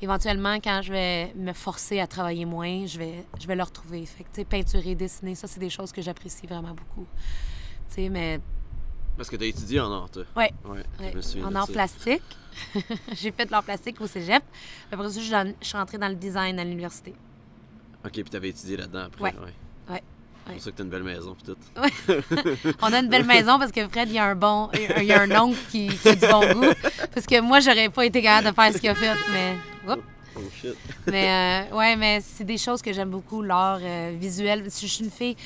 éventuellement, 0.00 0.56
quand 0.56 0.80
je 0.82 0.92
vais 0.92 1.32
me 1.34 1.52
forcer 1.52 2.00
à 2.00 2.06
travailler 2.06 2.44
moins, 2.44 2.86
je 2.86 2.98
vais, 2.98 3.24
je 3.40 3.46
vais 3.46 3.56
le 3.56 3.62
retrouver. 3.62 4.04
Fait 4.06 4.24
que, 4.24 4.28
tu 4.28 4.36
sais, 4.36 4.44
peinturer, 4.44 4.94
dessiner, 4.94 5.34
ça, 5.34 5.46
c'est 5.46 5.60
des 5.60 5.70
choses 5.70 5.92
que 5.92 6.02
j'apprécie 6.02 6.46
vraiment 6.46 6.74
beaucoup. 6.74 7.06
Tu 7.88 7.94
sais, 7.94 8.08
mais 8.08 8.40
Parce 9.16 9.28
que 9.28 9.36
t'as 9.36 9.46
étudié 9.46 9.80
en 9.80 9.92
art, 9.92 10.10
toi. 10.10 10.24
Ouais. 10.36 10.52
Ouais, 10.64 10.84
ouais, 11.00 11.42
en 11.42 11.54
art 11.54 11.68
plastique, 11.68 12.22
j'ai 13.12 13.32
fait 13.32 13.46
de 13.46 13.50
l'art 13.50 13.64
plastique 13.64 14.00
au 14.00 14.06
cégep. 14.06 14.42
Après 14.90 15.10
ça, 15.10 15.20
je 15.20 15.66
suis 15.66 15.76
rentrée 15.76 15.98
dans 15.98 16.08
le 16.08 16.16
design 16.16 16.58
à 16.58 16.64
l'université. 16.64 17.14
Ok, 18.04 18.12
puis 18.12 18.24
t'avais 18.24 18.50
étudié 18.50 18.76
là-dedans 18.76 19.06
après. 19.06 19.22
Ouais. 19.22 19.38
ouais. 19.44 19.54
C'est 20.48 20.54
pour 20.54 20.62
ça 20.62 20.70
que 20.70 20.76
t'as 20.76 20.84
une 20.84 20.90
belle 20.90 21.02
maison, 21.02 21.36
puis 21.36 21.54
tout. 21.54 22.72
On 22.82 22.92
a 22.92 22.98
une 22.98 23.08
belle 23.08 23.26
maison 23.26 23.58
parce 23.58 23.72
que 23.72 23.86
Fred, 23.88 24.08
il 24.08 24.14
y 24.14 24.18
a 24.18 24.24
un 24.24 24.34
bon, 24.34 24.70
il 24.96 25.04
y 25.04 25.12
a 25.12 25.20
un 25.20 25.30
oncle 25.40 25.58
qui, 25.70 25.88
qui 25.88 26.08
a 26.08 26.14
du 26.14 26.26
bon 26.26 26.52
goût. 26.52 26.72
Parce 27.14 27.26
que 27.26 27.40
moi, 27.40 27.60
j'aurais 27.60 27.88
pas 27.88 28.06
été 28.06 28.22
capable 28.22 28.48
de 28.48 28.54
faire 28.54 28.72
ce 28.72 28.78
qu'il 28.78 28.90
a 28.90 28.94
fait, 28.94 29.14
mais. 29.32 29.56
Oups. 29.92 30.02
Oh 30.36 30.40
shit. 30.60 30.76
Mais 31.06 31.66
euh, 31.70 31.76
ouais, 31.76 31.96
mais 31.96 32.20
c'est 32.20 32.44
des 32.44 32.58
choses 32.58 32.80
que 32.80 32.92
j'aime 32.92 33.10
beaucoup, 33.10 33.42
l'art 33.42 33.80
euh, 33.82 34.14
visuel. 34.18 34.64
Je 34.64 34.86
suis 34.86 35.04
une 35.04 35.10
fille. 35.10 35.36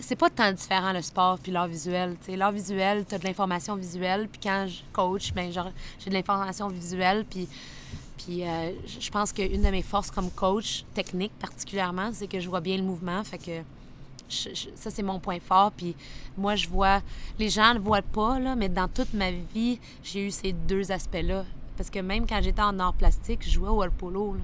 C'est 0.00 0.16
pas 0.16 0.30
tant 0.30 0.52
différent 0.52 0.92
le 0.92 1.02
sport 1.02 1.38
puis 1.40 1.50
l'art 1.50 1.66
visuel. 1.66 2.16
L'art 2.28 2.52
visuel, 2.52 3.04
tu 3.08 3.14
as 3.16 3.18
de 3.18 3.24
l'information 3.24 3.74
visuelle, 3.74 4.28
puis 4.28 4.40
quand 4.40 4.66
je 4.68 4.82
coach, 4.92 5.32
ben 5.32 5.50
genre 5.50 5.72
j'ai 5.98 6.10
de 6.10 6.14
l'information 6.14 6.68
visuelle, 6.68 7.24
puis 7.28 7.48
puis 8.16 8.44
euh, 8.44 8.70
je 8.86 9.00
je 9.00 9.10
pense 9.10 9.32
qu'une 9.32 9.62
de 9.62 9.70
mes 9.70 9.82
forces 9.82 10.10
comme 10.10 10.30
coach 10.30 10.84
technique 10.94 11.32
particulièrement, 11.40 12.10
c'est 12.12 12.28
que 12.28 12.38
je 12.38 12.48
vois 12.48 12.60
bien 12.60 12.76
le 12.76 12.84
mouvement, 12.84 13.24
fait 13.24 13.38
que 13.38 13.62
je- 14.28 14.50
je- 14.54 14.68
ça 14.74 14.90
c'est 14.90 15.02
mon 15.02 15.18
point 15.20 15.40
fort. 15.40 15.72
Puis 15.72 15.94
moi 16.36 16.54
je 16.56 16.68
vois, 16.68 17.00
les 17.38 17.48
gens 17.48 17.70
ne 17.70 17.78
le 17.78 17.84
voient 17.84 18.02
pas 18.02 18.38
là, 18.38 18.54
mais 18.56 18.68
dans 18.68 18.88
toute 18.88 19.12
ma 19.14 19.30
vie 19.30 19.78
j'ai 20.02 20.26
eu 20.26 20.30
ces 20.30 20.52
deux 20.52 20.90
aspects-là, 20.92 21.44
parce 21.76 21.90
que 21.90 21.98
même 22.00 22.26
quand 22.26 22.40
j'étais 22.42 22.62
en 22.62 22.78
art 22.78 22.94
plastique, 22.94 23.40
je 23.44 23.50
jouais 23.50 23.68
au 23.68 23.76
water 23.76 23.92
polo. 23.96 24.34
Là. 24.34 24.40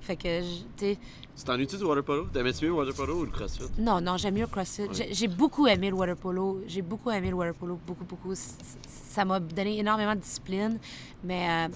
Fait 0.00 0.16
que, 0.16 0.42
tu 0.42 0.46
sais, 0.76 0.98
Tu 1.36 1.44
t'ennuies-tu 1.44 1.78
du 1.78 1.84
water 1.84 2.04
polo? 2.04 2.26
T'aimais-tu 2.26 2.66
mieux 2.66 2.70
le 2.72 2.76
water 2.76 2.94
polo 2.94 3.20
ou 3.20 3.24
le 3.24 3.30
CrossFit? 3.30 3.64
non, 3.78 4.00
non, 4.02 4.18
j'aime 4.18 4.34
mieux 4.34 4.42
le 4.42 4.46
CrossFit. 4.46 4.82
J'ai- 4.92 5.14
J'ai 5.14 5.28
beaucoup 5.28 5.66
aimé 5.66 5.88
le 5.88 5.96
water 5.96 6.14
polo. 6.16 6.60
J'ai 6.66 6.82
beaucoup 6.82 7.10
aimé 7.10 7.30
le 7.30 7.34
water 7.36 7.54
polo, 7.54 7.78
beaucoup, 7.86 8.04
beaucoup. 8.04 8.34
Ça 8.34 9.24
m'a 9.24 9.40
donné 9.40 9.78
énormément 9.78 10.14
de 10.14 10.20
discipline. 10.20 10.78
Mais 11.24 11.48
euh, 11.48 11.68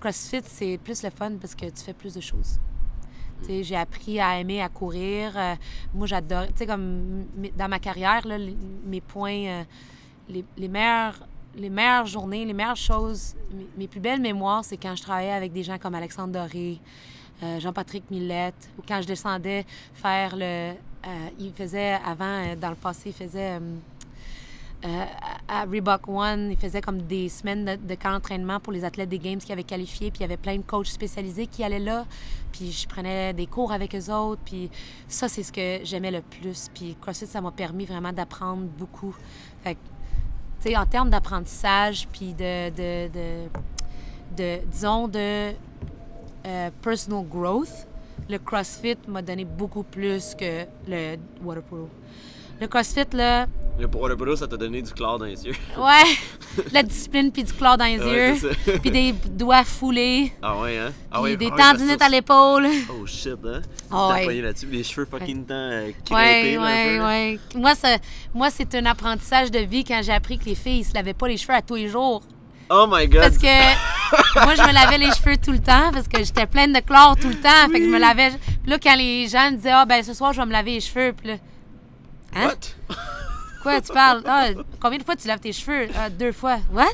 CrossFit, 0.00 0.42
c'est 0.46 0.78
plus 0.82 1.02
le 1.02 1.10
fun 1.10 1.32
parce 1.40 1.54
que 1.56 1.66
tu 1.66 1.82
fais 1.82 1.92
plus 1.94 2.14
de 2.14 2.20
choses. 2.20 2.58
Sais, 3.42 3.62
J'ai 3.62 3.76
appris 3.76 4.20
à 4.20 4.38
aimer 4.38 4.62
à 4.62 4.68
courir. 4.68 5.32
Euh, 5.36 5.54
moi, 5.94 6.06
j'adore. 6.06 6.46
Tu 6.56 6.66
comme 6.66 7.24
dans 7.56 7.68
ma 7.68 7.78
carrière, 7.78 8.26
là, 8.26 8.36
mes 8.84 9.00
points, 9.00 9.46
euh, 9.46 9.64
les, 10.28 10.44
les 10.56 10.68
meilleures. 10.68 11.26
Les 11.56 11.70
meilleures 11.70 12.06
journées, 12.06 12.44
les 12.44 12.52
meilleures 12.52 12.74
choses, 12.74 13.36
mes, 13.78 13.86
plus 13.86 14.00
belles 14.00 14.20
mémoires, 14.20 14.64
c'est 14.64 14.76
quand 14.76 14.96
je 14.96 15.02
travaillais 15.02 15.30
avec 15.30 15.52
des 15.52 15.62
gens 15.62 15.78
comme 15.78 15.94
Alexandre 15.94 16.32
Doré, 16.32 16.80
euh, 17.44 17.60
Jean-Patrick 17.60 18.10
Millette, 18.10 18.70
ou 18.76 18.82
quand 18.82 19.00
je 19.00 19.06
descendais 19.06 19.64
faire 19.94 20.34
le. 20.36 20.72
il 21.38 21.52
faisait 21.52 21.96
avant, 22.04 22.56
dans 22.60 22.70
le 22.70 22.74
passé, 22.74 23.10
il 23.10 23.12
faisait. 23.12 23.60
Euh, 24.84 25.04
à 25.48 25.64
Reebok 25.64 26.08
One, 26.08 26.50
il 26.50 26.58
faisait 26.58 26.80
comme 26.80 27.02
des 27.02 27.28
semaines 27.28 27.64
de, 27.64 27.76
de 27.76 27.94
camp 27.94 28.12
d'entraînement 28.12 28.60
pour 28.60 28.72
les 28.72 28.84
athlètes 28.84 29.08
des 29.08 29.18
Games 29.18 29.38
qui 29.38 29.50
avaient 29.52 29.64
qualifié, 29.64 30.10
puis 30.10 30.18
il 30.18 30.22
y 30.22 30.24
avait 30.24 30.36
plein 30.36 30.56
de 30.56 30.62
coachs 30.62 30.88
spécialisés 30.88 31.46
qui 31.46 31.64
allaient 31.64 31.78
là, 31.78 32.04
puis 32.52 32.70
je 32.70 32.86
prenais 32.86 33.32
des 33.32 33.46
cours 33.46 33.72
avec 33.72 33.94
eux 33.94 34.12
autres, 34.12 34.42
puis 34.44 34.70
ça, 35.08 35.28
c'est 35.28 35.42
ce 35.42 35.52
que 35.52 35.80
j'aimais 35.84 36.10
le 36.10 36.20
plus. 36.20 36.68
Puis 36.74 36.96
CrossFit, 37.00 37.26
ça 37.26 37.40
m'a 37.40 37.50
permis 37.50 37.86
vraiment 37.86 38.12
d'apprendre 38.12 38.64
beaucoup. 38.78 39.16
Fait 39.62 39.76
tu 40.60 40.70
sais, 40.70 40.76
en 40.76 40.86
termes 40.86 41.10
d'apprentissage, 41.10 42.06
puis 42.12 42.34
de- 42.34 42.70
disons, 44.70 45.08
de 45.08 45.52
euh, 46.46 46.70
personal 46.82 47.24
growth, 47.26 47.86
le 48.28 48.38
CrossFit 48.38 48.96
m'a 49.08 49.22
donné 49.22 49.44
beaucoup 49.44 49.82
plus 49.82 50.34
que 50.34 50.64
le 50.86 51.16
water 51.42 51.62
polo. 51.62 51.88
Le 52.60 52.66
CrossFit, 52.68 53.06
là, 53.12 53.46
Le 53.78 53.86
water 53.86 54.16
polo, 54.16 54.36
ça 54.36 54.46
t'a 54.46 54.56
donné 54.56 54.80
du 54.80 54.92
clair 54.92 55.18
dans 55.18 55.24
les 55.24 55.44
yeux. 55.44 55.54
ouais, 55.78 56.64
la 56.72 56.82
discipline, 56.82 57.32
puis 57.32 57.42
du 57.42 57.52
clair 57.52 57.76
dans 57.76 57.84
les 57.84 57.98
Ouais, 57.98 58.36
yeux, 58.36 58.50
puis 58.80 58.90
des 58.90 59.12
doigts 59.30 59.64
foulés, 59.64 60.32
Ah 60.40 60.56
ouais, 60.60 60.78
hein? 60.78 60.92
Ah 61.10 61.20
puis 61.20 61.32
ouais, 61.32 61.36
des 61.36 61.48
ah 61.50 61.72
ouais, 61.72 61.96
ça, 61.98 62.04
à 62.04 62.08
l'épaule. 62.08 62.66
Oh 62.90 63.06
shit, 63.06 63.32
hein? 63.44 63.60
Ah 63.90 64.14
T'as 64.14 64.26
ouais. 64.26 64.40
là-dessus, 64.40 64.66
les 64.66 64.84
cheveux 64.84 65.06
fucking 65.10 65.44
temps 65.44 65.54
euh, 65.54 65.90
Ouais, 66.10 66.56
ouais, 66.56 67.00
ouais. 67.00 67.38
Moi, 67.56 67.74
ça, 67.74 67.96
moi, 68.32 68.50
c'est 68.50 68.72
un 68.76 68.86
apprentissage 68.86 69.50
de 69.50 69.58
vie 69.58 69.84
quand 69.84 70.00
j'ai 70.02 70.12
appris 70.12 70.38
que 70.38 70.44
les 70.44 70.54
filles, 70.54 70.80
ils 70.80 70.84
se 70.84 70.94
lavaient 70.94 71.14
pas 71.14 71.26
les 71.28 71.36
cheveux 71.36 71.54
à 71.54 71.62
tous 71.62 71.74
les 71.74 71.88
jours. 71.88 72.22
Oh 72.70 72.86
my 72.88 73.06
god! 73.08 73.20
Parce 73.20 73.38
que 73.38 73.46
moi, 74.44 74.54
je 74.54 74.62
me 74.62 74.72
lavais 74.72 74.98
les 74.98 75.10
cheveux 75.12 75.36
tout 75.36 75.52
le 75.52 75.58
temps 75.58 75.90
parce 75.92 76.08
que 76.08 76.18
j'étais 76.24 76.46
pleine 76.46 76.72
de 76.72 76.80
chlore 76.80 77.16
tout 77.20 77.28
le 77.28 77.34
temps. 77.34 77.68
Fait 77.70 77.80
que 77.80 77.84
je 77.84 77.90
me 77.90 77.98
lavais. 77.98 78.30
Puis 78.30 78.70
là, 78.70 78.78
quand 78.82 78.96
les 78.96 79.28
gens 79.28 79.50
me 79.50 79.56
disaient, 79.56 79.72
ah, 79.72 79.84
ben, 79.84 80.02
ce 80.02 80.14
soir, 80.14 80.32
je 80.32 80.40
vais 80.40 80.46
me 80.46 80.52
laver 80.52 80.72
les 80.72 80.80
cheveux. 80.80 81.12
Puis 81.12 81.28
là, 81.28 81.34
hein? 82.34 82.46
What? 82.48 82.96
Quoi, 83.62 83.80
tu 83.80 83.92
parles? 83.92 84.22
Ah, 84.26 84.48
combien 84.80 84.98
de 84.98 85.04
fois 85.04 85.16
tu 85.16 85.26
laves 85.28 85.40
tes 85.40 85.52
cheveux? 85.52 85.88
Ah, 85.96 86.10
deux 86.10 86.32
fois. 86.32 86.58
What? 86.72 86.92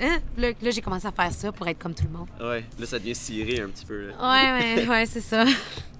Hein? 0.00 0.18
Là, 0.36 0.48
là, 0.60 0.70
j'ai 0.70 0.80
commencé 0.80 1.06
à 1.06 1.12
faire 1.12 1.32
ça 1.32 1.52
pour 1.52 1.68
être 1.68 1.78
comme 1.78 1.94
tout 1.94 2.04
le 2.10 2.18
monde. 2.18 2.26
Ouais, 2.40 2.64
là 2.80 2.86
ça 2.86 2.98
devient 2.98 3.14
ciré 3.14 3.60
un 3.60 3.68
petit 3.68 3.86
peu. 3.86 4.08
Là. 4.08 4.14
Ouais, 4.18 4.76
ouais, 4.82 4.88
ouais, 4.88 5.06
c'est 5.06 5.20
ça. 5.20 5.44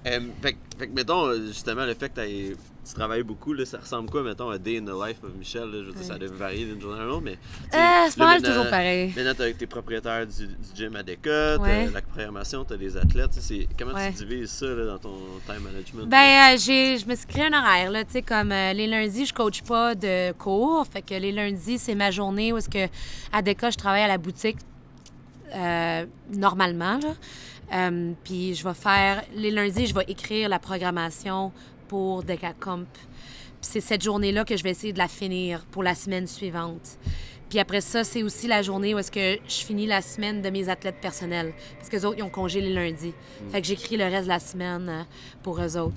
Euh, 0.07 0.19
fait, 0.39 0.53
que- 0.53 0.57
fait 0.77 0.87
que, 0.87 0.93
mettons, 0.93 1.25
euh, 1.29 1.47
justement, 1.47 1.83
le 1.83 1.95
fait 1.95 2.09
que 2.09 2.13
t'aies- 2.13 2.55
tu 2.87 2.93
travailles 2.93 3.23
beaucoup, 3.23 3.53
là, 3.53 3.65
ça 3.65 3.79
ressemble 3.79 4.09
quoi, 4.09 4.21
mettons, 4.23 4.49
à 4.49 4.57
Day 4.57 4.77
in 4.77 4.83
the 4.85 5.07
Life 5.07 5.17
of 5.23 5.33
Michel? 5.37 5.63
là? 5.71 5.79
je 5.81 5.87
veux 5.87 5.93
dire, 5.93 6.03
ça 6.03 6.17
doit 6.17 6.27
varier 6.31 6.65
d'une 6.65 6.79
journée 6.79 7.01
à 7.01 7.05
l'autre, 7.05 7.21
mais. 7.23 7.37
Euh, 7.73 7.77
c'est 8.09 8.17
pas 8.17 8.39
toujours 8.39 8.69
pareil. 8.69 9.11
Maintenant, 9.15 9.33
t'as- 9.35 9.53
t'es 9.53 9.65
propriétaire 9.67 10.25
du, 10.27 10.47
du 10.47 10.53
gym 10.75 10.95
à 10.95 11.03
Deca, 11.03 11.57
Ouais. 11.57 11.85
t'as 11.87 11.91
la 11.91 12.01
programmation, 12.01 12.63
t'as 12.63 12.77
des 12.77 12.95
athlètes. 12.95 13.31
Comment 13.77 13.93
Ouais. 13.93 14.11
tu 14.11 14.23
divises 14.25 14.51
ça 14.51 14.67
là, 14.67 14.85
dans 14.85 14.99
ton 14.99 15.15
time 15.45 15.63
management? 15.63 16.05
Ben, 16.07 16.53
euh, 16.53 16.57
j'ai, 16.59 16.97
je 16.97 17.05
me 17.07 17.15
suis 17.15 17.25
créé 17.27 17.45
un 17.45 17.53
horaire, 17.59 17.89
là, 17.91 18.03
tu 18.05 18.11
sais, 18.11 18.21
comme 18.21 18.51
euh, 18.51 18.73
les 18.73 18.87
lundis, 18.87 19.25
je 19.25 19.33
coach 19.33 19.61
pas 19.63 19.95
de 19.95 20.31
cours, 20.33 20.85
fait 20.85 21.01
que 21.01 21.15
les 21.15 21.31
lundis, 21.31 21.79
c'est 21.79 21.95
ma 21.95 22.11
journée 22.11 22.53
où 22.53 22.57
est-ce 22.57 22.69
que, 22.69 22.87
à 23.33 23.41
Deca, 23.41 23.71
je 23.71 23.77
travaille 23.77 24.03
à 24.03 24.07
la 24.07 24.17
boutique, 24.17 24.57
euh, 25.55 26.05
normalement, 26.33 26.99
là. 26.99 27.13
Puis 28.23 28.53
je 28.53 28.63
vais 28.63 28.73
faire, 28.75 29.23
les 29.35 29.49
lundis, 29.49 29.87
je 29.87 29.93
vais 29.95 30.05
écrire 30.07 30.49
la 30.49 30.59
programmation 30.59 31.51
pour 31.87 32.23
Decacomp. 32.23 32.87
C'est 33.61 33.81
cette 33.81 34.03
journée-là 34.03 34.45
que 34.45 34.55
je 34.55 34.63
vais 34.63 34.71
essayer 34.71 34.93
de 34.93 34.97
la 34.97 35.07
finir 35.07 35.65
pour 35.71 35.83
la 35.83 35.95
semaine 35.95 36.27
suivante. 36.27 36.97
Puis 37.49 37.59
après 37.59 37.81
ça, 37.81 38.03
c'est 38.03 38.23
aussi 38.23 38.47
la 38.47 38.61
journée 38.61 38.93
où 38.93 38.99
est-ce 38.99 39.11
que 39.11 39.37
je 39.47 39.65
finis 39.65 39.85
la 39.85 40.01
semaine 40.01 40.41
de 40.41 40.49
mes 40.49 40.67
athlètes 40.69 40.99
personnels. 40.99 41.53
Parce 41.77 41.89
que 41.89 41.95
les 41.95 42.05
autres, 42.05 42.17
ils 42.17 42.23
ont 42.23 42.29
congé 42.29 42.59
les 42.61 42.73
lundis. 42.73 43.13
Fait 43.51 43.61
que 43.61 43.67
j'écris 43.67 43.97
le 43.97 44.05
reste 44.05 44.23
de 44.23 44.29
la 44.29 44.39
semaine 44.39 44.89
euh, 44.89 45.03
pour 45.43 45.61
eux 45.61 45.77
autres. 45.77 45.95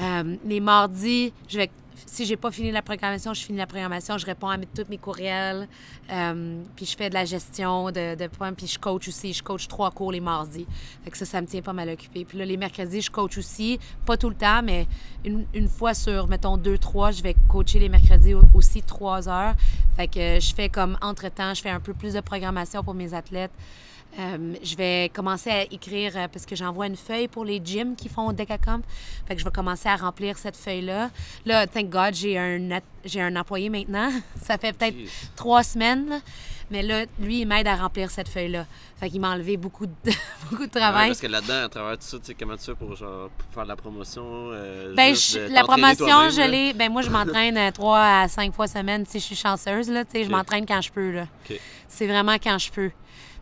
Euh, 0.00 0.36
les 0.44 0.60
mardis, 0.60 1.32
je 1.48 1.58
vais 1.58 1.70
si 2.04 2.26
j'ai 2.26 2.36
pas 2.36 2.50
fini 2.50 2.70
la 2.70 2.82
programmation, 2.82 3.32
je 3.32 3.42
finis 3.42 3.58
la 3.58 3.66
programmation, 3.66 4.18
je 4.18 4.26
réponds 4.26 4.48
à 4.48 4.58
tous 4.58 4.84
mes 4.90 4.98
courriels, 4.98 5.66
euh, 6.10 6.62
puis 6.76 6.84
je 6.84 6.96
fais 6.96 7.08
de 7.08 7.14
la 7.14 7.24
gestion 7.24 7.90
de, 7.90 8.14
de 8.14 8.26
points, 8.26 8.52
puis 8.52 8.66
je 8.66 8.78
coach 8.78 9.08
aussi. 9.08 9.32
Je 9.32 9.42
coach 9.42 9.66
trois 9.68 9.90
cours 9.90 10.12
les 10.12 10.20
mardis. 10.20 10.66
Fait 11.04 11.10
que 11.10 11.16
ça, 11.16 11.24
ça 11.24 11.40
me 11.40 11.46
tient 11.46 11.62
pas 11.62 11.72
mal 11.72 11.88
occupé. 11.88 12.24
Puis 12.24 12.36
là, 12.38 12.44
les 12.44 12.56
mercredis, 12.56 13.00
je 13.00 13.10
coach 13.10 13.38
aussi. 13.38 13.78
Pas 14.04 14.16
tout 14.16 14.28
le 14.28 14.34
temps, 14.36 14.62
mais 14.62 14.86
une, 15.24 15.46
une 15.54 15.68
fois 15.68 15.94
sur, 15.94 16.28
mettons, 16.28 16.56
deux, 16.56 16.78
trois, 16.78 17.10
je 17.12 17.22
vais 17.22 17.34
coacher 17.48 17.78
les 17.78 17.88
mercredis 17.88 18.34
au- 18.34 18.42
aussi 18.54 18.82
trois 18.82 19.28
heures. 19.28 19.54
Fait 19.96 20.08
que 20.08 20.38
je 20.40 20.54
fais 20.54 20.68
comme 20.68 20.98
entre-temps, 21.00 21.54
je 21.54 21.62
fais 21.62 21.70
un 21.70 21.80
peu 21.80 21.94
plus 21.94 22.12
de 22.14 22.20
programmation 22.20 22.82
pour 22.84 22.94
mes 22.94 23.14
athlètes. 23.14 23.52
Euh, 24.18 24.54
je 24.62 24.76
vais 24.76 25.10
commencer 25.14 25.50
à 25.50 25.62
écrire 25.64 26.12
euh, 26.16 26.26
parce 26.32 26.46
que 26.46 26.56
j'envoie 26.56 26.86
une 26.86 26.96
feuille 26.96 27.28
pour 27.28 27.44
les 27.44 27.60
gyms 27.62 27.94
qui 27.94 28.08
font 28.08 28.32
Decacomp. 28.32 28.82
Fait 29.28 29.34
que 29.34 29.40
je 29.40 29.44
vais 29.44 29.50
commencer 29.50 29.90
à 29.90 29.96
remplir 29.96 30.38
cette 30.38 30.56
feuille-là. 30.56 31.10
Là, 31.44 31.66
thank 31.66 31.90
God, 31.90 32.14
j'ai 32.14 32.38
un, 32.38 32.80
j'ai 33.04 33.20
un 33.20 33.36
employé 33.36 33.68
maintenant. 33.68 34.10
Ça 34.42 34.56
fait 34.56 34.72
peut-être 34.72 34.96
trois 35.36 35.62
semaines. 35.62 36.08
là. 36.08 36.20
Mais 36.70 36.82
là, 36.82 37.04
lui, 37.20 37.42
il 37.42 37.46
m'aide 37.46 37.66
à 37.68 37.76
remplir 37.76 38.10
cette 38.10 38.28
feuille-là. 38.28 38.64
Fait 38.98 39.08
qu'il 39.10 39.20
m'a 39.20 39.32
enlevé 39.32 39.56
beaucoup 39.58 39.86
de, 39.86 39.92
beaucoup 40.50 40.56
de 40.66 40.70
Ouais, 40.74 40.80
travail. 40.80 41.08
parce 41.10 41.20
que 41.20 41.26
là-dedans, 41.26 41.64
à 41.64 41.68
travers 41.68 41.98
tout 41.98 42.06
ça, 42.06 42.18
tu 42.18 42.24
sais, 42.24 42.34
comment 42.34 42.56
tu 42.56 42.64
fais 42.64 42.74
pour, 42.74 42.96
genre, 42.96 43.28
pour 43.28 43.52
faire 43.54 43.64
de 43.64 43.68
la 43.68 43.76
promotion? 43.76 44.24
euh, 44.26 44.94
Ben, 44.96 45.10
juste 45.14 45.34
je- 45.34 45.48
de 45.48 45.52
la 45.52 45.62
promotion, 45.62 46.30
je 46.30 46.50
l'ai. 46.50 46.72
Ben, 46.72 46.90
moi, 46.90 47.02
je 47.02 47.10
m'entraîne 47.10 47.70
trois 47.72 48.02
à 48.22 48.28
cinq 48.28 48.52
fois 48.54 48.66
semaine 48.66 49.04
si 49.06 49.20
je 49.20 49.24
suis 49.24 49.36
chanceuse. 49.36 49.90
Là, 49.90 50.04
tu 50.06 50.12
sais, 50.12 50.24
Je 50.24 50.30
m'entraîne 50.30 50.64
quand 50.66 50.80
je 50.80 50.90
peux. 50.90 51.10
Là. 51.12 51.26
C'est 51.86 52.06
vraiment 52.06 52.34
quand 52.42 52.56
je 52.58 52.72
peux. 52.72 52.90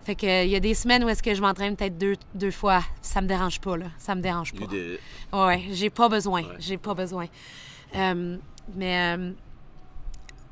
Fait 0.05 0.15
que, 0.15 0.45
il 0.45 0.51
y 0.51 0.57
a 0.57 0.61
des 0.61 0.75
semaines 0.75 1.03
où 1.05 1.09
est-ce 1.09 1.23
que 1.23 1.35
je 1.35 1.41
m'entraîne 1.41 1.77
peut-être 1.77 1.97
deux, 1.97 2.17
deux 2.35 2.51
fois. 2.51 2.83
Ça 3.01 3.23
me 3.23 3.27
dérange 3.27 3.61
pas, 3.61 3.77
là. 3.77 3.87
Ça 3.97 4.15
me 4.15 4.21
dérange 4.21 4.53
pas. 4.53 4.67
Did. 4.67 4.99
Ouais, 5.33 5.65
j'ai 5.73 5.89
pas 5.89 6.09
besoin. 6.09 6.43
Ouais. 6.43 6.57
J'ai 6.59 6.77
pas 6.77 6.93
besoin. 6.93 7.27
Euh, 7.97 8.37
mais, 8.75 9.17
euh, 9.17 9.33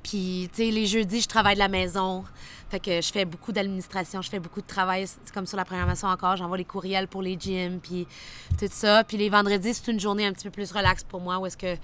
puis, 0.03 0.49
tu 0.55 0.65
sais, 0.65 0.71
les 0.71 0.87
jeudis, 0.87 1.21
je 1.21 1.29
travaille 1.29 1.55
de 1.55 1.59
la 1.59 1.69
maison. 1.69 2.25
Fait 2.71 2.81
que 2.81 3.03
je 3.03 3.13
fais 3.13 3.27
beaucoup 3.27 3.53
d'administration, 3.53 4.23
je 4.23 4.31
fais 4.31 4.39
beaucoup 4.39 4.63
de 4.63 4.67
travail. 4.67 5.07
C'est 5.07 5.33
comme 5.35 5.47
sur 5.47 5.59
la 5.59 5.67
programmation 5.67 6.09
encore. 6.09 6.37
J'envoie 6.37 6.57
les 6.57 6.65
courriels 6.65 7.07
pour 7.07 7.21
les 7.21 7.37
gyms, 7.39 7.79
puis 7.81 8.07
tout 8.59 8.67
ça. 8.71 9.05
Puis 9.05 9.19
les 9.19 9.29
vendredis, 9.29 9.75
c'est 9.75 9.93
une 9.93 10.01
journée 10.01 10.25
un 10.25 10.33
petit 10.33 10.45
peu 10.45 10.51
plus 10.51 10.73
relax 10.73 11.05
pour 11.05 11.21
moi, 11.21 11.39
où 11.39 11.45
est-ce 11.45 11.59
que, 11.59 11.77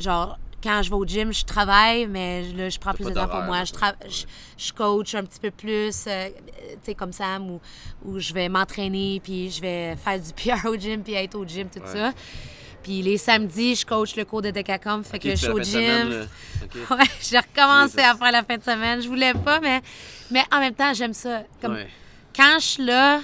genre, 0.00 0.36
quand 0.62 0.82
je 0.82 0.90
vais 0.90 0.96
au 0.96 1.04
gym, 1.04 1.32
je 1.32 1.44
travaille, 1.44 2.06
mais 2.06 2.42
là, 2.52 2.68
je 2.68 2.78
prends 2.78 2.92
plus 2.94 3.04
de 3.04 3.10
temps 3.10 3.28
pour 3.28 3.42
moi. 3.42 3.64
Je, 3.64 3.72
je, 4.08 4.24
je 4.66 4.72
coach 4.72 5.14
un 5.14 5.24
petit 5.24 5.40
peu 5.40 5.50
plus, 5.50 6.04
euh, 6.06 6.28
tu 6.28 6.78
sais, 6.84 6.94
comme 6.94 7.12
Sam, 7.12 7.50
où, 7.50 7.60
où 8.04 8.18
je 8.18 8.32
vais 8.32 8.48
m'entraîner, 8.48 9.20
puis 9.22 9.50
je 9.50 9.60
vais 9.60 9.96
faire 9.96 10.18
du 10.20 10.32
PR 10.36 10.66
au 10.68 10.76
gym, 10.76 11.02
puis 11.02 11.14
être 11.14 11.34
au 11.34 11.44
gym, 11.44 11.68
tout 11.68 11.80
Ouais. 11.80 11.86
ça. 11.92 12.12
Puis 12.82 13.00
les 13.00 13.16
samedis, 13.16 13.76
je 13.76 13.86
coach 13.86 14.16
le 14.16 14.24
cours 14.24 14.42
de 14.42 14.50
Decacom, 14.50 15.04
fait 15.04 15.18
que 15.20 15.30
je 15.30 15.36
suis 15.36 15.48
au 15.50 15.62
semaine, 15.62 16.10
gym. 16.10 16.80
Ouais, 16.90 17.04
j'ai 17.20 17.38
recommencé 17.38 18.00
à 18.00 18.14
faire 18.16 18.32
la 18.32 18.42
fin 18.42 18.56
de 18.56 18.62
semaine. 18.64 19.00
Je 19.00 19.06
voulais 19.08 19.34
pas, 19.34 19.60
mais, 19.60 19.80
mais 20.32 20.42
en 20.52 20.58
même 20.58 20.74
temps, 20.74 20.92
j'aime 20.92 21.12
ça. 21.12 21.42
Comme, 21.60 21.74
Ouais. 21.74 21.88
Quand 22.34 22.58
je 22.58 22.64
suis 22.66 22.84
là, 22.84 23.20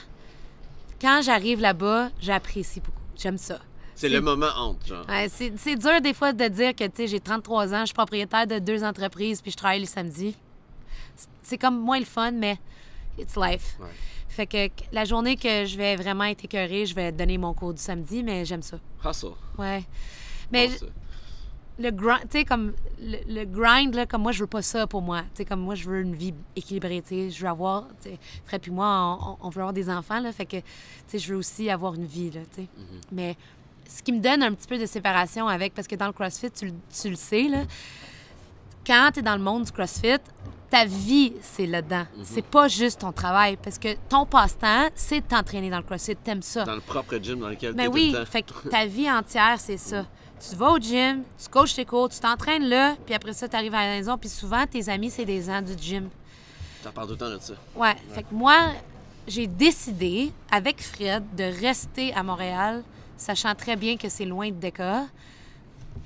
quand 1.00 1.22
j'arrive 1.22 1.60
là-bas, 1.60 2.10
j'apprécie 2.20 2.80
beaucoup. 2.80 3.00
J'aime 3.16 3.38
ça. 3.38 3.58
C'est 4.00 4.08
le 4.08 4.20
moment 4.20 4.46
honte, 4.58 4.86
genre. 4.86 5.04
Ouais, 5.08 5.28
c'est 5.28 5.76
dur 5.76 6.00
des 6.00 6.14
fois 6.14 6.32
de 6.32 6.46
dire 6.48 6.74
que 6.74 6.84
tu 6.84 6.90
sais, 6.96 7.06
j'ai 7.08 7.20
33 7.20 7.74
ans, 7.74 7.80
je 7.80 7.86
suis 7.86 7.94
propriétaire 7.94 8.46
de 8.46 8.58
deux 8.58 8.84
entreprises, 8.84 9.42
puis 9.42 9.50
je 9.50 9.56
travaille 9.56 9.80
les 9.80 9.86
samedis. 9.86 10.36
C'est- 11.42 11.58
comme 11.58 11.80
moins 11.80 11.98
le 11.98 12.04
fun, 12.04 12.30
mais 12.32 12.58
it's 13.18 13.36
life. 13.36 13.76
Ouais. 13.80 13.86
Fait 14.28 14.46
que 14.46 14.68
la 14.92 15.04
journée 15.04 15.34
que 15.36 15.64
je 15.64 15.76
vais 15.76 15.96
vraiment 15.96 16.24
être 16.24 16.44
écœurée, 16.44 16.86
je 16.86 16.94
vais 16.94 17.10
donner 17.10 17.38
mon 17.38 17.54
cours 17.54 17.74
du 17.74 17.82
samedi, 17.82 18.22
mais 18.22 18.44
j'aime 18.44 18.62
ça. 18.62 18.78
Hustle. 19.04 19.32
Ouais. 19.58 19.82
Mais 20.52 20.68
le 21.80 21.90
grind, 21.90 22.20
tu 22.30 22.38
sais, 22.38 22.44
comme 22.44 22.72
le, 23.00 23.16
le 23.28 23.44
grind, 23.44 23.94
là, 23.94 24.04
comme 24.06 24.22
moi, 24.22 24.32
je 24.32 24.40
veux 24.40 24.46
pas 24.48 24.62
ça 24.62 24.86
pour 24.86 25.00
moi. 25.00 25.22
Tu 25.22 25.28
sais, 25.38 25.44
comme 25.44 25.60
moi, 25.60 25.74
je 25.74 25.88
veux 25.88 26.00
une 26.00 26.14
vie 26.14 26.34
équilibrée, 26.56 27.02
tu 27.02 27.08
sais. 27.08 27.30
Je 27.30 27.40
veux 27.42 27.48
avoir, 27.48 27.86
tu 28.02 28.10
sais, 28.10 28.18
Fred 28.44 28.60
puis 28.60 28.70
moi, 28.72 29.18
on, 29.40 29.46
on 29.46 29.48
veut 29.50 29.60
avoir 29.60 29.72
des 29.72 29.88
enfants, 29.88 30.20
là. 30.20 30.30
Fait 30.32 30.46
que, 30.46 30.56
tu 30.56 30.62
sais, 31.08 31.18
je 31.18 31.32
veux 31.32 31.38
aussi 31.38 31.70
avoir 31.70 31.94
une 31.94 32.06
vie, 32.06 32.30
là, 32.30 32.40
tu 32.54 32.62
sais. 32.62 32.68
Mais 33.12 33.36
ce 33.88 34.02
qui 34.02 34.12
me 34.12 34.20
donne 34.20 34.42
un 34.42 34.52
petit 34.52 34.68
peu 34.68 34.78
de 34.78 34.86
séparation 34.86 35.48
avec, 35.48 35.74
parce 35.74 35.88
que 35.88 35.96
dans 35.96 36.06
le 36.06 36.12
CrossFit, 36.12 36.50
tu, 36.50 36.66
le- 36.66 36.72
tu 37.02 37.08
le 37.10 37.16
sais, 37.16 37.44
là, 37.48 37.62
quand 38.86 39.10
tu 39.12 39.20
es 39.20 39.22
dans 39.22 39.36
le 39.36 39.42
monde 39.42 39.64
du 39.64 39.72
CrossFit, 39.72 40.18
ta 40.70 40.84
vie, 40.84 41.32
c'est 41.40 41.66
là-dedans. 41.66 42.04
C'est 42.24 42.44
pas 42.44 42.68
juste 42.68 43.00
ton 43.00 43.10
travail, 43.12 43.56
parce 43.56 43.78
que 43.78 43.96
ton 44.08 44.26
passe-temps, 44.26 44.88
c'est 44.94 45.20
de 45.22 45.26
t'entraîner 45.26 45.70
dans 45.70 45.78
le 45.78 45.82
CrossFit. 45.82 46.16
T'aimes 46.16 46.42
ça. 46.42 46.64
Dans 46.64 46.74
le 46.74 46.80
propre 46.82 47.16
gym 47.18 47.40
dans 47.40 47.48
lequel 47.48 47.74
tu 47.74 47.80
es 47.82 47.86
oui, 47.88 48.12
tout 48.12 48.18
le 48.18 48.24
temps. 48.24 48.30
fait 48.30 48.42
que 48.42 48.68
ta 48.70 48.84
vie 48.86 49.10
entière, 49.10 49.56
c'est 49.58 49.78
ça. 49.78 50.04
Tu 50.48 50.54
vas 50.54 50.70
au 50.72 50.78
gym, 50.78 51.22
tu 51.42 51.48
coaches 51.48 51.74
tes 51.74 51.84
cours, 51.84 52.08
tu 52.10 52.20
t'entraînes 52.20 52.68
là, 52.68 52.94
puis 53.06 53.14
après 53.14 53.32
ça, 53.32 53.48
tu 53.48 53.56
arrives 53.56 53.74
à 53.74 53.82
la 53.88 53.96
maison, 53.96 54.16
puis 54.16 54.28
souvent, 54.28 54.64
tes 54.66 54.88
amis, 54.88 55.10
c'est 55.10 55.24
des 55.24 55.42
gens 55.42 55.60
du 55.62 55.72
gym. 55.76 56.08
T'en 56.84 56.92
parles 56.92 57.06
tout 57.08 57.12
le 57.14 57.18
temps 57.18 57.30
de 57.30 57.38
ça. 57.40 57.54
Ouais, 57.74 57.96
fait 58.12 58.22
que 58.22 58.32
moi, 58.32 58.56
j'ai 59.26 59.46
décidé, 59.48 60.30
avec 60.50 60.80
Fred, 60.80 61.24
de 61.34 61.44
rester 61.60 62.14
à 62.14 62.22
Montréal, 62.22 62.84
sachant 63.18 63.54
très 63.54 63.76
bien 63.76 63.98
que 63.98 64.08
c'est 64.08 64.24
loin 64.24 64.48
de 64.48 64.54
Déca, 64.54 65.04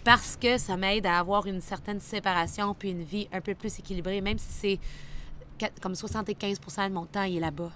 parce 0.04 0.36
que 0.36 0.58
ça 0.58 0.76
m'aide 0.76 1.06
à 1.06 1.18
avoir 1.20 1.46
une 1.46 1.60
certaine 1.60 2.00
séparation 2.00 2.74
puis 2.74 2.90
une 2.90 3.04
vie 3.04 3.28
un 3.32 3.40
peu 3.40 3.54
plus 3.54 3.78
équilibrée, 3.78 4.20
même 4.20 4.38
si 4.38 4.48
c'est 5.60 5.70
comme 5.80 5.92
75% 5.92 6.88
de 6.88 6.92
mon 6.94 7.06
temps, 7.06 7.22
il 7.22 7.36
est 7.36 7.40
là-bas. 7.40 7.70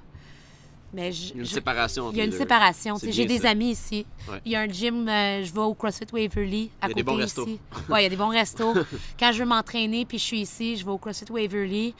Mais 0.93 1.13
je- 1.13 1.35
Une 1.35 1.45
je- 1.45 1.51
séparation. 1.51 2.11
il 2.11 2.17
y 2.17 2.21
a 2.21 2.25
une 2.25 2.31
deux. 2.31 2.39
séparation. 2.39 2.97
J'ai 3.03 3.27
des 3.27 3.45
amis 3.45 3.71
ici. 3.73 4.07
Ouais. 4.31 4.41
Il 4.45 4.53
y 4.53 4.57
a 4.57 4.61
un 4.61 4.69
gym, 4.69 5.07
euh, 5.09 5.45
je 5.45 5.53
vais 5.53 5.61
au 5.61 5.75
CrossFit 5.75 6.07
Waverly 6.13 6.71
à 6.81 6.87
Il 6.87 6.91
y 6.91 6.93
a 6.93 6.95
côté 6.95 6.95
des 6.95 7.03
bons 7.03 7.17
restos. 7.17 7.47
ici. 7.47 7.61
Ouais, 7.91 8.01
il 8.01 8.03
y 8.05 8.07
a 8.07 8.09
des 8.09 8.17
bons 8.17 8.29
restos. 8.29 8.73
Quand 9.19 9.31
je 9.33 9.39
veux 9.41 9.49
m'entraîner 9.49 10.05
puis 10.07 10.19
je 10.19 10.25
suis 10.25 10.41
ici, 10.41 10.77
je 10.77 10.85
vais 10.85 10.91
au 10.91 10.99
CrossFit 10.99 11.31
Waverly. 11.31 11.95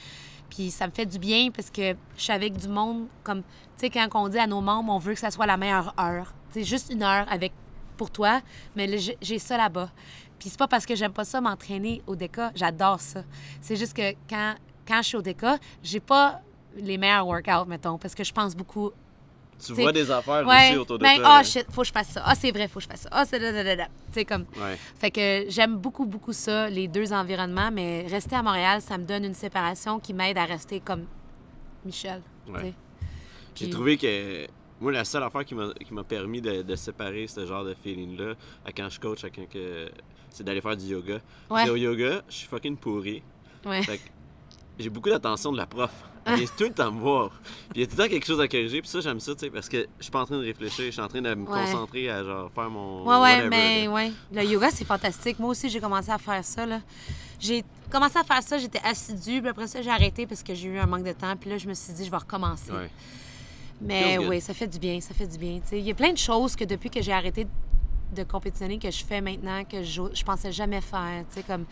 Puis 0.51 0.71
ça 0.71 0.87
me 0.87 0.93
fait 0.93 1.07
du 1.07 1.19
bien 1.19 1.51
parce 1.51 1.71
que 1.71 1.95
je 2.17 2.23
suis 2.23 2.33
avec 2.33 2.57
du 2.57 2.69
monde 2.69 3.07
comme 3.23 3.43
tu 3.43 3.87
sais 3.87 3.91
quand 3.91 4.09
on 4.15 4.29
dit 4.29 4.39
à 4.39 4.47
nos 4.47 4.61
membres, 4.61 4.93
on 4.93 4.99
veut 4.99 5.15
que 5.15 5.21
ça 5.21 5.31
soit 5.31 5.47
la 5.47 5.57
meilleure 5.57 5.95
heure. 5.99 6.33
C'est 6.51 6.65
juste 6.65 6.91
une 6.91 7.03
heure 7.03 7.27
avec 7.31 7.53
pour 7.97 8.11
toi, 8.11 8.41
mais 8.75 8.99
j'ai 8.99 9.39
ça 9.39 9.57
là-bas. 9.57 9.91
Puis 10.39 10.51
c'est 10.51 10.59
pas 10.59 10.69
parce 10.69 10.85
que 10.85 10.95
j'aime 10.95 11.13
pas 11.13 11.25
ça 11.25 11.41
m'entraîner 11.41 12.03
au 12.07 12.15
DECA, 12.15 12.53
j'adore 12.55 13.01
ça. 13.01 13.23
C'est 13.61 13.77
juste 13.77 13.95
que 13.95 14.13
quand 14.29 14.55
quand 14.87 15.03
je 15.03 15.09
suis 15.09 15.17
au 15.17 15.23
DECA, 15.23 15.59
j'ai 15.83 16.01
pas 16.01 16.41
les 16.77 16.99
meilleurs 16.99 17.27
workouts 17.27 17.67
mettons 17.67 17.99
parce 17.99 18.15
que 18.15 18.23
je 18.23 18.33
pense 18.33 18.55
beaucoup 18.55 18.93
Tu 19.59 19.73
T'sais, 19.73 19.83
vois 19.83 19.93
des 19.93 20.11
affaires 20.11 20.47
Ouais, 20.47 20.69
aussi 20.71 20.79
autour 20.79 20.99
de 20.99 21.03
ben, 21.05 21.17
toi. 21.17 21.37
ah 21.39 21.43
shit, 21.43 21.67
faut 21.71 21.81
que 21.81 21.87
je 21.87 21.93
fasse 21.93 22.09
ça. 22.09 22.23
Ah, 22.27 22.35
c'est 22.35 22.51
vrai, 22.51 22.69
faut 22.69 22.79
que 22.79 22.85
je 22.85 22.89
fasse 22.89 23.01
ça. 23.03 23.09
Ah, 23.11 23.25
c'est 23.25 23.39
da. 23.41 23.85
Tu 23.87 23.91
sais, 24.13 24.25
comme. 24.27 24.45
Ouais. 24.57 24.77
Fait 24.99 25.11
que 25.11 25.47
j'aime 25.49 25.77
beaucoup, 25.77 26.05
beaucoup 26.05 26.33
ça, 26.35 26.69
les 26.69 26.89
deux 26.89 27.13
environnements, 27.13 27.71
mais 27.73 28.07
rester 28.09 28.37
à 28.37 28.43
Montréal, 28.43 28.83
ça 28.83 28.99
me 28.99 29.05
donne 29.05 29.25
une 29.25 29.35
séparation 29.35 29.99
qui 29.99 30.13
m'aide 30.13 30.37
à 30.37 30.45
rester 30.45 30.81
comme 30.81 31.07
Michel. 31.85 32.21
Ouais. 32.49 32.75
J'ai 33.55 33.71
trouvé 33.71 33.97
que 33.97 34.47
moi, 34.79 34.93
la 34.93 35.05
seule 35.05 35.23
affaire 35.23 35.45
qui 35.45 35.55
m'a 35.55 35.73
qui 35.73 35.95
m'a 35.95 36.05
permis 36.05 36.43
de, 36.43 36.61
de 36.61 36.77
séparer 36.77 37.27
ce 37.27 37.47
genre 37.47 37.65
de 37.65 37.73
feeling-là, 37.75 38.35
à 38.67 38.73
quand 38.73 38.89
je 38.91 39.01
coach, 39.01 39.25
à 39.25 39.31
quand 39.31 39.49
que. 39.49 39.89
C'est 40.29 40.45
d'aller 40.45 40.61
faire 40.61 40.77
du 40.77 40.85
yoga. 40.85 41.19
Ouais. 41.49 41.71
Au 41.71 41.77
yoga, 41.77 42.23
je 42.29 42.35
suis 42.35 42.47
fucking 42.47 42.77
pourri. 42.77 43.23
Ouais. 43.65 43.83
Fait 43.83 43.97
que 43.97 44.03
j'ai 44.79 44.91
beaucoup 44.91 45.09
d'attention 45.09 45.51
de 45.51 45.57
la 45.57 45.65
prof. 45.65 45.91
Elle 46.27 46.35
vient 46.37 46.47
tout 46.57 46.65
le 46.65 46.73
temps 46.73 46.91
me 46.93 47.01
voir. 47.01 47.31
Puis 47.71 47.77
il 47.77 47.81
y 47.81 47.85
a 47.85 47.87
tout 47.87 47.97
le 47.97 48.03
temps 48.05 48.09
quelque 48.11 48.27
chose 48.27 48.41
à 48.41 48.49
corriger. 48.49 48.81
Puis 48.81 48.91
ça, 48.91 49.01
j'aime 49.01 49.21
ça, 49.21 49.33
tu 49.35 49.41
sais, 49.41 49.51
parce 49.51 49.69
que 49.69 49.87
je 49.99 50.03
suis 50.03 50.11
pas 50.11 50.21
en 50.23 50.27
train 50.27 50.37
de 50.39 50.45
réfléchir. 50.45 50.85
Je 50.87 50.91
suis 50.91 51.01
en 51.01 51.09
train 51.09 51.23
de 51.23 51.35
me 51.35 51.49
Ouais. 51.49 51.65
concentrer 51.65 52.11
à 52.11 52.25
genre 52.25 52.51
faire 52.53 52.69
mon. 52.71 53.03
Ouais, 53.03 53.15
ouais, 53.15 53.21
whatever, 53.21 53.49
mais 53.49 53.85
là. 53.85 53.91
ouais. 53.93 54.13
Le 54.33 54.45
yoga, 54.45 54.71
c'est 54.71 54.85
fantastique. 54.85 55.39
Moi 55.39 55.51
aussi, 55.51 55.69
j'ai 55.71 55.81
commencé 55.81 56.11
à 56.11 56.19
faire 56.19 56.45
ça, 56.45 56.67
là. 56.67 56.81
J'ai 57.39 57.65
commencé 57.91 58.19
à 58.19 58.25
faire 58.25 58.43
ça, 58.43 58.59
j'étais 58.59 58.81
assidue, 58.83 59.41
puis 59.41 59.49
après 59.51 59.67
ça, 59.69 59.81
j'ai 59.83 59.91
arrêté 59.91 60.27
parce 60.27 60.43
que 60.43 60.55
j'ai 60.55 60.69
eu 60.69 60.79
un 60.79 60.87
manque 60.87 61.05
de 61.05 61.13
temps, 61.13 61.37
puis 61.37 61.51
là, 61.51 61.59
je 61.59 61.69
me 61.69 61.75
suis 61.75 61.93
dit, 61.93 62.05
je 62.05 62.11
vais 62.11 62.17
recommencer. 62.17 62.73
Ouais. 62.73 62.91
Mais 63.81 64.19
oui, 64.19 64.41
ça 64.41 64.55
fait 64.55 64.67
du 64.67 64.79
bien, 64.79 65.01
ça 65.01 65.13
fait 65.15 65.27
du 65.27 65.37
bien. 65.39 65.61
tu 65.61 65.69
sais. 65.69 65.79
Il 65.79 65.87
y 65.87 65.91
a 65.91 65.95
plein 65.95 66.13
de 66.13 66.19
choses 66.19 66.57
que 66.57 66.65
depuis 66.65 66.89
que 66.91 67.03
j'ai 67.03 67.13
arrêté 67.13 67.47
de 68.15 68.23
compétitionner, 68.23 68.79
que 68.79 68.91
je 68.91 69.05
fais 69.05 69.21
maintenant, 69.21 69.65
que 69.65 69.83
je, 69.83 70.01
je 70.15 70.25
pensais 70.25 70.51
jamais 70.53 70.81
faire. 70.81 71.25
Tu 71.29 71.41
sais, 71.41 71.43
comme 71.43 71.67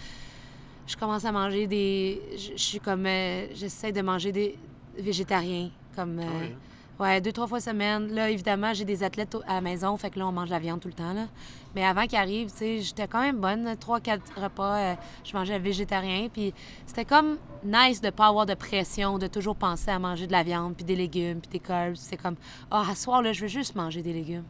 je 0.86 0.96
commence 0.96 1.24
à 1.24 1.32
manger 1.32 1.66
des. 1.66 2.20
Je, 2.32 2.52
je 2.56 2.62
suis 2.62 2.80
comme. 2.80 3.06
euh, 3.06 3.46
J'essaie 3.54 3.92
de 3.92 4.02
manger 4.02 4.32
des 4.32 4.58
végétariens. 4.98 5.70
Comme. 5.96 6.18
euh, 6.18 6.22
ouais? 6.22 6.56
ouais, 7.00 7.20
deux, 7.20 7.32
trois 7.32 7.46
fois 7.46 7.60
semaine. 7.60 8.12
Là, 8.12 8.30
évidemment, 8.30 8.72
j'ai 8.74 8.84
des 8.84 9.02
athlètes 9.02 9.36
à 9.46 9.54
la 9.54 9.60
maison, 9.60 9.96
fait 9.96 10.10
que 10.10 10.18
là, 10.18 10.26
on 10.26 10.32
mange 10.32 10.48
de 10.48 10.54
la 10.54 10.58
viande 10.58 10.80
tout 10.80 10.88
le 10.88 10.94
temps. 10.94 11.12
Là. 11.12 11.26
Mais 11.74 11.84
avant 11.84 12.06
qu'ils 12.06 12.18
arrivent, 12.18 12.50
tu 12.52 12.58
sais, 12.58 12.80
j'étais 12.80 13.08
quand 13.08 13.20
même 13.20 13.38
bonne. 13.40 13.76
Trois, 13.80 13.98
quatre 14.00 14.22
repas, 14.40 14.76
euh, 14.78 14.94
je 15.24 15.32
mangeais 15.36 15.58
végétarien. 15.58 16.28
Puis 16.32 16.52
c'était 16.86 17.04
comme 17.04 17.38
nice 17.64 18.00
de 18.00 18.10
pas 18.10 18.26
avoir 18.28 18.46
de 18.46 18.54
pression, 18.54 19.18
de 19.18 19.26
toujours 19.26 19.56
penser 19.56 19.90
à 19.90 19.98
manger 19.98 20.26
de 20.26 20.32
la 20.32 20.42
viande, 20.44 20.74
puis 20.76 20.84
des 20.84 20.94
légumes, 20.96 21.40
puis 21.40 21.50
des 21.50 21.58
carbs. 21.58 21.94
C'est 21.96 22.16
comme, 22.16 22.36
ah, 22.70 22.84
à 22.90 22.94
soir, 22.94 23.22
là, 23.22 23.32
je 23.32 23.40
veux 23.42 23.48
juste 23.48 23.74
manger 23.74 24.02
des 24.02 24.12
légumes. 24.12 24.44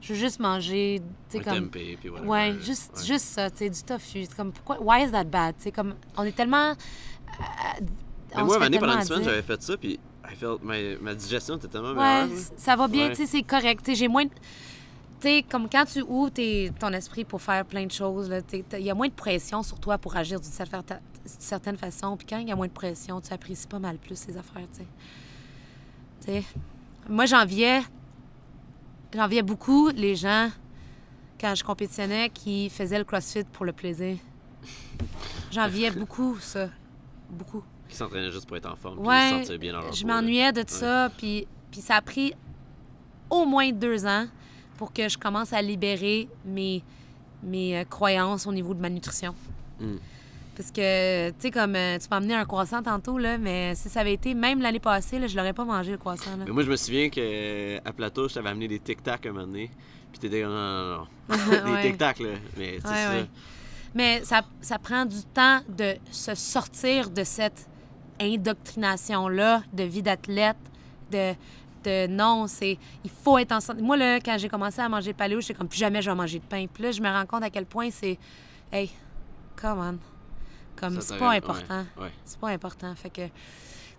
Je 0.00 0.12
veux 0.12 0.18
juste 0.18 0.38
manger, 0.38 1.02
tu 1.28 1.38
sais, 1.38 1.44
comme... 1.44 1.64
tempeh, 1.64 1.96
puis 2.00 2.08
whatever. 2.08 2.28
Ouais, 2.28 2.54
juste, 2.62 2.92
Ouais. 2.96 3.04
juste 3.04 3.24
ça, 3.26 3.50
tu 3.50 3.58
sais, 3.58 3.70
du 3.70 3.82
tofu. 3.82 4.24
C'est 4.24 4.36
comme, 4.36 4.52
pourquoi, 4.52 4.80
why 4.80 5.04
is 5.04 5.10
that 5.10 5.24
bad? 5.24 5.56
Tu 5.56 5.64
sais, 5.64 5.72
comme, 5.72 5.94
on 6.16 6.22
est 6.22 6.32
tellement... 6.36 6.70
euh, 6.70 6.74
Mais 8.36 8.42
moi, 8.44 8.58
pendant 8.58 8.96
une 8.98 9.02
semaine, 9.04 9.24
j'avais 9.24 9.42
fait 9.42 9.60
ça, 9.62 9.76
puis 9.76 9.98
I 10.30 10.36
felt, 10.36 10.62
ma, 10.62 10.74
ma 11.00 11.14
digestion 11.14 11.56
était 11.56 11.68
tellement 11.68 11.88
Ouais, 11.90 11.94
meilleure. 12.26 12.28
là. 12.28 12.42
ça 12.56 12.76
va 12.76 12.86
bien, 12.86 13.06
Ouais. 13.08 13.10
tu 13.16 13.22
sais, 13.22 13.26
c'est 13.26 13.42
correct. 13.42 13.82
Tu 13.84 13.90
sais, 13.92 13.96
j'ai 13.96 14.08
moins 14.08 14.24
de... 14.24 14.30
Tu 15.20 15.22
sais, 15.22 15.44
comme 15.50 15.68
quand 15.68 15.84
tu 15.84 16.00
ouvres 16.02 16.30
tes- 16.30 16.70
ton 16.78 16.92
esprit 16.92 17.24
pour 17.24 17.42
faire 17.42 17.64
plein 17.64 17.84
de 17.84 17.90
choses, 17.90 18.30
il 18.52 18.80
y 18.84 18.90
a 18.90 18.94
moins 18.94 19.08
de 19.08 19.12
pression 19.12 19.64
sur 19.64 19.80
toi 19.80 19.98
pour 19.98 20.14
agir 20.16 20.38
d'une 20.38 20.48
certaine, 20.52 20.82
certaine 21.24 21.76
façon. 21.76 22.16
Puis 22.16 22.24
quand 22.28 22.38
il 22.38 22.46
y 22.48 22.52
a 22.52 22.56
moins 22.56 22.68
de 22.68 22.72
pression, 22.72 23.20
tu 23.20 23.32
apprécies 23.32 23.66
pas 23.66 23.80
mal 23.80 23.96
plus 23.98 24.16
ces 24.16 24.36
affaires. 24.36 24.68
Tu 24.76 24.84
sais, 26.24 26.44
moi, 27.08 27.26
j'enviais... 27.26 27.80
J'enviais 29.14 29.42
beaucoup 29.42 29.88
les 29.88 30.14
gens, 30.16 30.50
quand 31.40 31.54
je 31.54 31.64
compétitionnais, 31.64 32.30
qui 32.30 32.68
faisaient 32.68 32.98
le 32.98 33.04
CrossFit 33.04 33.44
pour 33.44 33.64
le 33.64 33.72
plaisir. 33.72 34.16
J'enviais 35.50 35.90
beaucoup 35.92 36.38
ça. 36.40 36.68
Beaucoup. 37.30 37.62
Qui 37.88 37.96
s'entraînaient 37.96 38.30
juste 38.30 38.46
pour 38.46 38.56
être 38.56 38.70
en 38.70 38.76
forme, 38.76 38.96
puis 38.96 39.04
se 39.04 39.08
Ouais, 39.08 39.30
sentir 39.42 39.58
bien 39.58 39.72
dans 39.72 39.80
leur 39.80 39.92
je 39.92 40.06
m'ennuyais 40.06 40.52
de 40.52 40.62
ça, 40.66 41.10
puis, 41.16 41.46
puis 41.70 41.80
ça 41.80 41.96
a 41.96 42.02
pris 42.02 42.34
au 43.30 43.46
moins 43.46 43.70
deux 43.72 44.06
ans 44.06 44.26
pour 44.76 44.92
que 44.92 45.08
je 45.08 45.16
commence 45.16 45.52
à 45.52 45.62
libérer 45.62 46.28
mes, 46.44 46.82
mes 47.42 47.78
euh, 47.78 47.84
croyances 47.84 48.46
au 48.46 48.52
niveau 48.52 48.74
de 48.74 48.80
ma 48.80 48.90
nutrition. 48.90 49.34
Mm. 49.80 49.96
Parce 50.58 50.72
que, 50.72 51.28
tu 51.30 51.34
sais, 51.38 51.50
comme 51.52 51.76
euh, 51.76 51.98
tu 51.98 52.08
m'as 52.10 52.16
amené 52.16 52.34
un 52.34 52.44
croissant 52.44 52.82
tantôt, 52.82 53.16
là, 53.16 53.38
mais 53.38 53.74
si 53.76 53.88
ça 53.88 54.00
avait 54.00 54.12
été, 54.14 54.34
même 54.34 54.60
l'année 54.60 54.80
passée, 54.80 55.20
là, 55.20 55.28
je 55.28 55.36
l'aurais 55.36 55.52
pas 55.52 55.64
mangé, 55.64 55.92
le 55.92 55.98
croissant. 55.98 56.36
Là. 56.36 56.44
Mais 56.46 56.50
moi, 56.52 56.64
je 56.64 56.70
me 56.70 56.74
souviens 56.74 57.08
qu'à 57.10 57.92
Plateau, 57.92 58.28
je 58.28 58.34
t'avais 58.34 58.48
amené 58.48 58.66
des 58.66 58.80
tic-tac 58.80 59.24
un 59.26 59.30
moment 59.32 59.46
donné. 59.46 59.70
Puis 60.10 60.18
t'étais 60.18 60.42
comme, 60.42 60.50
non, 60.50 60.58
non, 60.58 60.96
non. 60.98 61.06
Des 61.64 61.70
Ouais. 61.70 61.82
tic-tac, 61.82 62.18
là. 62.18 62.30
Mais 62.56 62.78
c'est 62.82 62.88
Ouais, 62.88 62.94
ça. 62.94 63.10
ouais. 63.12 63.26
Mais 63.94 64.20
ça, 64.24 64.42
ça 64.60 64.78
prend 64.80 65.04
du 65.06 65.22
temps 65.32 65.60
de 65.68 65.94
se 66.10 66.34
sortir 66.34 67.08
de 67.10 67.22
cette 67.22 67.68
indoctrination-là 68.20 69.62
de 69.72 69.84
vie 69.84 70.02
d'athlète, 70.02 70.56
de, 71.12 71.34
de 71.84 72.06
non, 72.08 72.46
c'est 72.48 72.78
il 73.04 73.10
faut 73.10 73.38
être 73.38 73.52
en 73.52 73.60
santé. 73.60 73.80
Moi, 73.80 73.96
là, 73.96 74.18
quand 74.20 74.36
j'ai 74.38 74.48
commencé 74.48 74.80
à 74.80 74.88
manger 74.88 75.12
paléo, 75.12 75.40
j'étais 75.40 75.54
comme 75.54 75.68
plus 75.68 75.78
jamais 75.78 76.02
je 76.02 76.10
vais 76.10 76.16
manger 76.16 76.38
de 76.40 76.44
pain. 76.44 76.66
Puis 76.72 76.82
là, 76.82 76.90
je 76.90 77.00
me 77.00 77.08
rends 77.08 77.26
compte 77.26 77.44
à 77.44 77.50
quel 77.50 77.64
point 77.66 77.90
c'est 77.90 78.18
hey, 78.72 78.90
come 79.60 79.78
on. 79.78 79.98
Comme 80.80 81.00
c'est 81.00 81.18
pas 81.18 81.32
important. 81.32 81.84
ouais. 82.00 82.12
C'est 82.24 82.38
pas 82.38 82.48
important. 82.48 82.94
Fait 82.94 83.10
que, 83.10 83.26
tu 83.26 83.30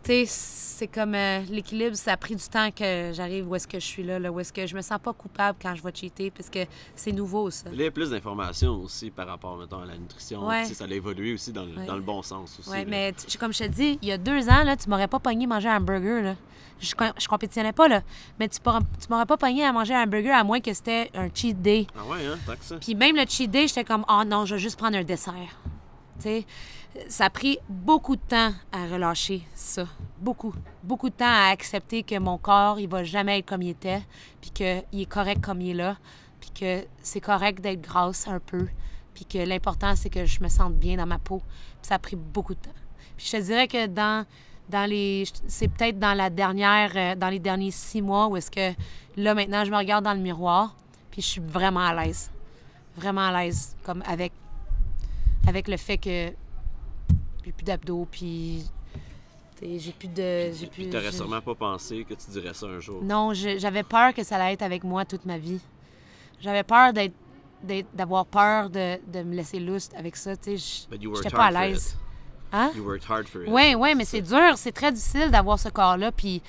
sais, 0.03 0.25
c'est 0.25 0.87
comme 0.87 1.13
euh, 1.13 1.41
l'équilibre, 1.49 1.95
ça 1.95 2.13
a 2.13 2.17
pris 2.17 2.33
du 2.35 2.43
temps 2.43 2.71
que 2.71 3.11
j'arrive 3.13 3.49
où 3.49 3.55
est-ce 3.55 3.67
que 3.67 3.79
je 3.79 3.85
suis 3.85 4.03
là, 4.03 4.17
là, 4.17 4.31
où 4.31 4.39
est-ce 4.39 4.53
que 4.53 4.65
je 4.65 4.73
me 4.73 4.81
sens 4.81 4.97
pas 5.03 5.11
coupable 5.11 5.57
quand 5.61 5.75
je 5.75 5.83
vais 5.83 5.91
cheater, 5.93 6.31
parce 6.31 6.49
que 6.49 6.59
c'est 6.95 7.11
nouveau, 7.11 7.49
ça. 7.49 7.69
Il 7.73 7.81
y 7.81 7.85
a 7.85 7.91
plus 7.91 8.09
d'informations 8.09 8.75
aussi 8.81 9.11
par 9.11 9.27
rapport, 9.27 9.57
mettons, 9.57 9.81
à 9.81 9.85
la 9.85 9.97
nutrition. 9.97 10.47
Ouais. 10.47 10.63
Ça 10.65 10.85
a 10.85 10.87
évolué 10.87 11.33
aussi 11.33 11.51
dans 11.51 11.65
le, 11.65 11.85
dans 11.85 11.95
le 11.95 12.01
bon 12.01 12.21
sens 12.21 12.59
aussi. 12.59 12.69
Oui, 12.69 12.85
mais 12.87 13.13
comme 13.39 13.51
je 13.51 13.59
te 13.59 13.67
dis, 13.67 13.99
il 14.01 14.07
y 14.07 14.11
a 14.13 14.17
deux 14.17 14.47
ans, 14.47 14.63
là, 14.63 14.77
tu 14.77 14.89
m'aurais 14.89 15.09
pas 15.09 15.19
pogné 15.19 15.45
manger 15.47 15.67
un 15.67 15.81
burger. 15.81 16.21
Là. 16.21 16.35
Je, 16.79 16.93
je 17.17 17.27
compétitionnais 17.27 17.73
pas, 17.73 17.89
là. 17.89 18.01
Mais 18.39 18.47
tu 18.47 18.59
m'aurais 19.09 19.25
pas 19.25 19.35
pogné 19.35 19.65
à 19.65 19.73
manger 19.73 19.95
un 19.95 20.07
burger 20.07 20.31
à 20.31 20.45
moins 20.45 20.61
que 20.61 20.73
c'était 20.73 21.11
un 21.13 21.27
cheat 21.33 21.61
day. 21.61 21.87
Ah 21.93 22.05
ouais, 22.09 22.25
hein, 22.25 22.37
tant 22.45 22.53
que 22.55 22.63
ça. 22.63 22.77
Puis 22.77 22.95
même 22.95 23.17
le 23.17 23.25
cheat 23.27 23.51
day, 23.51 23.67
j'étais 23.67 23.83
comme, 23.83 24.05
oh 24.07 24.21
non, 24.25 24.45
je 24.45 24.55
vais 24.55 24.61
juste 24.61 24.77
prendre 24.79 24.95
un 24.97 25.03
dessert. 25.03 25.33
Ça 27.07 27.25
a 27.25 27.29
pris 27.29 27.59
beaucoup 27.69 28.15
de 28.15 28.21
temps 28.21 28.51
à 28.71 28.85
relâcher 28.87 29.43
ça. 29.53 29.85
Beaucoup. 30.19 30.53
Beaucoup 30.83 31.09
de 31.09 31.15
temps 31.15 31.25
à 31.25 31.49
accepter 31.51 32.03
que 32.03 32.17
mon 32.17 32.37
corps, 32.37 32.79
il 32.79 32.89
va 32.89 33.03
jamais 33.03 33.39
être 33.39 33.45
comme 33.45 33.61
il 33.61 33.69
était, 33.69 34.01
puis 34.41 34.51
qu'il 34.51 34.83
est 34.93 35.09
correct 35.09 35.41
comme 35.41 35.61
il 35.61 35.71
est 35.71 35.75
là, 35.75 35.97
puis 36.39 36.49
que 36.51 36.85
c'est 37.01 37.21
correct 37.21 37.61
d'être 37.61 37.81
grasse 37.81 38.27
un 38.27 38.39
peu, 38.39 38.67
puis 39.13 39.25
que 39.25 39.37
l'important, 39.37 39.95
c'est 39.95 40.09
que 40.09 40.25
je 40.25 40.41
me 40.41 40.49
sente 40.49 40.75
bien 40.75 40.97
dans 40.97 41.05
ma 41.05 41.19
peau. 41.19 41.41
Ça 41.81 41.95
a 41.95 41.99
pris 41.99 42.15
beaucoup 42.15 42.55
de 42.55 42.59
temps. 42.59 42.71
Je 43.17 43.31
te 43.31 43.37
dirais 43.37 43.67
que 43.67 43.85
dans, 43.87 44.25
dans 44.69 44.89
les... 44.89 45.25
C'est 45.47 45.67
peut-être 45.67 45.99
dans 45.99 46.13
la 46.13 46.29
dernière... 46.29 46.91
euh, 46.95 47.15
dans 47.15 47.29
les 47.29 47.39
derniers 47.39 47.71
six 47.71 48.01
mois 48.01 48.27
où 48.27 48.37
est-ce 48.37 48.49
que, 48.49 48.73
là, 49.15 49.33
maintenant, 49.35 49.63
je 49.63 49.71
me 49.71 49.77
regarde 49.77 50.05
dans 50.05 50.13
le 50.13 50.19
miroir, 50.19 50.75
puis 51.11 51.21
je 51.21 51.27
suis 51.27 51.41
vraiment 51.41 51.85
à 51.85 51.93
l'aise. 51.93 52.31
Vraiment 52.95 53.27
à 53.27 53.43
l'aise, 53.43 53.75
comme 53.83 54.01
avec 54.05 54.33
avec 55.47 55.67
le 55.67 55.77
fait 55.77 55.97
que 55.97 56.31
j'ai 57.45 57.51
plus 57.51 57.63
d'abdos, 57.63 58.07
puis 58.09 58.63
j'ai 59.61 59.91
plus 59.91 60.07
de... 60.07 60.51
Puis 60.55 60.67
plus- 60.67 60.89
t'aurais 60.89 61.11
sûrement 61.11 61.41
pas 61.41 61.55
pensé 61.55 62.05
que 62.07 62.13
tu 62.13 62.29
dirais 62.31 62.53
ça 62.53 62.65
un 62.67 62.79
jour. 62.79 63.03
Non, 63.03 63.33
j'avais 63.33 63.83
peur 63.83 64.13
que 64.13 64.23
ça 64.23 64.35
allait 64.37 64.53
être 64.53 64.61
avec 64.61 64.83
moi 64.83 65.05
toute 65.05 65.25
ma 65.25 65.37
vie. 65.37 65.59
J'avais 66.41 66.63
peur 66.63 66.93
d'être 66.93 67.13
d'être- 67.61 67.93
d'avoir 67.93 68.25
peur 68.25 68.69
de, 68.69 68.97
de 69.11 69.21
me 69.21 69.35
laisser 69.35 69.59
lousse 69.59 69.89
avec 69.97 70.15
ça, 70.15 70.37
tu 70.37 70.57
sais. 70.57 70.87
J'étais 70.91 71.29
pas 71.29 71.45
à 71.47 71.51
l'aise. 71.51 71.97
Hein? 72.53 72.71
You 72.73 72.85
worked 72.85 73.03
hard 73.09 73.27
for 73.27 73.41
it. 73.43 73.49
Oui, 73.51 73.75
oui, 73.77 73.95
mais 73.95 74.05
c'est 74.05 74.21
dur, 74.21 74.53
c'est 74.57 74.71
très 74.71 74.93
difficile 74.93 75.29
d'avoir 75.29 75.59
ce 75.59 75.67
corps-là, 75.67 76.13
puis, 76.13 76.41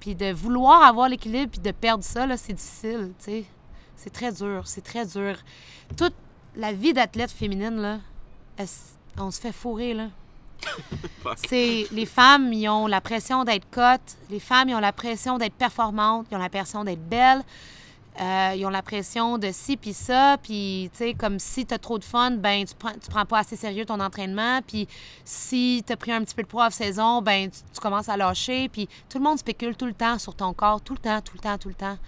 puis 0.00 0.14
de 0.14 0.32
vouloir 0.32 0.82
avoir 0.82 1.10
l'équilibre, 1.10 1.50
puis 1.52 1.60
de 1.60 1.70
perdre 1.72 2.02
ça, 2.02 2.26
là, 2.26 2.38
c'est 2.38 2.54
difficile, 2.54 3.12
tu 3.18 3.24
sais. 3.24 3.44
C'est 3.96 4.08
très 4.10 4.32
dur, 4.32 4.62
c'est 4.66 4.80
très 4.82 5.04
dur. 5.04 5.36
Toute 5.96 6.14
la 6.56 6.72
vie 6.72 6.94
d'athlète 6.94 7.30
féminine, 7.30 7.76
là, 7.76 7.98
on 9.18 9.30
se 9.30 9.40
fait 9.40 9.52
fourrer, 9.52 9.94
là. 9.94 10.08
C'est 11.48 11.86
les 11.92 12.06
femmes, 12.06 12.52
ils 12.52 12.68
ont 12.68 12.86
la 12.86 13.00
pression 13.00 13.44
d'être 13.44 13.68
cotes, 13.70 14.16
les 14.30 14.40
femmes, 14.40 14.68
ils 14.68 14.74
ont 14.74 14.80
la 14.80 14.92
pression 14.92 15.38
d'être 15.38 15.54
performantes, 15.54 16.26
ils 16.30 16.36
ont 16.36 16.40
la 16.40 16.48
pression 16.48 16.84
d'être 16.84 17.06
belles, 17.08 17.42
euh, 18.20 18.54
ils 18.56 18.64
ont 18.64 18.70
la 18.70 18.82
pression 18.82 19.36
de 19.36 19.50
ci 19.52 19.76
puis 19.76 19.92
ça, 19.92 20.38
puis 20.42 20.88
tu 20.92 20.98
sais 20.98 21.14
comme 21.14 21.38
si 21.38 21.66
tu 21.66 21.74
as 21.74 21.78
trop 21.78 21.98
de 21.98 22.04
fun, 22.04 22.32
ben 22.32 22.64
tu 22.64 22.74
prends 22.74 22.92
tu 22.92 23.10
prends 23.10 23.26
pas 23.26 23.40
assez 23.40 23.56
sérieux 23.56 23.84
ton 23.84 24.00
entraînement, 24.00 24.60
puis 24.66 24.88
si 25.24 25.84
tu 25.86 25.92
as 25.92 25.96
pris 25.96 26.12
un 26.12 26.22
petit 26.24 26.34
peu 26.34 26.42
de 26.42 26.48
poids 26.48 26.70
saison, 26.70 27.20
ben 27.20 27.50
tu, 27.50 27.60
tu 27.72 27.80
commences 27.80 28.08
à 28.08 28.16
lâcher, 28.16 28.68
puis 28.70 28.88
tout 29.08 29.18
le 29.18 29.24
monde 29.24 29.38
spécule 29.38 29.76
tout 29.76 29.86
le 29.86 29.94
temps 29.94 30.18
sur 30.18 30.34
ton 30.34 30.54
corps, 30.54 30.80
tout 30.80 30.94
le 30.94 31.00
temps, 31.00 31.20
tout 31.20 31.34
le 31.34 31.40
temps, 31.40 31.58
tout 31.58 31.68
le 31.68 31.74
temps. 31.74 31.98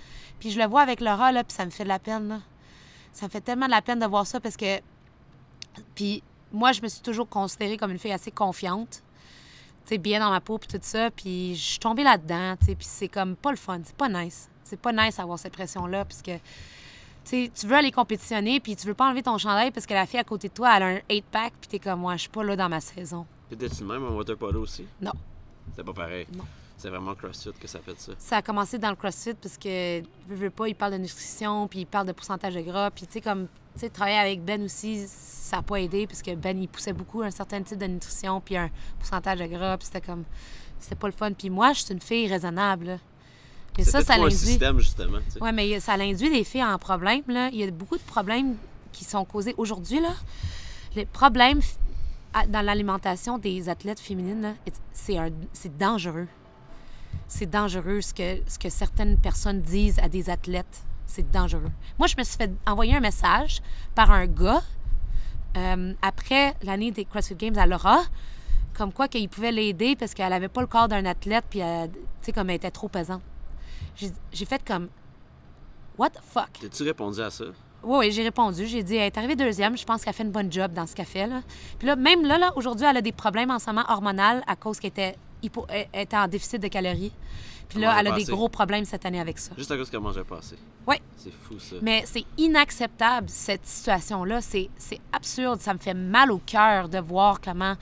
Puis 0.40 0.50
je 0.50 0.58
le 0.58 0.66
vois 0.66 0.80
avec 0.80 1.00
Laura 1.00 1.32
là, 1.32 1.44
puis 1.44 1.54
ça 1.54 1.66
me 1.66 1.70
fait 1.70 1.84
de 1.84 1.88
la 1.88 1.98
peine 1.98 2.28
là. 2.28 2.38
Ça 3.12 3.26
me 3.26 3.30
fait 3.30 3.40
tellement 3.40 3.66
de 3.66 3.72
la 3.72 3.82
peine 3.82 3.98
de 3.98 4.06
voir 4.06 4.26
ça 4.26 4.40
parce 4.40 4.56
que 4.56 4.80
puis 5.94 6.22
moi, 6.52 6.72
je 6.72 6.82
me 6.82 6.88
suis 6.88 7.02
toujours 7.02 7.28
considérée 7.28 7.76
comme 7.76 7.90
une 7.90 7.98
fille 7.98 8.12
assez 8.12 8.30
confiante. 8.30 9.02
Tu 9.84 9.94
sais, 9.94 9.98
bien 9.98 10.20
dans 10.20 10.30
ma 10.30 10.40
peau, 10.40 10.58
puis 10.58 10.68
tout 10.68 10.78
ça. 10.82 11.10
Puis 11.10 11.54
je 11.56 11.62
suis 11.62 11.78
tombée 11.78 12.04
là-dedans, 12.04 12.56
tu 12.60 12.66
sais. 12.66 12.74
Puis 12.74 12.86
c'est 12.88 13.08
comme 13.08 13.36
pas 13.36 13.50
le 13.50 13.56
fun. 13.56 13.80
C'est 13.84 13.96
pas 13.96 14.08
nice. 14.08 14.48
C'est 14.64 14.80
pas 14.80 14.92
nice 14.92 15.16
d'avoir 15.16 15.38
cette 15.38 15.52
pression-là, 15.52 16.04
puisque... 16.04 16.32
Tu 17.24 17.44
sais, 17.44 17.50
tu 17.54 17.66
veux 17.66 17.76
aller 17.76 17.90
compétitionner, 17.90 18.58
puis 18.58 18.74
tu 18.74 18.86
veux 18.86 18.94
pas 18.94 19.06
enlever 19.06 19.22
ton 19.22 19.36
chandail 19.36 19.70
parce 19.70 19.84
que 19.84 19.92
la 19.92 20.06
fille 20.06 20.20
à 20.20 20.24
côté 20.24 20.48
de 20.48 20.54
toi, 20.54 20.74
elle 20.74 20.82
a 20.82 20.86
un 20.86 20.98
8-pack, 21.10 21.52
puis 21.60 21.68
t'es 21.68 21.78
comme, 21.78 22.00
moi, 22.00 22.16
je 22.16 22.22
suis 22.22 22.30
pas 22.30 22.42
là 22.42 22.56
dans 22.56 22.70
ma 22.70 22.80
saison. 22.80 23.26
T'étais-tu 23.50 23.84
même 23.84 24.02
en 24.06 24.16
water 24.16 24.38
polo 24.38 24.62
aussi? 24.62 24.86
Non. 25.02 25.12
C'était 25.70 25.84
pas 25.84 25.92
pareil. 25.92 26.26
Non. 26.34 26.44
C'est 26.78 26.90
vraiment 26.90 27.12
CrossFit 27.16 27.50
que 27.60 27.66
ça 27.66 27.80
fait 27.80 27.98
ça. 27.98 28.12
Ça 28.18 28.36
a 28.36 28.42
commencé 28.42 28.78
dans 28.78 28.90
le 28.90 28.94
CrossFit 28.94 29.34
parce 29.34 29.58
que, 29.58 30.00
veux, 30.28 30.36
veux 30.36 30.50
pas, 30.50 30.68
il 30.68 30.76
parle 30.76 30.92
de 30.92 30.98
nutrition, 30.98 31.66
puis 31.66 31.80
il 31.80 31.86
parle 31.86 32.06
de 32.06 32.12
pourcentage 32.12 32.54
de 32.54 32.60
gras. 32.60 32.92
Puis, 32.92 33.04
tu 33.06 33.14
sais, 33.14 33.20
comme, 33.20 33.48
tu 33.74 33.80
sais, 33.80 33.90
travailler 33.90 34.18
avec 34.18 34.44
Ben 34.44 34.62
aussi, 34.62 35.06
ça 35.08 35.56
n'a 35.56 35.62
pas 35.62 35.76
aidé 35.76 36.06
parce 36.06 36.22
que 36.22 36.32
Ben, 36.36 36.56
il 36.56 36.68
poussait 36.68 36.92
beaucoup 36.92 37.22
un 37.22 37.32
certain 37.32 37.60
type 37.62 37.78
de 37.78 37.86
nutrition, 37.86 38.40
puis 38.40 38.56
un 38.56 38.70
pourcentage 38.96 39.40
de 39.40 39.46
gras, 39.46 39.76
puis 39.76 39.86
c'était 39.86 40.00
comme, 40.00 40.22
c'était 40.78 40.94
pas 40.94 41.08
le 41.08 41.12
fun. 41.12 41.32
Puis 41.32 41.50
moi, 41.50 41.72
je 41.72 41.82
suis 41.82 41.92
une 41.92 42.00
fille 42.00 42.28
raisonnable, 42.28 42.86
là. 42.86 42.98
Mais 43.76 43.84
ça, 43.84 44.00
ça 44.00 44.16
l'induit. 44.16 44.36
système, 44.36 44.78
justement. 44.78 45.18
tu 45.18 45.32
sais. 45.32 45.38
Oui, 45.42 45.50
mais 45.52 45.80
ça 45.80 45.96
l'induit 45.96 46.30
des 46.30 46.44
filles 46.44 46.64
en 46.64 46.78
problème, 46.78 47.22
là. 47.26 47.48
Il 47.52 47.58
y 47.58 47.64
a 47.64 47.70
beaucoup 47.72 47.96
de 47.96 48.02
problèmes 48.02 48.56
qui 48.92 49.04
sont 49.04 49.24
causés 49.24 49.54
aujourd'hui, 49.56 49.98
là. 49.98 50.14
Les 50.94 51.06
problèmes 51.06 51.60
dans 52.48 52.62
l'alimentation 52.62 53.36
des 53.36 53.68
athlètes 53.68 53.98
féminines, 53.98 54.54
c'est 54.92 55.76
dangereux 55.76 56.28
c'est 57.28 57.48
dangereux 57.48 58.00
ce 58.00 58.12
que, 58.12 58.42
ce 58.48 58.58
que 58.58 58.68
certaines 58.68 59.18
personnes 59.18 59.60
disent 59.60 59.98
à 60.00 60.08
des 60.08 60.30
athlètes. 60.30 60.82
C'est 61.06 61.30
dangereux. 61.30 61.70
Moi, 61.98 62.06
je 62.06 62.16
me 62.18 62.24
suis 62.24 62.36
fait 62.36 62.50
envoyer 62.66 62.96
un 62.96 63.00
message 63.00 63.60
par 63.94 64.10
un 64.10 64.26
gars 64.26 64.62
euh, 65.56 65.94
après 66.02 66.54
l'année 66.62 66.90
des 66.90 67.04
CrossFit 67.04 67.34
Games 67.34 67.56
à 67.56 67.66
Laura, 67.66 68.02
comme 68.76 68.92
quoi 68.92 69.08
qu'il 69.08 69.28
pouvait 69.28 69.52
l'aider 69.52 69.96
parce 69.96 70.14
qu'elle 70.14 70.32
avait 70.32 70.48
pas 70.48 70.60
le 70.60 70.66
corps 70.66 70.88
d'un 70.88 71.04
athlète, 71.06 71.44
puis 71.48 71.60
tu 71.60 71.90
sais, 72.20 72.32
comme 72.32 72.50
elle 72.50 72.56
était 72.56 72.70
trop 72.70 72.88
pesante. 72.88 73.22
J'ai 73.96 74.10
j'ai 74.32 74.44
fait 74.44 74.62
comme, 74.64 74.88
what 75.96 76.10
the 76.10 76.20
fuck? 76.22 76.50
T'as-tu 76.60 76.82
répondu 76.82 77.20
à 77.20 77.30
ça? 77.30 77.44
Oui, 77.82 77.98
oui, 77.98 78.12
j'ai 78.12 78.24
répondu. 78.24 78.66
J'ai 78.66 78.82
dit, 78.82 78.96
elle 78.96 79.06
est 79.06 79.18
arrivée 79.18 79.36
deuxième. 79.36 79.76
Je 79.76 79.84
pense 79.84 80.04
qu'elle 80.04 80.14
fait 80.14 80.24
une 80.24 80.32
bonne 80.32 80.50
job 80.50 80.72
dans 80.72 80.86
ce 80.86 80.94
qu'elle 80.94 81.06
fait. 81.06 81.26
Là. 81.26 81.42
Puis 81.78 81.86
là, 81.86 81.96
même 81.96 82.24
là, 82.24 82.36
là 82.36 82.52
aujourd'hui, 82.56 82.86
elle 82.88 82.96
a 82.96 83.00
des 83.00 83.12
problèmes 83.12 83.50
en 83.50 83.58
ce 83.58 83.66
moment 83.66 83.84
hormonal 83.88 84.42
à 84.46 84.56
cause 84.56 84.80
qu'elle 84.80 84.90
était, 84.90 85.16
hypo- 85.42 85.66
elle 85.68 85.86
était 86.02 86.16
en 86.16 86.28
déficit 86.28 86.62
de 86.62 86.68
calories. 86.68 87.12
Puis 87.68 87.80
là, 87.80 87.90
elle 87.92 88.06
a 88.06 88.10
elle 88.10 88.14
a 88.14 88.16
des 88.16 88.24
gros 88.32 88.48
problèmes 88.48 88.86
cette 88.86 89.04
année 89.04 89.20
avec 89.20 89.38
ça. 89.38 89.52
Juste 89.56 89.70
à 89.70 89.76
cause 89.76 89.90
qu'elle 89.90 90.00
mangeait 90.00 90.24
pas 90.24 90.38
assez. 90.38 90.56
Oui. 90.86 90.96
C'est 91.16 91.32
fou, 91.32 91.58
ça. 91.58 91.76
Mais 91.82 92.02
c'est 92.06 92.24
inacceptable, 92.38 93.28
cette 93.28 93.66
situation-là. 93.66 94.40
C'est 94.40 94.70
absurde. 95.12 95.60
Ça 95.60 95.74
me 95.74 95.78
fait 95.78 95.92
mal 95.92 96.32
au 96.32 96.38
cœur 96.38 96.88
de 96.88 96.98
voir 96.98 97.40
comment 97.42 97.74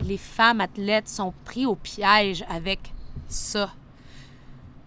les 0.00 0.18
femmes 0.18 0.60
athlètes 0.60 1.08
sont 1.08 1.34
pris 1.44 1.66
au 1.66 1.74
piège 1.74 2.44
avec 2.48 2.78
ça. 3.26 3.72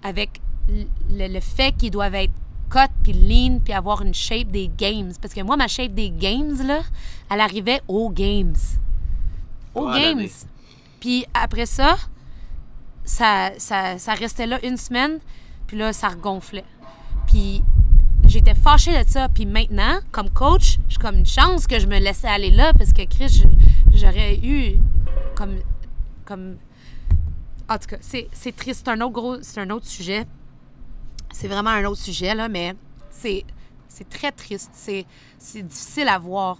Avec 0.03 0.39
le, 0.69 1.27
le 1.27 1.39
fait 1.41 1.73
qu'ils 1.75 1.91
doivent 1.91 2.15
être 2.15 2.31
cut, 2.69 2.87
puis 3.03 3.11
lean, 3.11 3.59
puis 3.59 3.73
avoir 3.73 4.01
une 4.01 4.13
shape 4.13 4.47
des 4.47 4.69
games. 4.69 5.11
Parce 5.21 5.33
que 5.33 5.41
moi, 5.41 5.57
ma 5.57 5.67
shape 5.67 5.93
des 5.93 6.09
games, 6.09 6.55
là, 6.65 6.83
elle 7.29 7.41
arrivait 7.41 7.81
aux 7.89 8.09
games. 8.09 8.55
Aux 9.75 9.87
games. 9.91 10.25
Puis 11.01 11.25
après 11.33 11.65
ça, 11.65 11.97
ça, 13.03 13.51
ça, 13.57 14.13
restait 14.13 14.45
là 14.45 14.63
une 14.63 14.77
semaine, 14.77 15.19
puis 15.67 15.75
là, 15.75 15.91
ça 15.91 16.09
regonflait. 16.09 16.63
Puis 17.27 17.63
j'étais 18.25 18.53
fâchée 18.53 19.03
de 19.03 19.09
ça. 19.09 19.27
Puis 19.27 19.45
maintenant, 19.45 19.99
comme 20.11 20.29
coach, 20.29 20.77
j'ai 20.87 20.97
comme 20.97 21.17
une 21.17 21.25
chance 21.25 21.67
que 21.67 21.79
je 21.79 21.87
me 21.87 21.99
laissais 21.99 22.27
aller 22.27 22.51
là, 22.51 22.71
parce 22.73 22.93
que 22.93 23.03
Chris, 23.03 23.43
j'aurais 23.93 24.37
eu 24.37 24.79
comme... 25.35 25.57
comme... 26.23 26.57
En 27.67 27.77
tout 27.77 27.87
cas, 27.87 27.97
c'est 28.01 28.55
triste. 28.55 28.83
C'est 28.85 28.91
un 28.91 29.01
autre 29.01 29.13
gros... 29.13 29.41
C'est 29.41 29.59
un 29.59 29.69
autre 29.71 29.87
sujet. 29.87 30.25
C'est 31.33 31.47
vraiment 31.47 31.71
un 31.71 31.85
autre 31.85 32.01
sujet, 32.01 32.35
là, 32.35 32.47
mais 32.47 32.75
c'est 33.09 33.43
très 34.09 34.31
triste. 34.31 34.69
C'est 34.73 35.05
difficile 35.63 36.09
à 36.09 36.19
voir 36.19 36.57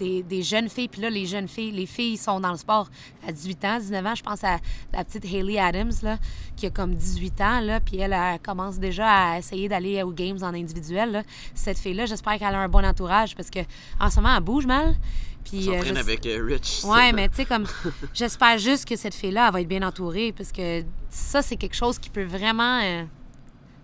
des, 0.00 0.22
des 0.24 0.42
jeunes 0.42 0.68
filles. 0.68 0.88
Puis 0.88 1.00
là, 1.00 1.08
les 1.10 1.26
jeunes 1.26 1.46
filles, 1.46 1.70
les 1.70 1.86
filles 1.86 2.16
sont 2.16 2.40
dans 2.40 2.50
le 2.50 2.56
sport 2.56 2.88
à 3.26 3.30
18 3.32 3.64
ans, 3.66 3.78
19 3.78 4.06
ans. 4.06 4.14
Je 4.16 4.22
pense 4.22 4.42
à 4.42 4.58
la 4.92 5.04
petite 5.04 5.24
Hayley 5.24 5.58
Adams, 5.58 5.92
là, 6.02 6.18
qui 6.56 6.66
a 6.66 6.70
comme 6.70 6.94
18 6.94 7.40
ans, 7.40 7.60
là, 7.60 7.78
puis 7.80 7.98
elle, 7.98 8.12
elle 8.12 8.40
commence 8.40 8.78
déjà 8.78 9.08
à 9.08 9.38
essayer 9.38 9.68
d'aller 9.68 10.02
aux 10.02 10.12
Games 10.12 10.38
en 10.42 10.52
individuel. 10.54 11.12
là. 11.12 11.22
Cette 11.54 11.78
fille-là, 11.78 12.06
j'espère 12.06 12.38
qu'elle 12.38 12.54
a 12.54 12.58
un 12.60 12.68
bon 12.68 12.84
entourage 12.84 13.36
parce 13.36 13.50
que 13.50 13.60
en 14.00 14.10
ce 14.10 14.16
moment, 14.20 14.34
elle 14.36 14.42
bouge 14.42 14.66
mal. 14.66 14.96
Puis, 15.44 15.70
euh, 15.70 15.82
je- 15.82 15.94
avec 15.94 16.26
euh, 16.26 16.44
Rich. 16.44 16.84
Ouais, 16.84 17.12
mais 17.12 17.28
tu 17.28 17.36
sais, 17.36 17.44
comme, 17.46 17.66
j'espère 18.14 18.58
juste 18.58 18.84
que 18.86 18.94
cette 18.96 19.14
fille-là, 19.14 19.46
elle 19.46 19.52
va 19.54 19.60
être 19.62 19.68
bien 19.68 19.82
entourée 19.82 20.32
parce 20.36 20.52
que 20.52 20.84
ça, 21.08 21.40
c'est 21.42 21.56
quelque 21.56 21.74
chose 21.76 21.98
qui 21.98 22.10
peut 22.10 22.24
vraiment 22.24 22.80
euh, 22.82 23.04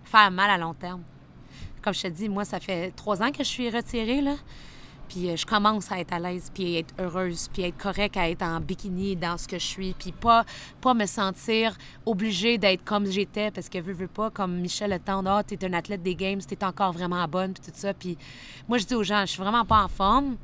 faire 0.03 0.29
mal 0.31 0.49
à 0.51 0.57
long 0.57 0.73
terme. 0.73 1.01
Comme 1.81 1.93
je 1.93 2.01
te 2.03 2.07
dis, 2.09 2.29
moi, 2.29 2.45
ça 2.45 2.59
fait 2.59 2.91
trois 2.95 3.21
ans 3.23 3.31
que 3.31 3.39
je 3.39 3.49
suis 3.49 3.69
retirée, 3.69 4.21
là. 4.21 4.35
Puis 5.09 5.29
euh, 5.29 5.35
je 5.35 5.45
commence 5.45 5.91
à 5.91 5.99
être 5.99 6.13
à 6.13 6.19
l'aise, 6.19 6.51
puis 6.53 6.75
être 6.77 6.93
heureuse, 6.99 7.49
puis 7.53 7.63
être 7.63 7.77
correcte 7.77 8.17
à 8.17 8.29
être 8.29 8.43
en 8.43 8.59
bikini 8.59 9.15
dans 9.15 9.37
ce 9.37 9.47
que 9.47 9.57
je 9.57 9.65
suis, 9.65 9.93
puis 9.93 10.11
pas, 10.11 10.43
pas 10.81 10.93
me 10.93 11.05
sentir 11.05 11.77
obligée 12.05 12.57
d'être 12.57 12.83
comme 12.83 13.05
j'étais, 13.05 13.51
parce 13.51 13.69
que 13.69 13.79
veux, 13.79 13.93
veux 13.93 14.07
pas, 14.07 14.29
comme 14.29 14.55
Michel 14.59 14.91
le 14.91 14.99
temps, 14.99 15.23
ah, 15.25 15.43
t'es 15.43 15.63
un 15.65 15.73
athlète 15.73 16.03
des 16.03 16.15
Games, 16.15 16.41
t'es 16.41 16.63
encore 16.63 16.91
vraiment 16.91 17.25
bonne, 17.27 17.53
puis 17.53 17.63
tout 17.71 17.77
ça. 17.77 17.93
Puis 17.93 18.17
moi, 18.67 18.77
je 18.77 18.85
dis 18.85 18.95
aux 18.95 19.03
gens, 19.03 19.21
je 19.21 19.31
suis 19.31 19.41
vraiment 19.41 19.65
pas 19.65 19.83
en 19.83 19.87
forme. 19.87 20.35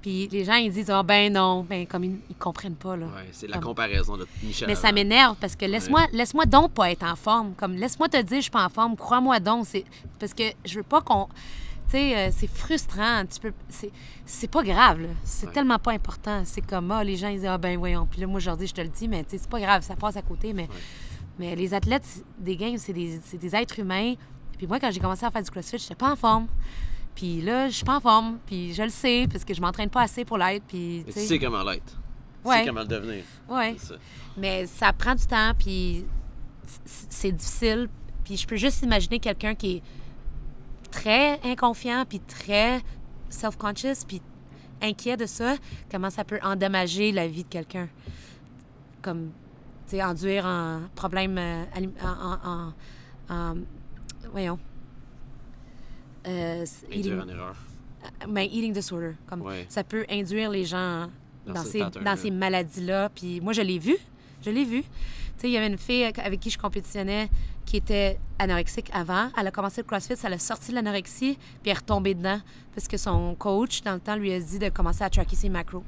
Puis 0.00 0.26
les 0.32 0.44
gens, 0.44 0.54
ils 0.56 0.72
disent, 0.72 0.90
ah 0.90 1.04
ben 1.04 1.32
non, 1.32 1.62
ben 1.62 1.86
comme 1.86 2.02
ils, 2.02 2.18
ils 2.28 2.34
comprennent 2.34 2.74
pas, 2.74 2.96
là. 2.96 3.06
Ouais, 3.06 3.28
c'est 3.30 3.46
la 3.46 3.54
Comme- 3.54 3.66
comparaison 3.66 4.16
de 4.16 4.26
Michel. 4.42 4.66
Mais 4.66 4.74
ça 4.74 4.90
m'énerve 4.90 5.36
parce 5.40 5.54
que 5.54 5.64
laisse-moi 5.64 6.06
laisse 6.12 6.32
donc 6.48 6.72
pas 6.72 6.90
être 6.90 7.04
en 7.04 7.14
forme. 7.14 7.52
Comme 7.54 7.74
laisse-moi 7.74 8.08
te 8.08 8.20
dire 8.20 8.38
je 8.38 8.42
suis 8.42 8.50
pas 8.50 8.64
en 8.64 8.68
forme, 8.68 8.96
crois-moi 8.96 9.38
donc, 9.38 9.64
c'est 9.68 9.84
parce 10.18 10.34
que 10.34 10.42
je 10.64 10.78
veux 10.78 10.82
pas 10.82 11.02
qu'on 11.02 11.28
tu 11.92 11.98
sais 11.98 12.16
euh, 12.16 12.30
c'est 12.32 12.46
frustrant, 12.48 13.24
tu 13.26 13.38
peux 13.40 13.52
c'est 14.24 14.50
pas 14.50 14.62
grave 14.62 15.00
là. 15.02 15.08
C'est 15.24 15.46
Ouais. 15.46 15.52
tellement 15.52 15.78
pas 15.78 15.92
important, 15.92 16.42
c'est 16.44 16.62
comme 16.66 16.90
ah 16.90 17.04
les 17.04 17.16
gens 17.16 17.28
ils 17.28 17.36
disent 17.38 17.46
ah 17.46 17.58
ben 17.58 17.78
voyons, 17.78 18.06
puis 18.10 18.20
là 18.20 18.26
moi 18.26 18.38
aujourd'hui 18.38 18.66
je 18.66 18.74
te 18.74 18.80
le 18.80 18.88
dis 18.88 19.06
mais 19.08 19.22
tu 19.24 19.30
sais 19.30 19.38
c'est 19.38 19.50
pas 19.50 19.60
grave, 19.60 19.82
ça 19.82 19.94
passe 19.96 20.16
à 20.16 20.22
côté 20.22 20.52
mais 20.52 20.68
mais 21.38 21.54
les 21.56 21.72
athlètes 21.74 22.24
des 22.38 22.56
games 22.56 22.78
c'est 22.78 22.92
des, 22.92 23.20
des 23.34 23.56
êtres 23.56 23.78
humains. 23.78 24.14
Puis 24.58 24.66
moi 24.66 24.78
quand 24.80 24.90
j'ai 24.90 25.00
commencé 25.00 25.24
à 25.26 25.30
faire 25.30 25.42
du 25.42 25.50
CrossFit, 25.50 25.78
j'étais 25.78 25.94
pas 25.94 26.10
en 26.12 26.16
forme. 26.16 26.46
Puis 27.14 27.42
là, 27.42 27.68
je 27.68 27.74
suis 27.74 27.84
pas 27.84 27.96
en 27.96 28.00
forme, 28.00 28.38
puis 28.46 28.72
je 28.72 28.82
le 28.82 28.88
sais 28.88 29.26
parce 29.30 29.44
que 29.44 29.52
je 29.52 29.60
m'entraîne 29.60 29.90
pas 29.90 30.00
assez 30.02 30.24
pour 30.24 30.38
l'être, 30.38 30.64
puis 30.66 31.04
tu 31.06 31.12
sais 31.20 31.38
comment 31.38 31.62
l'être. 31.62 31.98
Tu 32.44 32.50
sais 32.50 32.64
comment 32.66 32.80
le 32.80 32.86
devenir. 32.86 33.22
Ça. 33.78 33.94
Mais 34.38 34.64
ça 34.66 34.92
prend 34.94 35.14
du 35.14 35.26
temps, 35.26 35.52
puis 35.58 36.06
c'est 36.84 37.32
difficile. 37.32 37.88
Puis 38.24 38.36
je 38.38 38.46
peux 38.46 38.56
juste 38.56 38.82
imaginer 38.82 39.18
quelqu'un 39.18 39.54
qui 39.54 39.76
est 39.76 39.82
très 40.92 41.40
inconfiant, 41.44 42.04
puis 42.08 42.20
très 42.20 42.80
self-conscious, 43.28 44.04
puis 44.06 44.22
inquiet 44.80 45.16
de 45.16 45.26
ça, 45.26 45.56
comment 45.90 46.10
ça 46.10 46.22
peut 46.24 46.38
endommager 46.42 47.10
la 47.10 47.26
vie 47.26 47.42
de 47.44 47.48
quelqu'un. 47.48 47.88
Comme, 49.00 49.30
tu 49.88 49.96
sais, 49.96 50.02
enduire 50.04 50.46
un 50.46 50.82
problème 50.94 51.36
euh, 51.38 51.64
en... 52.04 52.48
en- 52.48 52.72
en- 53.34 53.54
voyons. 54.30 54.58
Euh, 56.26 56.64
Induire 56.92 57.16
eating- 57.16 57.22
en 57.24 57.28
erreur. 57.28 57.56
ben, 58.28 58.42
eating 58.44 58.72
disorder. 58.72 59.12
Comme 59.26 59.42
Ouais. 59.42 59.66
Ça 59.68 59.82
peut 59.82 60.04
induire 60.10 60.50
les 60.50 60.64
gens 60.64 61.08
Dans 61.46 61.54
dans, 61.54 61.62
ces 61.64 61.80
dans 62.04 62.16
ces 62.16 62.30
maladies-là. 62.30 63.08
Puis 63.08 63.40
moi, 63.40 63.52
je 63.52 63.62
l'ai 63.62 63.78
vu. 63.78 63.96
Je 64.44 64.50
l'ai 64.50 64.64
vu. 64.64 64.82
Sais, 65.38 65.48
il 65.48 65.52
y 65.52 65.56
avait 65.56 65.66
une 65.66 65.78
fille 65.78 66.04
avec 66.04 66.38
qui 66.40 66.50
je 66.50 66.58
compétitionnais 66.58 67.28
qui 67.64 67.76
était 67.76 68.18
anorexique 68.38 68.90
avant. 68.92 69.28
Elle 69.38 69.46
a 69.46 69.50
commencé 69.50 69.80
le 69.80 69.86
CrossFit, 69.86 70.16
ça 70.16 70.28
l'a 70.28 70.38
sorti 70.38 70.70
de 70.70 70.76
l'anorexie, 70.76 71.36
puis 71.36 71.60
elle 71.64 71.70
est 71.72 71.74
retombée 71.78 72.14
dedans 72.14 72.40
parce 72.74 72.86
que 72.88 72.96
son 72.96 73.34
coach, 73.34 73.82
dans 73.82 73.94
le 73.94 74.00
temps, 74.00 74.16
lui 74.16 74.32
a 74.32 74.38
dit 74.40 74.58
de 74.58 74.68
commencer 74.68 75.02
à 75.04 75.10
tracker 75.10 75.36
ses 75.36 75.48
macros. 75.48 75.84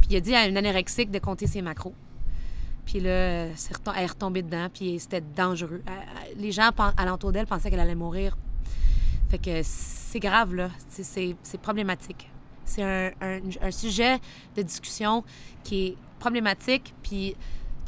Puis 0.00 0.10
il 0.10 0.16
a 0.16 0.20
dit 0.20 0.34
à 0.34 0.46
une 0.46 0.56
anorexique 0.56 1.10
de 1.10 1.18
compter 1.18 1.46
ses 1.46 1.62
macros. 1.62 1.94
Puis 2.84 3.00
là, 3.00 3.46
elle 3.46 3.52
est 3.96 4.06
retombée 4.06 4.42
dedans, 4.42 4.68
puis 4.72 4.98
c'était 5.00 5.20
dangereux. 5.20 5.82
Les 6.36 6.52
gens 6.52 6.70
alentour 6.96 7.32
d'elle 7.32 7.46
pensaient 7.46 7.68
qu'elle 7.70 7.80
allait 7.80 7.96
mourir. 7.96 8.36
Fait 9.28 9.38
que 9.38 9.60
c'est 9.64 10.20
grave, 10.20 10.54
là. 10.54 10.70
C'est 10.88 11.34
problématique. 11.60 12.30
C'est 12.64 12.82
un, 12.82 13.10
un- 13.20 13.40
un 13.60 13.70
sujet 13.72 14.18
de 14.56 14.62
discussion 14.62 15.24
qui 15.64 15.86
est 15.88 15.96
problématique. 16.20 16.94
Puis, 17.02 17.34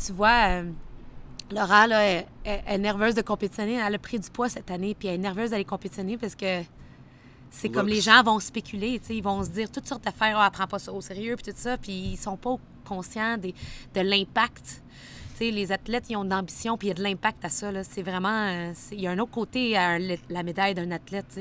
tu 0.05 0.12
vois, 0.12 0.49
euh, 0.62 0.70
Laura, 1.51 1.87
là, 1.87 2.01
elle, 2.03 2.27
elle- 2.45 2.62
elle 2.66 2.75
est 2.75 2.79
nerveuse 2.79 3.15
de 3.15 3.23
compétitionner. 3.23 3.75
Elle 3.75 3.95
a 3.95 3.99
pris 3.99 4.19
du 4.19 4.31
poids 4.31 4.49
cette 4.49 4.70
année, 4.70 4.95
puis 4.99 5.09
elle 5.09 5.15
est 5.16 5.19
nerveuse 5.19 5.51
d'aller 5.51 5.65
compétitionner 5.65 6.16
parce 6.19 6.35
que 6.35 6.62
c'est 7.51 7.69
comme 7.70 7.87
les 7.89 8.01
gens 8.03 8.23
vont 8.23 8.39
spéculer, 8.41 8.99
tu 9.01 9.07
sais, 9.07 9.16
ils 9.16 9.23
vont 9.23 9.43
se 9.43 9.49
dire 9.51 9.70
toutes 9.70 9.87
sortes 9.87 10.05
d'affaires, 10.05 10.37
ah, 10.39 10.47
elle 10.47 10.53
prend 10.53 10.66
pas 10.66 10.79
ça 10.79 10.93
au 10.93 11.01
sérieux, 11.01 11.35
puis 11.37 11.51
tout 11.53 11.59
ça, 11.59 11.79
puis 11.79 11.93
ils 11.93 12.16
sont 12.19 12.37
pas 12.37 12.57
conscients 12.85 13.39
des- 13.39 13.55
de 13.95 14.01
l'impact. 14.01 14.83
Les 15.41 15.70
athlètes, 15.70 16.07
ils 16.11 16.16
ont 16.16 16.25
de 16.25 16.31
l'ambition, 16.31 16.77
puis 16.77 16.89
il 16.89 16.91
y 16.91 16.93
a 16.93 16.95
de 16.95 17.03
l'impact 17.03 17.45
à 17.45 17.49
ça. 17.49 17.70
C'est 17.85 18.03
vraiment... 18.03 18.49
euh, 18.49 18.73
Il 18.91 19.01
y 19.01 19.07
a 19.07 19.12
un 19.12 19.19
autre 19.20 19.31
côté 19.31 19.77
à 19.77 19.91
un- 19.91 20.16
la 20.29 20.43
médaille 20.43 20.75
d'un 20.75 20.91
athlète. 20.91 21.41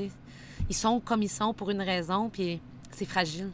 Ils 0.70 0.74
sont 0.76 1.00
comme 1.00 1.22
ils 1.22 1.28
sont 1.28 1.52
pour 1.52 1.68
une 1.70 1.82
raison, 1.82 2.28
puis 2.30 2.60
c'est 2.92 3.04
fragile. 3.06 3.50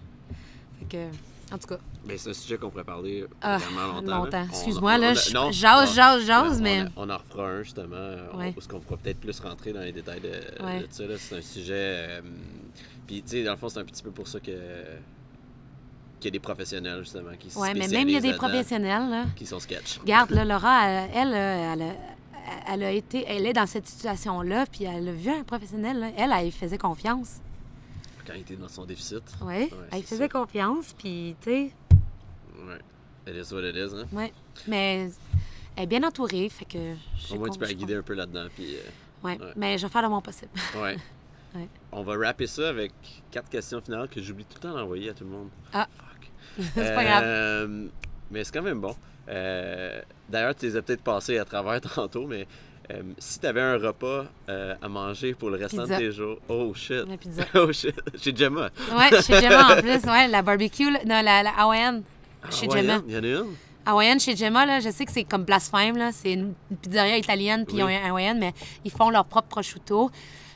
Fait 0.78 0.85
que, 0.85 1.16
en 1.52 1.58
tout 1.58 1.66
cas, 1.68 1.78
Mais 2.06 2.16
c'est 2.18 2.30
un 2.30 2.34
sujet 2.34 2.56
qu'on 2.56 2.70
pourrait 2.70 2.84
parler 2.84 3.24
Ah, 3.42 3.58
vraiment 3.58 4.00
longtemps. 4.00 4.44
Excuse-moi, 4.48 4.98
là, 4.98 5.14
j'ose, 5.14 5.94
j'ose, 5.94 6.26
j'ose, 6.26 6.60
mais- 6.60 6.84
On, 6.96 7.08
en 7.08 7.16
refera 7.18 7.48
un, 7.48 7.62
justement. 7.62 8.16
Parce 8.54 8.66
qu'on 8.66 8.80
pourra 8.80 8.96
peut-être 8.98 9.20
plus 9.20 9.38
rentrer 9.40 9.72
dans 9.72 9.80
les 9.80 9.92
détails 9.92 10.20
de, 10.20 10.64
Ouais. 10.64 10.80
de 10.80 10.86
ça. 10.90 11.04
C'est 11.18 11.36
un 11.36 11.42
sujet... 11.42 11.72
euh, 11.74 12.20
Puis, 13.06 13.22
tu 13.22 13.28
sais, 13.30 13.44
dans 13.44 13.52
le 13.52 13.56
fond, 13.58 13.68
c'est 13.68 13.80
un 13.80 13.84
petit 13.84 14.02
peu 14.02 14.10
pour 14.10 14.26
ça 14.26 14.40
que... 14.40 14.50
qu'il 16.18 16.24
y 16.24 16.28
a 16.28 16.30
des 16.30 16.40
professionnels, 16.40 17.00
justement, 17.00 17.30
qui 17.38 17.50
se 17.50 17.58
Ouais, 17.58 17.74
mais 17.74 17.86
même 17.88 18.08
il 18.08 18.14
y 18.14 18.16
a 18.16 18.20
des 18.20 18.32
professionnels, 18.34 19.10
là. 19.10 19.24
Qui 19.36 19.46
sont 19.46 19.60
sketch. 19.60 19.98
Regarde, 19.98 20.30
là, 20.30 20.44
Laura, 20.44 20.86
elle, 20.88 21.10
elle, 21.14 21.34
euh, 21.34 21.72
elle 21.74 21.82
a, 21.82 22.72
elle 22.72 22.82
a 22.82 22.90
été... 22.92 23.24
Elle 23.28 23.46
est 23.46 23.52
dans 23.52 23.66
cette 23.66 23.86
situation-là, 23.86 24.64
puis 24.70 24.84
elle 24.84 25.08
a 25.08 25.12
vu 25.12 25.30
un 25.30 25.42
professionnel, 25.44 25.98
là. 26.00 26.08
Elle, 26.16 26.32
elle, 26.32 26.50
faisait 26.52 26.78
confiance. 26.78 27.40
Quand 28.26 28.32
il 28.34 28.40
était 28.40 28.56
dans 28.56 28.68
son 28.68 28.84
déficit. 28.84 29.22
Oui, 29.42 29.46
Ouais, 29.55 29.70
elle 29.92 30.01
c'est 30.01 30.06
faisait 30.06 30.24
ça. 30.24 30.28
confiance, 30.28 30.94
puis, 30.96 31.36
tu 31.40 31.51
sais... 31.51 31.72
Ouais. 32.56 32.78
It 33.26 33.34
is 33.34 33.52
what 33.55 33.62
it 33.62 33.74
is, 33.76 33.94
hein. 33.94 34.06
Ouais. 34.12 34.32
Mais 34.68 35.10
elle 35.76 35.82
est 35.84 35.86
bien 35.86 36.02
entourée, 36.05 36.48
fait 36.48 36.64
que... 36.64 36.94
Au 37.32 37.38
moins, 37.38 37.48
tu 37.48 37.59
peux 37.59 37.66
la 37.66 37.74
guider 37.74 37.94
un 37.96 38.02
peu 38.02 38.14
là-dedans. 38.14 38.46
Puis, 38.55 38.76
euh, 38.76 38.78
Ouais. 39.22 39.38
Ouais. 39.40 39.52
mais 39.56 39.78
je 39.78 39.86
vais 39.86 39.92
faire 39.92 40.02
de 40.02 40.09
mon 40.09 40.20
possible. 40.20 40.51
ouais. 40.76 40.96
Ouais. 41.55 41.68
On 41.92 42.02
va 42.02 42.14
rapper 42.16 42.46
ça 42.46 42.68
avec 42.68 42.92
quatre 43.30 43.48
questions 43.48 43.80
finales 43.80 44.09
que 44.09 44.20
j'oublie 44.20 44.44
tout 44.44 44.56
le 44.56 44.60
temps 44.68 44.74
d'envoyer 44.74 45.10
à 45.10 45.14
tout 45.14 45.24
le 45.24 45.30
monde. 45.30 45.48
Ah. 45.72 45.88
Fuck. 45.96 46.30
C'est 46.74 46.94
pas 46.94 47.05
grave. 47.05 47.22
Euh, 47.24 47.86
Mais 48.30 48.44
c'est 48.44 48.52
quand 48.52 48.62
même 48.62 48.80
bon. 48.80 48.94
Euh, 49.28 50.02
D'ailleurs, 50.28 50.55
tu 50.55 50.66
les 50.66 50.76
as 50.76 50.82
peut-être 50.82 51.02
passés 51.02 51.38
à 51.38 51.44
travers 51.46 51.80
tantôt, 51.94 52.26
mais 52.26 52.46
euh, 52.90 53.02
si 53.19 53.39
tu 53.40 53.47
avais 53.47 53.61
un 53.61 53.78
repas 53.78 54.27
euh, 54.48 54.74
à 54.82 54.89
manger 54.89 55.35
pour 55.35 55.51
le 55.51 55.56
restant 55.56 55.82
Pizza. 55.82 55.94
de 55.97 56.01
tes 56.01 56.12
jours, 56.12 56.39
oh 56.48 56.73
shit. 56.74 57.05
La 57.09 57.16
pizza. 57.16 57.43
Oh 57.55 57.73
shit. 57.73 57.94
Chez 58.20 58.35
Gemma. 58.36 58.69
Ouais, 58.94 59.23
chez 59.23 59.40
Gemma 59.40 59.74
en 59.77 59.77
plus, 59.82 60.05
ouais, 60.11 60.28
la 60.28 60.43
barbecue, 60.43 60.90
non, 60.90 61.23
la, 61.23 61.43
la 61.43 61.51
Hawaiian. 61.59 62.02
Chez 62.51 62.66
Ah 62.70 62.77
Gemma. 62.77 63.02
Il 63.09 63.15
y 63.15 63.19
en 63.19 63.23
a 63.24 63.27
une? 63.27 63.47
Hawaiian 63.86 64.19
chez 64.19 64.36
Gemma, 64.36 64.65
là, 64.66 64.81
je 64.81 64.90
sais 64.90 65.05
que 65.05 65.12
c'est 65.12 65.24
comme 65.24 65.44
blasphème, 65.44 65.97
là. 65.97 66.11
C'est 66.12 66.32
une, 66.32 66.55
pizzeria 66.82 67.16
italienne, 67.19 67.65
puis 67.66 67.77
ils 67.78 67.82
ont 67.82 67.86
Oui. 67.86 67.97
Hawaiian, 67.97 68.36
mais 68.39 68.52
ils 68.85 68.90
font 68.90 69.11
leur 69.11 69.24
propre 69.24 69.48
prosciutto. 69.48 70.11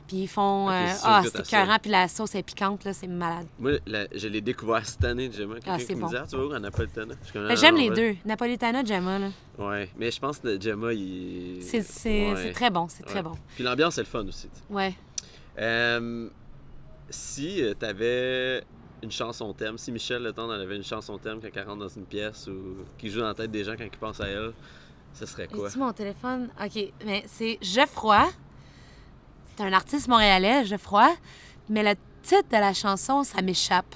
Puis 0.09 0.17
ils 0.23 0.27
font. 0.27 0.71
Euh, 0.71 0.87
ah, 1.05 1.23
c'est 1.23 1.41
écœurant, 1.41 1.77
puis 1.81 1.91
la 1.91 2.09
sauce 2.09 2.35
est 2.35 2.43
piquante, 2.43 2.83
là, 2.85 2.93
c'est 2.95 3.07
malade. 3.07 3.47
Moi, 3.59 3.73
la- 3.87 4.07
je 4.15 4.27
l'ai 4.27 4.41
découvert 4.41 4.85
cette 4.87 5.05
année, 5.05 5.31
Gemma. 5.31 5.57
Quelqu'un 5.57 5.75
Ah, 5.75 5.79
c'est 5.79 5.95
me 5.95 6.01
bon. 6.01 6.07
disait, 6.07 6.19
ah, 6.23 6.27
tu 6.27 6.37
où 6.37 6.51
à 6.51 6.59
Napolitana? 6.59 7.15
Ah, 7.35 7.55
J'aime 7.55 7.77
les 7.77 7.91
deux. 7.91 8.17
Napolitana, 8.25 8.83
Gemma, 8.85 9.19
là. 9.19 9.29
Ouais, 9.59 9.91
mais 9.99 10.11
je 10.11 10.19
pense 10.19 10.39
que 10.39 10.59
Gemma, 10.61 10.93
il. 10.95 11.59
C'est 11.63 12.33
Ouais. 12.33 12.53
très 12.53 12.71
bon, 12.71 12.89
c'est 12.89 13.05
très 13.05 13.23
bon. 13.23 13.33
Puis 13.55 13.63
l'ambiance, 13.63 13.95
c'est 13.97 14.01
le 14.01 14.07
fun 14.07 14.27
aussi. 14.27 14.49
tu. 14.49 14.75
Ouais. 14.75 14.95
Euh, 15.59 16.29
si 17.11 17.63
tu 17.79 17.85
avais 17.87 18.63
une 19.03 19.11
chanson 19.11 19.53
thème, 19.53 19.77
si 19.79 19.93
Michel 19.93 20.23
Le 20.23 20.33
Temps 20.33 20.49
avait 20.51 20.77
une 20.77 20.85
chanson 20.85 21.19
thème 21.19 21.39
quand 21.41 21.49
elle 21.55 21.67
rentre 21.67 21.81
dans 21.81 21.89
une 21.89 22.05
pièce 22.07 22.47
ou 22.49 22.85
qui 22.97 23.11
joue 23.11 23.21
dans 23.21 23.27
la 23.29 23.35
tête 23.35 23.51
des 23.51 23.63
gens 23.65 23.75
quand 23.77 23.85
ils 23.85 23.91
pensent 23.99 24.21
à 24.21 24.29
elle, 24.29 24.53
ce 25.13 25.27
serait 25.27 25.49
quoi? 25.49 25.69
J'ai-tu 25.69 25.79
mon 25.79 25.93
téléphone? 25.93 26.49
OK, 26.65 26.93
mais 27.05 27.25
c'est 27.27 27.59
Geoffroy. 27.61 28.29
C'est 29.59 29.65
un 29.65 29.73
artiste 29.73 30.07
montréalais, 30.09 30.65
Geoffroy, 30.65 31.09
mais 31.69 31.83
le 31.83 31.95
titre 32.23 32.49
de 32.51 32.57
la 32.57 32.73
chanson, 32.73 33.25
ça 33.25 33.43
m'échappe. 33.43 33.95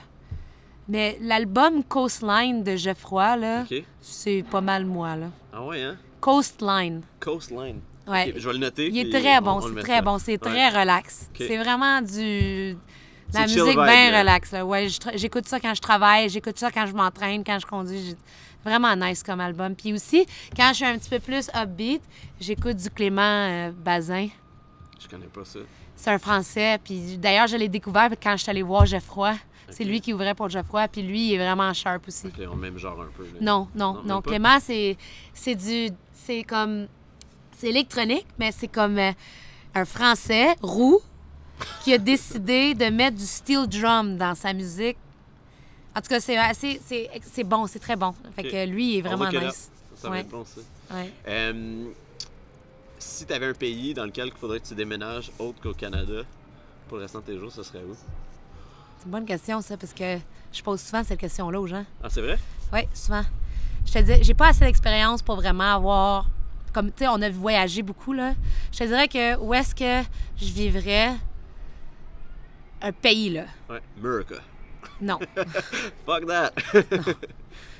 Mais 0.88 1.16
l'album 1.20 1.84
Coastline 1.84 2.64
de 2.64 2.74
Geoffroy, 2.76 3.36
là, 3.36 3.64
c'est 4.00 4.44
pas 4.50 4.60
mal 4.60 4.84
moi, 4.84 5.14
là. 5.16 5.26
Ah 5.52 5.62
ouais, 5.64 5.82
hein? 5.82 5.96
Coastline. 6.20 7.02
Coastline. 7.20 7.80
Ouais. 8.08 8.34
Je 8.36 8.46
vais 8.46 8.52
le 8.54 8.58
noter. 8.58 8.88
Il 8.88 8.98
est 8.98 9.10
très 9.20 9.38
on- 9.38 9.42
bon, 9.42 9.60
c'est 9.60 9.80
très 9.82 10.02
bon, 10.02 10.18
c'est 10.18 10.32
Ouais. 10.32 10.38
très 10.38 10.68
relax. 10.80 11.30
C'est 11.38 11.56
vraiment 11.58 12.00
du... 12.02 12.76
La 13.32 13.42
musique 13.42 13.64
bien 13.76 14.18
relax. 14.18 14.50
Là. 14.52 14.66
Ouais, 14.66 14.88
j'écoute 15.14 15.48
ça 15.48 15.58
quand 15.60 15.72
je 15.74 15.80
travaille, 15.80 16.28
j'écoute 16.28 16.58
ça 16.58 16.70
quand 16.70 16.86
je 16.86 16.92
m'entraîne, 16.92 17.42
quand 17.44 17.58
je 17.60 17.64
conduis. 17.66 18.14
Vraiment 18.64 18.94
nice 18.94 19.22
comme 19.22 19.40
album. 19.40 19.74
Puis 19.74 19.92
aussi, 19.94 20.26
quand 20.56 20.68
je 20.70 20.74
suis 20.74 20.84
un 20.84 20.98
petit 20.98 21.08
peu 21.08 21.18
plus 21.18 21.48
upbeat, 21.54 22.02
j'écoute 22.40 22.76
du 22.76 22.90
Clément 22.90 23.22
euh, 23.22 23.70
Bazin. 23.72 24.28
Je 25.02 25.08
connais 25.08 25.26
pas 25.26 25.44
ça. 25.44 25.58
C'est 25.96 26.10
un 26.10 26.18
Français. 26.18 26.78
Puis 26.82 27.18
d'ailleurs, 27.18 27.46
je 27.46 27.56
l'ai 27.56 27.68
découvert 27.68 28.10
quand 28.22 28.32
je 28.36 28.42
suis 28.42 28.50
allée 28.50 28.62
voir 28.62 28.86
Geoffroy. 28.86 29.34
C'est 29.70 29.84
lui 29.84 30.00
qui 30.00 30.12
ouvrait 30.12 30.34
pour 30.34 30.48
Geoffroy. 30.50 30.86
Puis 30.88 31.02
lui, 31.02 31.28
il 31.28 31.34
est 31.34 31.38
vraiment 31.38 31.72
sharp 31.72 32.06
aussi. 32.08 32.26
Ok, 32.26 32.34
on 32.50 32.56
même 32.56 32.76
genre 32.78 33.00
un 33.00 33.08
peu. 33.16 33.24
là. 33.24 33.38
Non, 33.40 33.68
non, 33.74 34.02
Non? 34.04 34.20
Clément, 34.20 34.58
c'est, 34.60 34.96
c'est 35.32 35.54
du. 35.54 35.88
C'est 36.12 36.42
comme. 36.44 36.86
C'est 37.56 37.68
électronique, 37.68 38.26
mais 38.38 38.50
c'est 38.52 38.68
comme 38.68 38.98
euh, 38.98 39.12
un 39.74 39.84
Français 39.84 40.56
roux 40.62 41.00
qui 41.84 41.94
a 41.94 41.98
décidé 42.12 42.74
de 42.74 42.86
mettre 42.86 43.16
du 43.16 43.24
steel 43.24 43.66
drum 43.66 44.16
dans 44.18 44.34
sa 44.34 44.52
musique. 44.52 44.96
En 45.96 46.00
tout 46.00 46.08
cas, 46.08 46.20
c'est 46.20 46.36
assez. 46.36 46.80
C'est, 46.84 47.08
c'est 47.22 47.44
bon, 47.44 47.66
c'est 47.66 47.78
très 47.78 47.96
bon. 47.96 48.14
Fait 48.34 48.42
que 48.42 48.66
lui, 48.66 48.94
il 48.94 48.98
est 48.98 49.02
vraiment 49.02 49.30
nice. 49.30 49.70
Ça 49.94 50.10
Ouais. 50.10 50.24
bon, 50.24 50.44
ça. 50.44 50.60
Ouais. 50.94 51.12
Euh, 51.28 51.84
si 53.02 53.26
tu 53.26 53.32
avais 53.32 53.46
un 53.46 53.54
pays 53.54 53.94
dans 53.94 54.04
lequel 54.04 54.28
il 54.28 54.32
faudrait 54.38 54.60
que 54.60 54.66
tu 54.66 54.74
déménages 54.74 55.30
autre 55.38 55.60
qu'au 55.60 55.74
Canada 55.74 56.22
pour 56.88 56.96
le 56.98 57.04
restant 57.04 57.20
de 57.20 57.24
tes 57.24 57.38
jours, 57.38 57.52
ce 57.52 57.62
serait 57.62 57.80
où? 57.80 57.94
C'est 58.98 59.06
une 59.06 59.10
bonne 59.10 59.24
question, 59.26 59.60
ça, 59.60 59.76
parce 59.76 59.92
que 59.92 60.18
je 60.52 60.62
pose 60.62 60.80
souvent 60.80 61.02
cette 61.02 61.18
question-là 61.18 61.60
aux 61.60 61.66
gens. 61.66 61.84
Ah, 62.02 62.08
c'est 62.08 62.20
vrai? 62.20 62.38
Oui, 62.72 62.80
souvent. 62.94 63.24
Je 63.86 63.92
te 63.92 63.98
dis, 63.98 64.22
j'ai 64.22 64.34
pas 64.34 64.48
assez 64.48 64.64
d'expérience 64.64 65.22
pour 65.22 65.36
vraiment 65.36 65.74
avoir. 65.74 66.26
Comme, 66.72 66.90
tu 66.92 67.04
sais, 67.04 67.08
on 67.08 67.20
a 67.20 67.28
voyagé 67.28 67.82
beaucoup, 67.82 68.12
là. 68.12 68.34
Je 68.72 68.78
te 68.78 68.84
dirais 68.84 69.08
que 69.08 69.36
où 69.38 69.52
est-ce 69.52 69.74
que 69.74 70.08
je 70.36 70.52
vivrais? 70.52 71.12
Un 72.80 72.92
pays, 72.92 73.30
là? 73.30 73.44
Ouais. 73.68 73.80
America. 73.98 74.36
Non. 75.00 75.18
Fuck 76.06 76.26
that! 76.26 76.52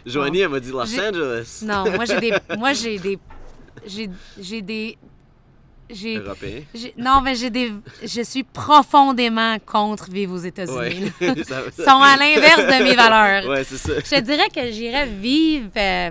Joanie, 0.05 0.40
elle 0.40 0.49
m'a 0.49 0.61
dit 0.61 0.70
Los 0.70 0.81
Angeles. 0.81 1.62
Non, 1.65 1.90
moi, 1.93 2.05
j'ai 2.05 2.20
des. 2.20 2.32
Moi, 2.59 2.73
j'ai 2.73 2.99
des. 2.99 3.19
J'ai 3.86 4.11
j'ai 4.39 4.62
des. 4.62 4.99
J'ai. 5.93 6.16
Européen. 6.16 6.62
j'ai- 6.74 6.94
Non, 6.97 7.20
mais 7.20 7.35
j'ai 7.35 7.51
des. 7.51 7.73
Je 8.02 8.23
suis 8.23 8.43
profondément 8.44 9.59
contre 9.60 10.10
vivre 10.10 10.35
aux 10.35 10.39
États-Unis. 10.39 10.77
Ouais. 10.78 11.12
Ils 11.36 11.44
sont 11.44 12.01
à 12.02 12.16
l'inverse 12.16 12.62
de 12.66 12.85
mes 12.85 12.94
valeurs. 12.94 13.48
Ouais, 13.48 13.64
c'est 13.64 13.77
ça. 13.78 13.93
Je 13.98 14.10
te 14.16 14.20
dirais 14.20 14.48
que 14.48 14.70
j'irais 14.70 15.06
vivre 15.06 15.70
euh, 15.77 16.10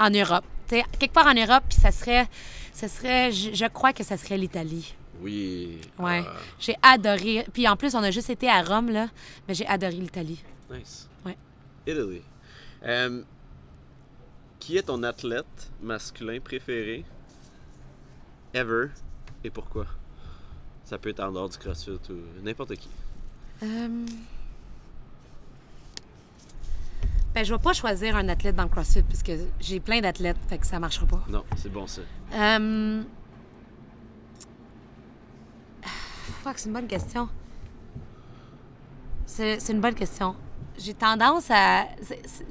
en 0.00 0.10
Europe. 0.10 0.44
Tu 0.68 0.76
sais, 0.76 0.84
quelque 0.98 1.12
part 1.12 1.26
en 1.26 1.34
Europe, 1.34 1.64
puis 1.68 1.78
ça 1.80 1.90
serait. 1.90 2.26
Ça 2.72 2.88
serait. 2.88 3.30
Je, 3.32 3.50
je 3.54 3.66
crois 3.66 3.92
que 3.92 4.02
ça 4.04 4.16
serait 4.16 4.38
l'Italie. 4.38 4.94
Oui. 5.20 5.78
Ouais. 5.98 6.22
Ah, 6.26 6.32
J'ai 6.58 6.74
adoré. 6.82 7.46
Puis 7.52 7.68
en 7.68 7.76
plus, 7.76 7.94
on 7.94 8.02
a 8.02 8.10
juste 8.10 8.30
été 8.30 8.48
à 8.48 8.62
Rome, 8.62 8.90
là. 8.90 9.08
Mais 9.46 9.54
j'ai 9.54 9.66
adoré 9.66 9.92
l'Italie. 9.92 10.42
nice. 10.70 11.08
Ouais. 11.24 11.36
Italy. 11.86 12.22
Euh, 12.84 13.22
qui 14.58 14.76
est 14.76 14.82
ton 14.82 15.02
athlète 15.02 15.70
masculin 15.80 16.38
préféré? 16.42 17.04
Ever 18.54 18.88
et 19.44 19.50
pourquoi? 19.50 19.86
Ça 20.84 20.98
peut 20.98 21.10
être 21.10 21.20
en 21.20 21.32
dehors 21.32 21.48
du 21.48 21.58
CrossFit 21.58 21.98
ou 22.10 22.42
n'importe 22.44 22.74
qui. 22.76 22.88
Euh, 23.62 24.06
Ben, 27.34 27.44
je 27.44 27.54
vais 27.54 27.60
pas 27.60 27.72
choisir 27.72 28.14
un 28.16 28.28
athlète 28.28 28.56
dans 28.56 28.64
le 28.64 28.68
CrossFit 28.68 29.02
puisque 29.02 29.32
j'ai 29.58 29.80
plein 29.80 30.02
d'athlètes, 30.02 30.36
fait 30.48 30.58
que 30.58 30.66
ça 30.66 30.78
marchera 30.78 31.06
pas. 31.06 31.24
Non, 31.28 31.44
c'est 31.56 31.72
bon 31.72 31.86
ça. 31.86 32.02
Euh... 32.34 33.02
Fuck, 36.42 36.58
c'est 36.58 36.66
une 36.66 36.74
bonne 36.74 36.86
question. 36.86 37.28
C'est 39.24 39.66
une 39.70 39.80
bonne 39.80 39.94
question. 39.94 40.36
J'ai 40.76 40.92
tendance 40.92 41.50
à... 41.50 41.86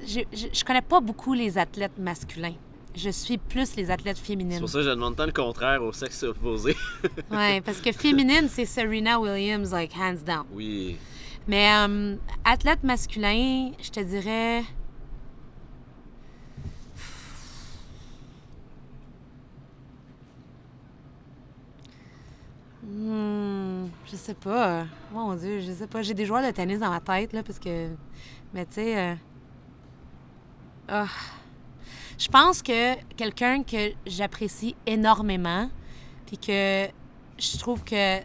Je, 0.04 0.22
je, 0.34 0.48
je 0.52 0.64
connais 0.64 0.82
pas 0.82 1.00
beaucoup 1.00 1.34
les 1.34 1.60
athlètes 1.60 2.00
masculins. 2.00 2.56
Je 2.96 3.10
suis 3.10 3.38
plus 3.38 3.76
les 3.78 3.90
athlètes 3.90 4.18
C'est 4.18 4.26
féminines. 4.26 4.60
pour 4.60 4.68
ça 4.70 4.80
que 4.80 4.84
je 4.86 4.90
demande 4.90 5.16
tant 5.16 5.26
le 5.26 5.32
contraire 5.32 5.82
au 5.82 5.94
sexe 5.94 6.24
opposé. 6.24 6.76
Ouais, 7.32 7.62
parce 7.62 7.80
que 7.80 7.92
féminine, 7.92 8.48
c'est 8.50 8.66
Serena 8.66 9.20
Williams, 9.20 9.72
like, 9.72 9.94
hands 9.96 10.24
down. 10.26 10.46
oui. 10.54 10.98
Mais 11.48 11.74
euh, 11.74 12.16
athlète 12.46 12.84
masculin, 12.84 13.72
je 13.82 13.90
te 13.90 14.00
dirais. 14.00 14.64
Hmm, 22.84 23.88
je 24.06 24.16
sais 24.16 24.34
pas. 24.34 24.86
Mon 25.12 25.36
Dieu, 25.36 25.60
je 25.60 25.72
sais 25.72 25.88
pas. 25.88 26.02
J'ai 26.02 26.14
des 26.14 26.26
joueurs 26.26 26.44
de 26.46 26.52
tennis 26.52 26.80
dans 26.80 26.90
ma 26.90 27.00
tête, 27.00 27.34
là, 27.34 27.44
parce 27.44 27.60
que. 27.60 27.90
Mais 28.54 28.66
tu 28.66 28.74
sais. 28.74 28.98
euh, 29.00 29.16
ah. 30.88 31.08
Je 32.22 32.28
pense 32.28 32.62
que 32.62 32.94
quelqu'un 33.16 33.64
que 33.64 33.94
j'apprécie 34.06 34.76
énormément, 34.86 35.68
puis 36.28 36.38
que 36.38 36.88
je 37.40 37.58
trouve 37.58 37.84
que 37.84 38.20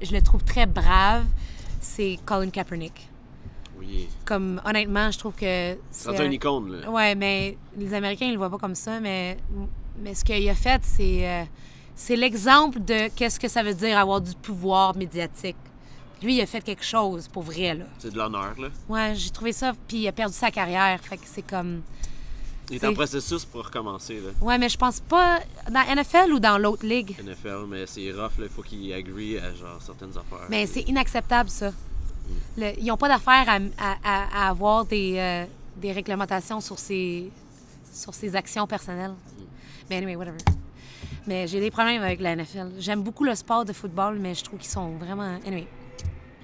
je 0.00 0.10
le 0.12 0.22
trouve 0.22 0.42
très 0.42 0.64
brave, 0.64 1.26
c'est 1.80 2.18
Colin 2.24 2.48
Kaepernick. 2.48 3.10
Oui. 3.78 4.08
Comme, 4.24 4.58
honnêtement, 4.64 5.10
je 5.10 5.18
trouve 5.18 5.34
que. 5.34 5.44
C'est 5.44 5.76
c'est 5.90 6.18
un 6.18 6.24
un- 6.24 6.30
icône, 6.30 6.72
là. 6.80 6.90
Ouais, 6.90 7.14
mais 7.14 7.58
les 7.76 7.92
Américains, 7.92 8.24
ils 8.24 8.32
le 8.32 8.38
voient 8.38 8.48
pas 8.48 8.56
comme 8.56 8.74
ça, 8.74 9.00
mais, 9.00 9.36
mais 9.98 10.14
ce 10.14 10.24
qu'il 10.24 10.48
a 10.48 10.54
fait, 10.54 10.80
c'est. 10.82 11.28
euh, 11.28 11.44
c'est 11.94 12.16
l'exemple 12.16 12.80
de 12.80 13.08
qu'est-ce 13.14 13.38
que 13.38 13.48
ça 13.48 13.62
veut 13.62 13.74
dire 13.74 13.98
avoir 13.98 14.22
du 14.22 14.34
pouvoir 14.34 14.96
médiatique. 14.96 15.56
Lui, 16.22 16.36
il 16.36 16.40
a 16.40 16.46
fait 16.46 16.62
quelque 16.62 16.84
chose 16.84 17.28
pour 17.28 17.42
vrai, 17.42 17.74
là. 17.74 17.84
C'est 17.98 18.12
de 18.14 18.16
l'honneur, 18.16 18.54
là. 18.58 18.68
Ouais, 18.88 19.12
j'ai 19.14 19.28
trouvé 19.28 19.52
ça, 19.52 19.72
puis 19.86 19.98
il 19.98 20.08
a 20.08 20.12
perdu 20.12 20.34
sa 20.34 20.50
carrière. 20.50 20.98
Fait 21.02 21.18
que 21.18 21.24
c'est 21.26 21.42
comme. 21.42 21.82
Il 22.70 22.76
est 22.76 22.86
en 22.86 22.94
processus 22.94 23.44
pour 23.44 23.64
recommencer, 23.64 24.14
là. 24.20 24.30
Ouais, 24.40 24.56
mais 24.58 24.68
je 24.68 24.78
pense 24.78 25.00
pas. 25.00 25.40
Dans 25.70 25.80
NFL 25.94 26.32
ou 26.32 26.38
dans 26.40 26.56
l'autre 26.58 26.86
ligue? 26.86 27.16
NFL, 27.22 27.64
mais 27.68 27.86
c'est 27.86 28.10
rough, 28.12 28.38
là. 28.38 28.44
Il 28.44 28.48
faut 28.48 28.62
qu'il 28.62 28.92
agree 28.92 29.38
à 29.38 29.52
genre 29.54 29.80
certaines 29.80 30.10
affaires. 30.10 30.46
Mais 30.48 30.66
c'est 30.66 30.82
inacceptable, 30.82 31.50
ça. 31.50 31.72
Le- 32.56 32.78
ils 32.78 32.86
n'ont 32.86 32.96
pas 32.96 33.08
d'affaire 33.08 33.44
à, 33.48 33.56
à- 33.78 33.96
à- 34.04 34.44
à 34.46 34.48
avoir 34.50 34.84
des, 34.84 35.14
euh, 35.18 35.44
des 35.76 35.90
réglementations 35.92 36.60
sur 36.60 36.78
ces, 36.78 37.30
sur 37.92 38.14
ces 38.14 38.36
actions 38.36 38.66
personnelles. 38.68 39.14
Mais 39.88 39.96
anyway, 39.96 40.14
whatever. 40.14 40.38
Mais 41.26 41.48
j'ai 41.48 41.58
des 41.60 41.70
problèmes 41.72 42.02
avec 42.02 42.20
la 42.20 42.36
NFL. 42.36 42.70
J'aime 42.78 43.02
beaucoup 43.02 43.24
le 43.24 43.34
sport 43.34 43.64
de 43.64 43.72
football, 43.72 44.18
mais 44.20 44.34
je 44.34 44.44
trouve 44.44 44.60
qu'ils 44.60 44.70
sont 44.70 44.90
vraiment. 44.96 45.38
Anyway. 45.44 45.66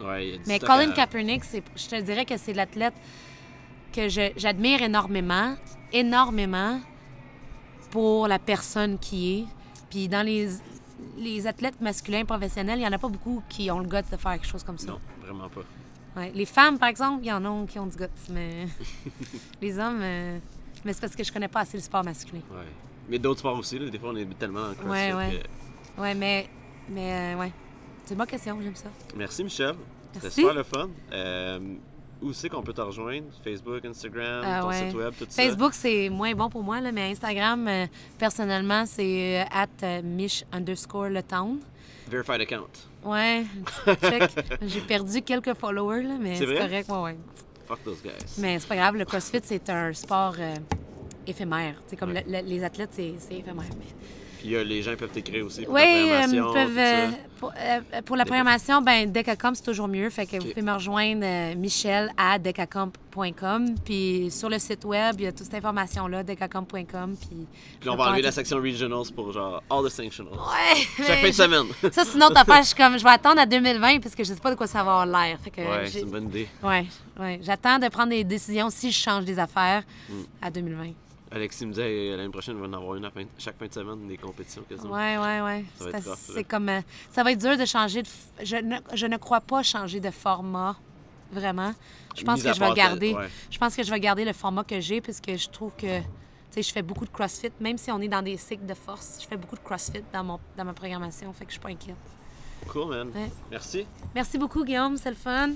Ouais, 0.02 0.26
il 0.28 0.34
y 0.34 0.36
a 0.36 0.38
Mais 0.46 0.58
Colin 0.58 0.90
à- 0.90 0.94
Kaepernick, 0.94 1.42
je 1.76 1.86
te 1.86 2.00
dirais 2.02 2.24
que 2.24 2.36
c'est 2.36 2.52
l'athlète 2.52 2.94
que 3.92 4.08
j'admire 4.08 4.82
énormément, 4.82 5.54
énormément 5.98 6.80
pour 7.90 8.28
la 8.28 8.38
personne 8.38 8.98
qui 8.98 9.40
est. 9.40 9.44
Puis 9.90 10.08
dans 10.08 10.24
les, 10.24 10.48
les 11.18 11.46
athlètes 11.46 11.80
masculins 11.80 12.24
professionnels, 12.24 12.78
il 12.78 12.82
n'y 12.82 12.88
en 12.88 12.92
a 12.92 12.98
pas 12.98 13.08
beaucoup 13.08 13.42
qui 13.48 13.70
ont 13.70 13.78
le 13.78 13.86
goût 13.88 13.96
de 13.96 14.16
faire 14.16 14.32
quelque 14.32 14.46
chose 14.46 14.62
comme 14.64 14.78
ça. 14.78 14.88
Non, 14.88 15.00
vraiment 15.22 15.48
pas. 15.48 15.62
Ouais. 16.16 16.32
Les 16.34 16.46
femmes, 16.46 16.78
par 16.78 16.88
exemple, 16.88 17.20
il 17.24 17.28
y 17.28 17.32
en 17.32 17.44
a 17.44 17.66
qui 17.66 17.78
ont 17.78 17.86
du 17.86 17.96
goût, 17.96 18.04
mais 18.30 18.66
les 19.62 19.78
hommes, 19.78 20.00
euh, 20.02 20.38
mais 20.84 20.92
c'est 20.92 21.00
parce 21.00 21.14
que 21.14 21.22
je 21.24 21.32
connais 21.32 21.48
pas 21.48 21.60
assez 21.60 21.76
le 21.76 21.82
sport 21.82 22.04
masculin. 22.04 22.40
Ouais. 22.50 22.64
Mais 23.08 23.18
d'autres 23.18 23.40
sports 23.40 23.58
aussi, 23.58 23.78
là. 23.78 23.88
Des 23.90 23.98
fois, 23.98 24.10
on 24.12 24.16
est 24.16 24.26
tellement 24.38 24.72
CrossFit 24.74 24.88
Ouais, 24.88 25.12
ouais. 25.14 25.40
que- 25.96 26.00
Ouais, 26.00 26.14
mais, 26.14 26.48
mais 26.88 27.34
euh, 27.34 27.38
ouais. 27.40 27.52
C'est 28.04 28.14
une 28.14 28.18
bonne 28.18 28.26
question, 28.26 28.58
j'aime 28.62 28.74
ça. 28.76 28.88
Merci, 29.16 29.44
Michel. 29.44 29.74
C'était 30.12 30.30
super 30.30 30.54
le 30.54 30.62
fun. 30.62 30.88
Euh, 31.12 31.58
où 32.22 32.32
c'est 32.32 32.48
qu'on 32.48 32.62
peut 32.62 32.72
te 32.72 32.80
rejoindre? 32.80 33.26
Facebook, 33.44 33.84
Instagram, 33.84 34.42
Ah, 34.44 34.60
ton 34.62 34.68
ouais. 34.68 34.86
site 34.88 34.94
web, 34.96 35.12
tout 35.18 35.26
ça? 35.28 35.42
Facebook, 35.42 35.74
c'est 35.74 36.08
moins 36.08 36.32
bon 36.34 36.48
pour 36.48 36.62
moi, 36.62 36.80
là, 36.80 36.90
mais 36.92 37.10
Instagram, 37.12 37.66
euh, 37.68 37.86
personnellement, 38.18 38.84
c'est 38.86 39.42
euh, 39.42 39.44
at 39.50 39.66
euh, 39.82 40.02
mish 40.02 40.44
underscore 40.52 41.08
le 41.10 41.22
town. 41.22 41.58
Verified 42.08 42.40
account. 42.40 42.68
Ouais, 43.04 43.44
check. 44.00 44.30
J'ai 44.62 44.80
perdu 44.80 45.22
quelques 45.22 45.54
followers, 45.54 46.02
là, 46.02 46.14
mais 46.20 46.36
C'est 46.36 46.46
correct, 46.46 46.88
ouais, 46.90 47.02
ouais. 47.02 47.16
Fuck 47.66 47.82
those 47.84 48.02
guys. 48.02 48.12
Mais 48.38 48.58
c'est 48.60 48.68
pas 48.68 48.76
grave, 48.76 48.96
le 48.96 49.04
CrossFit, 49.04 49.40
c'est 49.42 49.68
un 49.70 49.92
sport 49.92 50.34
euh, 50.38 50.54
éphémère. 51.26 51.74
C'est 51.88 51.96
comme 51.96 52.12
le- 52.12 52.20
le- 52.26 52.46
les 52.46 52.62
athlètes, 52.62 52.90
c'est 52.92 53.14
c'est 53.18 53.34
éphémère. 53.34 53.64
Mais... 53.78 53.86
Puis 54.46 54.54
euh, 54.54 54.62
les 54.62 54.80
gens 54.80 54.94
peuvent 54.96 55.10
t'écrire 55.10 55.44
aussi 55.44 55.62
pour 55.64 55.74
Oui, 55.74 55.82
la 55.82 55.88
euh, 55.88 56.28
programmation. 56.28 56.52
peuvent, 56.52 56.78
euh, 56.78 57.06
pour, 57.40 57.52
euh, 57.58 58.02
pour 58.04 58.16
la 58.16 58.24
programmation, 58.24 58.80
ben 58.80 59.10
Decacomp, 59.10 59.54
c'est 59.56 59.64
toujours 59.64 59.88
mieux. 59.88 60.08
Fait 60.08 60.24
que 60.24 60.36
vous 60.36 60.48
pouvez 60.50 60.62
me 60.62 60.72
rejoindre, 60.72 61.56
Michel, 61.56 62.12
à 62.16 62.38
decacomp.com. 62.38 63.74
Puis 63.84 64.28
sur 64.30 64.48
le 64.48 64.58
site 64.60 64.84
web, 64.84 65.16
il 65.18 65.24
y 65.24 65.26
a 65.26 65.32
toute 65.32 65.44
cette 65.46 65.54
information-là, 65.54 66.22
decacomp.com. 66.22 67.16
Puis, 67.20 67.46
Puis 67.80 67.90
on 67.90 67.96
va 67.96 68.04
enlever 68.10 68.22
la 68.22 68.30
section 68.32 68.58
regionals 68.58 69.10
pour 69.14 69.32
genre 69.32 69.62
all 69.68 69.84
the 69.84 69.88
sanctionals. 69.90 70.32
Ouais! 70.34 71.04
Chaque 71.04 71.18
fin 71.18 71.28
de 71.28 71.32
semaine. 71.32 71.66
Ça, 71.92 72.04
c'est 72.04 72.14
une 72.16 72.22
autre 72.24 72.38
affaire. 72.38 72.62
Je 72.62 72.68
suis 72.68 72.76
comme, 72.76 72.98
je 72.98 73.02
vais 73.04 73.10
attendre 73.10 73.40
à 73.40 73.46
2020 73.46 74.00
parce 74.00 74.14
que 74.14 74.22
je 74.22 74.32
sais 74.32 74.40
pas 74.40 74.50
de 74.50 74.56
quoi 74.56 74.66
ça 74.68 74.84
va 74.84 75.00
avoir 75.00 75.06
l'air. 75.06 75.38
Ouais, 75.58 75.86
c'est 75.86 76.00
une 76.02 76.10
bonne 76.10 76.26
idée. 76.28 76.48
ouais, 76.62 76.86
ouais. 77.18 77.40
J'attends 77.42 77.78
de 77.78 77.88
prendre 77.88 78.10
des 78.10 78.22
décisions 78.24 78.68
si 78.70 78.90
je 78.92 78.98
change 78.98 79.24
des 79.24 79.38
affaires 79.38 79.82
Mm. 80.08 80.12
à 80.42 80.50
2020. 80.50 80.84
Alexis 81.30 81.66
me 81.66 81.72
disait 81.72 81.82
euh, 82.12 82.16
l'année 82.16 82.30
prochaine, 82.30 82.56
il 82.56 82.60
va 82.60 82.68
en 82.68 82.72
avoir 82.80 82.94
une 82.96 83.04
à 83.04 83.10
fin- 83.10 83.24
chaque 83.38 83.58
fin 83.58 83.66
de 83.66 83.72
semaine, 83.72 84.06
des 84.06 84.16
compétitions 84.16 84.62
quasiment. 84.68 84.92
Ouais. 85.42 85.64
Ça 85.76 85.98
va 86.10 86.14
C'est 86.16 86.44
comme. 86.44 86.68
euh, 86.68 86.80
ça 87.10 87.22
va 87.24 87.32
être 87.32 87.40
dur 87.40 87.56
de 87.58 87.64
changer 87.64 88.02
de. 88.02 88.06
f- 88.08 88.44
Je 88.44 88.56
ne, 88.56 88.76
je 88.94 89.06
ne 89.06 89.16
crois 89.16 89.40
pas 89.40 89.62
changer 89.64 89.98
de 90.00 90.10
format, 90.10 90.76
vraiment. 91.32 91.72
Je 92.16 92.22
pense 92.24 92.42
que 92.42 92.52
je 92.54 92.60
vais 92.60 92.66
garder. 92.74 93.12
ouais. 93.14 93.28
Je 93.50 93.58
pense 93.58 93.74
que 93.74 93.82
je 93.82 93.90
vais 93.90 94.00
garder 94.00 94.24
le 94.24 94.32
format 94.32 94.62
que 94.64 94.80
j'ai 94.80 95.00
puisque 95.00 95.36
je 95.36 95.48
trouve 95.48 95.72
que. 95.76 95.98
Tu 96.00 96.62
sais, 96.62 96.68
je 96.68 96.72
fais 96.72 96.82
beaucoup 96.82 97.04
de 97.04 97.10
CrossFit, 97.10 97.50
même 97.60 97.76
si 97.76 97.90
on 97.90 98.00
est 98.00 98.08
dans 98.08 98.22
des 98.22 98.36
cycles 98.36 98.64
de 98.64 98.72
force. 98.74 99.18
Je 99.20 99.26
fais 99.26 99.36
beaucoup 99.36 99.56
de 99.56 99.60
CrossFit 99.60 100.02
dans, 100.12 100.22
mon, 100.24 100.38
dans 100.56 100.64
ma 100.64 100.72
programmation, 100.72 101.32
fait 101.32 101.44
que 101.44 101.50
je 101.50 101.54
suis 101.54 101.60
pas 101.60 101.68
inquiète. 101.70 101.96
Cool, 102.68 102.88
man. 102.88 103.08
Ouais. 103.14 103.30
Merci. 103.50 103.84
Merci 104.14 104.38
beaucoup, 104.38 104.64
Guillaume, 104.64 104.96
c'est 104.96 105.10
le 105.10 105.16
fun. 105.16 105.50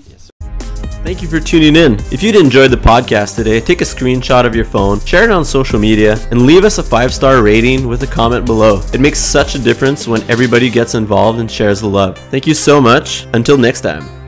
Thank 1.03 1.23
you 1.23 1.27
for 1.27 1.39
tuning 1.39 1.75
in. 1.75 1.95
If 2.11 2.21
you'd 2.21 2.35
enjoyed 2.35 2.69
the 2.69 2.77
podcast 2.77 3.35
today, 3.35 3.59
take 3.59 3.81
a 3.81 3.85
screenshot 3.85 4.45
of 4.45 4.55
your 4.55 4.65
phone, 4.65 4.99
share 4.99 5.23
it 5.23 5.31
on 5.31 5.43
social 5.43 5.79
media, 5.79 6.15
and 6.29 6.43
leave 6.43 6.63
us 6.63 6.77
a 6.77 6.83
five 6.83 7.11
star 7.11 7.41
rating 7.41 7.87
with 7.87 8.03
a 8.03 8.07
comment 8.07 8.45
below. 8.45 8.81
It 8.93 9.01
makes 9.01 9.19
such 9.19 9.55
a 9.55 9.59
difference 9.59 10.07
when 10.07 10.21
everybody 10.29 10.69
gets 10.69 10.93
involved 10.93 11.39
and 11.39 11.49
shares 11.49 11.81
the 11.81 11.89
love. 11.89 12.19
Thank 12.29 12.45
you 12.45 12.53
so 12.53 12.79
much. 12.79 13.25
Until 13.33 13.57
next 13.57 13.81
time. 13.81 14.20